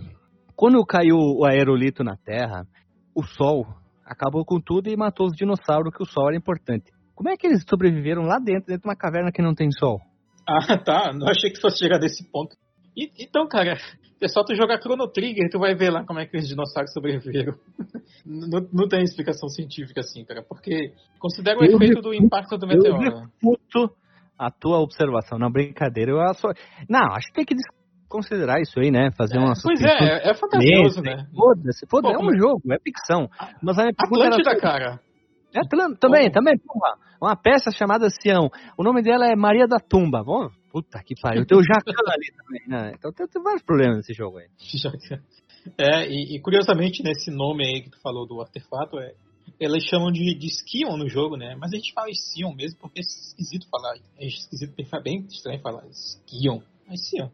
Quando 0.55 0.85
caiu 0.85 1.17
o 1.17 1.47
aerolito 1.47 2.05
na 2.05 2.19
Terra, 2.19 2.67
o 3.15 3.23
Sol 3.23 3.67
acabou 4.05 4.45
com 4.45 4.61
tudo 4.61 4.91
e 4.91 4.97
matou 4.99 5.29
os 5.29 5.33
dinossauros, 5.33 5.95
que 5.97 6.03
o 6.03 6.07
Sol 6.07 6.29
era 6.29 6.37
importante. 6.37 6.93
Como 7.15 7.31
é 7.31 7.39
que 7.39 7.47
eles 7.47 7.65
sobreviveram 7.67 8.25
lá 8.25 8.37
dentro, 8.39 8.67
dentro 8.67 8.83
de 8.83 8.89
uma 8.89 8.97
caverna 8.97 9.33
que 9.33 9.41
não 9.41 9.55
tem 9.55 9.71
Sol? 9.73 9.99
Ah, 10.47 10.77
tá. 10.77 11.11
Não 11.15 11.27
achei 11.29 11.51
que 11.51 11.59
fosse 11.59 11.79
chegar 11.79 11.99
desse 11.99 12.31
ponto. 12.31 12.55
E, 12.97 13.11
então, 13.19 13.47
cara, 13.49 13.77
é 14.21 14.29
só 14.29 14.45
tu 14.45 14.55
jogar 14.55 14.81
Chrono 14.81 15.09
Trigger, 15.09 15.51
tu 15.51 15.59
vai 15.59 15.75
ver 15.75 15.91
lá 15.91 16.05
como 16.05 16.21
é 16.21 16.27
que 16.27 16.37
os 16.37 16.47
dinossauros 16.47 16.93
sobreviveram. 16.93 17.55
não, 18.25 18.67
não, 18.73 18.89
tem 18.89 19.03
explicação 19.03 19.49
científica 19.49 20.01
assim, 20.01 20.25
cara, 20.25 20.43
porque 20.43 20.93
considera 21.19 21.59
o 21.59 21.65
eu 21.65 21.77
efeito 21.77 21.97
refuto, 21.97 22.03
do 22.03 22.15
impacto 22.15 22.57
do 22.57 22.67
meteoro. 22.67 23.03
Eu 23.03 23.21
refuto 23.21 23.95
a 24.39 24.51
tua 24.51 24.79
observação, 24.79 25.39
não 25.39 25.51
brincadeira. 25.51 26.13
Eu 26.13 26.35
só... 26.35 26.49
Não, 26.89 27.13
acho 27.15 27.29
que 27.29 27.35
tem 27.35 27.45
que 27.45 27.55
considerar 28.09 28.61
isso 28.61 28.79
aí, 28.79 28.91
né? 28.91 29.11
Fazer 29.17 29.37
é, 29.37 29.41
uma 29.41 29.55
Pois 29.63 29.81
é, 29.83 29.87
é, 29.87 30.31
é 30.31 30.35
fantasioso, 30.35 31.01
né? 31.01 31.27
Foda-se, 31.35 31.87
foda 31.89 32.09
é 32.09 32.19
um 32.19 32.37
jogo, 32.37 32.61
é 32.71 32.79
ficção. 32.79 33.29
Mas 33.63 33.79
a 33.79 33.85
minha 33.85 33.95
Atlântida, 33.99 34.51
era... 34.51 34.61
cara. 34.61 35.01
É, 35.55 35.61
também, 35.99 36.31
também, 36.31 36.59
porra. 36.59 36.97
Uma 37.21 37.37
peça 37.37 37.71
chamada 37.71 38.09
Sião. 38.11 38.51
O 38.77 38.83
nome 38.83 39.03
dela 39.03 39.27
é 39.27 39.37
Maria 39.37 39.67
da 39.67 39.79
Tumba. 39.79 40.25
Bom, 40.25 40.49
puta 40.71 41.01
que 41.05 41.15
pariu. 41.21 41.47
Tem 41.47 41.57
o 41.57 41.63
Jacan 41.63 41.93
ali 42.09 42.33
também, 42.37 42.63
né? 42.67 42.93
Então 42.97 43.13
tem, 43.13 43.27
tem, 43.29 43.43
vários 43.43 43.63
problemas 43.63 43.99
nesse 43.99 44.13
jogo 44.13 44.39
aí. 44.39 44.49
É, 45.79 46.09
e, 46.09 46.35
e, 46.35 46.41
curiosamente, 46.41 47.05
nesse 47.05 47.31
nome 47.31 47.65
aí 47.65 47.83
que 47.83 47.91
tu 47.91 48.01
falou 48.01 48.27
do 48.27 48.41
artefato, 48.41 48.99
é, 48.99 49.15
elas 49.61 49.85
chamam 49.85 50.11
de, 50.11 50.37
de 50.37 50.49
Skion 50.49 50.97
no 50.97 51.09
jogo, 51.09 51.37
né? 51.37 51.55
Mas 51.57 51.73
a 51.73 51.77
gente 51.77 51.93
fala 51.93 52.09
Sion 52.13 52.53
mesmo 52.53 52.81
porque 52.81 52.99
é 52.99 53.03
esquisito 53.03 53.69
falar. 53.71 53.95
É 54.19 54.27
esquisito, 54.27 54.75
é 54.77 55.01
bem 55.01 55.25
estranho 55.31 55.61
falar 55.61 55.87
Skion. 55.89 56.63
Mas 56.89 57.09
Sion. 57.09 57.29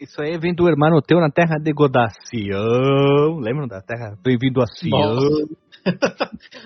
Isso 0.00 0.22
aí 0.22 0.38
vem 0.38 0.54
do 0.54 0.68
irmão 0.68 1.00
teu 1.04 1.18
na 1.18 1.28
terra 1.28 1.58
de 1.58 1.72
Godacião. 1.72 3.40
Lembram 3.40 3.66
da 3.66 3.82
terra? 3.82 4.16
Bem-vindo 4.22 4.62
a 4.62 4.66
Sião. 4.66 5.48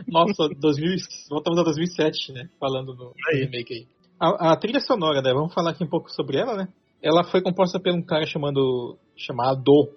Nossa, 0.06 0.48
2000, 0.60 0.96
voltamos 1.30 1.58
a 1.60 1.62
2007, 1.62 2.30
né? 2.34 2.50
Falando 2.60 2.94
no 2.94 3.14
remake 3.32 3.72
aí. 3.72 3.86
A, 4.20 4.52
a, 4.52 4.56
trilha 4.58 4.80
sonora, 4.80 5.22
né? 5.22 5.32
Vamos 5.32 5.54
falar 5.54 5.70
aqui 5.70 5.82
um 5.82 5.88
pouco 5.88 6.10
sobre 6.10 6.36
ela, 6.36 6.58
né? 6.58 6.68
Ela 7.02 7.24
foi 7.24 7.40
composta 7.40 7.80
por 7.80 7.94
um 7.94 8.02
cara 8.02 8.26
chamando, 8.26 8.98
chamado 9.16 9.90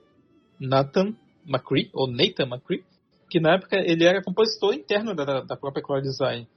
Nathan 0.57 1.13
McCree, 1.45 1.89
ou 1.93 2.09
Nathan 2.09 2.45
McCree, 2.45 2.85
que 3.29 3.41
na 3.41 3.55
época 3.55 3.75
ele 3.75 4.05
era 4.05 4.23
compositor 4.23 4.73
interno 4.73 5.13
da, 5.13 5.41
da 5.41 5.57
própria 5.57 5.83
Core 5.83 6.03
Design. 6.03 6.47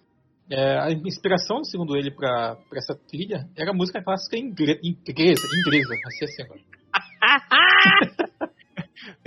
É, 0.51 0.79
a 0.79 0.91
inspiração, 0.91 1.63
segundo 1.63 1.97
ele, 1.97 2.11
para 2.11 2.57
essa 2.75 2.95
trilha 2.95 3.47
era 3.57 3.73
música 3.73 4.03
clássica 4.03 4.39
inglesa, 4.39 4.81
inglesa, 4.83 5.47
inglesa 5.61 5.95
assim, 6.07 6.25
assim 6.25 6.43
agora. 6.43 6.61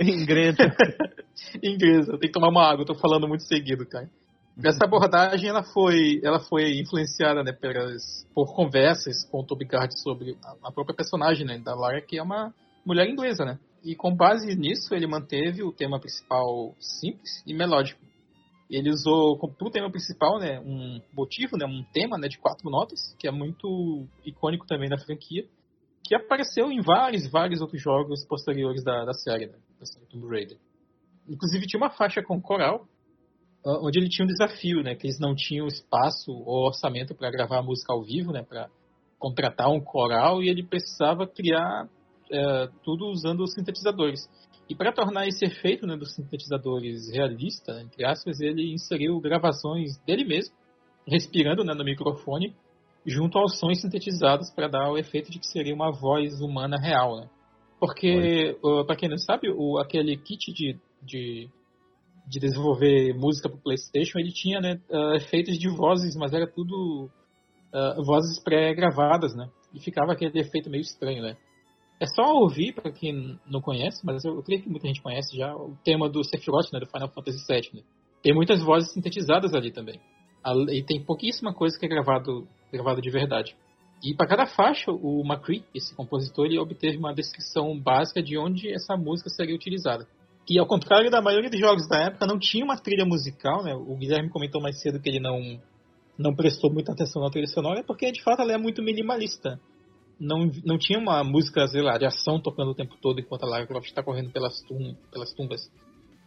inglesa. 0.00 0.76
inglesa, 1.62 2.18
tem 2.18 2.28
que 2.28 2.32
tomar 2.32 2.48
uma 2.48 2.68
água, 2.68 2.84
tô 2.84 2.94
falando 2.94 3.28
muito 3.28 3.44
seguido, 3.44 3.86
cara. 3.86 4.10
Essa 4.64 4.84
abordagem 4.84 5.48
ela 5.48 5.62
foi, 5.62 6.20
ela 6.22 6.40
foi 6.40 6.78
influenciada 6.78 7.42
né, 7.42 7.52
pelas, 7.52 8.26
por 8.34 8.54
conversas 8.54 9.24
com 9.30 9.40
o 9.40 9.46
Toby 9.46 9.64
Gard 9.64 9.92
sobre 9.98 10.36
a, 10.44 10.68
a 10.68 10.72
própria 10.72 10.94
personagem 10.94 11.46
né, 11.46 11.58
da 11.58 11.74
Lara, 11.74 12.02
que 12.02 12.18
é 12.18 12.22
uma 12.22 12.52
mulher 12.84 13.08
inglesa, 13.08 13.44
né? 13.44 13.58
E 13.84 13.94
com 13.94 14.14
base 14.14 14.54
nisso, 14.54 14.94
ele 14.94 15.06
manteve 15.06 15.62
o 15.62 15.72
tema 15.72 15.98
principal 15.98 16.74
simples 16.78 17.42
e 17.46 17.54
melódico 17.54 18.00
ele 18.76 18.90
usou 18.90 19.36
como 19.36 19.70
tema 19.70 19.90
principal, 19.90 20.38
né, 20.38 20.58
um 20.60 21.00
motivo, 21.12 21.58
né, 21.58 21.66
um 21.66 21.84
tema, 21.92 22.16
né, 22.16 22.26
de 22.26 22.38
quatro 22.38 22.70
notas, 22.70 23.14
que 23.18 23.28
é 23.28 23.30
muito 23.30 24.06
icônico 24.24 24.66
também 24.66 24.88
da 24.88 24.98
franquia, 24.98 25.44
que 26.02 26.14
apareceu 26.14 26.72
em 26.72 26.80
vários, 26.80 27.30
vários 27.30 27.60
outros 27.60 27.82
jogos 27.82 28.24
posteriores 28.26 28.82
da, 28.82 29.04
da 29.04 29.12
série, 29.12 29.46
né, 29.46 29.58
da 29.78 29.84
série 29.84 30.06
Tomb 30.06 30.26
Raider. 30.26 30.56
Inclusive 31.28 31.66
tinha 31.66 31.80
uma 31.80 31.90
faixa 31.90 32.22
com 32.22 32.40
coral, 32.40 32.86
onde 33.64 33.98
ele 33.98 34.08
tinha 34.08 34.24
um 34.24 34.28
desafio, 34.28 34.82
né, 34.82 34.94
que 34.94 35.06
eles 35.06 35.20
não 35.20 35.34
tinham 35.34 35.66
espaço 35.66 36.32
ou 36.32 36.66
orçamento 36.66 37.14
para 37.14 37.30
gravar 37.30 37.58
a 37.58 37.62
música 37.62 37.92
ao 37.92 38.02
vivo, 38.02 38.32
né, 38.32 38.42
para 38.42 38.68
contratar 39.18 39.70
um 39.70 39.80
coral 39.80 40.42
e 40.42 40.48
ele 40.48 40.64
precisava 40.64 41.26
criar 41.26 41.88
é, 42.32 42.68
tudo 42.82 43.06
usando 43.06 43.42
os 43.42 43.52
sintetizadores. 43.52 44.28
E 44.72 44.74
para 44.74 44.90
tornar 44.90 45.28
esse 45.28 45.44
efeito 45.44 45.86
né, 45.86 45.98
dos 45.98 46.14
sintetizadores 46.14 47.12
realista, 47.12 47.78
entre 47.82 48.06
aspas, 48.06 48.40
ele 48.40 48.72
inseriu 48.72 49.20
gravações 49.20 49.98
dele 50.06 50.24
mesmo, 50.24 50.54
respirando 51.06 51.62
né, 51.62 51.74
no 51.74 51.84
microfone, 51.84 52.56
junto 53.04 53.36
aos 53.36 53.58
sons 53.58 53.82
sintetizados 53.82 54.50
para 54.50 54.68
dar 54.68 54.90
o 54.90 54.96
efeito 54.96 55.30
de 55.30 55.38
que 55.38 55.46
seria 55.46 55.74
uma 55.74 55.92
voz 55.92 56.40
humana 56.40 56.78
real. 56.80 57.20
Né? 57.20 57.28
Porque, 57.78 58.56
uh, 58.64 58.82
para 58.86 58.96
quem 58.96 59.10
não 59.10 59.18
sabe, 59.18 59.50
o, 59.50 59.76
aquele 59.76 60.16
kit 60.16 60.50
de, 60.54 60.78
de 61.02 61.50
de 62.26 62.38
desenvolver 62.38 63.12
música 63.14 63.48
para 63.48 63.58
PlayStation, 63.58 64.16
ele 64.16 64.32
tinha 64.32 64.60
né, 64.60 64.80
uh, 64.88 65.16
efeitos 65.16 65.58
de 65.58 65.68
vozes, 65.68 66.14
mas 66.16 66.32
era 66.32 66.46
tudo 66.46 67.10
uh, 67.74 68.04
vozes 68.04 68.40
pré-gravadas, 68.42 69.34
né? 69.34 69.50
E 69.74 69.80
ficava 69.80 70.12
aquele 70.12 70.38
efeito 70.38 70.70
meio 70.70 70.82
estranho, 70.82 71.20
né? 71.20 71.36
É 72.00 72.06
só 72.06 72.22
ouvir, 72.34 72.72
para 72.74 72.90
quem 72.90 73.38
não 73.46 73.60
conhece, 73.60 74.04
mas 74.04 74.24
eu, 74.24 74.42
creio 74.42 74.62
que 74.62 74.68
muita 74.68 74.88
gente 74.88 75.00
conhece 75.00 75.36
já, 75.36 75.54
o 75.54 75.76
tema 75.84 76.08
do 76.08 76.24
Sephiroth, 76.24 76.72
né, 76.72 76.80
do 76.80 76.86
Final 76.86 77.08
Fantasy 77.08 77.44
VII. 77.46 77.70
Né? 77.74 77.82
Tem 78.22 78.34
muitas 78.34 78.62
vozes 78.62 78.92
sintetizadas 78.92 79.54
ali 79.54 79.70
também. 79.70 80.00
E 80.70 80.82
tem 80.82 81.04
pouquíssima 81.04 81.54
coisa 81.54 81.78
que 81.78 81.86
é 81.86 81.88
gravado, 81.88 82.48
gravado 82.72 83.00
de 83.00 83.10
verdade. 83.10 83.54
E 84.02 84.14
para 84.16 84.26
cada 84.26 84.46
faixa, 84.46 84.90
o 84.90 85.22
McCree, 85.24 85.64
esse 85.72 85.94
compositor, 85.94 86.46
ele 86.46 86.58
obteve 86.58 86.96
uma 86.96 87.14
descrição 87.14 87.78
básica 87.78 88.20
de 88.20 88.36
onde 88.36 88.72
essa 88.72 88.96
música 88.96 89.30
seria 89.30 89.54
utilizada. 89.54 90.08
E 90.48 90.58
ao 90.58 90.66
contrário 90.66 91.08
da 91.08 91.22
maioria 91.22 91.48
dos 91.48 91.60
jogos 91.60 91.88
da 91.88 92.06
época, 92.06 92.26
não 92.26 92.36
tinha 92.36 92.64
uma 92.64 92.76
trilha 92.76 93.04
musical, 93.04 93.62
né? 93.62 93.74
O 93.74 93.96
Guilherme 93.96 94.28
comentou 94.28 94.60
mais 94.60 94.80
cedo 94.80 95.00
que 95.00 95.08
ele 95.08 95.20
não, 95.20 95.38
não 96.18 96.34
prestou 96.34 96.72
muita 96.72 96.92
atenção 96.92 97.22
na 97.22 97.30
trilha 97.30 97.46
sonora, 97.46 97.84
porque 97.84 98.10
de 98.10 98.22
fato 98.24 98.42
ela 98.42 98.52
é 98.52 98.58
muito 98.58 98.82
minimalista. 98.82 99.60
Não, 100.18 100.50
não 100.64 100.78
tinha 100.78 100.98
uma 100.98 101.24
música, 101.24 101.66
sei 101.66 101.82
lá, 101.82 101.98
de 101.98 102.06
ação 102.06 102.40
tocando 102.40 102.70
o 102.70 102.74
tempo 102.74 102.96
todo 103.00 103.20
enquanto 103.20 103.44
a 103.44 103.48
Lara 103.48 103.66
Croft 103.66 103.88
está 103.88 104.02
correndo 104.02 104.30
pelas, 104.30 104.60
tum, 104.62 104.94
pelas 105.10 105.32
tumbas. 105.32 105.70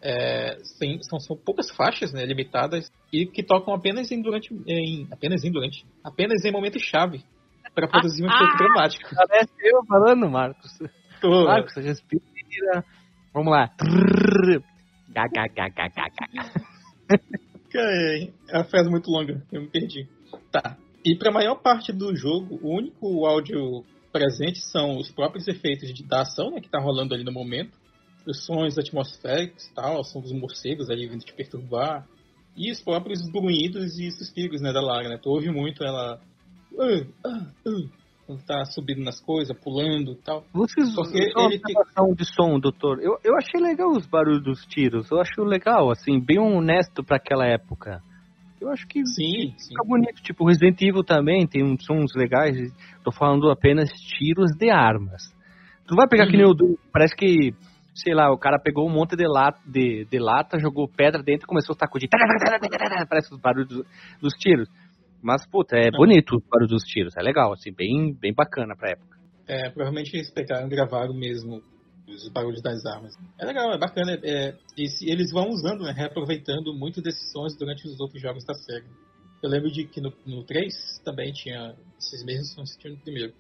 É, 0.01 0.57
sem, 0.77 1.01
são, 1.01 1.19
são 1.19 1.35
poucas 1.35 1.71
faixas, 1.71 2.13
né, 2.13 2.25
limitadas, 2.25 2.91
e 3.11 3.25
que 3.25 3.41
tocam 3.41 3.73
apenas 3.73 4.11
em 4.11 4.21
durante, 4.21 4.53
em, 4.67 5.07
apenas 5.09 5.43
em 5.43 5.51
durante, 5.51 5.85
apenas 6.03 6.43
em 6.45 6.51
momentos 6.51 6.83
chave 6.83 7.23
para 7.73 7.87
produzir 7.87 8.23
um 8.23 8.27
efeito 8.27 8.57
dramático. 8.57 9.09
Parece 9.15 9.51
eu 9.61 9.85
falando, 9.85 10.29
Marcos. 10.29 10.77
Tô. 11.21 11.45
Marcos, 11.45 11.75
respira. 11.75 12.83
Vamos 13.33 13.51
lá. 13.51 13.69
é 18.49 18.57
uma 18.57 18.63
frase 18.63 18.89
muito 18.89 19.09
longa, 19.09 19.43
eu 19.51 19.61
me 19.61 19.67
perdi. 19.67 20.07
Tá. 20.51 20.77
E 21.05 21.15
para 21.15 21.29
a 21.29 21.33
maior 21.33 21.55
parte 21.61 21.93
do 21.93 22.15
jogo, 22.15 22.59
o 22.63 22.75
único 22.75 23.27
áudio 23.27 23.85
presente 24.11 24.59
são 24.59 24.97
os 24.97 25.11
próprios 25.11 25.47
efeitos 25.47 25.93
de, 25.93 26.03
da 26.03 26.21
ação, 26.21 26.49
né, 26.49 26.59
que 26.59 26.69
tá 26.69 26.79
rolando 26.79 27.13
ali 27.13 27.23
no 27.23 27.31
momento, 27.31 27.77
os 28.25 28.43
sons 28.43 28.75
atmosféricos, 28.75 29.69
tal, 29.75 30.03
som 30.03 30.19
dos 30.19 30.31
morcegos 30.31 30.89
ali 30.89 31.07
vindo 31.07 31.23
te 31.23 31.31
perturbar, 31.33 32.07
e 32.57 32.71
os 32.71 32.81
próprios 32.81 33.21
grunhidos 33.29 33.99
e 33.99 34.09
suspiros, 34.09 34.61
né, 34.61 34.73
da 34.73 34.81
Lara, 34.81 35.09
né? 35.09 35.19
Tu 35.21 35.29
ouve 35.29 35.51
muito 35.51 35.83
ela 35.83 36.19
uh, 36.71 37.01
uh, 37.01 37.69
uh, 37.69 37.89
quando 38.25 38.43
tá 38.43 38.65
subindo 38.65 39.03
nas 39.03 39.19
coisas, 39.19 39.55
pulando 39.61 40.13
e 40.13 40.15
tal. 40.23 40.45
Vocês 40.53 40.95
Porque 40.95 41.19
ele 41.19 41.59
tem... 41.59 41.75
de 42.15 42.25
som, 42.33 42.57
doutor. 42.57 42.99
Eu, 42.99 43.19
eu 43.23 43.35
achei 43.35 43.61
legal 43.61 43.91
os 43.91 44.07
barulhos 44.07 44.41
dos 44.41 44.65
tiros. 44.65 45.11
Eu 45.11 45.19
acho 45.19 45.43
legal, 45.43 45.91
assim, 45.91 46.19
bem 46.19 46.39
honesto 46.39 47.03
para 47.03 47.17
aquela 47.17 47.45
época. 47.45 48.01
Eu 48.65 48.71
acho 48.71 48.87
que 48.87 49.05
sim, 49.05 49.51
fica 49.51 49.83
sim. 49.83 49.87
bonito. 49.87 50.23
Tipo, 50.23 50.47
Resident 50.47 50.81
Evil 50.81 51.03
também 51.03 51.45
tem 51.45 51.63
uns 51.63 51.85
sons 51.85 52.11
legais. 52.15 52.57
Tô 53.03 53.11
falando 53.11 53.51
apenas 53.51 53.91
tiros 53.91 54.51
de 54.57 54.71
armas. 54.71 55.21
Tu 55.87 55.95
vai 55.95 56.07
pegar 56.07 56.25
uhum. 56.25 56.31
que 56.31 56.37
nem 56.37 56.47
o 56.47 56.53
do. 56.55 56.79
Parece 56.91 57.15
que, 57.15 57.53
sei 57.93 58.15
lá, 58.15 58.31
o 58.31 58.39
cara 58.39 58.57
pegou 58.57 58.89
um 58.89 58.91
monte 58.91 59.15
de 59.15 59.27
lata, 59.27 59.59
de, 59.67 60.05
de 60.05 60.17
lata 60.17 60.57
jogou 60.57 60.89
pedra 60.89 61.21
dentro 61.21 61.45
e 61.45 61.47
começou 61.47 61.75
a 61.75 61.77
sacudir. 61.77 62.09
Parece 63.07 63.31
os 63.31 63.39
barulhos 63.39 63.67
dos, 63.67 63.85
dos 64.19 64.33
tiros. 64.33 64.67
Mas, 65.21 65.45
puta, 65.47 65.77
é 65.77 65.91
bonito 65.91 66.35
o 66.35 66.49
barulho 66.49 66.69
dos 66.69 66.83
tiros. 66.85 67.13
É 67.15 67.21
legal, 67.21 67.53
assim, 67.53 67.71
bem, 67.71 68.17
bem 68.19 68.33
bacana 68.33 68.75
pra 68.75 68.91
época. 68.91 69.15
É, 69.47 69.69
provavelmente 69.69 70.15
eles 70.15 70.31
pegaram 70.31 70.65
e 70.65 70.69
gravaram 70.71 71.13
mesmo 71.13 71.61
os 72.07 72.29
barulhos 72.29 72.61
das 72.61 72.85
armas. 72.85 73.13
É 73.39 73.45
legal, 73.45 73.71
é 73.71 73.77
bacana. 73.77 74.19
É, 74.23 74.55
e 74.77 75.11
eles 75.11 75.31
vão 75.31 75.49
usando, 75.49 75.83
né, 75.83 75.91
reaproveitando 75.91 76.73
muito 76.73 77.01
desses 77.01 77.31
sons 77.31 77.55
durante 77.57 77.87
os 77.87 77.99
outros 77.99 78.21
jogos 78.21 78.45
da 78.45 78.53
série. 78.53 78.85
Eu 79.41 79.49
lembro 79.49 79.71
de 79.71 79.85
que 79.85 80.01
no, 80.01 80.13
no 80.25 80.43
3 80.43 81.01
também 81.03 81.31
tinha 81.31 81.75
esses 81.99 82.23
mesmos 82.23 82.53
sons 82.53 82.75
que 82.75 82.81
tinha 82.81 82.93
no 82.93 82.99
primeiro. 82.99 83.33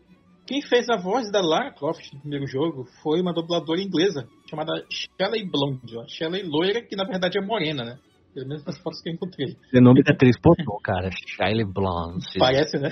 Quem 0.45 0.61
fez 0.61 0.87
a 0.89 0.95
voz 0.95 1.31
da 1.31 1.41
Lara 1.41 1.71
Croft 1.71 2.13
no 2.13 2.19
primeiro 2.19 2.45
jogo 2.45 2.85
foi 3.01 3.19
uma 3.19 3.33
dubladora 3.33 3.81
inglesa 3.81 4.27
chamada 4.47 4.85
Shelley 4.91 5.43
Blonde, 5.43 5.97
ó. 5.97 6.07
Shelley 6.07 6.43
loira, 6.43 6.81
que 6.83 6.95
na 6.95 7.03
verdade 7.03 7.39
é 7.39 7.41
morena, 7.41 7.83
né? 7.83 7.99
Pelo 8.35 8.49
menos 8.49 8.65
nas 8.65 8.77
fotos 8.79 9.01
que 9.01 9.07
eu 9.07 9.13
encontrei. 9.13 9.55
O 9.73 9.81
nome 9.81 10.03
da 10.03 10.11
atriz 10.11 10.37
pornô, 10.37 10.77
cara. 10.83 11.09
Shiley 11.09 11.63
Blonde. 11.63 12.25
Parece, 12.37 12.77
né? 12.77 12.89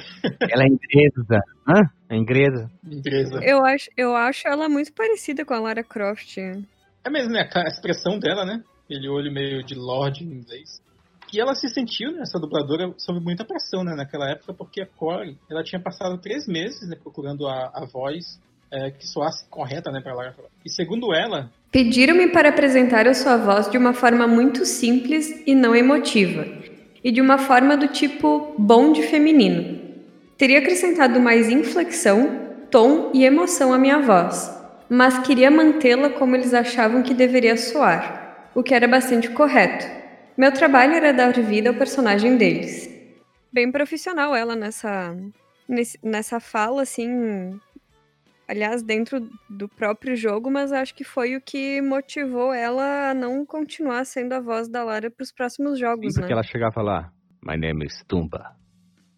Ela 0.49 0.63
é 0.63 0.67
inglesa. 0.67 1.43
Hã? 1.67 1.81
É 2.09 2.15
inglesa. 2.15 2.71
Inglesa. 2.81 3.39
Eu 3.43 3.65
acho, 3.65 3.89
eu 3.97 4.15
acho 4.15 4.47
ela 4.47 4.69
muito 4.69 4.93
parecida 4.93 5.43
com 5.43 5.53
a 5.53 5.59
Lara 5.59 5.83
Croft. 5.83 6.37
É 6.37 7.09
mesmo, 7.09 7.33
né? 7.33 7.49
A 7.53 7.67
expressão 7.67 8.17
dela, 8.17 8.45
né? 8.45 8.63
Aquele 8.85 9.09
olho 9.09 9.33
meio 9.33 9.65
de 9.65 9.75
Lorde 9.75 10.23
em 10.23 10.31
inglês. 10.31 10.81
E 11.33 11.41
ela 11.41 11.55
se 11.55 11.67
sentiu, 11.67 12.11
né, 12.11 12.21
essa 12.21 12.39
dubladora, 12.39 12.93
sob 12.97 13.19
muita 13.19 13.43
pressão, 13.43 13.83
né, 13.83 13.95
naquela 13.95 14.29
época, 14.29 14.53
porque 14.53 14.83
a 14.83 14.85
Corey, 14.85 15.35
ela 15.49 15.63
tinha 15.63 15.81
passado 15.81 16.21
três 16.21 16.47
meses, 16.47 16.87
né, 16.87 16.95
procurando 16.95 17.47
a, 17.47 17.71
a 17.73 17.87
voz 17.91 18.39
é, 18.73 18.91
que 18.91 19.07
soasse 19.07 19.45
correta, 19.49 19.91
né, 19.91 20.01
para 20.01 20.13
Croft. 20.13 20.51
E 20.65 20.69
segundo 20.69 21.13
ela, 21.13 21.49
Pediram-me 21.73 22.27
para 22.27 22.49
apresentar 22.49 23.07
a 23.07 23.15
sua 23.15 23.35
voz 23.35 23.67
de 23.67 23.79
uma 23.79 23.93
forma 23.93 24.27
muito 24.27 24.63
simples 24.63 25.41
e 25.47 25.55
não 25.55 25.75
emotiva, 25.75 26.45
e 27.03 27.11
de 27.11 27.19
uma 27.19 27.39
forma 27.39 27.75
do 27.75 27.87
tipo 27.87 28.53
bom 28.59 28.91
de 28.91 29.01
feminino. 29.01 29.79
Teria 30.37 30.59
acrescentado 30.59 31.19
mais 31.19 31.49
inflexão, 31.49 32.67
tom 32.69 33.09
e 33.11 33.25
emoção 33.25 33.73
à 33.73 33.79
minha 33.79 33.99
voz, 33.99 34.55
mas 34.87 35.17
queria 35.25 35.49
mantê-la 35.49 36.11
como 36.11 36.35
eles 36.35 36.53
achavam 36.53 37.01
que 37.01 37.15
deveria 37.15 37.57
soar, 37.57 38.49
o 38.53 38.61
que 38.61 38.75
era 38.75 38.87
bastante 38.87 39.29
correto. 39.31 39.87
Meu 40.37 40.51
trabalho 40.51 40.93
era 40.93 41.11
dar 41.11 41.33
vida 41.33 41.69
ao 41.69 41.75
personagem 41.75 42.37
deles. 42.37 42.87
Bem 43.51 43.71
profissional 43.71 44.35
ela 44.35 44.55
nessa 44.55 45.17
nessa 46.03 46.39
fala 46.39 46.83
assim, 46.83 47.59
aliás, 48.53 48.83
dentro 48.83 49.27
do 49.49 49.67
próprio 49.67 50.15
jogo, 50.15 50.49
mas 50.49 50.71
acho 50.71 50.93
que 50.93 51.03
foi 51.03 51.35
o 51.35 51.41
que 51.41 51.81
motivou 51.81 52.53
ela 52.53 53.09
a 53.09 53.13
não 53.13 53.45
continuar 53.45 54.05
sendo 54.05 54.33
a 54.33 54.39
voz 54.39 54.69
da 54.69 54.83
Lara 54.83 55.09
para 55.09 55.23
os 55.23 55.31
próximos 55.31 55.79
jogos, 55.79 56.13
Sim, 56.13 56.21
porque 56.21 56.33
né? 56.33 56.39
ela 56.39 56.43
chegava 56.43 56.81
lá, 56.81 57.11
My 57.43 57.57
name 57.57 57.85
is 57.85 58.03
Tumba, 58.07 58.55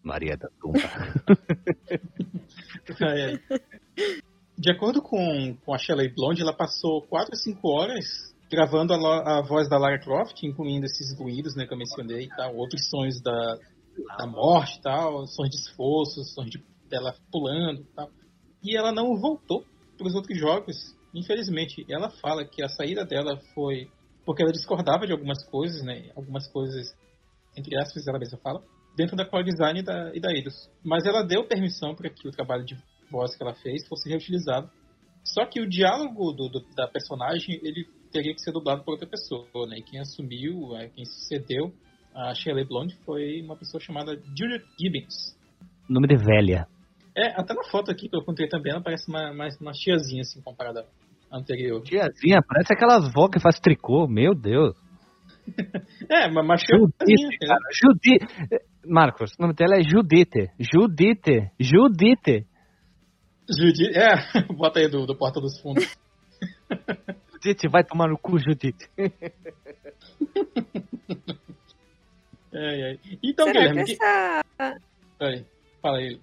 Maria 0.02 0.36
da 0.36 0.48
Tumba. 0.58 0.80
De 4.58 4.70
acordo 4.70 5.02
com, 5.02 5.54
com 5.66 5.74
a 5.74 5.78
Shelley 5.78 6.14
Blonde, 6.14 6.40
ela 6.40 6.56
passou 6.56 7.02
4 7.02 7.34
a 7.34 7.36
5 7.36 7.68
horas 7.68 8.34
gravando 8.50 8.94
a, 8.94 9.38
a, 9.38 9.42
voz 9.42 9.68
da 9.68 9.76
Lara 9.76 9.98
Croft, 9.98 10.42
incluindo 10.44 10.86
esses 10.86 11.14
ruídos 11.18 11.54
né, 11.54 11.66
que 11.66 11.74
eu 11.74 11.78
mencionei 11.78 12.24
e 12.24 12.28
tal, 12.28 12.56
outros 12.56 12.88
sons 12.88 13.20
da, 13.20 13.58
da 14.18 14.26
morte 14.26 14.80
tal, 14.80 15.26
sons 15.26 15.50
de 15.50 15.56
esforço, 15.56 16.24
sons 16.24 16.48
de, 16.48 16.64
dela 16.88 17.14
pulando 17.30 17.82
e 17.82 17.94
tal 17.94 18.10
e 18.66 18.76
ela 18.76 18.92
não 18.92 19.16
voltou 19.16 19.64
para 19.96 20.06
os 20.06 20.14
outros 20.14 20.38
jogos. 20.38 20.76
Infelizmente, 21.14 21.86
ela 21.88 22.10
fala 22.10 22.44
que 22.44 22.62
a 22.62 22.68
saída 22.68 23.04
dela 23.04 23.38
foi 23.54 23.88
porque 24.24 24.42
ela 24.42 24.52
discordava 24.52 25.06
de 25.06 25.12
algumas 25.12 25.44
coisas, 25.48 25.82
né? 25.84 26.10
Algumas 26.16 26.48
coisas, 26.48 26.92
entre 27.56 27.78
aspas, 27.78 28.06
ela 28.08 28.18
mesma 28.18 28.38
fala, 28.38 28.60
dentro 28.96 29.16
da 29.16 29.24
core 29.24 29.44
design 29.44 29.78
e 29.78 29.82
da, 29.82 30.12
e 30.12 30.20
da 30.20 30.32
Eidos. 30.32 30.68
Mas 30.84 31.06
ela 31.06 31.22
deu 31.22 31.46
permissão 31.46 31.94
para 31.94 32.10
que 32.10 32.26
o 32.26 32.32
trabalho 32.32 32.64
de 32.64 32.76
voz 33.08 33.36
que 33.36 33.42
ela 33.42 33.54
fez 33.54 33.86
fosse 33.86 34.08
reutilizado. 34.08 34.68
Só 35.24 35.46
que 35.46 35.60
o 35.60 35.68
diálogo 35.68 36.32
do, 36.32 36.48
do, 36.48 36.60
da 36.74 36.88
personagem, 36.88 37.60
ele 37.62 37.86
teria 38.10 38.34
que 38.34 38.40
ser 38.40 38.52
dublado 38.52 38.82
por 38.82 38.92
outra 38.92 39.08
pessoa, 39.08 39.66
né? 39.68 39.78
E 39.78 39.82
quem 39.82 40.00
assumiu, 40.00 40.76
é, 40.76 40.88
quem 40.88 41.04
sucedeu 41.04 41.72
a 42.14 42.34
Shelley 42.34 42.64
Blonde 42.64 42.96
foi 43.04 43.42
uma 43.42 43.56
pessoa 43.56 43.80
chamada 43.80 44.16
Juliet 44.36 44.64
Gibbons. 44.80 45.36
Nome 45.88 46.08
de 46.08 46.16
velha. 46.16 46.66
É, 47.16 47.28
até 47.28 47.54
na 47.54 47.64
foto 47.64 47.90
aqui 47.90 48.10
que 48.10 48.14
eu 48.14 48.20
encontrei 48.20 48.46
também, 48.46 48.72
ela 48.72 48.82
parece 48.82 49.08
uma, 49.08 49.32
mais 49.32 49.58
uma 49.58 49.72
tiazinha, 49.72 50.20
assim, 50.20 50.42
comparada 50.42 50.86
à 51.30 51.38
anterior. 51.38 51.82
Tiazinha? 51.82 52.42
Parece 52.46 52.74
aquelas 52.74 53.10
vó 53.10 53.26
que 53.28 53.40
faz 53.40 53.58
tricô, 53.58 54.06
meu 54.06 54.34
Deus. 54.34 54.76
é, 56.10 56.28
mas 56.28 56.44
uma 56.44 56.56
Judite, 56.58 57.38
cara, 57.38 57.58
Judite. 57.72 58.26
Marcos, 58.84 59.32
o 59.38 59.42
nome 59.42 59.54
dela 59.54 59.76
é 59.76 59.82
Judite. 59.82 60.50
Judite. 60.60 61.50
Judite. 61.58 62.46
Judite, 63.48 63.98
é, 63.98 64.12
bota 64.52 64.80
aí 64.80 64.88
do, 64.88 65.06
do 65.06 65.16
Porta 65.16 65.40
dos 65.40 65.58
Fundos. 65.62 65.86
Judite, 67.32 67.66
vai 67.68 67.82
tomar 67.82 68.08
no 68.08 68.18
cu, 68.18 68.38
Judite. 68.38 68.90
é, 72.52 72.92
é. 72.92 72.98
Então, 73.22 73.46
Será 73.46 73.60
Guilherme. 73.60 73.84
Que 73.84 73.92
essa... 73.92 74.42
Que... 75.18 75.44
fala 75.80 75.96
aí. 75.96 76.20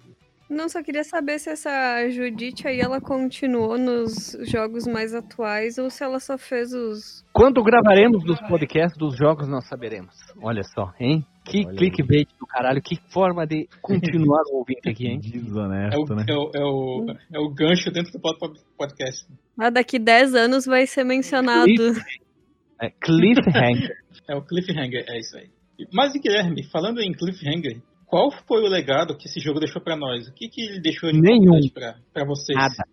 Não, 0.48 0.68
só 0.68 0.82
queria 0.82 1.04
saber 1.04 1.38
se 1.38 1.50
essa 1.50 2.08
Judite 2.10 2.68
aí 2.68 2.78
ela 2.78 3.00
continuou 3.00 3.78
nos 3.78 4.36
jogos 4.42 4.86
mais 4.86 5.14
atuais 5.14 5.78
ou 5.78 5.88
se 5.88 6.04
ela 6.04 6.20
só 6.20 6.36
fez 6.36 6.72
os. 6.72 7.24
Quando 7.32 7.62
gravaremos 7.62 8.22
os 8.24 8.40
podcasts 8.42 8.98
dos 8.98 9.16
jogos, 9.16 9.48
nós 9.48 9.66
saberemos. 9.66 10.14
Olha 10.42 10.62
só, 10.62 10.92
hein? 11.00 11.24
Que 11.44 11.64
Olha 11.66 11.76
clickbait 11.76 12.28
aí. 12.28 12.38
do 12.38 12.46
caralho, 12.46 12.82
que 12.82 12.96
forma 13.10 13.46
de 13.46 13.68
continuar 13.80 14.42
o 14.52 14.58
ouvinte 14.58 14.88
aqui, 14.88 15.06
hein? 15.06 15.18
Desonesto, 15.20 15.96
é 15.96 16.12
o, 16.12 16.16
né? 16.16 16.24
É 16.28 16.34
o, 16.34 16.50
é, 16.54 16.64
o, 16.64 17.06
é 17.34 17.38
o 17.38 17.48
gancho 17.50 17.90
dentro 17.90 18.12
do 18.12 18.20
podcast. 18.76 19.26
Ah, 19.58 19.70
daqui 19.70 19.98
10 19.98 20.34
anos 20.34 20.66
vai 20.66 20.86
ser 20.86 21.04
mencionado. 21.04 21.70
É 22.80 22.90
Cliffhanger. 22.90 23.96
É 24.26 24.34
o 24.34 24.40
Cliffhanger, 24.40 25.04
é 25.06 25.18
isso 25.18 25.36
aí. 25.36 25.50
Mas, 25.92 26.12
Guilherme, 26.14 26.62
falando 26.70 27.00
em 27.00 27.12
Cliffhanger, 27.12 27.82
qual 28.14 28.30
foi 28.46 28.62
o 28.62 28.68
legado 28.68 29.16
que 29.16 29.26
esse 29.26 29.40
jogo 29.40 29.58
deixou 29.58 29.82
pra 29.82 29.96
nós? 29.96 30.28
O 30.28 30.32
que, 30.32 30.48
que 30.48 30.60
ele 30.62 30.80
deixou 30.80 31.10
de 31.10 31.20
Nenhum. 31.20 31.58
pra 32.12 32.24
vocês? 32.24 32.56
Nada. 32.56 32.84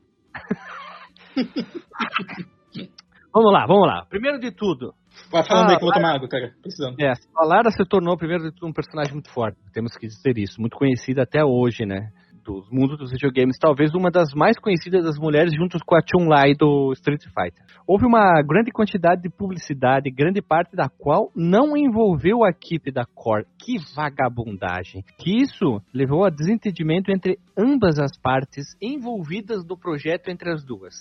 vamos 3.32 3.54
lá, 3.54 3.68
vamos 3.68 3.86
lá. 3.88 4.04
Primeiro 4.10 4.40
de 4.40 4.52
tudo, 4.52 4.96
Vai 5.32 5.44
falando 5.46 5.70
Ah, 5.70 5.74
aí 5.74 5.78
que 5.78 5.84
eu 5.84 5.86
vou 5.88 5.94
tomar 5.94 6.16
água, 6.16 6.28
cara. 6.28 6.52
Precisando. 6.60 7.00
é, 7.00 7.12
a 7.38 7.46
Lara 7.46 7.70
se 7.70 7.86
tornou, 7.86 8.18
primeiro 8.18 8.46
de 8.46 8.52
tudo, 8.52 8.68
um 8.70 8.74
personagem 8.74 9.14
muito 9.14 9.32
forte. 9.32 9.60
Temos 9.72 9.96
que 9.96 10.08
dizer 10.08 10.36
isso. 10.40 10.60
Muito 10.60 10.76
conhecida 10.76 11.22
até 11.22 11.46
hoje, 11.46 11.86
né? 11.86 12.10
Do 12.44 12.66
mundo 12.72 12.98
dos 12.98 13.12
videogames. 13.12 13.58
Talvez 13.60 13.94
uma 13.94 14.10
das 14.10 14.34
mais 14.34 14.58
conhecidas 14.58 15.04
das 15.04 15.18
mulheres, 15.18 15.54
junto 15.54 15.78
com 15.86 15.96
a 15.96 16.02
Chun-Lai 16.02 16.54
do 16.56 16.92
Street 16.94 17.22
Fighter. 17.24 17.64
Houve 17.88 18.06
uma 18.06 18.42
grande 18.42 18.72
quantidade 18.72 19.22
de 19.22 19.30
publicidade, 19.30 20.10
grande 20.10 20.42
parte 20.42 20.76
da 20.76 20.90
qual 20.90 21.32
não 21.36 21.78
envolveu 21.78 22.44
a 22.44 22.50
equipe 22.50 22.92
da 22.92 23.06
Core. 23.06 23.46
Que 23.60 23.78
vagabundagem. 23.96 25.04
Que 25.20 25.42
isso 25.42 25.82
levou 25.94 26.26
a 26.26 26.30
desentendimento 26.30 27.12
entre 27.12 27.38
ambas 27.58 28.00
as 28.00 28.18
partes 28.18 28.76
envolvidas 28.82 29.64
no 29.66 29.78
projeto 29.78 30.30
entre 30.30 30.52
as 30.52 30.64
duas. 30.64 30.94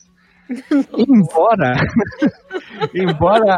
embora, 0.99 1.73
embora 2.95 3.57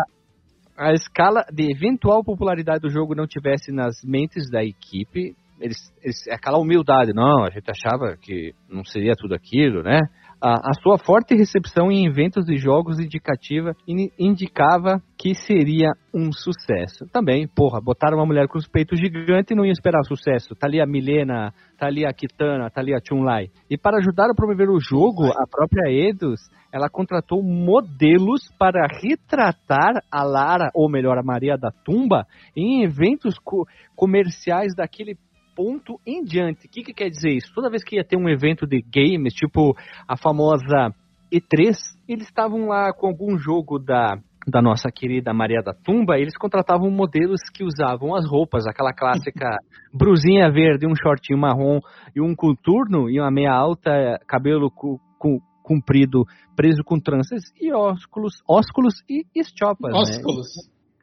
a 0.77 0.93
escala 0.93 1.45
de 1.53 1.71
eventual 1.71 2.25
popularidade 2.25 2.81
do 2.81 2.91
jogo 2.91 3.15
não 3.15 3.27
tivesse 3.27 3.71
nas 3.73 4.03
mentes 4.03 4.51
da 4.51 4.65
equipe, 4.65 5.37
eles, 5.63 5.79
eles, 6.03 6.17
aquela 6.31 6.59
humildade, 6.59 7.13
não, 7.15 7.45
a 7.45 7.51
gente 7.51 7.71
achava 7.71 8.17
que 8.21 8.53
não 8.69 8.85
seria 8.85 9.15
tudo 9.17 9.35
aquilo, 9.35 9.83
né? 9.83 10.01
A, 10.45 10.55
a 10.55 10.75
sua 10.83 10.99
forte 10.99 11.37
recepção 11.37 11.89
em 11.93 12.05
eventos 12.05 12.45
de 12.45 12.57
jogos 12.57 12.99
indicativa 12.99 13.77
in- 13.87 14.11
indicava 14.19 15.01
que 15.17 15.37
seria 15.37 15.93
um 16.13 16.33
sucesso. 16.33 17.07
Também, 17.13 17.47
porra, 17.47 17.81
botaram 17.81 18.19
uma 18.19 18.27
mulher 18.27 18.49
com 18.49 18.59
os 18.59 18.67
peitos 18.67 18.99
gigantes 18.99 19.53
e 19.53 19.55
não 19.55 19.65
ia 19.65 19.71
esperar 19.71 20.03
sucesso. 20.03 20.57
Tá 20.57 20.67
ali 20.67 20.81
a 20.81 20.87
Milena, 20.87 21.53
tá 21.79 21.87
ali 21.87 22.05
a 22.05 22.13
Kitana, 22.13 22.69
tá 22.71 22.81
ali 22.81 22.93
a 22.93 22.99
Chun-Lai. 23.09 23.51
E 23.71 23.79
para 23.79 23.99
ajudar 23.99 24.29
a 24.33 24.35
promover 24.35 24.69
o 24.69 24.81
jogo, 24.81 25.27
a 25.27 25.47
própria 25.49 25.89
Eidos, 25.89 26.41
ela 26.73 26.89
contratou 26.91 27.41
modelos 27.41 28.41
para 28.59 28.85
retratar 29.01 30.03
a 30.11 30.25
Lara, 30.25 30.71
ou 30.75 30.91
melhor, 30.91 31.19
a 31.19 31.23
Maria 31.23 31.57
da 31.57 31.71
Tumba, 31.85 32.27
em 32.57 32.83
eventos 32.83 33.39
co- 33.45 33.65
comerciais 33.95 34.75
daquele 34.77 35.15
ponto 35.55 36.01
em 36.07 36.23
diante. 36.25 36.67
O 36.67 36.71
que, 36.71 36.83
que 36.83 36.93
quer 36.95 37.09
dizer 37.09 37.31
isso? 37.31 37.53
Toda 37.55 37.71
vez 37.71 37.85
que 37.85 37.97
ia 37.97 38.05
ter 38.05 38.17
um 38.17 38.29
evento 38.29 38.67
de 38.67 38.81
games, 38.83 39.35
tipo 39.35 39.75
a 40.09 40.17
famosa 40.17 40.95
E3, 41.33 41.75
eles 42.09 42.27
estavam 42.27 42.69
lá 42.69 42.93
com 42.93 43.07
algum 43.07 43.39
jogo 43.39 43.79
da, 43.79 44.19
da 44.47 44.61
nossa 44.61 44.91
querida 44.91 45.33
Maria 45.33 45.63
da 45.63 45.73
Tumba, 45.73 46.19
eles 46.19 46.37
contratavam 46.37 46.91
modelos 46.91 47.41
que 47.55 47.65
usavam 47.65 48.15
as 48.15 48.29
roupas, 48.29 48.67
aquela 48.67 48.93
clássica 48.93 49.57
brusinha 49.95 50.51
verde, 50.51 50.87
um 50.87 50.95
shortinho 50.97 51.39
marrom 51.39 51.81
e 52.15 52.21
um 52.21 52.35
coturno 52.35 53.09
e 53.09 53.21
uma 53.21 53.31
meia 53.31 53.53
alta, 53.53 54.19
cabelo 54.27 54.71
cu- 54.71 55.01
cu- 55.19 55.41
comprido, 55.63 56.25
preso 56.57 56.83
com 56.85 56.99
tranças 56.99 57.43
e 57.61 57.73
ósculos, 57.73 58.43
ósculos 58.49 58.95
e 59.09 59.25
estiopas, 59.35 59.93
né? 59.93 59.99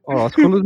Ósculos. 0.07 0.59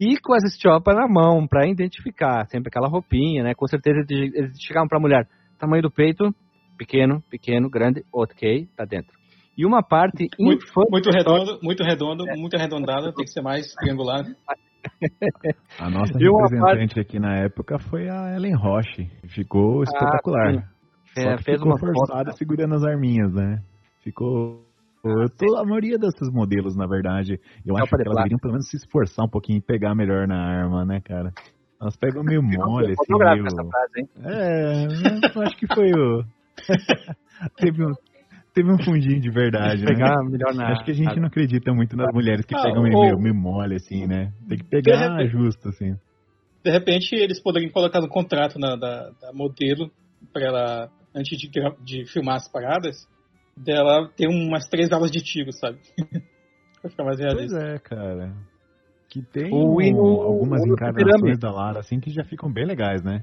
E 0.00 0.18
com 0.20 0.34
as 0.34 0.44
estiopas 0.44 0.94
na 0.96 1.06
mão, 1.08 1.46
pra 1.46 1.66
identificar. 1.68 2.46
Sempre 2.46 2.68
aquela 2.68 2.88
roupinha, 2.88 3.42
né? 3.42 3.54
Com 3.54 3.66
certeza 3.66 3.98
eles 4.10 4.52
chegavam 4.60 4.88
pra 4.88 5.00
mulher. 5.00 5.26
Tamanho 5.58 5.82
do 5.82 5.90
peito, 5.90 6.34
pequeno, 6.76 7.22
pequeno, 7.30 7.70
grande, 7.70 8.02
ok, 8.12 8.66
tá 8.76 8.84
dentro. 8.84 9.12
E 9.56 9.66
uma 9.66 9.82
parte 9.82 10.28
Muito, 10.40 10.64
muito 10.90 11.10
redondo, 11.10 11.58
muito 11.62 11.84
redondo, 11.84 12.24
muito 12.36 12.56
arredondado, 12.56 13.12
tem 13.12 13.24
que 13.24 13.30
ser 13.30 13.42
mais 13.42 13.72
triangular. 13.74 14.24
A 15.78 15.88
nossa 15.90 16.12
E 16.18 16.24
representante 16.24 16.98
aqui 16.98 17.20
na 17.20 17.36
época 17.44 17.78
foi 17.78 18.08
a 18.08 18.34
Ellen 18.34 18.56
Roche. 18.56 19.08
Ficou 19.28 19.82
espetacular. 19.84 20.54
sim. 20.54 21.22
Só 21.22 21.28
É, 21.30 21.36
que 21.36 21.44
fez 21.44 21.58
ficou 21.58 21.72
uma 21.72 21.78
foto. 21.78 21.92
forçada 21.94 22.32
segurando 22.32 22.74
as 22.74 22.82
arminhas, 22.84 23.32
né? 23.34 23.62
Ficou. 24.02 24.64
Eu 25.04 25.28
tô- 25.30 25.56
a 25.56 25.64
maioria 25.64 25.98
desses 25.98 26.30
modelos, 26.32 26.76
na 26.76 26.86
verdade, 26.86 27.40
eu 27.66 27.76
acho 27.76 27.86
Capa 27.86 27.96
que 27.96 28.08
elas 28.08 28.16
deveriam 28.18 28.38
pelo 28.38 28.52
menos 28.52 28.68
se 28.68 28.76
esforçar 28.76 29.24
um 29.24 29.28
pouquinho 29.28 29.58
e 29.58 29.60
pegar 29.60 29.96
melhor 29.96 30.28
na 30.28 30.36
arma, 30.40 30.84
né, 30.84 31.00
cara? 31.00 31.32
Elas 31.80 31.96
pegam 31.96 32.22
meio 32.22 32.40
mole, 32.42 32.92
assim, 32.92 33.12
meio... 33.18 33.46
essa 33.46 33.64
frase, 33.64 33.98
hein? 33.98 34.08
É, 34.24 34.86
eu 35.36 35.42
acho 35.42 35.56
que 35.56 35.66
foi 35.74 35.90
o... 35.90 36.24
teve, 37.58 37.84
um, 37.84 37.92
teve 38.54 38.70
um 38.70 38.78
fundinho 38.84 39.20
de 39.20 39.28
verdade, 39.28 39.82
né? 39.84 39.88
Pegar 39.92 40.22
melhor 40.22 40.54
na. 40.54 40.68
Acho 40.68 40.84
que 40.84 40.92
a 40.92 40.94
gente 40.94 41.18
não 41.18 41.26
acredita 41.26 41.74
muito 41.74 41.96
nas 41.96 42.12
mulheres 42.14 42.46
que 42.46 42.54
Ah, 42.54 42.62
pegam 42.62 42.84
meio, 42.84 42.94
ou- 42.96 43.02
meio, 43.02 43.18
meio 43.18 43.34
mole, 43.34 43.74
assim, 43.74 44.06
né? 44.06 44.32
Tem 44.48 44.58
que 44.58 44.64
pegar 44.64 45.16
repente- 45.16 45.32
justo, 45.32 45.68
assim. 45.68 45.96
De 46.64 46.70
repente, 46.70 47.16
eles 47.16 47.40
poderiam 47.42 47.72
colocar 47.72 48.00
no 48.00 48.08
contrato 48.08 48.56
na- 48.56 48.76
da, 48.76 49.10
da 49.20 49.32
modelo, 49.34 49.90
pra 50.32 50.44
ela, 50.46 50.90
antes 51.12 51.36
de, 51.36 51.50
de 51.82 52.06
filmar 52.06 52.36
as 52.36 52.46
paradas, 52.46 53.08
dela 53.56 54.08
ter 54.16 54.28
umas 54.28 54.68
três 54.68 54.90
aulas 54.92 55.10
de 55.10 55.20
tiro, 55.22 55.52
sabe? 55.52 55.78
pra 56.80 56.90
ficar 56.90 57.04
mais 57.04 57.18
Pois 57.18 57.32
realista. 57.32 57.58
é, 57.58 57.78
cara. 57.78 58.32
Que 59.08 59.22
tem 59.22 59.52
O- 59.52 59.78
um- 59.80 59.94
o- 59.94 60.22
algumas 60.22 60.62
o 60.62 60.72
encarnações 60.72 61.38
da 61.38 61.50
Lara, 61.50 61.80
assim, 61.80 62.00
que 62.00 62.10
já 62.10 62.24
ficam 62.24 62.50
bem 62.50 62.64
legais, 62.66 63.02
né? 63.02 63.22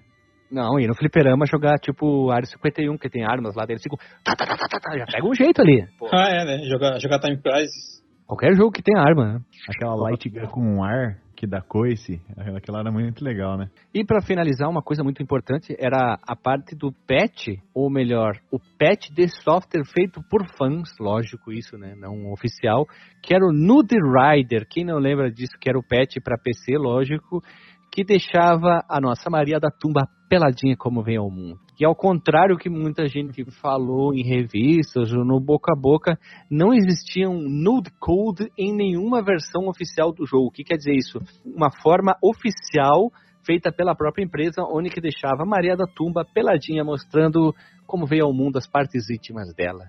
Não, 0.51 0.79
e 0.79 0.87
no 0.87 0.95
fliperama 0.95 1.45
jogar 1.45 1.77
tipo 1.77 2.31
Área 2.31 2.45
51, 2.47 2.97
que 2.97 3.09
tem 3.09 3.23
armas 3.23 3.55
lá 3.55 3.65
dentro, 3.65 3.83
ficam. 3.83 3.97
Tá, 4.23 4.33
tá, 4.35 4.45
tá, 4.47 4.55
tá, 4.57 4.67
tá, 4.67 4.79
tá, 4.79 4.97
já 4.97 5.05
pega 5.05 5.27
um 5.27 5.33
jeito 5.33 5.61
ali. 5.61 5.85
Pô, 5.97 6.07
Ah, 6.11 6.27
é, 6.29 6.43
né? 6.45 6.63
Jogar, 6.67 6.99
jogar 6.99 7.19
Time 7.19 7.37
Crisis. 7.41 8.03
qualquer 8.25 8.55
jogo 8.55 8.71
que 8.71 8.81
tem 8.81 8.97
arma, 8.97 9.33
né? 9.33 9.39
Aquela 9.67 9.95
light 9.95 10.27
gun 10.29 10.47
com 10.47 10.61
um 10.61 10.83
ar 10.83 11.19
que 11.39 11.47
dá 11.47 11.61
coice, 11.61 12.21
aquela 12.53 12.81
era 12.81 12.91
muito 12.91 13.23
legal, 13.23 13.57
né? 13.57 13.69
E 13.93 14.03
pra 14.03 14.21
finalizar, 14.21 14.69
uma 14.69 14.81
coisa 14.81 15.05
muito 15.05 15.23
importante 15.23 15.73
era 15.79 16.19
a 16.21 16.35
parte 16.35 16.75
do 16.75 16.91
patch, 17.07 17.57
ou 17.73 17.89
melhor, 17.89 18.37
o 18.51 18.59
patch 18.59 19.09
de 19.09 19.25
software 19.29 19.85
feito 19.85 20.21
por 20.29 20.45
fãs, 20.57 20.89
lógico 20.99 21.53
isso, 21.53 21.77
né, 21.77 21.95
não 21.95 22.29
oficial, 22.33 22.85
que 23.23 23.33
era 23.33 23.45
o 23.45 23.53
Nude 23.53 23.95
Rider. 23.95 24.67
Quem 24.69 24.83
não 24.83 24.97
lembra 24.97 25.31
disso, 25.31 25.57
que 25.61 25.69
era 25.69 25.79
o 25.79 25.81
patch 25.81 26.17
para 26.21 26.37
PC, 26.37 26.77
lógico, 26.77 27.41
que 27.89 28.03
deixava 28.03 28.83
a 28.89 28.99
nossa 28.99 29.29
Maria 29.29 29.61
da 29.61 29.69
Tumba 29.71 30.09
peladinha 30.29 30.75
como 30.77 31.01
vem 31.01 31.15
ao 31.15 31.31
mundo. 31.31 31.68
E 31.79 31.85
ao 31.85 31.95
contrário 31.95 32.57
que 32.57 32.69
muita 32.69 33.07
gente 33.07 33.43
falou 33.61 34.13
em 34.13 34.21
revistas 34.21 35.13
ou 35.13 35.23
no 35.23 35.39
boca 35.39 35.71
a 35.71 35.79
boca, 35.79 36.19
não 36.51 36.73
existia 36.73 37.29
um 37.29 37.47
nude 37.47 37.89
code 37.99 38.51
em 38.57 38.75
nenhuma 38.75 39.23
versão 39.23 39.67
oficial 39.67 40.11
do 40.11 40.25
jogo. 40.25 40.47
O 40.47 40.51
que 40.51 40.63
quer 40.63 40.75
dizer 40.75 40.93
isso? 40.93 41.19
Uma 41.45 41.71
forma 41.71 42.17
oficial 42.21 43.09
feita 43.45 43.71
pela 43.71 43.95
própria 43.95 44.23
empresa, 44.23 44.61
onde 44.69 44.89
que 44.89 44.99
deixava 44.99 45.43
a 45.43 45.45
Maria 45.45 45.77
da 45.77 45.85
Tumba 45.85 46.25
peladinha, 46.25 46.83
mostrando 46.83 47.55
como 47.87 48.05
veio 48.05 48.25
ao 48.25 48.33
mundo 48.33 48.57
as 48.57 48.67
partes 48.67 49.09
íntimas 49.09 49.53
dela. 49.55 49.85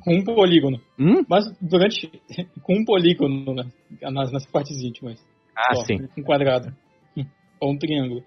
Com 0.00 0.14
um 0.14 0.24
polígono. 0.24 0.80
Hum? 0.98 1.22
Mas 1.28 1.44
durante. 1.60 2.10
com 2.62 2.80
um 2.80 2.84
polígono 2.84 3.54
né, 3.54 3.64
nas, 4.10 4.32
nas 4.32 4.46
partes 4.50 4.82
íntimas. 4.82 5.22
Ah, 5.54 5.74
Só, 5.74 5.84
sim. 5.84 6.08
Um 6.16 6.22
quadrado. 6.22 6.74
Ou 7.60 7.72
um 7.72 7.78
triângulo. 7.78 8.22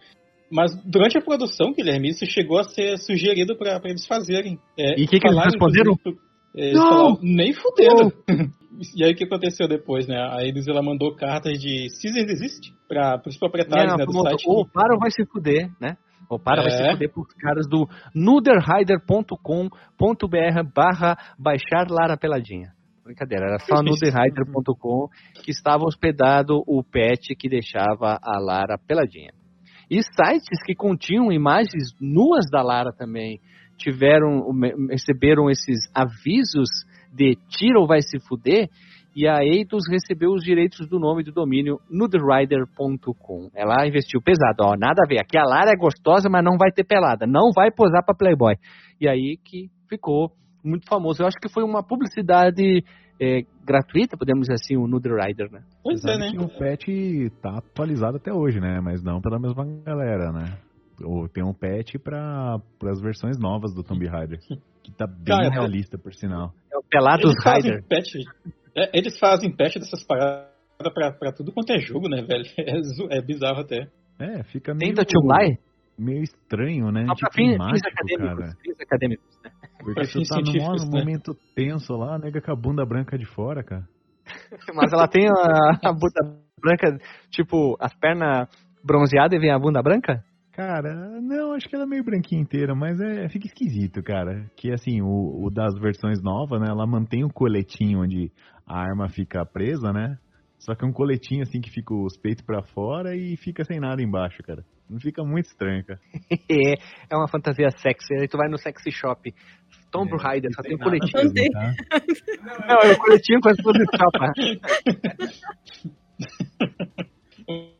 Mas 0.52 0.72
durante 0.84 1.16
a 1.18 1.22
produção, 1.22 1.72
Guilherme, 1.74 2.10
isso 2.10 2.26
chegou 2.26 2.58
a 2.60 2.64
ser 2.64 2.98
sugerido 2.98 3.56
para 3.58 3.80
eles 3.86 4.06
fazerem. 4.08 4.58
É, 4.78 5.00
E 5.00 5.08
que 5.08 5.20
que 5.20 5.28
eles 5.28 5.44
responderam? 5.44 5.94
é, 6.56 6.62
Eles 6.70 6.74
Não! 6.74 6.90
falaram, 6.90 7.20
nem 7.22 7.54
fudendo. 7.54 8.14
E 8.96 9.04
aí 9.04 9.12
o 9.12 9.16
que 9.16 9.26
aconteceu 9.26 9.68
depois, 9.68 10.08
né? 10.08 10.16
A 10.16 10.46
Eidos 10.46 10.66
ela 10.68 10.82
mandou 10.82 11.14
cartas 11.14 11.60
de 11.60 11.90
cease 12.00 12.22
and 12.22 12.26
desist 12.26 12.72
para 12.88 13.22
os 13.28 13.38
proprietários 13.38 13.92
Não, 13.92 13.98
né, 13.98 14.06
do 14.06 14.14
site. 14.22 14.44
ou 14.48 14.66
para 14.66 14.94
ou 14.94 15.00
vai 15.00 15.12
se 15.12 15.26
fuder, 15.26 15.70
né? 15.82 15.98
Ou 16.30 16.40
para 16.40 16.62
vai 16.62 16.72
É. 16.72 16.78
se 16.86 16.92
fuder 16.94 17.12
pros 17.12 17.34
caras 17.34 17.68
do 17.68 17.88
nuderhider.com.br 18.16 20.64
barra 20.74 21.18
baixar 21.38 21.88
Lara 21.90 22.16
Peladinha. 22.18 22.72
Brincadeira, 23.04 23.48
era 23.48 23.60
só 23.60 23.82
nuderhider.com 23.84 25.08
que 25.44 25.52
estava 25.52 25.84
hospedado 25.84 26.64
o 26.68 26.84
pet 26.84 27.36
que 27.36 27.50
deixava 27.50 28.18
a 28.22 28.40
Lara 28.40 28.78
peladinha. 28.78 29.32
E 29.90 30.02
sites 30.04 30.64
que 30.66 30.76
continham 30.76 31.32
imagens 31.32 31.94
nuas 32.00 32.46
da 32.52 32.62
Lara 32.62 32.92
também 32.92 33.40
tiveram, 33.78 34.52
receberam 34.90 35.50
esses 35.50 35.80
avisos 35.96 36.70
de 37.14 37.36
tira 37.50 37.80
ou 37.80 37.88
vai 37.88 38.02
se 38.02 38.20
fuder, 38.28 38.70
e 39.16 39.28
a 39.28 39.44
Eidos 39.44 39.84
recebeu 39.90 40.32
os 40.32 40.44
direitos 40.44 40.88
do 40.88 41.00
nome 41.00 41.24
do 41.24 41.32
domínio 41.32 41.80
nuderider.com. 41.90 43.50
Ela 43.56 43.88
investiu 43.88 44.22
pesado, 44.22 44.64
ó, 44.64 44.76
nada 44.78 45.02
a 45.04 45.08
ver. 45.08 45.20
Aqui 45.20 45.38
a 45.38 45.44
Lara 45.44 45.72
é 45.72 45.76
gostosa, 45.76 46.30
mas 46.30 46.44
não 46.44 46.58
vai 46.58 46.72
ter 46.72 46.84
pelada, 46.84 47.26
não 47.26 47.52
vai 47.54 47.72
posar 47.72 48.06
para 48.06 48.16
Playboy. 48.16 48.56
E 49.02 49.10
aí 49.10 49.38
que 49.44 49.70
ficou 49.90 50.32
muito 50.64 50.88
famoso. 50.88 51.24
Eu 51.24 51.28
acho 51.28 51.38
que 51.42 51.52
foi 51.52 51.64
uma 51.64 51.82
publicidade 51.82 52.84
é, 53.20 53.42
gratuita, 53.66 54.18
podemos 54.18 54.48
dizer 54.48 54.54
assim, 54.54 54.78
o 54.78 54.88
Nuderider, 54.88 55.52
né? 55.52 55.62
Pois 55.84 56.04
é, 56.06 56.14
Sabe 56.14 56.20
né? 56.20 56.32
que 56.32 56.38
o 56.40 56.48
patch 56.50 56.88
tá 57.42 57.58
atualizado 57.58 58.18
até 58.18 58.32
hoje, 58.34 58.60
né? 58.60 58.80
Mas 58.82 59.04
não 59.04 59.22
pela 59.22 59.40
mesma 59.40 59.66
galera, 59.86 60.32
né? 60.32 60.58
Ou 61.04 61.28
tem 61.30 61.44
um 61.44 61.54
patch 61.54 61.96
para 62.04 62.58
as 62.90 63.02
versões 63.02 63.38
novas 63.40 63.74
do 63.74 63.84
Tomb 63.84 64.06
Raider. 64.08 64.40
Que 64.84 64.92
tá 64.92 65.06
bem 65.08 65.26
Cara, 65.26 65.50
realista, 65.50 65.98
por 65.98 66.14
sinal. 66.14 66.54
É 66.74 66.78
o 66.78 66.84
Pelados 66.84 67.32
Eles 67.32 67.44
fazem 67.44 67.72
Rider. 67.72 67.88
patch. 67.88 68.16
É, 68.76 68.98
eles 68.98 69.18
fazem 69.20 69.56
patch 69.56 69.76
dessas 69.76 70.04
paradas 70.06 70.50
pra, 70.94 71.12
pra 71.12 71.32
tudo 71.32 71.52
quanto 71.52 71.72
é 71.72 71.80
jogo, 71.80 72.08
né, 72.10 72.22
velho? 72.22 72.44
É, 73.12 73.18
é 73.18 73.22
bizarro 73.22 73.60
até. 73.62 73.88
É, 74.20 74.44
fica 74.44 74.74
meio, 74.74 74.94
Tenta 74.94 75.06
meio 75.98 76.24
estranho, 76.24 76.92
né? 76.92 77.06
Só 77.06 77.14
pra 77.16 77.30
Tipo, 77.30 77.34
fins, 77.36 77.50
fins 77.52 77.58
mágico, 77.58 77.88
acadêmicos. 77.90 78.40
cara. 78.40 78.58
Fins 78.62 78.80
acadêmicos? 78.82 79.39
Porque 79.80 79.94
Pra 79.94 80.04
tu 80.04 80.22
tá 80.24 80.42
num 80.42 80.92
né? 80.92 81.00
momento 81.00 81.36
tenso 81.56 81.96
lá, 81.96 82.20
nega 82.20 82.42
com 82.42 82.52
a 82.52 82.56
bunda 82.56 82.86
branca 82.86 83.18
de 83.18 83.26
fora, 83.26 83.64
cara. 83.64 83.88
Mas 84.76 84.92
ela 84.94 85.08
tem 85.08 85.28
a, 85.28 85.90
a 85.90 85.94
bunda 85.94 86.38
branca, 86.62 86.98
tipo, 87.32 87.76
as 87.80 87.94
pernas 87.96 88.48
bronzeadas 88.84 89.38
e 89.38 89.40
vem 89.40 89.52
a 89.52 89.60
bunda 89.60 89.82
branca? 89.82 90.24
Cara, 90.52 91.22
não, 91.22 91.54
acho 91.54 91.70
que 91.70 91.76
ela 91.76 91.86
é 91.86 91.88
meio 91.88 92.04
branquinha 92.04 92.42
inteira, 92.42 92.76
mas 92.76 93.00
é, 93.00 93.30
fica 93.30 93.48
esquisito, 93.48 94.04
cara. 94.04 94.46
Que 94.58 94.74
assim, 94.74 95.02
o, 95.02 95.46
o 95.46 95.50
das 95.50 95.74
versões 95.80 96.22
novas, 96.22 96.60
né? 96.60 96.68
Ela 96.70 96.86
mantém 96.86 97.24
o 97.24 97.30
coletinho 97.30 98.02
onde 98.02 98.30
a 98.68 98.78
arma 98.78 99.08
fica 99.08 99.46
presa, 99.46 99.94
né? 99.94 100.18
Só 100.58 100.76
que 100.76 100.84
é 100.84 100.88
um 100.88 100.92
coletinho 100.92 101.44
assim 101.44 101.62
que 101.62 101.70
fica 101.70 101.94
os 101.94 102.18
peitos 102.18 102.44
pra 102.44 102.62
fora 102.62 103.16
e 103.16 103.38
fica 103.38 103.64
sem 103.64 103.80
nada 103.80 104.02
embaixo, 104.02 104.44
cara. 104.44 104.66
Não 104.90 105.00
fica 105.00 105.24
muito 105.24 105.46
estranho, 105.46 105.86
cara. 105.86 106.00
É, 106.52 106.74
é 107.10 107.16
uma 107.16 107.28
fantasia 107.28 107.70
sexy. 107.72 108.14
Aí 108.16 108.28
tu 108.28 108.38
vai 108.38 108.50
no 108.50 108.58
sexy 108.58 108.92
shop. 108.92 109.34
Tomb 109.92 110.12
É, 110.14 110.18
Raider, 110.18 110.52
só 110.54 110.62
tem 110.62 110.76
um 110.76 110.78
nada 110.78 110.92
coletinho. 110.92 111.24
mesmo, 111.24 111.34
tem. 111.34 111.50
tá? 111.52 111.74
Não, 112.68 112.78
é 112.82 112.94
o 112.94 112.98
coletinho 112.98 113.40
com 113.42 113.50
as 113.50 113.58
duas. 113.58 113.78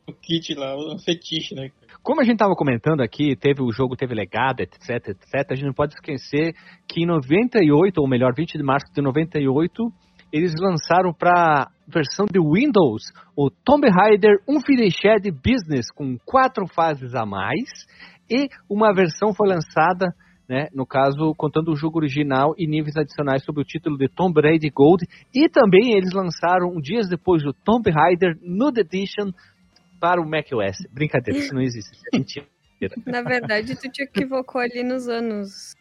O 0.08 0.14
kit 0.14 0.56
lá, 0.56 0.76
o 0.76 0.98
fetiche, 1.00 1.54
né? 1.54 1.70
Como 2.02 2.22
a 2.22 2.24
gente 2.24 2.36
estava 2.36 2.56
comentando 2.56 3.02
aqui, 3.02 3.36
teve 3.36 3.62
o 3.62 3.72
jogo, 3.72 3.96
teve 3.96 4.16
legado, 4.16 4.62
etc, 4.62 5.10
etc. 5.10 5.52
A 5.52 5.56
gente 5.56 5.68
não 5.68 5.74
pode 5.74 5.94
esquecer 5.94 6.54
que 6.88 7.04
em 7.04 7.06
98, 7.06 8.00
ou 8.00 8.08
melhor, 8.08 8.34
20 8.36 8.58
de 8.58 8.64
março 8.64 8.92
de 8.92 9.02
98, 9.02 9.92
eles 10.32 10.54
lançaram 10.60 11.14
para 11.14 11.70
versão 11.88 12.26
de 12.26 12.40
Windows 12.40 13.04
o 13.36 13.50
Tomb 13.50 13.88
Raider 13.90 14.38
Unfinished 14.48 15.32
Business 15.32 15.92
com 15.92 16.18
quatro 16.26 16.66
fases 16.68 17.14
a 17.14 17.26
mais 17.26 17.70
e 18.30 18.48
uma 18.70 18.94
versão 18.94 19.34
foi 19.34 19.48
lançada, 19.48 20.08
né, 20.50 20.68
no 20.74 20.84
caso 20.84 21.36
contando 21.36 21.72
o 21.72 21.76
jogo 21.76 22.00
original 22.00 22.56
e 22.58 22.66
níveis 22.66 22.98
adicionais 22.98 23.44
sob 23.44 23.62
o 23.62 23.64
título 23.64 23.96
de 23.96 24.10
Tomb 24.10 24.42
Raider 24.42 24.72
Gold 24.74 25.08
e 25.32 25.48
também 25.48 25.94
eles 25.94 26.12
lançaram 26.12 26.82
dias 26.82 27.08
depois 27.08 27.46
o 27.46 27.54
Tomb 27.54 27.88
Raider 27.92 28.36
Nude 28.42 28.82
Edition 28.82 29.32
para 30.02 30.20
o 30.20 30.28
macOS. 30.28 30.88
Brincadeira, 30.92 31.40
isso 31.40 31.54
não 31.54 31.62
existe, 31.62 31.94
isso 31.94 32.04
é 32.12 32.18
mentira. 32.18 32.48
Na 33.06 33.22
verdade, 33.22 33.76
tu 33.76 33.92
te 33.92 34.04
equivocou 34.04 34.60
ali 34.60 34.84
nos 34.84 35.08
anos. 35.08 35.76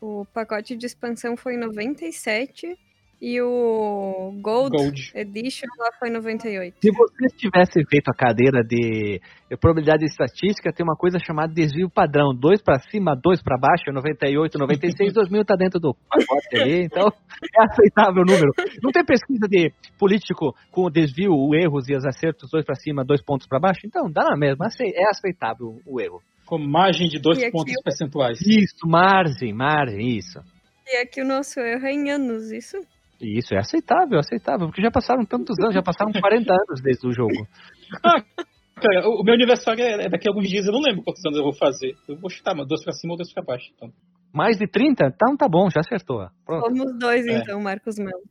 O 0.00 0.24
pacote 0.32 0.76
de 0.76 0.86
expansão 0.86 1.36
foi 1.36 1.54
em 1.54 1.58
97 1.58 2.78
e 3.20 3.40
o 3.42 4.32
Gold, 4.40 4.76
Gold. 4.76 5.12
Edition 5.14 5.66
lá 5.78 5.90
foi 5.98 6.08
em 6.08 6.12
98. 6.12 6.76
Se 6.80 6.90
vocês 6.90 7.32
tivessem 7.36 7.84
feito 7.88 8.08
a 8.08 8.14
cadeira 8.14 8.62
de 8.64 9.20
probabilidade 9.60 10.04
estatística, 10.06 10.72
tem 10.72 10.84
uma 10.84 10.96
coisa 10.96 11.18
chamada 11.18 11.52
desvio 11.52 11.90
padrão. 11.90 12.34
Dois 12.34 12.62
para 12.62 12.78
cima, 12.90 13.14
dois 13.14 13.42
para 13.42 13.58
baixo, 13.58 13.92
98, 13.92 14.58
96, 14.58 15.12
2000 15.12 15.44
tá 15.44 15.54
dentro 15.56 15.78
do 15.78 15.94
pacote 16.08 16.56
ali, 16.60 16.84
então 16.84 17.08
é 17.08 17.64
aceitável 17.64 18.22
o 18.22 18.26
número. 18.26 18.50
Não 18.82 18.90
tem 18.90 19.04
pesquisa 19.04 19.46
de 19.48 19.70
político 19.98 20.54
com 20.70 20.84
o 20.86 20.90
desvio, 20.90 21.32
o 21.32 21.54
erros 21.54 21.88
e 21.88 21.94
os 21.94 22.04
acertos, 22.06 22.50
dois 22.50 22.64
para 22.64 22.74
cima, 22.76 23.04
dois 23.04 23.22
pontos 23.22 23.46
para 23.46 23.60
baixo? 23.60 23.80
Então, 23.84 24.10
dá 24.10 24.24
na 24.30 24.36
mesma, 24.36 24.66
é 24.80 25.10
aceitável 25.10 25.78
o 25.86 26.00
erro. 26.00 26.22
Com 26.46 26.58
margem 26.58 27.06
de 27.08 27.20
dois 27.20 27.38
E 27.38 27.50
pontos 27.50 27.72
eu- 27.74 27.82
percentuais. 27.84 28.40
Isso, 28.40 28.86
margem, 28.88 29.52
margem, 29.52 30.16
isso. 30.16 30.40
E 30.88 30.96
aqui 30.96 31.20
o 31.22 31.24
nosso 31.26 31.60
erro 31.60 31.86
é 31.86 31.92
em 31.92 32.10
anos, 32.10 32.50
isso? 32.50 32.76
Isso, 33.20 33.54
é 33.54 33.58
aceitável, 33.58 34.18
aceitável, 34.18 34.66
porque 34.68 34.82
já 34.82 34.90
passaram 34.90 35.24
tantos 35.24 35.56
anos, 35.60 35.74
já 35.74 35.82
passaram 35.82 36.12
40 36.12 36.52
anos 36.52 36.80
desde 36.82 37.06
o 37.06 37.12
jogo. 37.12 37.46
Cara, 38.80 39.06
o 39.08 39.20
o 39.20 39.24
meu 39.24 39.34
aniversário 39.34 39.82
é 39.84 40.06
é 40.06 40.08
daqui 40.08 40.26
a 40.26 40.30
alguns 40.30 40.48
dias, 40.48 40.64
eu 40.64 40.72
não 40.72 40.80
lembro 40.80 41.02
quantos 41.02 41.22
anos 41.26 41.36
eu 41.38 41.44
vou 41.44 41.52
fazer. 41.52 41.94
Eu 42.08 42.16
vou 42.16 42.30
chutar, 42.30 42.54
mas 42.56 42.66
dois 42.66 42.82
pra 42.82 42.92
cima 42.94 43.12
ou 43.12 43.16
dois 43.18 43.30
pra 43.32 43.42
baixo. 43.42 43.66
Então. 43.76 43.90
Mais 44.32 44.56
de 44.56 44.66
30? 44.66 45.04
Então 45.06 45.36
tá 45.36 45.46
bom, 45.48 45.68
já 45.68 45.80
acertou. 45.80 46.26
Pronto. 46.46 46.64
Somos 46.66 46.98
dois, 46.98 47.26
É. 47.26 47.38
então, 47.38 47.60
Marcos 47.60 47.96
Melo. 47.98 48.22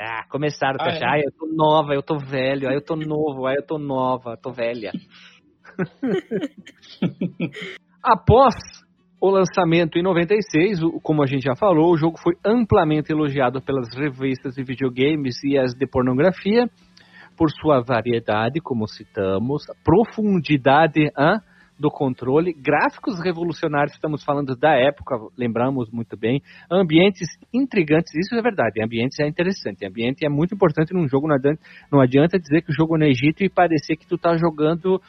Ah, 0.00 0.24
começaram 0.28 0.78
a 0.80 0.84
Ah, 0.84 0.88
achar, 0.88 1.12
ah, 1.12 1.20
eu 1.20 1.30
tô 1.38 1.46
nova, 1.54 1.94
eu 1.94 2.02
tô 2.02 2.18
velho, 2.18 2.68
aí 2.68 2.74
eu 2.74 2.82
tô 2.84 2.96
novo, 2.96 3.46
aí 3.46 3.54
eu 3.56 3.62
tô 3.64 3.78
nova, 3.78 4.36
tô 4.36 4.50
velha. 4.50 4.90
Após 8.02 8.54
o 9.22 9.30
lançamento 9.30 9.96
em 9.96 10.02
96, 10.02 10.82
o- 10.82 11.00
como 11.00 11.22
a 11.22 11.26
gente 11.26 11.44
já 11.44 11.54
falou, 11.54 11.92
o 11.92 11.96
jogo 11.96 12.18
foi 12.18 12.34
amplamente 12.44 13.12
elogiado 13.12 13.62
pelas 13.62 13.86
revistas 13.94 14.56
de 14.56 14.64
videogames 14.64 15.36
e 15.44 15.56
as 15.56 15.74
de 15.74 15.86
pornografia 15.86 16.68
por 17.38 17.48
sua 17.48 17.80
variedade, 17.80 18.60
como 18.60 18.88
citamos, 18.88 19.62
profundidade 19.84 21.08
hã, 21.16 21.40
do 21.78 21.88
controle, 21.88 22.52
gráficos 22.52 23.22
revolucionários, 23.22 23.94
estamos 23.94 24.24
falando 24.24 24.56
da 24.56 24.74
época, 24.74 25.16
lembramos 25.38 25.88
muito 25.90 26.16
bem, 26.16 26.42
ambientes 26.70 27.28
intrigantes, 27.54 28.12
isso 28.14 28.34
é 28.34 28.42
verdade, 28.42 28.82
ambientes 28.82 29.18
é 29.20 29.26
interessante, 29.26 29.86
ambiente 29.86 30.26
é 30.26 30.28
muito 30.28 30.54
importante 30.54 30.92
num 30.92 31.08
jogo, 31.08 31.28
não 31.28 31.36
adianta, 31.36 31.60
não 31.92 32.00
adianta 32.00 32.38
dizer 32.40 32.62
que 32.62 32.72
o 32.72 32.74
jogo 32.74 32.96
é 32.96 32.98
no 32.98 33.04
Egito 33.06 33.44
e 33.44 33.48
parecer 33.48 33.96
que 33.96 34.06
tu 34.06 34.18
tá 34.18 34.36
jogando 34.36 35.00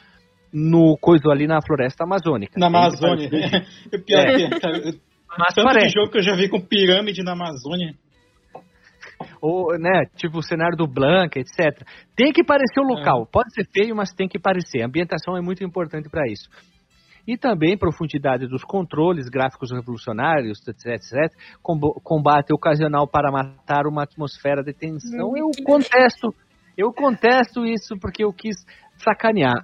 no 0.54 0.96
coisa 1.00 1.30
ali 1.30 1.46
na 1.48 1.60
floresta 1.60 2.04
amazônica. 2.04 2.54
Na 2.58 2.68
Amazônia. 2.68 3.28
O 3.92 3.98
pior 4.06 4.20
É. 4.20 4.36
que 4.36 4.44
é, 4.44 4.60
cara, 4.60 4.78
Mas 5.36 5.54
tanto 5.54 5.66
de 5.68 5.74
parece. 5.74 5.92
jogo 5.92 6.10
que 6.12 6.18
eu 6.18 6.22
já 6.22 6.36
vi 6.36 6.48
com 6.48 6.60
pirâmide 6.60 7.24
na 7.24 7.32
Amazônia. 7.32 7.92
ou, 9.42 9.76
né, 9.78 10.04
tipo 10.16 10.38
o 10.38 10.42
cenário 10.42 10.76
do 10.76 10.86
Blanca, 10.86 11.38
etc. 11.38 11.82
Tem 12.16 12.32
que 12.32 12.44
parecer 12.44 12.80
o 12.80 12.84
local. 12.84 13.26
Pode 13.30 13.52
ser 13.52 13.66
feio, 13.72 13.94
mas 13.96 14.12
tem 14.12 14.28
que 14.28 14.38
parecer. 14.38 14.82
A 14.82 14.86
ambientação 14.86 15.36
é 15.36 15.40
muito 15.40 15.62
importante 15.64 16.08
para 16.08 16.22
isso. 16.30 16.48
E 17.26 17.38
também 17.38 17.76
profundidade 17.76 18.46
dos 18.46 18.62
controles, 18.64 19.28
gráficos 19.30 19.70
revolucionários, 19.72 20.58
etc, 20.68 20.86
etc. 20.94 21.32
Combate 22.02 22.52
ocasional 22.52 23.08
para 23.08 23.32
matar 23.32 23.86
uma 23.86 24.02
atmosfera 24.02 24.62
de 24.62 24.74
tensão. 24.74 25.34
Eu 25.36 25.48
contesto, 25.64 26.34
eu 26.76 26.92
contesto 26.92 27.64
isso 27.64 27.96
porque 28.00 28.24
eu 28.24 28.32
quis 28.32 28.54
sacanear. 28.98 29.54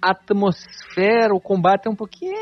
Atmosfera, 0.00 1.34
o 1.34 1.40
combate 1.40 1.86
é 1.86 1.90
um 1.90 1.96
pouquinho. 1.96 2.34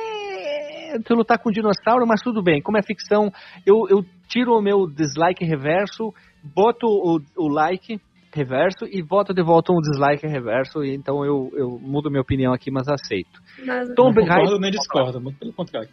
Tu 1.05 1.14
lutar 1.14 1.39
com 1.39 1.51
dinossauro, 1.51 2.06
mas 2.06 2.20
tudo 2.20 2.43
bem. 2.43 2.62
Como 2.62 2.78
é 2.78 2.82
ficção, 2.82 3.32
eu, 3.66 3.86
eu 3.89 4.05
tiro 4.28 4.56
o 4.56 4.62
meu 4.62 4.86
dislike 4.86 5.44
reverso, 5.44 6.12
boto 6.43 6.86
o, 6.86 7.20
o 7.36 7.48
like 7.48 8.01
reverso 8.32 8.85
e 8.90 9.01
boto 9.02 9.32
de 9.32 9.43
volta 9.43 9.72
um 9.72 9.81
dislike 9.81 10.26
reverso. 10.26 10.85
E 10.85 10.94
então 10.94 11.24
eu, 11.24 11.51
eu 11.55 11.78
mudo 11.81 12.10
minha 12.10 12.20
opinião 12.20 12.52
aqui, 12.52 12.70
mas 12.70 12.89
aceito. 12.89 13.40
Mas, 13.64 13.89
Não 13.89 13.94
Tomb 13.94 14.20
concordo 14.20 14.59
nem 14.59 14.70
discordo, 14.70 15.20
muito 15.20 15.39
pelo 15.39 15.52
contrário. 15.52 15.89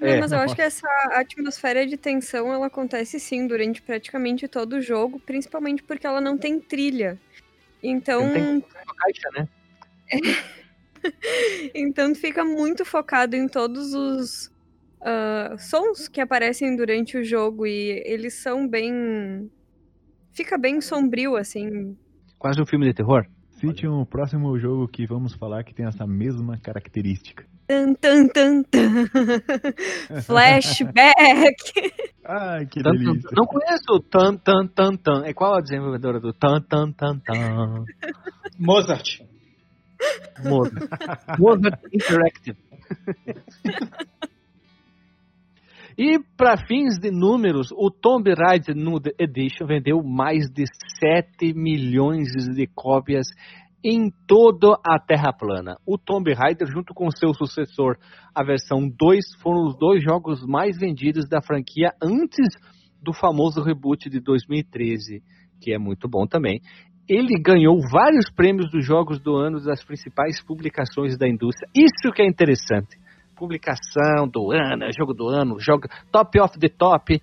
não, 0.00 0.08
É, 0.08 0.18
mas 0.18 0.32
eu 0.32 0.38
acho 0.38 0.54
que 0.54 0.62
essa 0.62 0.88
atmosfera 1.12 1.86
de 1.86 1.96
tensão, 1.96 2.52
ela 2.52 2.66
acontece 2.66 3.20
sim 3.20 3.46
durante 3.46 3.82
praticamente 3.82 4.48
todo 4.48 4.74
o 4.74 4.80
jogo, 4.80 5.20
principalmente 5.20 5.82
porque 5.82 6.06
ela 6.06 6.20
não 6.20 6.38
tem 6.38 6.58
trilha. 6.58 7.18
Então, 7.82 8.24
Não 8.24 8.32
tem 8.32 8.42
uma 8.42 8.94
caixa, 8.96 9.28
né? 9.34 9.48
então 11.74 12.14
fica 12.14 12.44
muito 12.44 12.84
focado 12.84 13.36
em 13.36 13.48
todos 13.48 13.94
os 13.94 14.50
ah, 15.00 15.56
sons 15.58 16.08
que 16.08 16.20
aparecem 16.20 16.76
durante 16.76 17.16
o 17.16 17.24
jogo 17.24 17.66
e 17.66 18.02
eles 18.04 18.34
são 18.34 18.68
bem. 18.68 19.50
Fica 20.32 20.58
bem 20.58 20.80
sombrio, 20.80 21.36
assim. 21.36 21.96
Quase 22.38 22.60
um 22.60 22.66
filme 22.66 22.86
de 22.86 22.94
terror. 22.94 23.26
Cite 23.50 23.88
um 23.88 24.04
próximo 24.04 24.56
jogo 24.58 24.86
que 24.86 25.04
vamos 25.06 25.34
falar 25.34 25.64
que 25.64 25.74
tem 25.74 25.86
essa 25.86 26.06
mesma 26.06 26.58
característica. 26.58 27.44
Tan, 27.66 27.92
tan, 27.94 28.28
tan, 28.28 28.62
tan. 28.62 29.06
Flashback! 30.22 31.12
Ai, 32.24 32.66
que 32.66 32.82
Tan, 32.82 32.92
tan, 32.92 32.98
delícia. 32.98 33.30
tan. 33.30 33.36
Não 33.36 33.46
conheço 33.46 33.92
o 33.92 34.00
Tan 34.00 34.36
Tan 34.36 34.66
Tan 34.68 34.96
Tan. 34.96 35.24
É 35.24 35.34
qual 35.34 35.54
a 35.54 35.60
desenvolvedora 35.60 36.20
do 36.20 36.32
Tan 36.32 36.60
Tan 36.62 36.92
Tan 36.92 37.18
Tan? 37.18 37.84
Mozart. 38.58 39.20
Mozart. 40.44 41.38
Mozart 41.38 41.80
Interactive. 41.92 42.58
e 45.96 46.18
para 46.36 46.56
fins 46.66 46.98
de 46.98 47.10
números, 47.10 47.70
o 47.72 47.90
Tomb 47.90 48.32
Raider 48.32 48.76
Nude 48.76 49.14
Edition 49.18 49.66
vendeu 49.66 50.02
mais 50.02 50.48
de 50.50 50.64
7 51.00 51.52
milhões 51.54 52.28
de 52.54 52.66
cópias 52.66 53.28
em 53.82 54.10
toda 54.26 54.76
a 54.84 54.98
Terra 54.98 55.32
plana. 55.32 55.76
O 55.86 55.96
Tomb 55.96 56.32
Raider, 56.32 56.66
junto 56.66 56.92
com 56.92 57.10
seu 57.10 57.32
sucessor, 57.32 57.96
a 58.34 58.42
versão 58.42 58.88
2, 58.88 59.24
foram 59.40 59.66
os 59.66 59.76
dois 59.76 60.02
jogos 60.02 60.44
mais 60.44 60.76
vendidos 60.78 61.28
da 61.28 61.40
franquia 61.40 61.92
antes 62.02 62.46
do 63.00 63.12
famoso 63.12 63.62
reboot 63.62 64.10
de 64.10 64.20
2013, 64.20 65.22
que 65.60 65.72
é 65.72 65.78
muito 65.78 66.08
bom 66.08 66.26
também 66.26 66.60
ele 67.08 67.40
ganhou 67.40 67.80
vários 67.90 68.30
prêmios 68.30 68.70
dos 68.70 68.84
jogos 68.84 69.18
do 69.18 69.34
ano 69.34 69.60
das 69.60 69.82
principais 69.82 70.42
publicações 70.42 71.16
da 71.16 71.26
indústria. 71.26 71.68
Isso 71.74 72.12
que 72.14 72.20
é 72.20 72.26
interessante. 72.26 72.98
Publicação 73.34 74.28
do 74.30 74.52
ano, 74.52 74.84
jogo 74.96 75.14
do 75.14 75.28
ano, 75.28 75.58
jogo 75.58 75.88
top 76.12 76.38
of 76.40 76.58
the 76.58 76.68
top. 76.68 77.20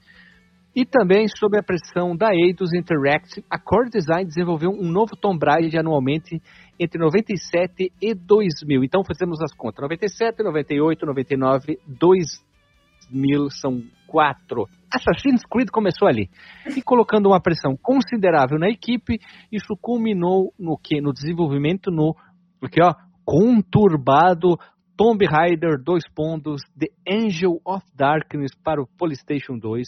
E 0.75 0.85
também, 0.85 1.27
sob 1.27 1.57
a 1.57 1.63
pressão 1.63 2.17
da 2.17 2.35
Eidos 2.35 2.73
Interactive, 2.73 3.45
a 3.49 3.57
Core 3.57 3.89
Design 3.89 4.25
desenvolveu 4.25 4.71
um 4.71 4.91
novo 4.91 5.15
Tomb 5.15 5.39
Raider 5.45 5.79
anualmente 5.79 6.41
entre 6.77 6.99
97 6.99 7.93
e 8.01 8.13
2000. 8.13 8.83
Então, 8.83 9.01
fazemos 9.05 9.41
as 9.41 9.53
contas. 9.53 9.81
97, 9.81 10.43
98, 10.43 11.05
99, 11.05 11.79
2000 11.87 13.49
são 13.51 13.81
quatro. 14.05 14.67
Assassin's 14.95 15.41
Creed 15.49 15.69
começou 15.69 16.07
ali. 16.07 16.30
E 16.76 16.81
colocando 16.81 17.27
uma 17.27 17.41
pressão 17.41 17.76
considerável 17.81 18.57
na 18.57 18.69
equipe, 18.69 19.19
isso 19.51 19.76
culminou 19.81 20.53
no 20.57 20.77
que? 20.77 21.01
No 21.01 21.13
desenvolvimento 21.13 21.91
no 21.91 22.15
aqui, 22.63 22.81
ó, 22.81 22.93
conturbado 23.23 24.57
Tomb 24.97 25.26
Raider 25.26 25.81
2 25.84 26.03
pontos 26.15 26.61
The 26.77 26.88
Angel 27.07 27.59
of 27.65 27.85
Darkness 27.93 28.51
para 28.63 28.81
o 28.81 28.88
PlayStation 28.97 29.57
2, 29.57 29.88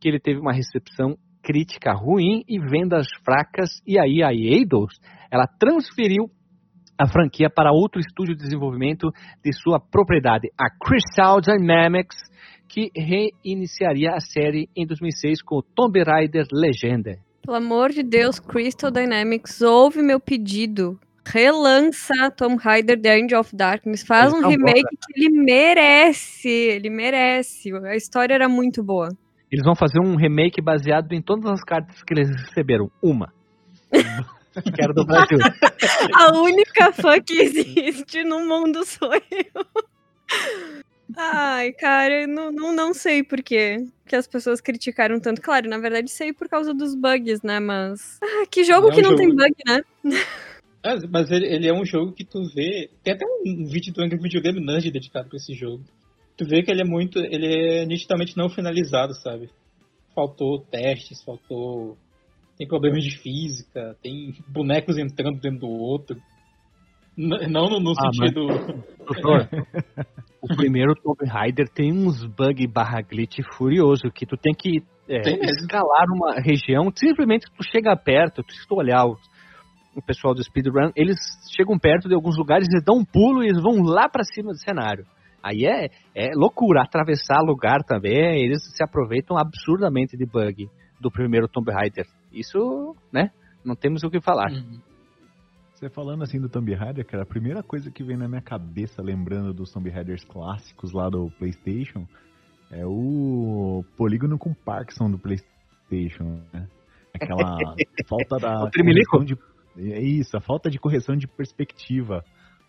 que 0.00 0.08
ele 0.08 0.20
teve 0.20 0.40
uma 0.40 0.52
recepção 0.52 1.16
crítica 1.42 1.92
ruim 1.92 2.42
e 2.48 2.58
vendas 2.58 3.06
fracas, 3.24 3.80
e 3.86 3.98
aí 3.98 4.22
a 4.22 4.32
Eidos, 4.32 4.98
ela 5.30 5.46
transferiu 5.46 6.28
a 6.98 7.06
franquia 7.06 7.48
para 7.48 7.72
outro 7.72 8.00
estúdio 8.00 8.34
de 8.34 8.42
desenvolvimento 8.42 9.10
de 9.44 9.52
sua 9.52 9.78
propriedade, 9.78 10.48
a 10.58 10.68
Crystal 10.70 11.40
Dynamics, 11.40 12.16
que 12.68 12.90
reiniciaria 12.94 14.12
a 14.12 14.20
série 14.20 14.68
em 14.76 14.86
2006 14.86 15.42
com 15.42 15.62
Tomb 15.74 16.02
Raider 16.02 16.46
Legenda. 16.52 17.18
Pelo 17.42 17.56
amor 17.56 17.90
de 17.90 18.02
Deus, 18.02 18.38
Crystal 18.40 18.90
Dynamics, 18.90 19.62
ouve 19.62 20.02
meu 20.02 20.18
pedido. 20.18 20.98
Relança 21.24 22.30
Tomb 22.36 22.56
Raider 22.56 23.00
The 23.00 23.20
Angel 23.20 23.40
of 23.40 23.54
Darkness. 23.54 24.04
Faz 24.04 24.32
Eles 24.32 24.44
um 24.44 24.48
remake 24.48 24.82
gostam. 24.82 24.98
que 25.06 25.20
ele 25.20 25.30
merece. 25.30 26.48
Ele 26.48 26.90
merece. 26.90 27.72
A 27.72 27.96
história 27.96 28.34
era 28.34 28.48
muito 28.48 28.82
boa. 28.82 29.08
Eles 29.50 29.64
vão 29.64 29.74
fazer 29.74 30.00
um 30.00 30.16
remake 30.16 30.62
baseado 30.62 31.12
em 31.12 31.22
todas 31.22 31.50
as 31.50 31.64
cartas 31.64 32.02
que 32.02 32.14
eles 32.14 32.28
receberam. 32.30 32.90
Uma. 33.02 33.32
que 33.90 34.82
era 34.82 34.92
do 34.92 35.04
Brasil. 35.04 35.38
A 36.14 36.38
única 36.38 36.92
fã 36.92 37.20
que 37.20 37.40
existe 37.40 38.24
no 38.24 38.46
mundo 38.46 38.84
sou 38.84 39.12
eu. 39.12 39.66
Ai, 41.16 41.72
cara, 41.72 42.26
não, 42.26 42.50
não, 42.50 42.74
não 42.74 42.94
sei 42.94 43.22
por 43.22 43.42
quê 43.42 43.86
que 44.06 44.16
as 44.16 44.26
pessoas 44.26 44.60
criticaram 44.60 45.20
tanto. 45.20 45.40
Claro, 45.40 45.68
na 45.68 45.78
verdade 45.78 46.10
sei 46.10 46.32
por 46.32 46.48
causa 46.48 46.72
dos 46.74 46.94
bugs, 46.94 47.42
né? 47.42 47.60
Mas. 47.60 48.18
Ah, 48.22 48.46
que 48.50 48.64
jogo 48.64 48.88
É 48.88 48.90
um 48.90 48.94
que 48.94 49.02
não 49.02 49.10
jogo- 49.10 49.20
tem 49.22 49.34
bug, 49.34 49.54
né? 49.66 49.82
Mas, 50.84 51.04
mas 51.04 51.30
ele, 51.30 51.46
ele 51.46 51.68
é 51.68 51.72
um 51.72 51.84
jogo 51.84 52.12
que 52.12 52.24
tu 52.24 52.40
vê. 52.54 52.90
Tem 53.02 53.14
até 53.14 53.24
um 53.26 53.66
vídeo 53.66 53.92
do 53.92 54.02
Angry 54.02 54.18
Video 54.18 54.40
Game 54.42 54.64
Nerd 54.64 54.90
dedicado 54.90 55.28
pra 55.28 55.36
esse 55.36 55.54
jogo. 55.54 55.84
Tu 56.36 56.44
vê 56.46 56.62
que 56.62 56.70
ele 56.70 56.82
é 56.82 56.84
muito. 56.84 57.18
Ele 57.18 57.46
é 57.80 57.86
nitidamente 57.86 58.36
não 58.36 58.48
finalizado, 58.48 59.14
sabe? 59.14 59.50
Faltou 60.14 60.60
testes, 60.60 61.22
faltou. 61.22 61.96
Tem 62.58 62.66
problemas 62.66 63.04
de 63.04 63.16
física, 63.18 63.96
tem 64.02 64.34
bonecos 64.48 64.96
entrando 64.96 65.38
dentro 65.40 65.60
do 65.60 65.68
outro. 65.68 66.16
Não 67.16 67.68
no, 67.68 67.80
no 67.80 67.90
Ah, 67.92 68.02
mas- 68.04 68.16
sentido. 68.16 68.46
Doutor, 69.06 69.48
o 70.42 70.56
primeiro 70.56 70.94
Tomb 70.94 71.24
Raider 71.26 71.68
tem 71.68 71.92
uns 71.92 72.24
bug 72.24 72.66
barra 72.66 73.00
glitch 73.00 73.38
furioso 73.56 74.10
que 74.12 74.26
tu 74.26 74.36
tem 74.36 74.52
que 74.52 74.82
é, 75.08 75.20
Tem 75.20 75.38
escalar 75.40 76.04
uma 76.12 76.34
região, 76.40 76.90
simplesmente 76.94 77.46
tu 77.56 77.62
chega 77.70 77.96
perto, 77.96 78.42
tu, 78.42 78.52
se 78.52 78.66
tu 78.66 78.74
olhar 78.74 79.06
o, 79.06 79.16
o 79.94 80.02
pessoal 80.02 80.34
do 80.34 80.42
speedrun, 80.42 80.90
eles 80.96 81.16
chegam 81.56 81.78
perto 81.78 82.08
de 82.08 82.14
alguns 82.14 82.36
lugares, 82.36 82.66
eles 82.68 82.84
dão 82.84 82.96
um 82.96 83.04
pulo 83.04 83.42
e 83.44 83.46
eles 83.46 83.62
vão 83.62 83.82
lá 83.84 84.08
pra 84.08 84.24
cima 84.24 84.50
do 84.50 84.58
cenário. 84.58 85.06
Aí 85.40 85.64
é, 85.64 85.90
é 86.12 86.30
loucura, 86.34 86.82
atravessar 86.82 87.40
lugar 87.40 87.84
também, 87.86 88.42
eles 88.44 88.58
se 88.74 88.82
aproveitam 88.82 89.38
absurdamente 89.38 90.16
de 90.16 90.26
bug 90.26 90.68
do 91.00 91.08
primeiro 91.08 91.46
Tomb 91.46 91.70
Raider. 91.72 92.04
Isso, 92.32 92.96
né, 93.12 93.30
não 93.64 93.76
temos 93.76 94.02
o 94.02 94.10
que 94.10 94.20
falar. 94.20 94.50
Uhum. 94.50 94.80
Você 95.76 95.90
falando 95.90 96.22
assim 96.22 96.40
do 96.40 96.48
Tomb 96.48 96.72
Raider, 96.72 97.04
cara, 97.04 97.22
a 97.22 97.26
primeira 97.26 97.62
coisa 97.62 97.90
que 97.90 98.02
vem 98.02 98.16
na 98.16 98.26
minha 98.26 98.40
cabeça, 98.40 99.02
lembrando 99.02 99.52
dos 99.52 99.70
Tomb 99.70 99.90
Raiders 99.90 100.24
clássicos 100.24 100.90
lá 100.90 101.10
do 101.10 101.30
PlayStation, 101.38 102.06
é 102.70 102.86
o 102.86 103.84
polígono 103.94 104.38
com 104.38 104.54
Parkinson 104.54 105.10
do 105.10 105.18
PlayStation, 105.18 106.40
né? 106.50 106.66
Aquela 107.12 107.58
falta 108.08 108.38
da. 108.38 108.64
O 108.64 108.70
correção 108.70 109.22
de- 109.22 109.92
É 109.92 110.00
isso, 110.00 110.34
a 110.34 110.40
falta 110.40 110.70
de 110.70 110.78
correção 110.78 111.14
de 111.14 111.26
perspectiva 111.28 112.24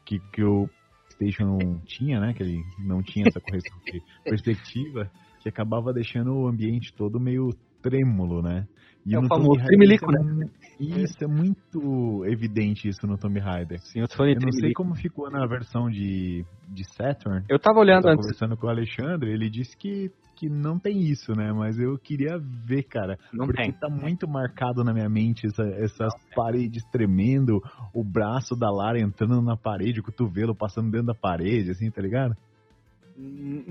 que, 0.05 0.19
que 0.33 0.43
o 0.43 0.69
PlayStation 1.17 1.79
tinha, 1.85 2.19
né? 2.19 2.33
Que 2.33 2.43
ele 2.43 2.61
não 2.77 3.01
tinha 3.01 3.25
essa 3.29 3.39
correção 3.39 3.77
de 3.85 4.01
perspectiva, 4.25 5.09
que 5.39 5.47
acabava 5.47 5.93
deixando 5.93 6.33
o 6.35 6.45
ambiente 6.45 6.93
todo 6.93 7.21
meio 7.21 7.51
trêmulo, 7.81 8.41
né? 8.41 8.67
E 9.07 9.15
É 9.15 9.19
o 9.19 9.27
famoso 9.27 9.61
isso 9.61 10.05
é 10.05 10.19
mu- 10.19 10.51
Isso, 10.79 11.23
é 11.23 11.27
muito 11.27 12.25
evidente 12.25 12.87
isso 12.89 13.07
no 13.07 13.17
Tomb 13.17 13.39
Raider. 13.39 13.79
Sim, 13.81 14.01
eu 14.01 14.07
tô 14.07 14.15
falando 14.17 14.35
Eu 14.35 14.41
não 14.41 14.51
sei 14.51 14.73
como 14.73 14.93
ficou 14.95 15.31
na 15.31 15.45
versão 15.47 15.89
de, 15.89 16.45
de 16.67 16.83
Saturn. 16.93 17.43
Eu 17.49 17.57
tava 17.57 17.77
Eu 17.77 17.81
olhando 17.81 18.03
tava 18.03 18.13
antes. 18.15 18.25
conversando 18.25 18.57
com 18.57 18.67
o 18.67 18.69
Alexandre, 18.69 19.31
ele 19.31 19.49
disse 19.49 19.75
que, 19.77 20.11
que 20.35 20.49
não 20.49 20.77
tem 20.77 20.99
isso, 20.99 21.33
né? 21.35 21.51
Mas 21.53 21.79
eu 21.79 21.97
queria 21.97 22.37
ver, 22.37 22.83
cara. 22.83 23.17
Não 23.33 23.45
porque 23.47 23.63
tem. 23.63 23.71
tá 23.71 23.89
muito 23.89 24.27
marcado 24.27 24.83
na 24.83 24.93
minha 24.93 25.09
mente 25.09 25.47
essa- 25.47 25.63
essas 25.79 26.13
paredes 26.35 26.83
tremendo, 26.91 27.59
o 27.93 28.03
braço 28.03 28.55
da 28.55 28.69
Lara 28.69 28.99
entrando 28.99 29.41
na 29.41 29.55
parede, 29.57 30.01
o 30.01 30.03
cotovelo 30.03 30.53
passando 30.53 30.91
dentro 30.91 31.07
da 31.07 31.15
parede, 31.15 31.71
assim, 31.71 31.89
tá 31.89 32.01
ligado? 32.01 32.35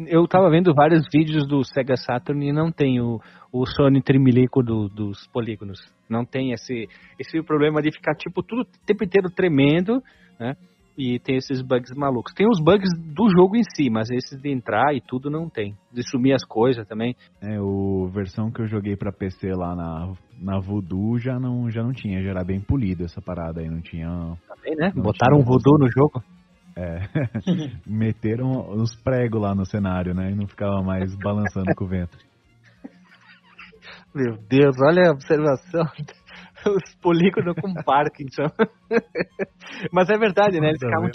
Eu 0.08 0.26
tava 0.26 0.50
vendo 0.50 0.74
vários 0.74 1.04
vídeos 1.12 1.46
do 1.46 1.62
Sega 1.62 1.96
Saturn 1.96 2.48
e 2.48 2.52
não 2.52 2.72
tem 2.72 3.00
o, 3.00 3.20
o 3.52 3.64
Sony 3.64 4.02
tremelico 4.02 4.62
do- 4.62 4.88
dos 4.88 5.26
polígonos. 5.28 5.78
Não 6.10 6.24
tem 6.24 6.52
esse, 6.52 6.88
esse 7.18 7.40
problema 7.42 7.80
de 7.80 7.92
ficar, 7.92 8.14
tipo, 8.16 8.42
tudo 8.42 8.62
o 8.62 8.86
tempo 8.86 9.04
inteiro 9.04 9.28
tremendo, 9.30 10.02
né? 10.40 10.54
E 10.98 11.18
tem 11.20 11.36
esses 11.36 11.60
bugs 11.60 11.94
malucos. 11.94 12.32
Tem 12.32 12.48
os 12.48 12.58
bugs 12.58 12.88
do 13.14 13.28
jogo 13.28 13.54
em 13.54 13.62
si, 13.76 13.90
mas 13.90 14.10
esses 14.10 14.40
de 14.40 14.50
entrar 14.50 14.94
e 14.94 15.00
tudo 15.00 15.30
não 15.30 15.48
tem. 15.48 15.74
De 15.92 16.02
sumir 16.10 16.32
as 16.32 16.42
coisas 16.42 16.88
também. 16.88 17.14
É, 17.42 17.60
o 17.60 18.08
versão 18.08 18.50
que 18.50 18.62
eu 18.62 18.66
joguei 18.66 18.96
pra 18.96 19.12
PC 19.12 19.52
lá 19.52 19.76
na, 19.76 20.12
na 20.40 20.58
Voodoo 20.58 21.18
já 21.18 21.38
não, 21.38 21.70
já 21.70 21.82
não 21.82 21.92
tinha, 21.92 22.22
já 22.22 22.30
era 22.30 22.42
bem 22.42 22.60
polido 22.60 23.04
essa 23.04 23.20
parada 23.20 23.60
aí, 23.60 23.68
não 23.68 23.82
tinha 23.82 24.08
Também, 24.48 24.74
né? 24.74 24.90
Botaram 24.96 25.36
um 25.36 25.42
tinha 25.42 25.52
voodoo 25.52 25.78
no 25.78 25.86
jogo. 25.88 26.22
meteram 27.86 28.70
os 28.70 28.94
pregos 29.02 29.40
lá 29.40 29.54
no 29.54 29.64
cenário, 29.64 30.14
né? 30.14 30.30
E 30.30 30.34
não 30.34 30.46
ficava 30.46 30.82
mais 30.82 31.14
balançando 31.16 31.74
com 31.74 31.84
o 31.84 31.88
vento. 31.88 32.16
Meu 34.14 34.36
Deus, 34.48 34.76
olha 34.82 35.08
a 35.08 35.12
observação. 35.12 35.84
Os 36.66 36.94
polígonos 37.00 37.54
com 37.60 37.72
Parkinson. 37.84 38.48
mas 39.92 40.10
é 40.10 40.18
verdade, 40.18 40.58
né? 40.58 40.68
Eles 40.68 40.80
ficavam. 40.80 41.10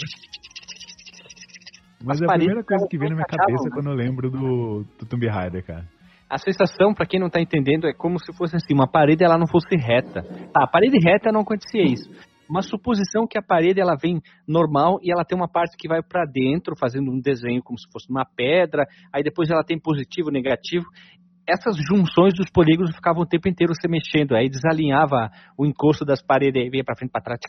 Mas 2.04 2.16
As 2.16 2.22
é 2.22 2.24
a 2.24 2.36
primeira 2.36 2.64
coisa 2.64 2.86
que 2.88 2.98
vem 2.98 3.10
na 3.10 3.16
minha 3.16 3.26
cabeça 3.26 3.64
né? 3.64 3.70
quando 3.74 3.90
eu 3.90 3.94
lembro 3.94 4.30
do, 4.30 4.84
do 4.98 5.06
Tomb 5.06 5.28
Raider, 5.28 5.64
cara. 5.64 5.84
A 6.30 6.38
sensação, 6.38 6.94
pra 6.94 7.04
quem 7.04 7.20
não 7.20 7.28
tá 7.28 7.40
entendendo, 7.40 7.86
é 7.86 7.92
como 7.92 8.18
se 8.18 8.32
fosse 8.32 8.56
assim, 8.56 8.72
uma 8.72 8.88
parede 8.88 9.22
ela 9.22 9.36
não 9.36 9.46
fosse 9.46 9.76
reta. 9.76 10.22
Tá, 10.52 10.64
a 10.64 10.66
parede 10.66 10.96
reta 11.04 11.30
não 11.30 11.40
acontecia 11.42 11.82
isso. 11.82 12.08
Uma 12.48 12.62
suposição 12.62 13.26
que 13.26 13.38
a 13.38 13.42
parede 13.42 13.80
ela 13.80 13.96
vem 13.96 14.20
normal 14.46 14.98
e 15.02 15.10
ela 15.12 15.24
tem 15.24 15.36
uma 15.36 15.48
parte 15.48 15.76
que 15.76 15.88
vai 15.88 16.02
pra 16.02 16.24
dentro, 16.24 16.76
fazendo 16.78 17.10
um 17.10 17.20
desenho 17.20 17.62
como 17.62 17.78
se 17.78 17.90
fosse 17.90 18.10
uma 18.10 18.24
pedra, 18.24 18.84
aí 19.12 19.22
depois 19.22 19.50
ela 19.50 19.64
tem 19.64 19.78
positivo, 19.78 20.30
negativo. 20.30 20.84
Essas 21.48 21.76
junções 21.76 22.34
dos 22.34 22.50
polígonos 22.50 22.94
ficavam 22.94 23.22
o 23.22 23.26
tempo 23.26 23.48
inteiro 23.48 23.72
se 23.74 23.88
mexendo, 23.88 24.36
aí 24.36 24.48
desalinhava 24.48 25.30
o 25.58 25.66
encosto 25.66 26.04
das 26.04 26.22
paredes, 26.22 26.62
aí 26.62 26.70
vinha 26.70 26.84
pra 26.84 26.96
frente, 26.96 27.10
pra 27.10 27.20
trás, 27.20 27.40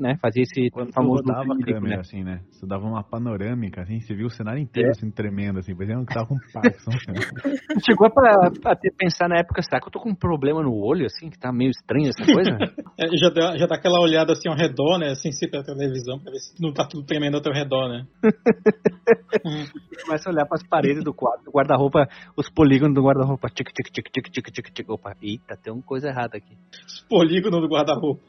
né? 0.00 0.16
Fazia 0.20 0.42
esse 0.42 0.70
Quando 0.70 0.92
famoso 0.92 1.22
rodava 1.22 1.54
a 1.54 1.58
câmera, 1.58 1.96
né? 1.96 2.00
assim, 2.00 2.22
né? 2.22 2.40
Você 2.50 2.66
dava 2.66 2.84
uma 2.86 3.02
panorâmica, 3.02 3.82
assim, 3.82 4.00
você 4.00 4.14
viu 4.14 4.26
o 4.26 4.30
cenário 4.30 4.60
inteiro, 4.60 4.88
É. 4.88 4.90
assim, 4.92 5.10
tremendo, 5.10 5.58
assim, 5.58 5.74
parecendo 5.74 6.06
que 6.06 6.14
tava 6.14 6.26
com 6.26 6.36
Parkinson. 6.52 6.90
cara. 6.90 7.56
Chegou 7.84 8.10
pra, 8.10 8.50
pra 8.60 8.76
ter, 8.76 8.92
pensar 8.96 9.28
na 9.28 9.38
época, 9.38 9.62
será 9.62 9.80
que 9.80 9.88
eu 9.88 9.92
tô 9.92 10.00
com 10.00 10.10
um 10.10 10.14
problema 10.14 10.62
no 10.62 10.74
olho, 10.74 11.06
assim, 11.06 11.28
que 11.30 11.38
tá 11.38 11.52
meio 11.52 11.70
estranho 11.70 12.08
essa 12.10 12.24
coisa? 12.24 12.50
É, 12.98 13.08
já, 13.16 13.30
dá, 13.30 13.56
já 13.56 13.66
dá 13.66 13.76
aquela 13.76 13.98
olhada 14.00 14.32
assim 14.34 14.50
ao 14.50 14.54
redor, 14.54 14.98
né? 14.98 15.12
Assim, 15.12 15.32
se 15.32 15.48
pela 15.48 15.64
televisão, 15.64 16.18
pra 16.18 16.30
ver 16.30 16.38
se 16.38 16.62
não 16.62 16.74
tá 16.74 16.86
tudo 16.86 17.06
tremendo 17.06 17.36
ao 17.36 17.42
teu 17.42 17.50
redor, 17.50 17.88
né? 17.88 18.04
começa 20.04 20.28
a 20.28 20.32
olhar 20.32 20.46
para 20.46 20.56
as 20.56 20.66
paredes 20.68 21.02
do 21.02 21.12
quarto, 21.14 21.44
do 21.44 21.50
guarda-roupa, 21.50 22.06
os 22.36 22.50
polígonos 22.50 22.94
do 22.94 23.02
guarda-roupa. 23.02 23.48
Tic, 23.48 23.68
tic, 23.72 23.86
tic, 23.90 24.10
tic, 24.12 24.30
tic, 24.30 24.50
tic, 24.52 24.70
tic. 24.72 24.90
Opa, 24.90 25.14
eita, 25.22 25.56
tem 25.56 25.72
uma 25.72 25.82
coisa 25.82 26.08
errada 26.08 26.36
aqui. 26.36 26.54
Os 26.86 27.00
polígonos 27.08 27.60
do 27.60 27.68
guarda-roupa. 27.68 28.22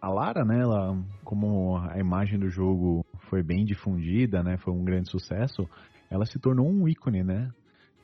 A 0.00 0.08
Lara, 0.08 0.44
né, 0.44 0.60
ela, 0.60 0.96
como 1.24 1.76
a 1.76 1.98
imagem 1.98 2.38
do 2.38 2.48
jogo 2.48 3.04
foi 3.28 3.42
bem 3.42 3.64
difundida, 3.64 4.42
né, 4.42 4.56
foi 4.58 4.72
um 4.72 4.82
grande 4.82 5.10
sucesso, 5.10 5.68
ela 6.10 6.24
se 6.24 6.38
tornou 6.38 6.66
um 6.66 6.88
ícone, 6.88 7.22
né, 7.22 7.50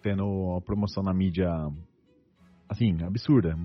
tendo 0.03 0.55
a 0.57 0.61
promoção 0.61 1.03
na 1.03 1.15
mídia, 1.15 1.49
assim, 2.69 3.03
absurda, 3.03 3.57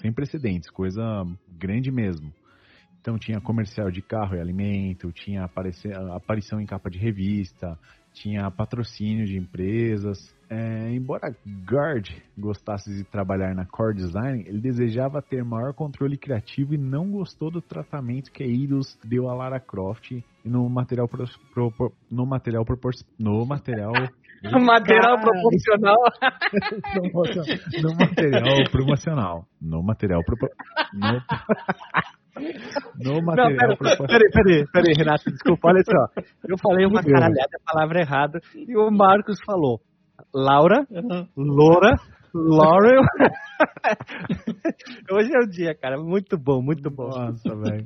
sem 0.00 0.12
precedentes, 0.12 0.70
coisa 0.70 1.02
grande 1.48 1.90
mesmo. 1.90 2.30
Então 3.00 3.16
tinha 3.18 3.40
comercial 3.40 3.90
de 3.90 4.02
carro 4.02 4.36
e 4.36 4.40
alimento, 4.40 5.10
tinha 5.12 5.44
aparição 5.44 6.60
em 6.60 6.66
capa 6.66 6.90
de 6.90 6.98
revista, 6.98 7.78
tinha 8.12 8.50
patrocínio 8.50 9.24
de 9.24 9.38
empresas. 9.38 10.18
É, 10.50 10.90
embora 10.94 11.36
Guard 11.70 12.08
gostasse 12.36 12.90
de 12.90 13.04
trabalhar 13.04 13.54
na 13.54 13.66
core 13.66 13.96
design, 13.96 14.44
ele 14.46 14.60
desejava 14.60 15.20
ter 15.20 15.44
maior 15.44 15.74
controle 15.74 16.16
criativo 16.16 16.72
e 16.72 16.78
não 16.78 17.10
gostou 17.10 17.50
do 17.50 17.60
tratamento 17.60 18.32
que 18.32 18.42
a 18.42 18.46
Eidos 18.46 18.98
deu 19.04 19.28
a 19.28 19.34
Lara 19.34 19.60
Croft 19.60 20.12
no 20.42 20.66
material 20.70 21.06
pro, 21.06 21.26
pro, 21.52 21.70
pro, 21.70 21.92
no 22.10 22.24
material 22.24 22.64
propor, 22.64 22.92
no 23.18 23.44
material 23.44 23.92
material 24.64 25.20
proporcional 25.20 25.96
no, 27.82 27.90
no 27.90 27.94
material 27.94 28.70
promocional. 28.70 29.44
No 29.60 29.82
material 29.82 30.22
propor, 30.24 30.48
no, 30.94 31.20
no 33.04 33.22
material 33.22 33.50
Não, 33.50 33.76
pera, 33.76 33.96
peraí, 34.06 34.30
peraí, 34.30 34.66
peraí, 34.72 34.94
Renato, 34.96 35.30
desculpa, 35.30 35.68
olha 35.68 35.82
só. 35.84 36.22
Eu 36.48 36.56
falei 36.56 36.86
uma 36.86 37.02
caralhada, 37.02 37.50
a 37.54 37.72
palavra 37.72 38.00
errada, 38.00 38.40
e 38.54 38.74
o 38.76 38.90
Marcos 38.90 39.38
falou 39.44 39.80
Laura, 40.34 40.86
Loura, 41.36 41.94
Laurel. 42.34 43.02
Hoje 45.10 45.30
é 45.34 45.38
o 45.42 45.48
dia, 45.48 45.74
cara. 45.74 45.98
Muito 45.98 46.36
bom, 46.36 46.62
muito 46.62 46.90
bom. 46.90 47.08
Nossa, 47.08 47.56
velho. 47.56 47.82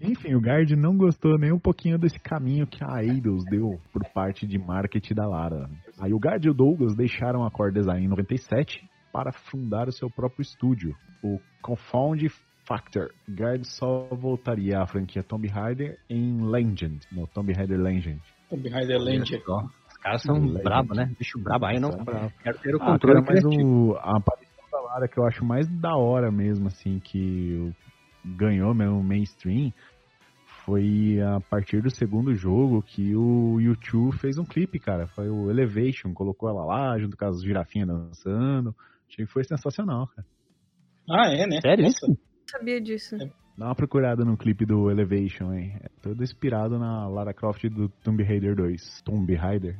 Enfim, 0.00 0.34
o 0.34 0.40
Guard 0.40 0.70
não 0.72 0.96
gostou 0.96 1.38
nem 1.38 1.52
um 1.52 1.58
pouquinho 1.58 1.98
desse 1.98 2.18
caminho 2.18 2.66
que 2.66 2.84
a 2.84 3.02
Eidos 3.02 3.44
deu 3.50 3.80
por 3.92 4.04
parte 4.12 4.46
de 4.46 4.58
marketing 4.58 5.14
da 5.14 5.26
Lara. 5.26 5.68
Aí 5.98 6.12
o 6.12 6.18
Guard 6.18 6.44
e 6.44 6.50
o 6.50 6.54
Douglas 6.54 6.94
deixaram 6.94 7.44
a 7.44 7.50
Core 7.50 7.72
Design 7.72 8.04
em 8.04 8.08
97 8.08 8.88
para 9.12 9.32
fundar 9.32 9.88
o 9.88 9.92
seu 9.92 10.08
próprio 10.08 10.42
estúdio, 10.42 10.94
o 11.22 11.40
Confound 11.60 12.28
Factor. 12.64 13.10
Guard 13.28 13.64
só 13.64 14.08
voltaria 14.12 14.80
à 14.80 14.86
franquia 14.86 15.22
Tomb 15.22 15.48
Raider 15.48 15.98
em 16.08 16.48
Legend, 16.48 17.00
no 17.10 17.26
Tomb 17.26 17.52
Raider 17.52 17.80
Legend. 17.80 18.20
Tomb 18.48 18.68
Raider 18.68 18.98
Legend. 18.98 19.34
Os 19.34 19.79
caras 20.00 20.22
são 20.22 20.40
bravos, 20.54 20.96
né? 20.96 21.10
Bicho 21.18 21.38
brabo. 21.38 21.66
Aí 21.66 21.78
não. 21.78 21.90
Quero 22.42 22.58
ter 22.58 22.74
o 22.74 22.82
Ah, 22.82 22.86
controle 22.86 23.22
cara, 23.24 23.42
mas 23.42 23.44
o, 23.44 23.94
a 23.98 24.16
aparição 24.16 24.64
da 24.72 24.80
Lara 24.80 25.08
que 25.08 25.18
eu 25.18 25.26
acho 25.26 25.44
mais 25.44 25.68
da 25.80 25.96
hora 25.96 26.30
mesmo, 26.30 26.68
assim, 26.68 26.98
que 27.00 27.72
ganhou 28.24 28.74
mesmo 28.74 29.02
mainstream, 29.02 29.72
foi 30.64 31.20
a 31.20 31.40
partir 31.40 31.82
do 31.82 31.90
segundo 31.90 32.34
jogo 32.34 32.82
que 32.82 33.14
o 33.16 33.60
YouTube 33.60 34.16
fez 34.18 34.38
um 34.38 34.44
clipe, 34.44 34.78
cara. 34.78 35.06
Foi 35.08 35.28
o 35.28 35.50
Elevation, 35.50 36.12
colocou 36.12 36.48
ela 36.48 36.64
lá, 36.64 36.98
junto 36.98 37.16
com 37.16 37.24
as 37.24 37.42
girafinhas 37.42 37.88
dançando. 37.88 38.74
Achei 39.08 39.26
que 39.26 39.32
foi 39.32 39.44
sensacional, 39.44 40.06
cara. 40.08 40.26
Ah, 41.10 41.28
é, 41.32 41.46
né? 41.46 41.60
Sério 41.60 41.84
Nossa. 41.84 42.06
Não 42.06 42.16
sabia 42.46 42.80
disso. 42.80 43.16
Dá 43.58 43.66
uma 43.66 43.74
procurada 43.74 44.24
no 44.24 44.36
clipe 44.36 44.64
do 44.64 44.90
Elevation, 44.90 45.52
hein? 45.52 45.76
É 45.82 45.88
todo 46.00 46.22
inspirado 46.22 46.78
na 46.78 47.08
Lara 47.08 47.34
Croft 47.34 47.64
do 47.68 47.88
Tomb 48.02 48.22
Raider 48.22 48.54
2. 48.54 49.02
Tomb 49.04 49.34
Raider? 49.34 49.76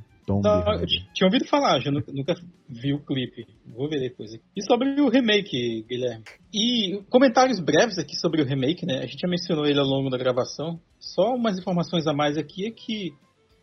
T- 0.86 1.06
tinha 1.14 1.26
ouvido 1.26 1.44
falar, 1.46 1.80
já 1.80 1.90
nunca, 1.90 2.12
nunca 2.12 2.34
vi 2.68 2.92
o 2.92 3.00
clipe. 3.04 3.46
Vou 3.66 3.88
ver 3.88 4.00
depois. 4.00 4.32
aqui. 4.32 4.44
E 4.56 4.62
sobre 4.62 5.00
o 5.00 5.08
remake, 5.08 5.84
Guilherme? 5.88 6.24
E 6.54 7.02
comentários 7.10 7.58
breves 7.58 7.98
aqui 7.98 8.14
sobre 8.16 8.42
o 8.42 8.44
remake, 8.44 8.86
né? 8.86 8.98
A 8.98 9.06
gente 9.06 9.20
já 9.20 9.28
mencionou 9.28 9.66
ele 9.66 9.78
ao 9.78 9.86
longo 9.86 10.10
da 10.10 10.16
gravação. 10.18 10.80
Só 10.98 11.34
umas 11.34 11.58
informações 11.58 12.06
a 12.06 12.12
mais 12.12 12.36
aqui 12.36 12.66
é 12.66 12.70
que 12.70 13.12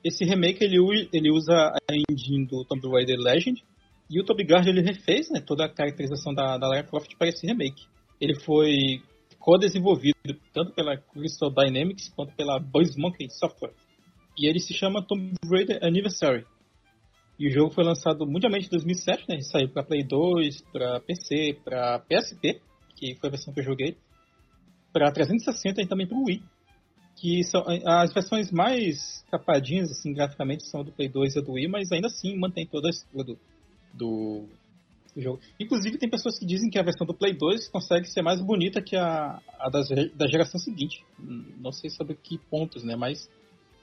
esse 0.04 0.26
remake 0.26 0.64
ele, 0.64 0.78
ele 1.14 1.32
usa 1.32 1.54
a 1.54 1.94
engine 2.12 2.46
do 2.46 2.64
Tomb 2.66 2.88
Raider 2.90 3.18
Legend 3.18 3.64
e 4.10 4.22
o 4.22 4.24
Toby 4.24 4.44
Gard 4.46 4.68
ele 4.70 4.82
refez 4.82 5.30
né, 5.30 5.42
toda 5.46 5.66
a 5.66 5.70
caracterização 5.70 6.34
da, 6.34 6.58
da 6.58 6.68
Lara 6.68 6.84
Croft 6.84 7.16
para 7.18 7.28
esse 7.28 7.46
remake. 7.46 7.84
Ele 8.20 8.36
foi 8.40 9.02
co-desenvolvido 9.40 10.16
tanto 10.54 10.74
pela 10.74 10.98
Crystal 10.98 11.50
Dynamics 11.50 12.10
quanto 12.16 12.34
pela 12.36 12.60
Buzz 12.60 12.96
Monkey 12.98 13.30
Software. 13.30 13.74
E 14.38 14.48
ele 14.48 14.60
se 14.60 14.74
chama 14.74 15.02
Tomb 15.02 15.34
Raider 15.50 15.80
Anniversary. 15.82 16.46
E 17.40 17.48
o 17.48 17.52
jogo 17.52 17.72
foi 17.72 17.84
lançado 17.84 18.26
mundialmente 18.26 18.66
em 18.68 18.70
2007, 18.70 19.26
né? 19.30 19.36
Ele 19.36 19.44
saiu 19.44 19.70
para 19.70 19.84
Play 19.84 20.04
2, 20.04 20.62
para 20.74 21.00
PC, 21.02 21.60
para 21.64 22.00
PSP, 22.00 22.60
que 22.96 23.16
foi 23.16 23.28
a 23.30 23.32
versão 23.32 23.54
que 23.54 23.60
eu 23.60 23.64
joguei, 23.64 23.96
para 24.92 25.12
360 25.12 25.82
e 25.82 25.88
também 25.88 26.08
para 26.08 26.18
Wii. 26.18 26.42
Que 27.16 27.44
são 27.44 27.64
as 27.86 28.14
versões 28.14 28.52
mais 28.52 29.24
capadinhas, 29.32 29.92
assim, 29.92 30.14
graficamente, 30.14 30.66
são 30.68 30.84
do 30.84 30.92
Play 30.92 31.10
2 31.10 31.36
e 31.36 31.42
do 31.42 31.52
Wii, 31.54 31.68
mas 31.68 31.92
ainda 31.92 32.08
assim 32.08 32.36
mantém 32.38 32.66
toda 32.66 32.88
a 32.88 32.92
estrutura 32.92 33.24
do, 33.24 33.40
do, 33.94 34.46
do 35.16 35.22
jogo. 35.22 35.40
Inclusive, 35.60 35.98
tem 35.98 36.10
pessoas 36.10 36.38
que 36.40 36.46
dizem 36.46 36.70
que 36.70 36.78
a 36.80 36.84
versão 36.84 37.06
do 37.06 37.14
Play 37.14 37.34
2 37.34 37.70
consegue 37.70 38.08
ser 38.08 38.22
mais 38.22 38.40
bonita 38.42 38.82
que 38.82 38.96
a, 38.96 39.40
a 39.60 39.70
das- 39.70 39.90
da 40.16 40.28
geração 40.28 40.60
seguinte. 40.60 41.04
Hum, 41.20 41.54
Não 41.60 41.72
sei 41.72 41.90
sobre 41.90 42.16
que 42.16 42.38
pontos, 42.38 42.84
né? 42.84 42.96
Mas 42.96 43.30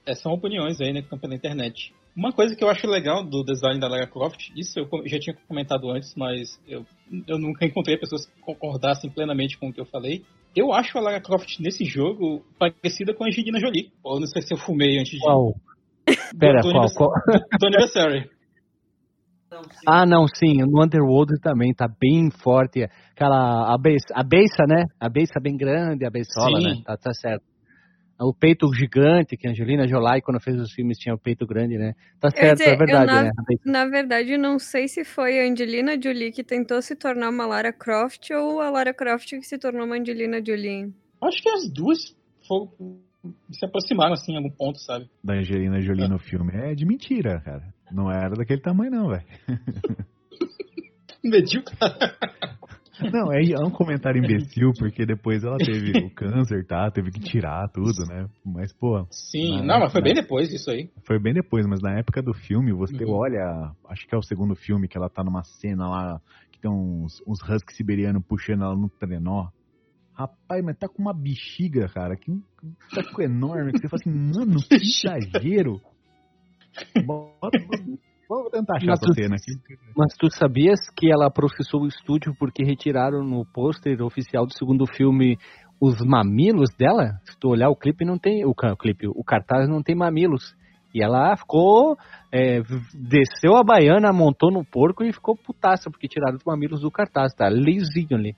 é, 0.07 0.15
são 0.15 0.33
opiniões 0.33 0.81
aí, 0.81 0.93
né, 0.93 1.01
que 1.01 1.07
estão 1.07 1.19
pela 1.19 1.35
internet. 1.35 1.93
Uma 2.17 2.33
coisa 2.33 2.55
que 2.55 2.63
eu 2.63 2.71
acho 2.71 2.87
legal 2.87 3.25
do 3.25 3.43
design 3.43 3.81
da 3.81 3.89
Lara 3.89 4.07
Croft, 4.07 4.51
isso 4.57 4.79
eu 4.79 4.89
já 5.07 5.19
tinha 5.19 5.37
comentado 5.49 5.91
antes, 5.91 6.15
mas 6.15 6.61
eu, 6.67 6.87
eu 7.27 7.39
nunca 7.39 7.67
encontrei 7.67 7.99
pessoas 7.99 8.27
que 8.27 8.41
concordassem 8.41 9.11
plenamente 9.11 9.59
com 9.59 9.69
o 9.69 9.73
que 9.73 9.81
eu 9.81 9.87
falei. 9.87 10.23
Eu 10.55 10.73
acho 10.73 10.97
a 10.97 11.01
Lara 11.01 11.21
Croft 11.21 11.59
nesse 11.59 11.85
jogo 11.85 12.45
parecida 12.57 13.13
com 13.13 13.25
a 13.25 13.27
Angelina 13.27 13.59
Jolie. 13.59 13.91
Ou 14.05 14.21
não 14.21 14.27
sei 14.29 14.43
se 14.43 14.55
eu 14.55 14.59
fumei 14.59 14.99
antes 14.99 15.11
de. 15.11 15.21
Qual? 15.21 15.55
Pera, 16.39 16.61
do, 16.61 16.71
qual, 16.71 16.87
qual? 16.95 17.11
do 17.59 17.67
Anniversary. 17.67 18.31
Ah, 19.87 20.05
não, 20.07 20.27
sim, 20.27 20.59
no 20.59 20.83
Underworld 20.83 21.41
também 21.41 21.73
tá 21.73 21.87
bem 21.89 22.31
forte. 22.31 22.89
Aquela, 23.13 23.73
a 23.73 23.79
beiça, 23.79 24.07
a 24.13 24.23
beiça 24.23 24.65
né? 24.69 24.85
A 24.99 25.09
beiça 25.09 25.41
bem 25.41 25.57
grande, 25.57 26.05
a 26.05 26.11
beiçola, 26.11 26.61
Sim. 26.61 26.67
né? 26.67 26.83
Tá, 26.85 26.97
tá 26.97 27.13
certo. 27.13 27.45
O 28.21 28.33
peito 28.33 28.73
gigante, 28.73 29.37
que 29.37 29.47
a 29.47 29.51
Angelina 29.51 29.89
Jolie, 29.89 30.23
quando 30.23 30.41
fez 30.41 30.59
os 30.61 30.73
filmes, 30.73 30.99
tinha 30.99 31.15
o 31.15 31.19
peito 31.19 31.45
grande, 31.47 31.77
né? 31.77 31.95
Tá 32.21 32.31
certo, 32.31 32.59
dizer, 32.59 32.71
é 32.71 32.77
verdade, 32.77 33.07
na- 33.13 33.23
né? 33.25 33.31
Na 33.65 33.87
verdade, 33.87 34.37
não 34.39 34.59
sei 34.59 34.87
se 34.87 35.05
foi 35.05 35.41
a 35.41 35.51
Angelina 35.51 36.01
Jolie 36.01 36.31
que 36.31 36.45
tentou 36.45 36.81
se 36.81 36.95
tornar 36.95 37.29
uma 37.31 37.45
Lara 37.45 37.73
Croft 37.73 38.31
ou 38.31 38.61
a 38.61 38.71
Lara 38.71 38.95
Croft 38.95 39.31
que 39.31 39.43
se 39.43 39.59
tornou 39.59 39.85
uma 39.85 39.97
Angelina 39.97 40.41
Jolie. 40.45 40.93
Acho 41.23 41.43
que 41.43 41.49
as 41.49 41.69
duas 41.69 42.17
foram, 42.47 42.71
se 43.51 43.65
aproximaram 43.65 44.13
assim 44.13 44.33
em 44.33 44.37
algum 44.37 44.51
ponto, 44.51 44.79
sabe? 44.79 45.11
Da 45.23 45.35
Angelina 45.35 45.81
Jolie 45.81 46.07
no 46.09 46.19
filme. 46.19 46.53
É 46.55 46.75
de 46.75 46.87
mentira, 46.87 47.41
cara. 47.45 47.65
Não 47.91 48.11
era 48.11 48.35
daquele 48.37 48.61
tamanho, 48.61 48.91
não, 48.93 49.09
velho. 49.09 49.25
Medíocre. 51.23 51.75
Não, 53.13 53.33
é, 53.33 53.43
é 53.43 53.59
um 53.59 53.71
comentário 53.71 54.19
imbecil, 54.23 54.73
porque 54.79 55.05
depois 55.05 55.43
ela 55.45 55.59
teve 55.59 55.99
o 56.05 56.11
câncer, 56.11 56.67
tá? 56.67 56.91
Teve 56.91 57.11
que 57.11 57.21
tirar 57.21 57.69
tudo, 57.69 58.07
né? 58.07 58.29
Mas, 58.45 58.73
pô, 58.73 59.07
Sim, 59.11 59.63
Não, 59.65 59.81
mas 59.81 59.93
foi 59.93 60.03
bem 60.03 60.15
depois 60.15 60.49
disso 60.49 60.71
aí. 60.71 60.91
foi 61.07 61.19
bem 61.19 61.35
depois, 61.35 61.67
mas 61.67 61.81
na 61.81 61.99
época 61.99 62.23
do 62.23 62.33
filme, 62.33 62.73
você 62.73 63.05
Uhum. 63.05 63.13
olha, 63.13 63.73
acho 63.89 64.07
que 64.07 64.15
é 64.15 64.19
o 64.19 64.23
segundo 64.23 64.55
filme, 64.55 64.89
que 64.89 64.97
ela 64.97 65.11
tá 65.11 65.25
numa 65.25 65.43
cena 65.45 65.89
lá, 65.89 66.21
que 66.53 66.61
tem 66.61 66.71
uns, 66.71 67.21
uns 67.27 67.43
husky 67.43 67.75
siberianos 67.75 68.23
puxando 68.27 68.63
ela 68.65 68.77
no 68.77 68.89
trenó. 68.89 69.49
Rapaz, 70.13 70.65
mas 70.65 70.77
tá 70.79 70.89
com 70.89 71.03
uma 71.03 71.13
bexiga, 71.13 71.89
cara, 71.89 72.17
que 72.17 72.31
um 72.31 72.41
taco 72.95 73.21
enorme, 73.21 73.73
que 73.73 73.81
você 73.81 73.89
fala 73.89 74.01
assim, 74.01 74.11
mano, 74.11 74.61
que 74.63 74.75
exagero. 75.05 75.81
Bota, 77.05 77.59
vamos 78.37 78.51
tentar 78.51 78.77
achar 78.77 78.87
Mas 78.87 79.01
essa 79.03 79.07
tu- 79.07 79.15
cena 79.15 79.37
aqui. 79.37 79.53
Mas 79.97 80.15
tu 80.19 80.31
sabias 80.31 80.81
que 80.97 81.11
ela 81.11 81.31
processou 81.31 81.83
o 81.83 81.87
estúdio 81.87 82.35
porque 82.39 82.65
retiraram 82.65 83.23
no 83.25 83.45
pôster 83.45 84.03
oficial 84.03 84.47
do 84.47 84.57
segundo 84.57 84.87
filme 84.87 85.37
os 85.81 85.97
mamilos 86.05 86.71
dela? 86.79 87.21
Se 87.25 87.39
tu 87.39 87.49
olhar 87.49 87.69
o 87.69 87.77
clipe, 87.77 88.05
não 88.05 88.19
tem. 88.19 88.45
O, 88.45 88.51
o 88.51 88.77
clipe, 88.77 89.07
o 89.09 89.25
cartaz 89.25 89.69
não 89.69 89.83
tem 89.83 89.95
mamilos. 89.95 90.55
E 90.95 91.03
ela 91.03 91.37
ficou. 91.37 91.97
é, 92.33 92.61
desceu 92.95 93.57
a 93.57 93.65
baiana, 93.65 94.13
montou 94.13 94.51
no 94.53 94.65
porco 94.65 95.03
e 95.03 95.13
ficou 95.13 95.37
putaça, 95.37 95.91
porque 95.91 96.07
tiraram 96.09 96.37
os 96.37 96.45
mamilos 96.45 96.81
do 96.81 96.91
cartaz, 96.91 97.35
tá? 97.35 97.49
Lisinho 97.49 98.17
ali. 98.17 98.35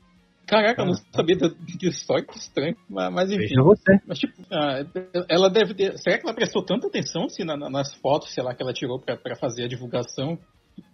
Caraca, 0.46 0.82
eu 0.82 0.86
não 0.86 0.94
sabia 1.14 1.36
da- 1.36 1.48
disso, 1.78 2.04
só 2.06 2.14
que 2.22 2.38
estranho. 2.38 2.76
Mas, 2.88 3.12
mas 3.12 3.30
enfim. 3.30 3.40
Veja 3.48 3.62
você. 3.62 3.98
Mas, 4.06 4.18
tipo, 4.18 4.34
ah, 4.52 4.84
ela 5.28 5.50
deve 5.50 5.74
ter. 5.74 5.98
Será 5.98 6.18
que 6.18 6.26
ela 6.26 6.34
prestou 6.34 6.64
tanta 6.64 6.86
atenção 6.86 7.24
assim, 7.24 7.44
na- 7.44 7.56
na- 7.56 7.68
nas 7.70 7.92
fotos, 7.96 8.32
sei 8.32 8.44
lá, 8.44 8.54
que 8.54 8.62
ela 8.62 8.72
tirou 8.72 9.00
pra, 9.00 9.16
pra 9.16 9.34
fazer 9.36 9.64
a 9.64 9.68
divulgação? 9.68 10.38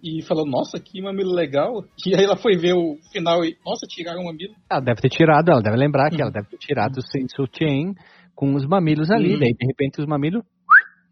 E 0.02 0.22
falou, 0.22 0.46
nossa, 0.46 0.78
que 0.78 1.02
mamilo 1.02 1.34
legal. 1.34 1.84
E 2.06 2.14
aí 2.16 2.24
ela 2.24 2.36
foi 2.36 2.56
ver 2.56 2.72
o 2.72 2.96
final 3.12 3.44
e, 3.44 3.56
nossa, 3.66 3.84
tiraram 3.88 4.22
o 4.22 4.24
mamilo. 4.26 4.54
Ela 4.70 4.80
deve 4.80 5.00
ter 5.00 5.08
tirado, 5.08 5.50
ela 5.50 5.60
deve 5.60 5.76
lembrar 5.76 6.08
que 6.08 6.16
Uhum. 6.16 6.22
ela 6.22 6.30
deve 6.30 6.46
ter 6.48 6.56
tirado 6.58 6.98
o 6.98 7.02
senso 7.02 7.44
chain 7.52 7.92
com 8.34 8.54
os 8.54 8.64
mamilos 8.64 9.10
ali. 9.10 9.34
Uhum. 9.34 9.40
Daí, 9.40 9.52
de 9.52 9.66
repente, 9.66 10.00
os 10.00 10.06
mamilos. 10.06 10.42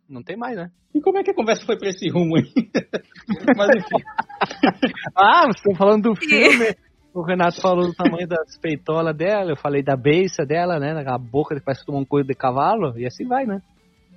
Não 0.08 0.22
tem 0.22 0.36
mais, 0.36 0.56
né? 0.56 0.70
E 0.94 1.00
como 1.00 1.18
é 1.18 1.22
que 1.22 1.30
a 1.30 1.34
conversa 1.34 1.64
foi 1.66 1.76
pra 1.76 1.88
esse 1.88 2.08
rumo 2.08 2.36
aí? 2.36 2.44
Mas 3.56 3.68
enfim. 3.76 4.04
Ah, 5.16 5.42
vocês 5.42 5.56
estão 5.56 5.74
falando 5.74 6.04
do 6.10 6.16
filme. 6.16 6.74
O 7.12 7.22
Renato 7.22 7.60
falou 7.60 7.86
do 7.86 7.94
tamanho 7.94 8.26
das 8.26 8.56
peitolas 8.58 9.16
dela, 9.16 9.50
eu 9.50 9.56
falei 9.56 9.82
da 9.82 9.96
beiça 9.96 10.44
dela, 10.44 10.78
né? 10.78 10.94
Daquela 10.94 11.18
boca 11.18 11.54
que 11.54 11.64
parece 11.64 11.84
tomar 11.84 11.98
um 11.98 12.04
coelho 12.04 12.26
de 12.26 12.34
cavalo, 12.34 12.96
e 12.98 13.06
assim 13.06 13.26
vai, 13.26 13.44
né? 13.44 13.60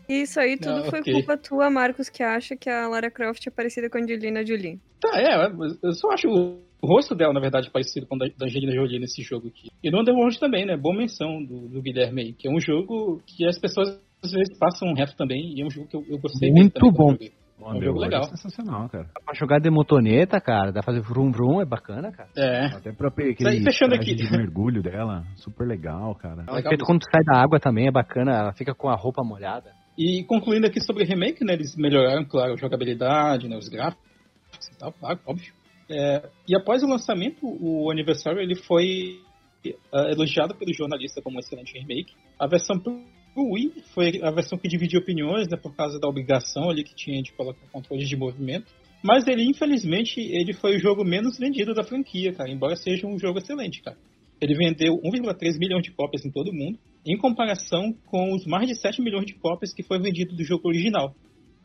Isso 0.08 0.40
aí 0.40 0.58
tudo 0.58 0.82
Ah, 0.82 0.84
foi 0.90 1.02
culpa 1.02 1.38
tua, 1.38 1.70
Marcos, 1.70 2.10
que 2.10 2.22
acha 2.22 2.56
que 2.56 2.70
a 2.70 2.88
Lara 2.88 3.10
Croft 3.10 3.48
é 3.48 3.52
parecida 3.52 3.90
com 3.90 3.98
a 3.98 4.02
Angelina 4.02 4.46
Jolie. 4.46 4.80
Tá, 5.00 5.10
é, 5.20 5.52
eu 5.82 5.94
só 5.94 6.12
acho 6.12 6.28
o 6.30 6.86
rosto 6.86 7.16
dela, 7.16 7.34
na 7.34 7.40
verdade, 7.40 7.72
parecido 7.72 8.06
com 8.06 8.16
o 8.16 8.20
da, 8.20 8.28
Angelina 8.42 8.74
Jolie 8.74 9.00
nesse 9.00 9.22
jogo 9.22 9.48
aqui. 9.48 9.70
E 9.82 9.90
no 9.90 10.02
Underworld 10.02 10.38
também, 10.40 10.66
né? 10.66 10.76
Boa 10.76 10.96
menção 10.96 11.44
do, 11.44 11.70
do 11.70 11.82
Guilherme 11.82 12.22
aí, 12.22 12.34
que 12.34 12.48
é 12.48 12.52
um 12.52 12.60
jogo 12.60 13.22
que 13.26 13.46
as 13.48 13.58
pessoas 13.58 14.00
às 14.22 14.32
vezes 14.32 14.58
passam 14.58 14.94
reto 14.94 15.16
também, 15.16 15.54
e 15.56 15.62
é 15.62 15.66
um 15.66 15.70
jogo 15.70 15.88
que 15.88 15.96
eu, 15.96 16.06
eu 16.10 16.18
gostei 16.18 16.52
Muito 16.52 16.80
quando 16.80 16.94
bom. 16.94 17.18
O 17.60 17.70
É 17.70 17.78
um 17.78 17.82
jogo 17.82 18.00
legal. 18.00 18.22
é 18.22 18.26
sensacional, 18.26 18.90
cara. 18.90 19.06
Dá 19.06 19.22
pra 19.26 19.34
jogar 19.34 19.60
de 19.60 19.70
motoneta, 19.70 20.40
cara. 20.42 20.72
Dá 20.72 20.82
pra 20.82 20.94
fazer 20.94 21.02
vrum 21.02 21.32
vrum, 21.32 21.62
é 21.62 21.66
bacana, 21.66 22.12
cara. 22.12 22.30
É. 22.36 22.66
Até 22.66 22.92
pra 22.92 23.08
aquele 23.08 23.64
fechando 23.64 23.96
aqui. 23.96 24.16
de 24.16 24.30
mergulho 24.32 24.82
dela, 24.82 25.24
super 25.36 25.68
legal, 25.68 26.16
cara. 26.16 26.44
É 26.48 26.52
O 26.52 26.56
legal 26.56 26.74
quando 26.86 27.00
tu 27.00 27.10
sai 27.12 27.24
da 27.24 27.42
água 27.42 27.60
também 27.60 27.88
é 27.88 27.92
bacana, 27.92 28.32
ela 28.32 28.54
fica 28.54 28.74
com 28.74 28.90
a 28.90 28.96
roupa 28.96 29.24
molhada. 29.24 29.72
E 29.98 30.24
concluindo 30.24 30.66
aqui 30.66 30.82
sobre 30.82 31.04
o 31.04 31.08
remake, 31.08 31.46
né, 31.46 31.54
eles 31.54 31.76
melhoraram, 31.78 32.26
claro, 32.26 32.54
a 32.54 32.58
jogabilidade, 32.58 33.48
né, 33.48 33.56
os 33.56 33.70
gráficos 33.70 34.04
e 34.74 34.80
tal, 34.80 34.92
claro, 34.94 35.20
óbvio. 35.26 35.54
É, 35.90 36.28
e 36.48 36.56
após 36.56 36.82
o 36.82 36.88
lançamento, 36.88 37.40
o 37.44 37.92
aniversário 37.92 38.40
ele 38.42 38.56
foi 38.56 39.20
ah, 39.94 40.10
elogiado 40.12 40.56
pelo 40.56 40.74
jornalista 40.74 41.22
como 41.22 41.38
um 41.38 41.40
excelente 41.40 41.78
remake. 41.78 42.14
A 42.40 42.48
versão 42.48 42.80
pro 43.34 43.50
Wii 43.52 43.84
foi 43.94 44.22
a 44.22 44.32
versão 44.32 44.58
que 44.58 44.68
dividiu 44.68 45.00
opiniões, 45.00 45.48
né, 45.48 45.58
por 45.58 45.76
causa 45.76 46.00
da 46.00 46.08
obrigação 46.08 46.70
ali 46.70 46.84
que 46.84 46.96
tinha 46.96 47.22
de 47.22 47.32
colocar 47.34 47.66
controles 47.72 48.08
de 48.08 48.16
movimento. 48.16 48.72
Mas 49.04 49.28
ele, 49.28 49.44
infelizmente, 49.44 50.20
ele 50.20 50.54
foi 50.54 50.78
o 50.78 50.80
jogo 50.80 51.04
menos 51.04 51.38
vendido 51.38 51.74
da 51.74 51.84
franquia, 51.84 52.32
cara, 52.34 52.50
embora 52.50 52.76
seja 52.76 53.06
um 53.06 53.20
jogo 53.20 53.40
excelente, 53.40 53.82
cara. 53.82 53.98
Ele 54.40 54.56
vendeu 54.56 54.96
1,3 55.02 55.58
milhão 55.58 55.82
de 55.82 55.92
cópias 55.92 56.26
em 56.26 56.32
todo 56.32 56.50
o 56.50 56.54
mundo, 56.54 56.80
em 57.06 57.18
comparação 57.18 57.94
com 58.06 58.34
os 58.34 58.46
mais 58.46 58.68
de 58.68 58.76
7 58.76 59.02
milhões 59.02 59.26
de 59.26 59.34
cópias 59.34 59.74
que 59.74 59.84
foi 59.84 60.00
vendido 60.00 60.36
do 60.36 60.44
jogo 60.44 60.68
original. 60.68 61.14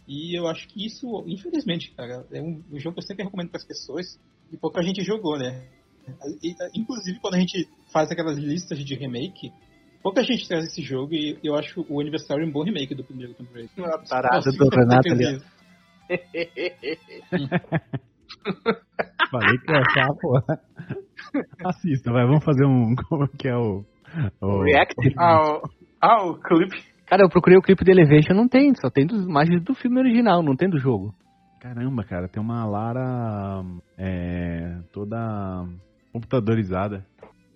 E 0.07 0.37
eu 0.37 0.49
acho 0.49 0.67
que 0.69 0.85
isso, 0.85 1.23
infelizmente, 1.27 1.93
cara, 1.93 2.27
é 2.33 2.41
um, 2.41 2.63
um 2.73 2.79
jogo 2.79 2.95
que 2.95 3.03
eu 3.03 3.07
sempre 3.07 3.25
recomendo 3.25 3.51
para 3.51 3.61
as 3.61 3.67
pessoas 3.67 4.19
e 4.51 4.57
pouca 4.57 4.83
gente 4.83 5.05
jogou, 5.05 5.39
né? 5.39 5.69
E, 6.43 6.55
inclusive, 6.75 7.21
quando 7.21 7.35
a 7.35 7.39
gente 7.41 7.69
faz 7.93 8.11
aquelas 8.11 8.39
listas 8.39 8.83
de 8.85 8.95
remake, 8.95 9.53
pouca 10.03 10.23
gente 10.23 10.49
traz 10.49 10.65
esse 10.65 10.83
jogo 10.83 11.15
e 11.15 11.39
eu 11.43 11.55
acho 11.55 11.85
o 11.89 12.01
Aniversário 12.01 12.47
um 12.47 12.51
bom 12.51 12.63
remake 12.63 12.95
do 12.95 13.05
primeiro 13.05 13.35
Tomb 13.35 13.51
Raider. 13.53 13.71
Tarado 14.09 14.51
do 14.53 14.69
Renato 14.69 15.11
ali. 15.11 15.41
Falei 19.31 19.59
que 19.59 19.73
ia 19.73 19.81
achar, 19.81 20.09
pô. 20.21 20.39
Assista, 21.65 22.13
vai, 22.13 22.27
vamos 22.27 22.45
fazer 22.45 22.65
um. 22.65 22.95
Como 23.09 23.27
que 23.29 23.49
é 23.49 23.57
o. 23.57 23.85
o 24.41 24.63
React? 24.63 25.15
Ah, 25.19 25.43
o, 25.43 25.63
ah, 26.01 26.27
o 26.27 26.41
clipe. 26.41 26.81
Cara, 27.07 27.25
eu 27.25 27.29
procurei 27.29 27.59
o 27.59 27.63
clipe 27.63 27.85
de 27.85 27.91
Elevation, 27.91 28.35
não 28.35 28.49
tem, 28.49 28.75
só 28.75 28.91
tem 28.91 29.07
dos 29.07 29.25
imagens 29.25 29.63
do 29.65 29.75
filme 29.75 29.99
original, 29.99 30.43
não 30.43 30.55
tem 30.55 30.69
do 30.69 30.79
jogo. 30.79 31.15
Caramba, 31.61 32.05
cara, 32.05 32.29
tem 32.29 32.43
uma 32.43 32.67
Lara 32.67 33.65
é, 33.97 34.79
toda 34.93 35.67
computadorizada. 36.13 37.05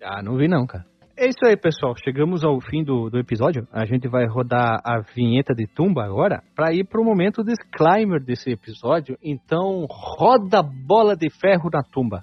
Ah, 0.03 0.21
não 0.21 0.37
vi 0.37 0.47
não, 0.47 0.65
cara. 0.65 0.85
É 1.15 1.27
isso 1.27 1.45
aí, 1.45 1.55
pessoal. 1.55 1.93
Chegamos 2.03 2.43
ao 2.43 2.59
fim 2.59 2.83
do, 2.83 3.07
do 3.07 3.19
episódio. 3.19 3.67
A 3.71 3.85
gente 3.85 4.07
vai 4.07 4.25
rodar 4.25 4.81
a 4.83 4.99
vinheta 5.15 5.53
de 5.53 5.67
tumba 5.67 6.03
agora 6.03 6.41
para 6.55 6.73
ir 6.73 6.85
pro 6.85 7.03
momento 7.03 7.43
disclaimer 7.43 8.19
desse 8.19 8.49
episódio. 8.49 9.15
Então, 9.23 9.85
roda 9.87 10.63
bola 10.63 11.15
de 11.15 11.29
ferro 11.29 11.69
na 11.71 11.83
tumba. 11.83 12.19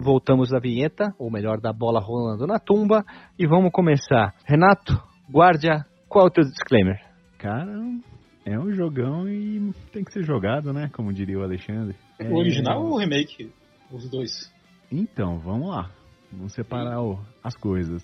Voltamos 0.00 0.50
da 0.50 0.58
vinheta, 0.58 1.14
ou 1.16 1.30
melhor, 1.30 1.60
da 1.60 1.72
bola 1.72 2.00
rolando 2.00 2.44
na 2.44 2.58
tumba, 2.58 3.04
e 3.38 3.46
vamos 3.46 3.70
começar. 3.70 4.34
Renato, 4.44 5.00
guardia, 5.30 5.84
qual 6.08 6.24
é 6.24 6.28
o 6.28 6.32
teu 6.32 6.42
disclaimer? 6.42 6.98
Cara, 7.38 7.72
é 8.44 8.58
um 8.58 8.72
jogão 8.72 9.28
e 9.28 9.72
tem 9.92 10.02
que 10.02 10.12
ser 10.12 10.24
jogado, 10.24 10.72
né? 10.72 10.90
Como 10.92 11.12
diria 11.12 11.38
o 11.38 11.44
Alexandre. 11.44 11.94
É, 12.18 12.28
O 12.28 12.36
original 12.36 12.82
ou 12.84 12.94
o 12.94 12.98
remake? 12.98 13.52
Os 13.90 14.08
dois. 14.10 14.52
Então, 14.90 15.38
vamos 15.38 15.68
lá. 15.68 15.90
Vamos 16.32 16.52
separar 16.52 17.02
o- 17.02 17.18
as 17.42 17.54
coisas. 17.56 18.02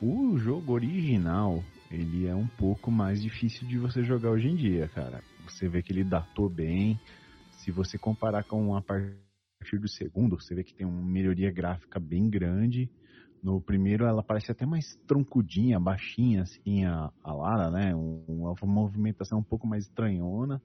O 0.00 0.36
jogo 0.36 0.72
original, 0.72 1.62
ele 1.90 2.26
é 2.26 2.34
um 2.34 2.46
pouco 2.46 2.90
mais 2.90 3.22
difícil 3.22 3.66
de 3.68 3.78
você 3.78 4.02
jogar 4.02 4.30
hoje 4.30 4.48
em 4.48 4.56
dia, 4.56 4.88
cara. 4.88 5.22
Você 5.48 5.68
vê 5.68 5.82
que 5.82 5.92
ele 5.92 6.04
datou 6.04 6.48
bem. 6.48 6.98
Se 7.52 7.70
você 7.70 7.96
comparar 7.96 8.44
com 8.44 8.74
a 8.76 8.82
partir 8.82 9.78
do 9.78 9.88
segundo, 9.88 10.38
você 10.38 10.54
vê 10.54 10.62
que 10.64 10.74
tem 10.74 10.86
uma 10.86 11.00
melhoria 11.02 11.50
gráfica 11.50 11.98
bem 11.98 12.28
grande. 12.28 12.90
No 13.42 13.60
primeiro 13.60 14.04
ela 14.06 14.22
parece 14.22 14.50
até 14.50 14.66
mais 14.66 14.96
troncudinha, 15.06 15.78
baixinha, 15.78 16.42
assim, 16.42 16.84
a, 16.84 17.10
a 17.22 17.32
Lara, 17.32 17.70
né? 17.70 17.94
Um- 17.94 18.24
Uma 18.28 18.54
movimentação 18.64 19.38
um 19.38 19.42
pouco 19.42 19.66
mais 19.66 19.84
estranhona. 19.84 20.60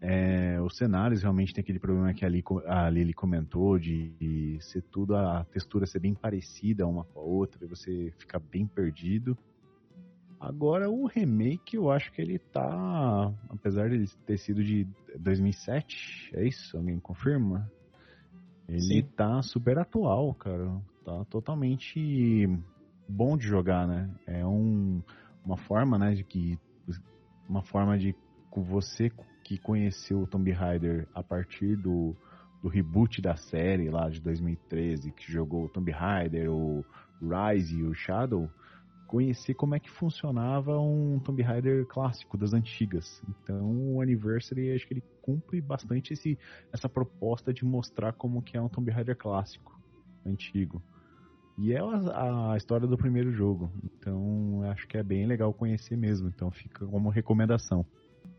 É, 0.00 0.60
os 0.60 0.76
cenários 0.76 1.22
realmente 1.22 1.52
tem 1.52 1.62
aquele 1.62 1.80
problema 1.80 2.14
que 2.14 2.24
a 2.24 2.28
Lili, 2.28 2.44
a 2.66 2.88
Lili 2.88 3.12
comentou 3.12 3.78
de, 3.78 4.10
de 4.20 4.58
ser 4.60 4.82
tudo, 4.82 5.16
a 5.16 5.44
textura 5.44 5.86
ser 5.86 5.98
bem 5.98 6.14
parecida 6.14 6.86
uma 6.86 7.04
com 7.04 7.18
a 7.18 7.22
outra, 7.22 7.64
e 7.64 7.68
você 7.68 8.12
fica 8.18 8.38
bem 8.38 8.66
perdido. 8.66 9.36
Agora 10.40 10.88
o 10.88 11.06
remake 11.06 11.76
eu 11.76 11.90
acho 11.90 12.12
que 12.12 12.22
ele 12.22 12.38
tá, 12.38 13.32
apesar 13.48 13.90
de 13.90 14.06
ter 14.18 14.38
sido 14.38 14.62
de 14.62 14.86
2007, 15.18 16.30
é 16.34 16.46
isso? 16.46 16.76
Alguém 16.76 17.00
confirma? 17.00 17.68
Ele 18.68 19.02
Sim. 19.02 19.08
tá 19.16 19.42
super 19.42 19.78
atual, 19.78 20.32
cara. 20.34 20.80
Tá 21.04 21.24
totalmente 21.24 22.48
bom 23.08 23.36
de 23.36 23.48
jogar, 23.48 23.88
né? 23.88 24.14
É 24.26 24.46
um, 24.46 25.02
uma 25.44 25.56
forma, 25.56 25.98
né, 25.98 26.14
de 26.14 26.22
que 26.22 26.56
uma 27.48 27.62
forma 27.62 27.98
de 27.98 28.14
você 28.54 29.10
que 29.48 29.56
conheceu 29.56 30.20
o 30.20 30.26
Tomb 30.26 30.50
Raider 30.50 31.08
a 31.14 31.22
partir 31.22 31.74
do, 31.74 32.14
do 32.62 32.68
reboot 32.68 33.22
da 33.22 33.34
série 33.34 33.88
lá 33.88 34.10
de 34.10 34.20
2013, 34.20 35.10
que 35.12 35.32
jogou 35.32 35.64
o 35.64 35.68
Tomb 35.70 35.90
Raider, 35.90 36.52
o 36.52 36.84
Rise 37.22 37.78
e 37.78 37.82
o 37.82 37.94
Shadow, 37.94 38.50
conhecer 39.06 39.54
como 39.54 39.74
é 39.74 39.80
que 39.80 39.88
funcionava 39.88 40.78
um 40.78 41.18
Tomb 41.20 41.40
Raider 41.40 41.86
clássico 41.86 42.36
das 42.36 42.52
antigas. 42.52 43.22
Então 43.26 43.94
o 43.94 44.02
Anniversary 44.02 44.74
acho 44.74 44.86
que 44.86 44.92
ele 44.92 45.04
cumpre 45.22 45.62
bastante 45.62 46.12
esse, 46.12 46.38
essa 46.70 46.86
proposta 46.86 47.50
de 47.50 47.64
mostrar 47.64 48.12
como 48.12 48.42
que 48.42 48.54
é 48.54 48.60
um 48.60 48.68
Tomb 48.68 48.90
Raider 48.90 49.16
clássico, 49.16 49.80
antigo. 50.26 50.82
E 51.56 51.72
é 51.72 51.78
a, 51.80 52.52
a 52.52 52.56
história 52.58 52.86
do 52.86 52.98
primeiro 52.98 53.32
jogo. 53.32 53.72
Então 53.82 54.60
acho 54.70 54.86
que 54.86 54.98
é 54.98 55.02
bem 55.02 55.24
legal 55.24 55.54
conhecer 55.54 55.96
mesmo. 55.96 56.28
Então 56.28 56.50
fica 56.50 56.86
como 56.86 57.08
recomendação. 57.08 57.86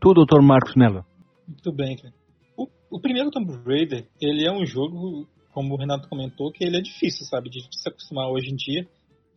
Tu, 0.00 0.14
doutor 0.14 0.40
Marcos 0.40 0.74
Mello. 0.74 1.04
Muito 1.46 1.72
bem, 1.72 1.94
cara. 1.94 2.14
O, 2.56 2.66
o 2.90 3.00
primeiro 3.00 3.30
Tomb 3.30 3.52
Raider, 3.66 4.08
ele 4.18 4.46
é 4.46 4.50
um 4.50 4.64
jogo, 4.64 5.28
como 5.52 5.74
o 5.74 5.76
Renato 5.76 6.08
comentou, 6.08 6.50
que 6.50 6.64
ele 6.64 6.78
é 6.78 6.80
difícil, 6.80 7.26
sabe, 7.26 7.50
de, 7.50 7.60
se 7.70 7.88
acostumar 7.88 8.30
hoje 8.30 8.50
em 8.50 8.56
dia. 8.56 8.88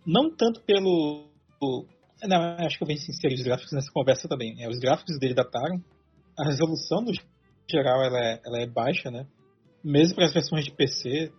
Não 0.05 0.33
tanto 0.33 0.61
pelo... 0.61 1.27
não, 2.23 2.41
acho 2.59 2.77
que 2.77 2.83
eu 2.83 2.87
venho 2.87 2.97
inserir 2.97 3.35
os 3.35 3.43
gráficos 3.43 3.73
nessa 3.73 3.91
conversa 3.91 4.29
também. 4.29 4.55
né? 4.55 4.69
Os 4.69 4.79
gráficos 4.79 5.19
dele 5.19 5.33
dataram. 5.33 5.83
A 6.37 6.45
resolução, 6.45 7.01
no 7.01 7.11
geral, 7.69 8.01
ela 8.01 8.19
é, 8.19 8.41
ela 8.45 8.61
é 8.61 8.65
baixa, 8.65 9.11
né? 9.11 9.27
Mesmo 9.83 10.15
para 10.15 10.25
as 10.25 10.33
versões 10.33 10.63
de 10.63 10.71
PC. 10.71 11.29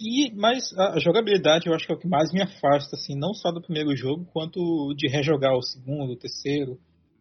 E, 0.00 0.32
mas 0.34 0.72
a 0.78 0.98
jogabilidade 0.98 1.66
eu 1.66 1.74
acho 1.74 1.84
que 1.84 1.92
é 1.92 1.96
o 1.96 1.98
que 1.98 2.08
mais 2.08 2.32
me 2.32 2.40
afasta, 2.40 2.96
assim, 2.96 3.14
não 3.14 3.34
só 3.34 3.52
do 3.52 3.60
primeiro 3.60 3.94
jogo, 3.94 4.24
quanto 4.32 4.94
de 4.96 5.06
rejogar 5.08 5.54
o 5.54 5.62
segundo, 5.62 6.12
o 6.12 6.16
terceiro, 6.16 6.78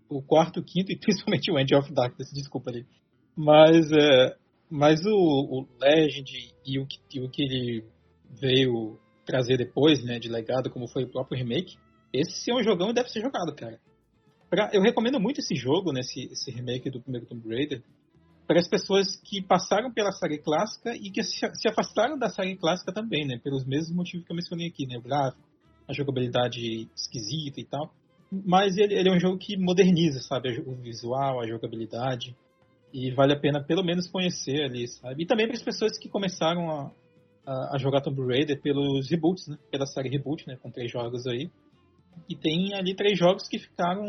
o 0.09 0.21
quarto, 0.21 0.59
o 0.59 0.63
quinto 0.63 0.91
e 0.91 0.97
principalmente 0.97 1.51
o 1.51 1.59
End 1.59 1.73
of 1.75 1.93
Darkness, 1.93 2.31
desculpa 2.31 2.69
ali. 2.69 2.85
Mas, 3.35 3.91
é, 3.91 4.35
mas 4.69 5.05
o, 5.05 5.11
o 5.11 5.67
Legend 5.79 6.53
e 6.65 6.79
o, 6.79 6.87
e 7.13 7.19
o 7.21 7.29
que 7.29 7.43
ele 7.43 7.85
veio 8.39 8.99
trazer 9.25 9.57
depois, 9.57 10.03
né, 10.03 10.19
de 10.19 10.29
legado, 10.29 10.69
como 10.69 10.87
foi 10.87 11.03
o 11.03 11.09
próprio 11.09 11.37
remake, 11.37 11.77
esse 12.13 12.49
é 12.49 12.55
um 12.55 12.63
jogão 12.63 12.89
e 12.89 12.93
deve 12.93 13.09
ser 13.09 13.21
jogado, 13.21 13.53
cara. 13.55 13.79
Pra- 14.49 14.69
eu 14.73 14.81
recomendo 14.81 15.19
muito 15.19 15.39
esse 15.39 15.55
jogo, 15.55 15.91
né, 15.91 15.99
esse, 15.99 16.31
esse 16.31 16.49
remake 16.51 16.89
do 16.89 17.01
primeiro 17.01 17.27
Tomb 17.27 17.47
Raider, 17.49 17.83
para 18.47 18.59
as 18.59 18.67
pessoas 18.67 19.17
que 19.17 19.41
passaram 19.41 19.91
pela 19.91 20.11
série 20.13 20.37
clássica 20.37 20.95
e 20.95 21.11
que 21.11 21.21
se, 21.21 21.35
se 21.53 21.67
afastaram 21.67 22.17
da 22.17 22.29
série 22.29 22.55
clássica 22.55 22.93
também, 22.93 23.27
né, 23.27 23.37
pelos 23.43 23.65
mesmos 23.65 23.95
motivos 23.95 24.25
que 24.25 24.31
eu 24.31 24.35
mencionei 24.35 24.67
aqui, 24.67 24.87
né, 24.87 24.97
o 24.97 25.01
gráfico, 25.01 25.43
a 25.87 25.93
jogabilidade 25.93 26.89
esquisita 26.95 27.59
e 27.59 27.65
tal. 27.65 27.93
Mas 28.31 28.77
ele, 28.77 28.93
ele 28.93 29.09
é 29.09 29.11
um 29.11 29.19
jogo 29.19 29.37
que 29.37 29.55
moderniza, 29.57 30.21
sabe, 30.21 30.59
o 30.65 30.75
visual, 30.75 31.39
a 31.39 31.47
jogabilidade. 31.47 32.35
E 32.93 33.11
vale 33.11 33.33
a 33.33 33.39
pena 33.39 33.63
pelo 33.63 33.83
menos 33.83 34.07
conhecer 34.09 34.63
ali, 34.63 34.87
sabe? 34.87 35.23
E 35.23 35.25
também 35.25 35.47
para 35.47 35.55
as 35.55 35.63
pessoas 35.63 35.97
que 35.97 36.09
começaram 36.09 36.69
a, 36.69 36.91
a, 37.45 37.75
a 37.75 37.77
jogar 37.77 38.01
Tomb 38.01 38.21
Raider 38.21 38.61
pelos 38.61 39.09
reboots, 39.09 39.47
né? 39.47 39.57
Pela 39.69 39.85
série 39.85 40.09
Reboot, 40.09 40.47
né? 40.47 40.57
Com 40.61 40.71
três 40.71 40.91
jogos 40.91 41.25
aí. 41.27 41.49
E 42.29 42.35
tem 42.35 42.73
ali 42.73 42.95
três 42.95 43.17
jogos 43.17 43.47
que 43.47 43.59
ficaram, 43.59 44.03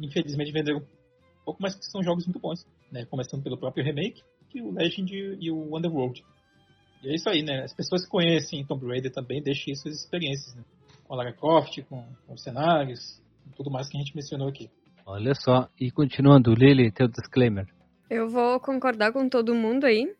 infelizmente, 0.00 0.52
venderam 0.52 0.82
pouco, 1.44 1.62
mas 1.62 1.74
que 1.74 1.84
são 1.86 2.02
jogos 2.02 2.26
muito 2.26 2.40
bons, 2.40 2.66
né? 2.90 3.04
Começando 3.06 3.42
pelo 3.42 3.58
próprio 3.58 3.84
remake, 3.84 4.22
que 4.50 4.60
o 4.62 4.72
Legend 4.72 5.12
e 5.40 5.50
o 5.50 5.76
Underworld. 5.76 6.24
E 7.02 7.08
é 7.08 7.14
isso 7.14 7.28
aí, 7.28 7.42
né? 7.42 7.62
As 7.62 7.74
pessoas 7.74 8.04
que 8.04 8.10
conhecem 8.10 8.64
Tomb 8.64 8.86
Raider 8.86 9.12
também 9.12 9.42
deixem 9.42 9.74
suas 9.74 9.94
experiências, 9.96 10.54
né? 10.54 10.64
Com 11.04 11.14
a 11.14 11.18
Lara 11.18 11.32
Croft, 11.32 11.82
com, 11.88 12.04
com 12.26 12.34
os 12.34 12.42
cenários, 12.42 13.20
tudo 13.54 13.70
mais 13.70 13.88
que 13.88 13.96
a 13.96 14.00
gente 14.00 14.14
mencionou 14.14 14.48
aqui. 14.48 14.70
Olha 15.04 15.34
só, 15.34 15.68
e 15.80 15.90
continuando, 15.90 16.54
Lily, 16.54 16.90
teu 16.90 17.06
disclaimer. 17.06 17.66
Eu 18.10 18.28
vou 18.28 18.58
concordar 18.58 19.12
com 19.12 19.28
todo 19.28 19.54
mundo 19.54 19.84
aí. 19.84 20.12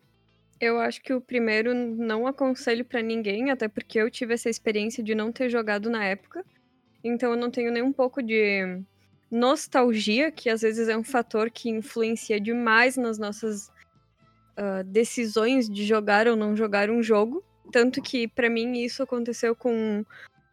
Eu 0.59 0.79
acho 0.79 1.01
que 1.01 1.13
o 1.13 1.21
primeiro 1.21 1.73
não 1.73 2.25
aconselho 2.25 2.83
pra 2.83 3.01
ninguém, 3.01 3.51
até 3.51 3.67
porque 3.67 3.99
eu 3.99 4.09
tive 4.09 4.33
essa 4.33 4.49
experiência 4.49 5.03
de 5.03 5.13
não 5.13 5.31
ter 5.31 5.49
jogado 5.49 5.89
na 5.89 6.03
época. 6.03 6.43
Então 7.03 7.31
eu 7.31 7.37
não 7.37 7.51
tenho 7.51 7.71
nem 7.71 7.83
um 7.83 7.93
pouco 7.93 8.23
de 8.23 8.81
nostalgia, 9.29 10.31
que 10.31 10.49
às 10.49 10.61
vezes 10.61 10.87
é 10.87 10.97
um 10.97 11.03
fator 11.03 11.51
que 11.51 11.69
influencia 11.69 12.39
demais 12.39 12.97
nas 12.97 13.19
nossas 13.19 13.71
ah, 14.55 14.81
decisões 14.83 15.69
de 15.69 15.85
jogar 15.85 16.27
ou 16.27 16.35
não 16.35 16.55
jogar 16.55 16.89
um 16.89 17.03
jogo. 17.03 17.43
Tanto 17.71 18.01
que 18.01 18.27
pra 18.27 18.49
mim 18.49 18.79
isso 18.79 19.03
aconteceu 19.03 19.55
com 19.55 20.03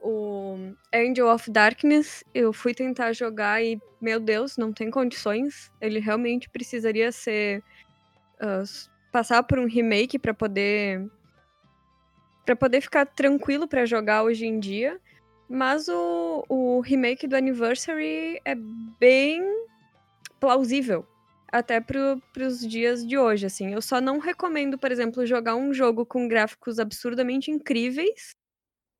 o 0.04 0.74
Angel 0.94 1.26
of 1.28 1.50
Darkness. 1.50 2.22
Eu 2.34 2.52
fui 2.52 2.74
tentar 2.74 3.12
jogar 3.14 3.62
e, 3.64 3.80
meu 4.00 4.20
Deus, 4.20 4.56
não 4.58 4.72
tem 4.72 4.90
condições. 4.90 5.72
Ele 5.80 5.98
realmente 5.98 6.48
precisaria 6.50 7.10
ser. 7.10 7.62
s- 8.40 8.88
passar 9.10 9.42
por 9.44 9.58
um 9.58 9.66
remake 9.66 10.18
pra 10.18 10.34
poder. 10.34 11.08
para 12.44 12.54
poder 12.54 12.82
ficar 12.82 13.06
tranquilo 13.06 13.66
pra 13.66 13.86
jogar 13.86 14.22
hoje 14.22 14.44
em 14.46 14.60
dia. 14.60 15.00
Mas 15.48 15.88
o, 15.88 16.44
o 16.48 16.80
remake 16.80 17.26
do 17.26 17.36
Anniversary 17.36 18.40
é 18.44 18.54
bem 18.98 19.42
plausível. 20.38 21.06
Até 21.50 21.80
pro, 21.80 22.20
pros 22.32 22.60
dias 22.66 23.06
de 23.06 23.16
hoje, 23.16 23.46
assim. 23.46 23.72
Eu 23.72 23.80
só 23.80 24.00
não 24.00 24.18
recomendo, 24.18 24.76
por 24.76 24.90
exemplo, 24.90 25.24
jogar 25.24 25.54
um 25.54 25.72
jogo 25.72 26.04
com 26.04 26.26
gráficos 26.28 26.78
absurdamente 26.78 27.50
incríveis 27.50 28.34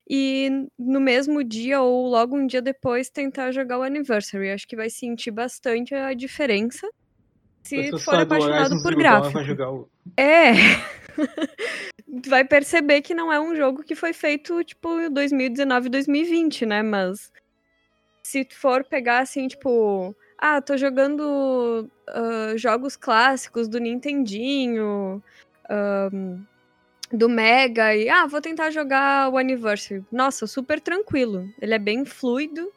e 0.09 0.69
no 0.79 1.01
mesmo 1.01 1.43
dia 1.43 1.81
ou 1.81 2.07
logo 2.07 2.37
um 2.37 2.47
dia 2.47 2.61
depois 2.61 3.09
tentar 3.09 3.53
jogar 3.53 3.79
o 3.79 3.83
Anniversary. 3.83 4.51
Acho 4.51 4.69
que 4.69 4.77
vai 4.77 4.91
sentir 4.91 5.31
bastante 5.31 5.95
a 5.95 6.13
diferença 6.13 6.89
se 7.65 7.99
for 7.99 8.17
apaixonado 8.17 8.83
por 8.83 8.95
gráfico. 8.95 9.39
O... 9.39 9.89
É. 10.17 10.53
Vai 12.29 12.45
perceber 12.45 13.01
que 13.01 13.15
não 13.15 13.33
é 13.33 13.41
um 13.41 13.57
jogo 13.57 13.83
que 13.83 13.95
foi 13.95 14.13
feito, 14.13 14.63
tipo, 14.63 15.01
em 15.01 15.11
2019 15.11 15.89
2020, 15.89 16.67
né? 16.67 16.83
Mas 16.83 17.33
se 18.23 18.47
for 18.53 18.85
pegar 18.85 19.21
assim, 19.21 19.49
tipo, 19.49 20.15
ah, 20.39 20.61
tô 20.61 20.77
jogando 20.77 21.91
ah, 22.09 22.53
jogos 22.57 22.97
clássicos 22.97 23.67
do 23.67 23.79
Nintendinho, 23.81 25.23
ahn, 25.69 26.45
do 27.15 27.29
Mega, 27.29 27.95
e 27.95 28.09
ah, 28.09 28.27
vou 28.27 28.41
tentar 28.41 28.71
jogar 28.71 29.31
o 29.31 29.39
Anniversary. 29.39 30.05
Nossa, 30.11 30.47
super 30.47 30.81
tranquilo. 30.81 31.49
Ele 31.61 31.75
é 31.75 31.79
bem 31.79 32.05
fluido 32.05 32.71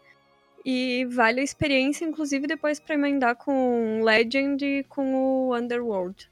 e 0.66 1.06
vale 1.06 1.40
a 1.40 1.44
experiência, 1.44 2.06
inclusive 2.06 2.46
depois 2.46 2.80
pra 2.80 2.96
emendar 2.96 3.36
com 3.36 4.02
Legend 4.04 4.66
e 4.66 4.84
com 4.84 5.16
o 5.16 5.56
Underworld. 5.56 6.30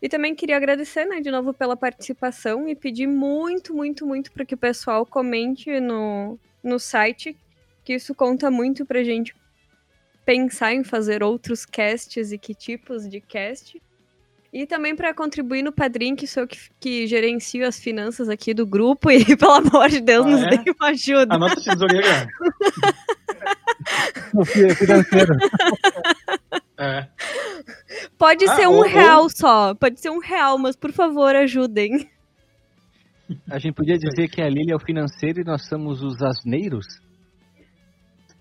E 0.00 0.08
também 0.08 0.34
queria 0.34 0.56
agradecer, 0.56 1.04
né, 1.04 1.20
de 1.20 1.30
novo 1.30 1.54
pela 1.54 1.76
participação 1.76 2.68
e 2.68 2.74
pedir 2.74 3.06
muito, 3.06 3.74
muito, 3.74 4.06
muito 4.06 4.30
para 4.32 4.44
que 4.44 4.54
o 4.54 4.58
pessoal 4.58 5.06
comente 5.06 5.80
no, 5.80 6.38
no 6.62 6.78
site, 6.78 7.36
que 7.84 7.94
isso 7.94 8.14
conta 8.14 8.50
muito 8.50 8.84
pra 8.84 9.02
gente 9.02 9.34
pensar 10.24 10.74
em 10.74 10.82
fazer 10.82 11.22
outros 11.22 11.64
casts 11.64 12.32
e 12.32 12.38
que 12.38 12.54
tipos 12.54 13.08
de 13.08 13.20
cast. 13.20 13.80
E 14.56 14.66
também 14.66 14.96
para 14.96 15.12
contribuir 15.12 15.62
no 15.62 15.70
Padrim, 15.70 16.16
que 16.16 16.26
sou 16.26 16.44
eu 16.44 16.48
que, 16.48 16.58
que 16.80 17.06
gerencio 17.06 17.66
as 17.68 17.78
finanças 17.78 18.26
aqui 18.28 18.54
do 18.54 18.66
grupo 18.66 19.10
e, 19.12 19.36
pelo 19.36 19.52
amor 19.52 19.90
de 19.90 20.00
Deus, 20.00 20.24
Ah, 20.24 20.30
nos 20.30 20.42
é? 20.44 20.48
dê 20.56 20.70
uma 20.80 20.88
ajuda. 20.88 21.34
Anota 21.34 21.56
tesoureira. 21.62 22.26
Financeiro. 24.76 25.34
É. 26.78 27.08
Pode 28.18 28.44
Ah, 28.44 28.54
ser 28.54 28.66
um 28.68 28.72
ou- 28.72 28.76
ou- 28.80 28.82
real 28.82 29.30
só, 29.30 29.74
pode 29.74 29.98
ser 29.98 30.10
um 30.10 30.18
real, 30.18 30.58
mas 30.58 30.76
por 30.76 30.92
favor 30.92 31.34
ajudem. 31.34 32.06
A 33.50 33.58
gente 33.58 33.72
podia 33.74 33.96
dizer 33.96 34.28
que 34.28 34.42
a 34.42 34.48
Lily 34.50 34.72
é 34.72 34.76
o 34.76 34.78
financeiro 34.78 35.40
e 35.40 35.44
nós 35.44 35.66
somos 35.66 36.02
os 36.02 36.20
asneiros? 36.20 36.86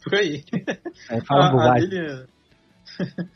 Por 0.04 0.16
aí. 0.16 0.44
É, 1.10 1.22
fala 1.22 1.46
a, 1.46 1.74
a. 1.76 1.80
Lilian- 1.80 2.28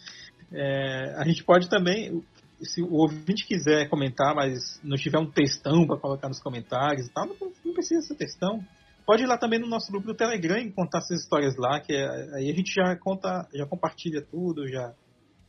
É, 0.52 1.14
a 1.16 1.24
gente 1.26 1.44
pode 1.46 1.70
também, 1.70 2.22
se 2.62 2.82
o 2.82 2.94
ouvinte 2.94 3.46
quiser 3.46 3.90
comentar, 3.90 4.36
mas 4.36 4.80
não 4.84 4.98
tiver 4.98 5.18
um 5.20 5.30
textão 5.30 5.86
para 5.88 5.98
colocar 5.98 6.28
nos 6.28 6.42
comentários 6.42 7.08
e 7.08 7.10
tal, 7.10 7.26
não, 7.28 7.36
não 7.66 7.74
precisa 7.74 8.02
ser 8.02 8.16
textão. 8.16 8.64
Pode 9.06 9.24
ir 9.24 9.28
lá 9.28 9.38
também 9.38 9.60
no 9.60 9.68
nosso 9.68 9.92
grupo 9.92 10.08
do 10.08 10.14
Telegram 10.14 10.58
e 10.60 10.72
contar 10.72 11.00
essas 11.00 11.22
histórias 11.22 11.56
lá, 11.58 11.80
que 11.80 11.94
é- 11.94 12.36
aí 12.36 12.52
a 12.52 12.54
gente 12.54 12.72
já 12.74 12.96
conta, 12.96 13.48
já 13.54 13.66
compartilha 13.66 14.22
tudo, 14.22 14.68
já, 14.68 14.94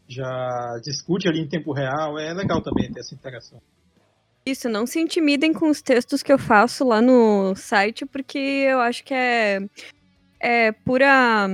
já 0.08 0.80
discute 0.82 1.28
ali 1.28 1.40
em 1.40 1.48
tempo 1.48 1.72
real. 1.72 2.18
É 2.18 2.32
legal 2.32 2.62
também 2.62 2.90
ter 2.90 3.00
essa 3.00 3.14
interação. 3.14 3.60
Isso, 4.46 4.68
não 4.70 4.86
se 4.86 4.98
intimidem 4.98 5.52
com 5.52 5.68
os 5.68 5.82
textos 5.82 6.22
que 6.22 6.32
eu 6.32 6.38
faço 6.38 6.84
lá 6.84 7.02
no 7.02 7.54
site, 7.54 8.06
porque 8.06 8.38
eu 8.38 8.80
acho 8.80 9.04
que 9.04 9.12
é, 9.12 9.58
é 10.40 10.72
pura. 10.72 11.46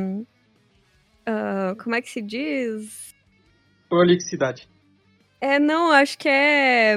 ah, 1.26 1.74
como 1.82 1.96
é 1.96 2.00
que 2.00 2.08
se 2.08 2.22
diz? 2.22 3.12
Prolixidade. 3.88 4.68
É, 5.40 5.58
não, 5.58 5.92
acho 5.92 6.16
que 6.18 6.28
é 6.28 6.96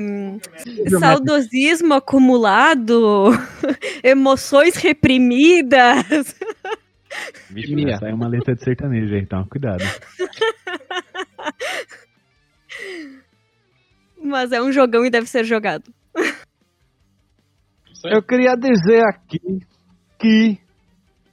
saudosismo 0.99 1.93
acumulado, 1.93 3.31
emoções 4.03 4.75
reprimidas. 4.75 6.35
Vixe, 7.49 7.73
é 8.05 8.13
uma 8.13 8.27
letra 8.27 8.55
de 8.55 8.63
sertanejo 8.63 9.13
aí, 9.13 9.21
então 9.21 9.45
cuidado. 9.45 9.83
Mas 14.21 14.51
é 14.51 14.61
um 14.61 14.71
jogão 14.71 15.05
e 15.05 15.09
deve 15.09 15.27
ser 15.27 15.43
jogado. 15.43 15.91
Eu 18.05 18.23
queria 18.23 18.55
dizer 18.55 19.03
aqui 19.03 19.39
que 20.17 20.57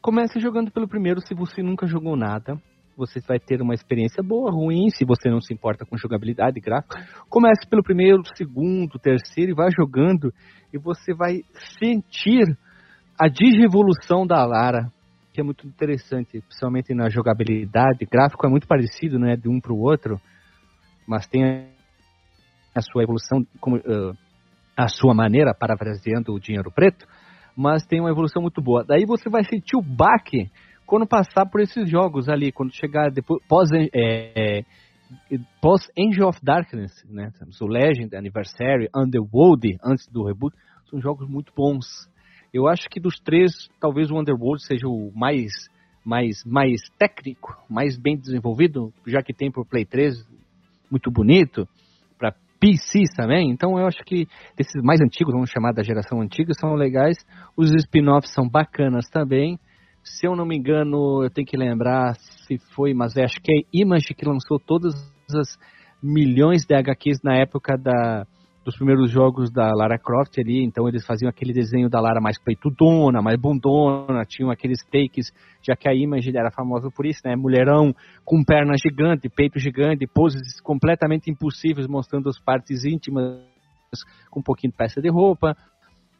comece 0.00 0.40
jogando 0.40 0.70
pelo 0.70 0.88
primeiro 0.88 1.20
se 1.20 1.34
você 1.34 1.62
nunca 1.62 1.86
jogou 1.86 2.16
nada. 2.16 2.60
Você 2.96 3.20
vai 3.20 3.38
ter 3.38 3.60
uma 3.60 3.74
experiência 3.74 4.22
boa, 4.22 4.50
ruim, 4.50 4.88
se 4.88 5.04
você 5.04 5.28
não 5.28 5.40
se 5.40 5.52
importa 5.52 5.84
com 5.84 5.98
jogabilidade 5.98 6.58
gráfica. 6.60 7.06
Comece 7.28 7.68
pelo 7.68 7.82
primeiro, 7.82 8.22
segundo, 8.34 8.98
terceiro 8.98 9.52
e 9.52 9.54
vai 9.54 9.68
jogando 9.70 10.32
e 10.72 10.78
você 10.78 11.14
vai 11.14 11.42
sentir 11.78 12.56
a 13.20 13.28
digievolução 13.28 14.26
da 14.26 14.44
Lara, 14.46 14.90
que 15.32 15.40
é 15.40 15.44
muito 15.44 15.66
interessante, 15.66 16.40
principalmente 16.40 16.94
na 16.94 17.10
jogabilidade. 17.10 18.06
Gráfico 18.10 18.46
é 18.46 18.50
muito 18.50 18.66
parecido, 18.66 19.18
né, 19.18 19.36
de 19.36 19.48
um 19.48 19.60
para 19.60 19.72
o 19.72 19.80
outro, 19.80 20.18
mas 21.06 21.26
tem 21.26 21.68
a 22.74 22.80
sua 22.80 23.02
evolução 23.02 23.46
como, 23.60 23.76
eh, 23.76 24.12
a 24.76 24.88
sua 24.88 25.14
maneira, 25.14 25.54
parafraseando 25.54 26.32
o 26.32 26.40
dinheiro 26.40 26.70
preto, 26.70 27.06
mas 27.56 27.86
tem 27.86 28.00
uma 28.00 28.10
evolução 28.10 28.40
muito 28.42 28.62
boa. 28.62 28.84
Daí 28.86 29.04
você 29.06 29.28
vai 29.30 29.44
sentir 29.44 29.76
o 29.76 29.82
baque 29.82 30.50
quando 30.86 31.06
passar 31.06 31.46
por 31.46 31.60
esses 31.60 31.90
jogos 31.90 32.28
ali, 32.28 32.52
quando 32.52 32.72
chegar 32.72 33.10
depois 33.10 33.42
pós 33.48 33.70
é, 33.72 33.88
é, 33.94 34.64
pós 35.60 35.90
Angel 35.98 36.28
of 36.28 36.38
Darkness, 36.42 36.92
né? 37.10 37.30
O 37.60 37.66
Legend, 37.66 38.14
Anniversary, 38.16 38.88
Underworld 38.94 39.76
antes 39.84 40.06
do 40.08 40.24
reboot, 40.24 40.56
são 40.88 41.00
jogos 41.00 41.28
muito 41.28 41.52
bons. 41.54 41.86
Eu 42.54 42.68
acho 42.68 42.88
que 42.88 43.00
dos 43.00 43.18
três, 43.18 43.52
talvez 43.80 44.10
o 44.10 44.18
Underworld 44.18 44.64
seja 44.64 44.86
o 44.86 45.12
mais 45.14 45.52
mais 46.04 46.44
mais 46.46 46.80
técnico, 46.96 47.56
mais 47.68 47.98
bem 47.98 48.16
desenvolvido, 48.16 48.92
já 49.06 49.22
que 49.22 49.34
tem 49.34 49.50
por 49.50 49.66
Play 49.66 49.84
3 49.84 50.14
muito 50.88 51.10
bonito 51.10 51.68
para 52.16 52.32
PCs 52.60 53.12
também. 53.16 53.50
Então 53.50 53.76
eu 53.76 53.86
acho 53.86 54.04
que 54.04 54.26
desses 54.56 54.82
mais 54.84 55.00
antigos, 55.00 55.34
vamos 55.34 55.50
chamar 55.50 55.72
da 55.72 55.82
geração 55.82 56.20
antiga, 56.20 56.52
são 56.54 56.74
legais. 56.74 57.16
Os 57.56 57.72
spin-offs 57.72 58.32
são 58.32 58.48
bacanas 58.48 59.08
também. 59.10 59.58
Se 60.06 60.26
eu 60.26 60.36
não 60.36 60.46
me 60.46 60.56
engano, 60.56 61.24
eu 61.24 61.30
tenho 61.30 61.46
que 61.46 61.56
lembrar 61.56 62.14
se 62.14 62.58
foi, 62.74 62.94
mas 62.94 63.16
é, 63.16 63.24
acho 63.24 63.40
que 63.42 63.52
é 63.52 63.62
Image 63.72 64.14
que 64.14 64.24
lançou 64.24 64.58
todas 64.58 64.94
as 65.34 65.58
milhões 66.00 66.64
de 66.64 66.76
HQs 66.76 67.18
na 67.24 67.36
época 67.36 67.76
da, 67.76 68.24
dos 68.64 68.76
primeiros 68.76 69.10
jogos 69.10 69.50
da 69.50 69.68
Lara 69.74 69.98
Croft 69.98 70.38
ali. 70.38 70.64
Então 70.64 70.88
eles 70.88 71.04
faziam 71.04 71.28
aquele 71.28 71.52
desenho 71.52 71.90
da 71.90 72.00
Lara 72.00 72.20
mais 72.20 72.38
peitudona, 72.38 73.20
mais 73.20 73.36
bundona, 73.36 74.24
tinham 74.24 74.48
aqueles 74.48 74.78
takes, 74.84 75.32
já 75.60 75.74
que 75.74 75.88
a 75.88 75.94
Image 75.94 76.30
era 76.36 76.52
famosa 76.52 76.88
por 76.88 77.04
isso, 77.04 77.20
né? 77.24 77.34
Mulherão 77.34 77.92
com 78.24 78.44
perna 78.44 78.74
gigante, 78.80 79.28
peito 79.28 79.58
gigante, 79.58 80.06
poses 80.06 80.60
completamente 80.60 81.28
impossíveis, 81.32 81.88
mostrando 81.88 82.28
as 82.28 82.38
partes 82.38 82.84
íntimas 82.84 83.44
com 84.30 84.38
um 84.38 84.42
pouquinho 84.42 84.70
de 84.70 84.76
peça 84.76 85.02
de 85.02 85.10
roupa. 85.10 85.56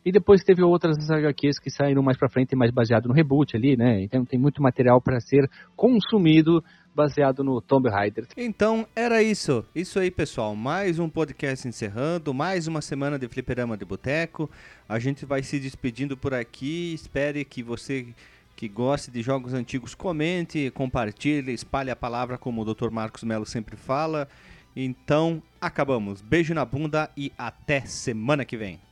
E 0.06 0.12
depois 0.12 0.44
teve 0.44 0.62
outras 0.62 1.10
HQs 1.10 1.58
que 1.58 1.68
saíram 1.68 2.00
mais 2.00 2.16
pra 2.16 2.28
frente, 2.28 2.54
mais 2.54 2.70
baseado 2.70 3.08
no 3.08 3.12
reboot 3.12 3.56
ali, 3.56 3.76
né? 3.76 4.00
Então 4.04 4.24
tem 4.24 4.38
muito 4.38 4.62
material 4.62 5.00
para 5.00 5.18
ser 5.18 5.50
consumido 5.74 6.62
baseado 6.94 7.42
no 7.42 7.60
Tomb 7.60 7.90
Raider. 7.90 8.24
Então 8.36 8.86
era 8.94 9.20
isso. 9.20 9.64
Isso 9.74 9.98
aí, 9.98 10.08
pessoal. 10.08 10.54
Mais 10.54 11.00
um 11.00 11.08
podcast 11.08 11.66
encerrando, 11.66 12.32
mais 12.32 12.68
uma 12.68 12.80
semana 12.80 13.18
de 13.18 13.26
Fliperama 13.26 13.76
de 13.76 13.84
Boteco. 13.84 14.48
A 14.88 15.00
gente 15.00 15.26
vai 15.26 15.42
se 15.42 15.58
despedindo 15.58 16.16
por 16.16 16.32
aqui. 16.32 16.94
Espere 16.94 17.44
que 17.44 17.60
você 17.60 18.06
que 18.54 18.68
goste 18.68 19.10
de 19.10 19.22
jogos 19.22 19.54
antigos, 19.54 19.92
comente, 19.92 20.70
compartilhe, 20.70 21.52
espalhe 21.52 21.90
a 21.90 21.96
palavra, 21.96 22.38
como 22.38 22.62
o 22.62 22.64
Dr. 22.64 22.92
Marcos 22.92 23.24
Melo 23.24 23.44
sempre 23.44 23.74
fala. 23.76 24.28
Então, 24.76 25.42
acabamos. 25.60 26.22
Beijo 26.22 26.54
na 26.54 26.64
bunda 26.64 27.10
e 27.16 27.32
até 27.36 27.80
semana 27.80 28.44
que 28.44 28.56
vem. 28.56 28.85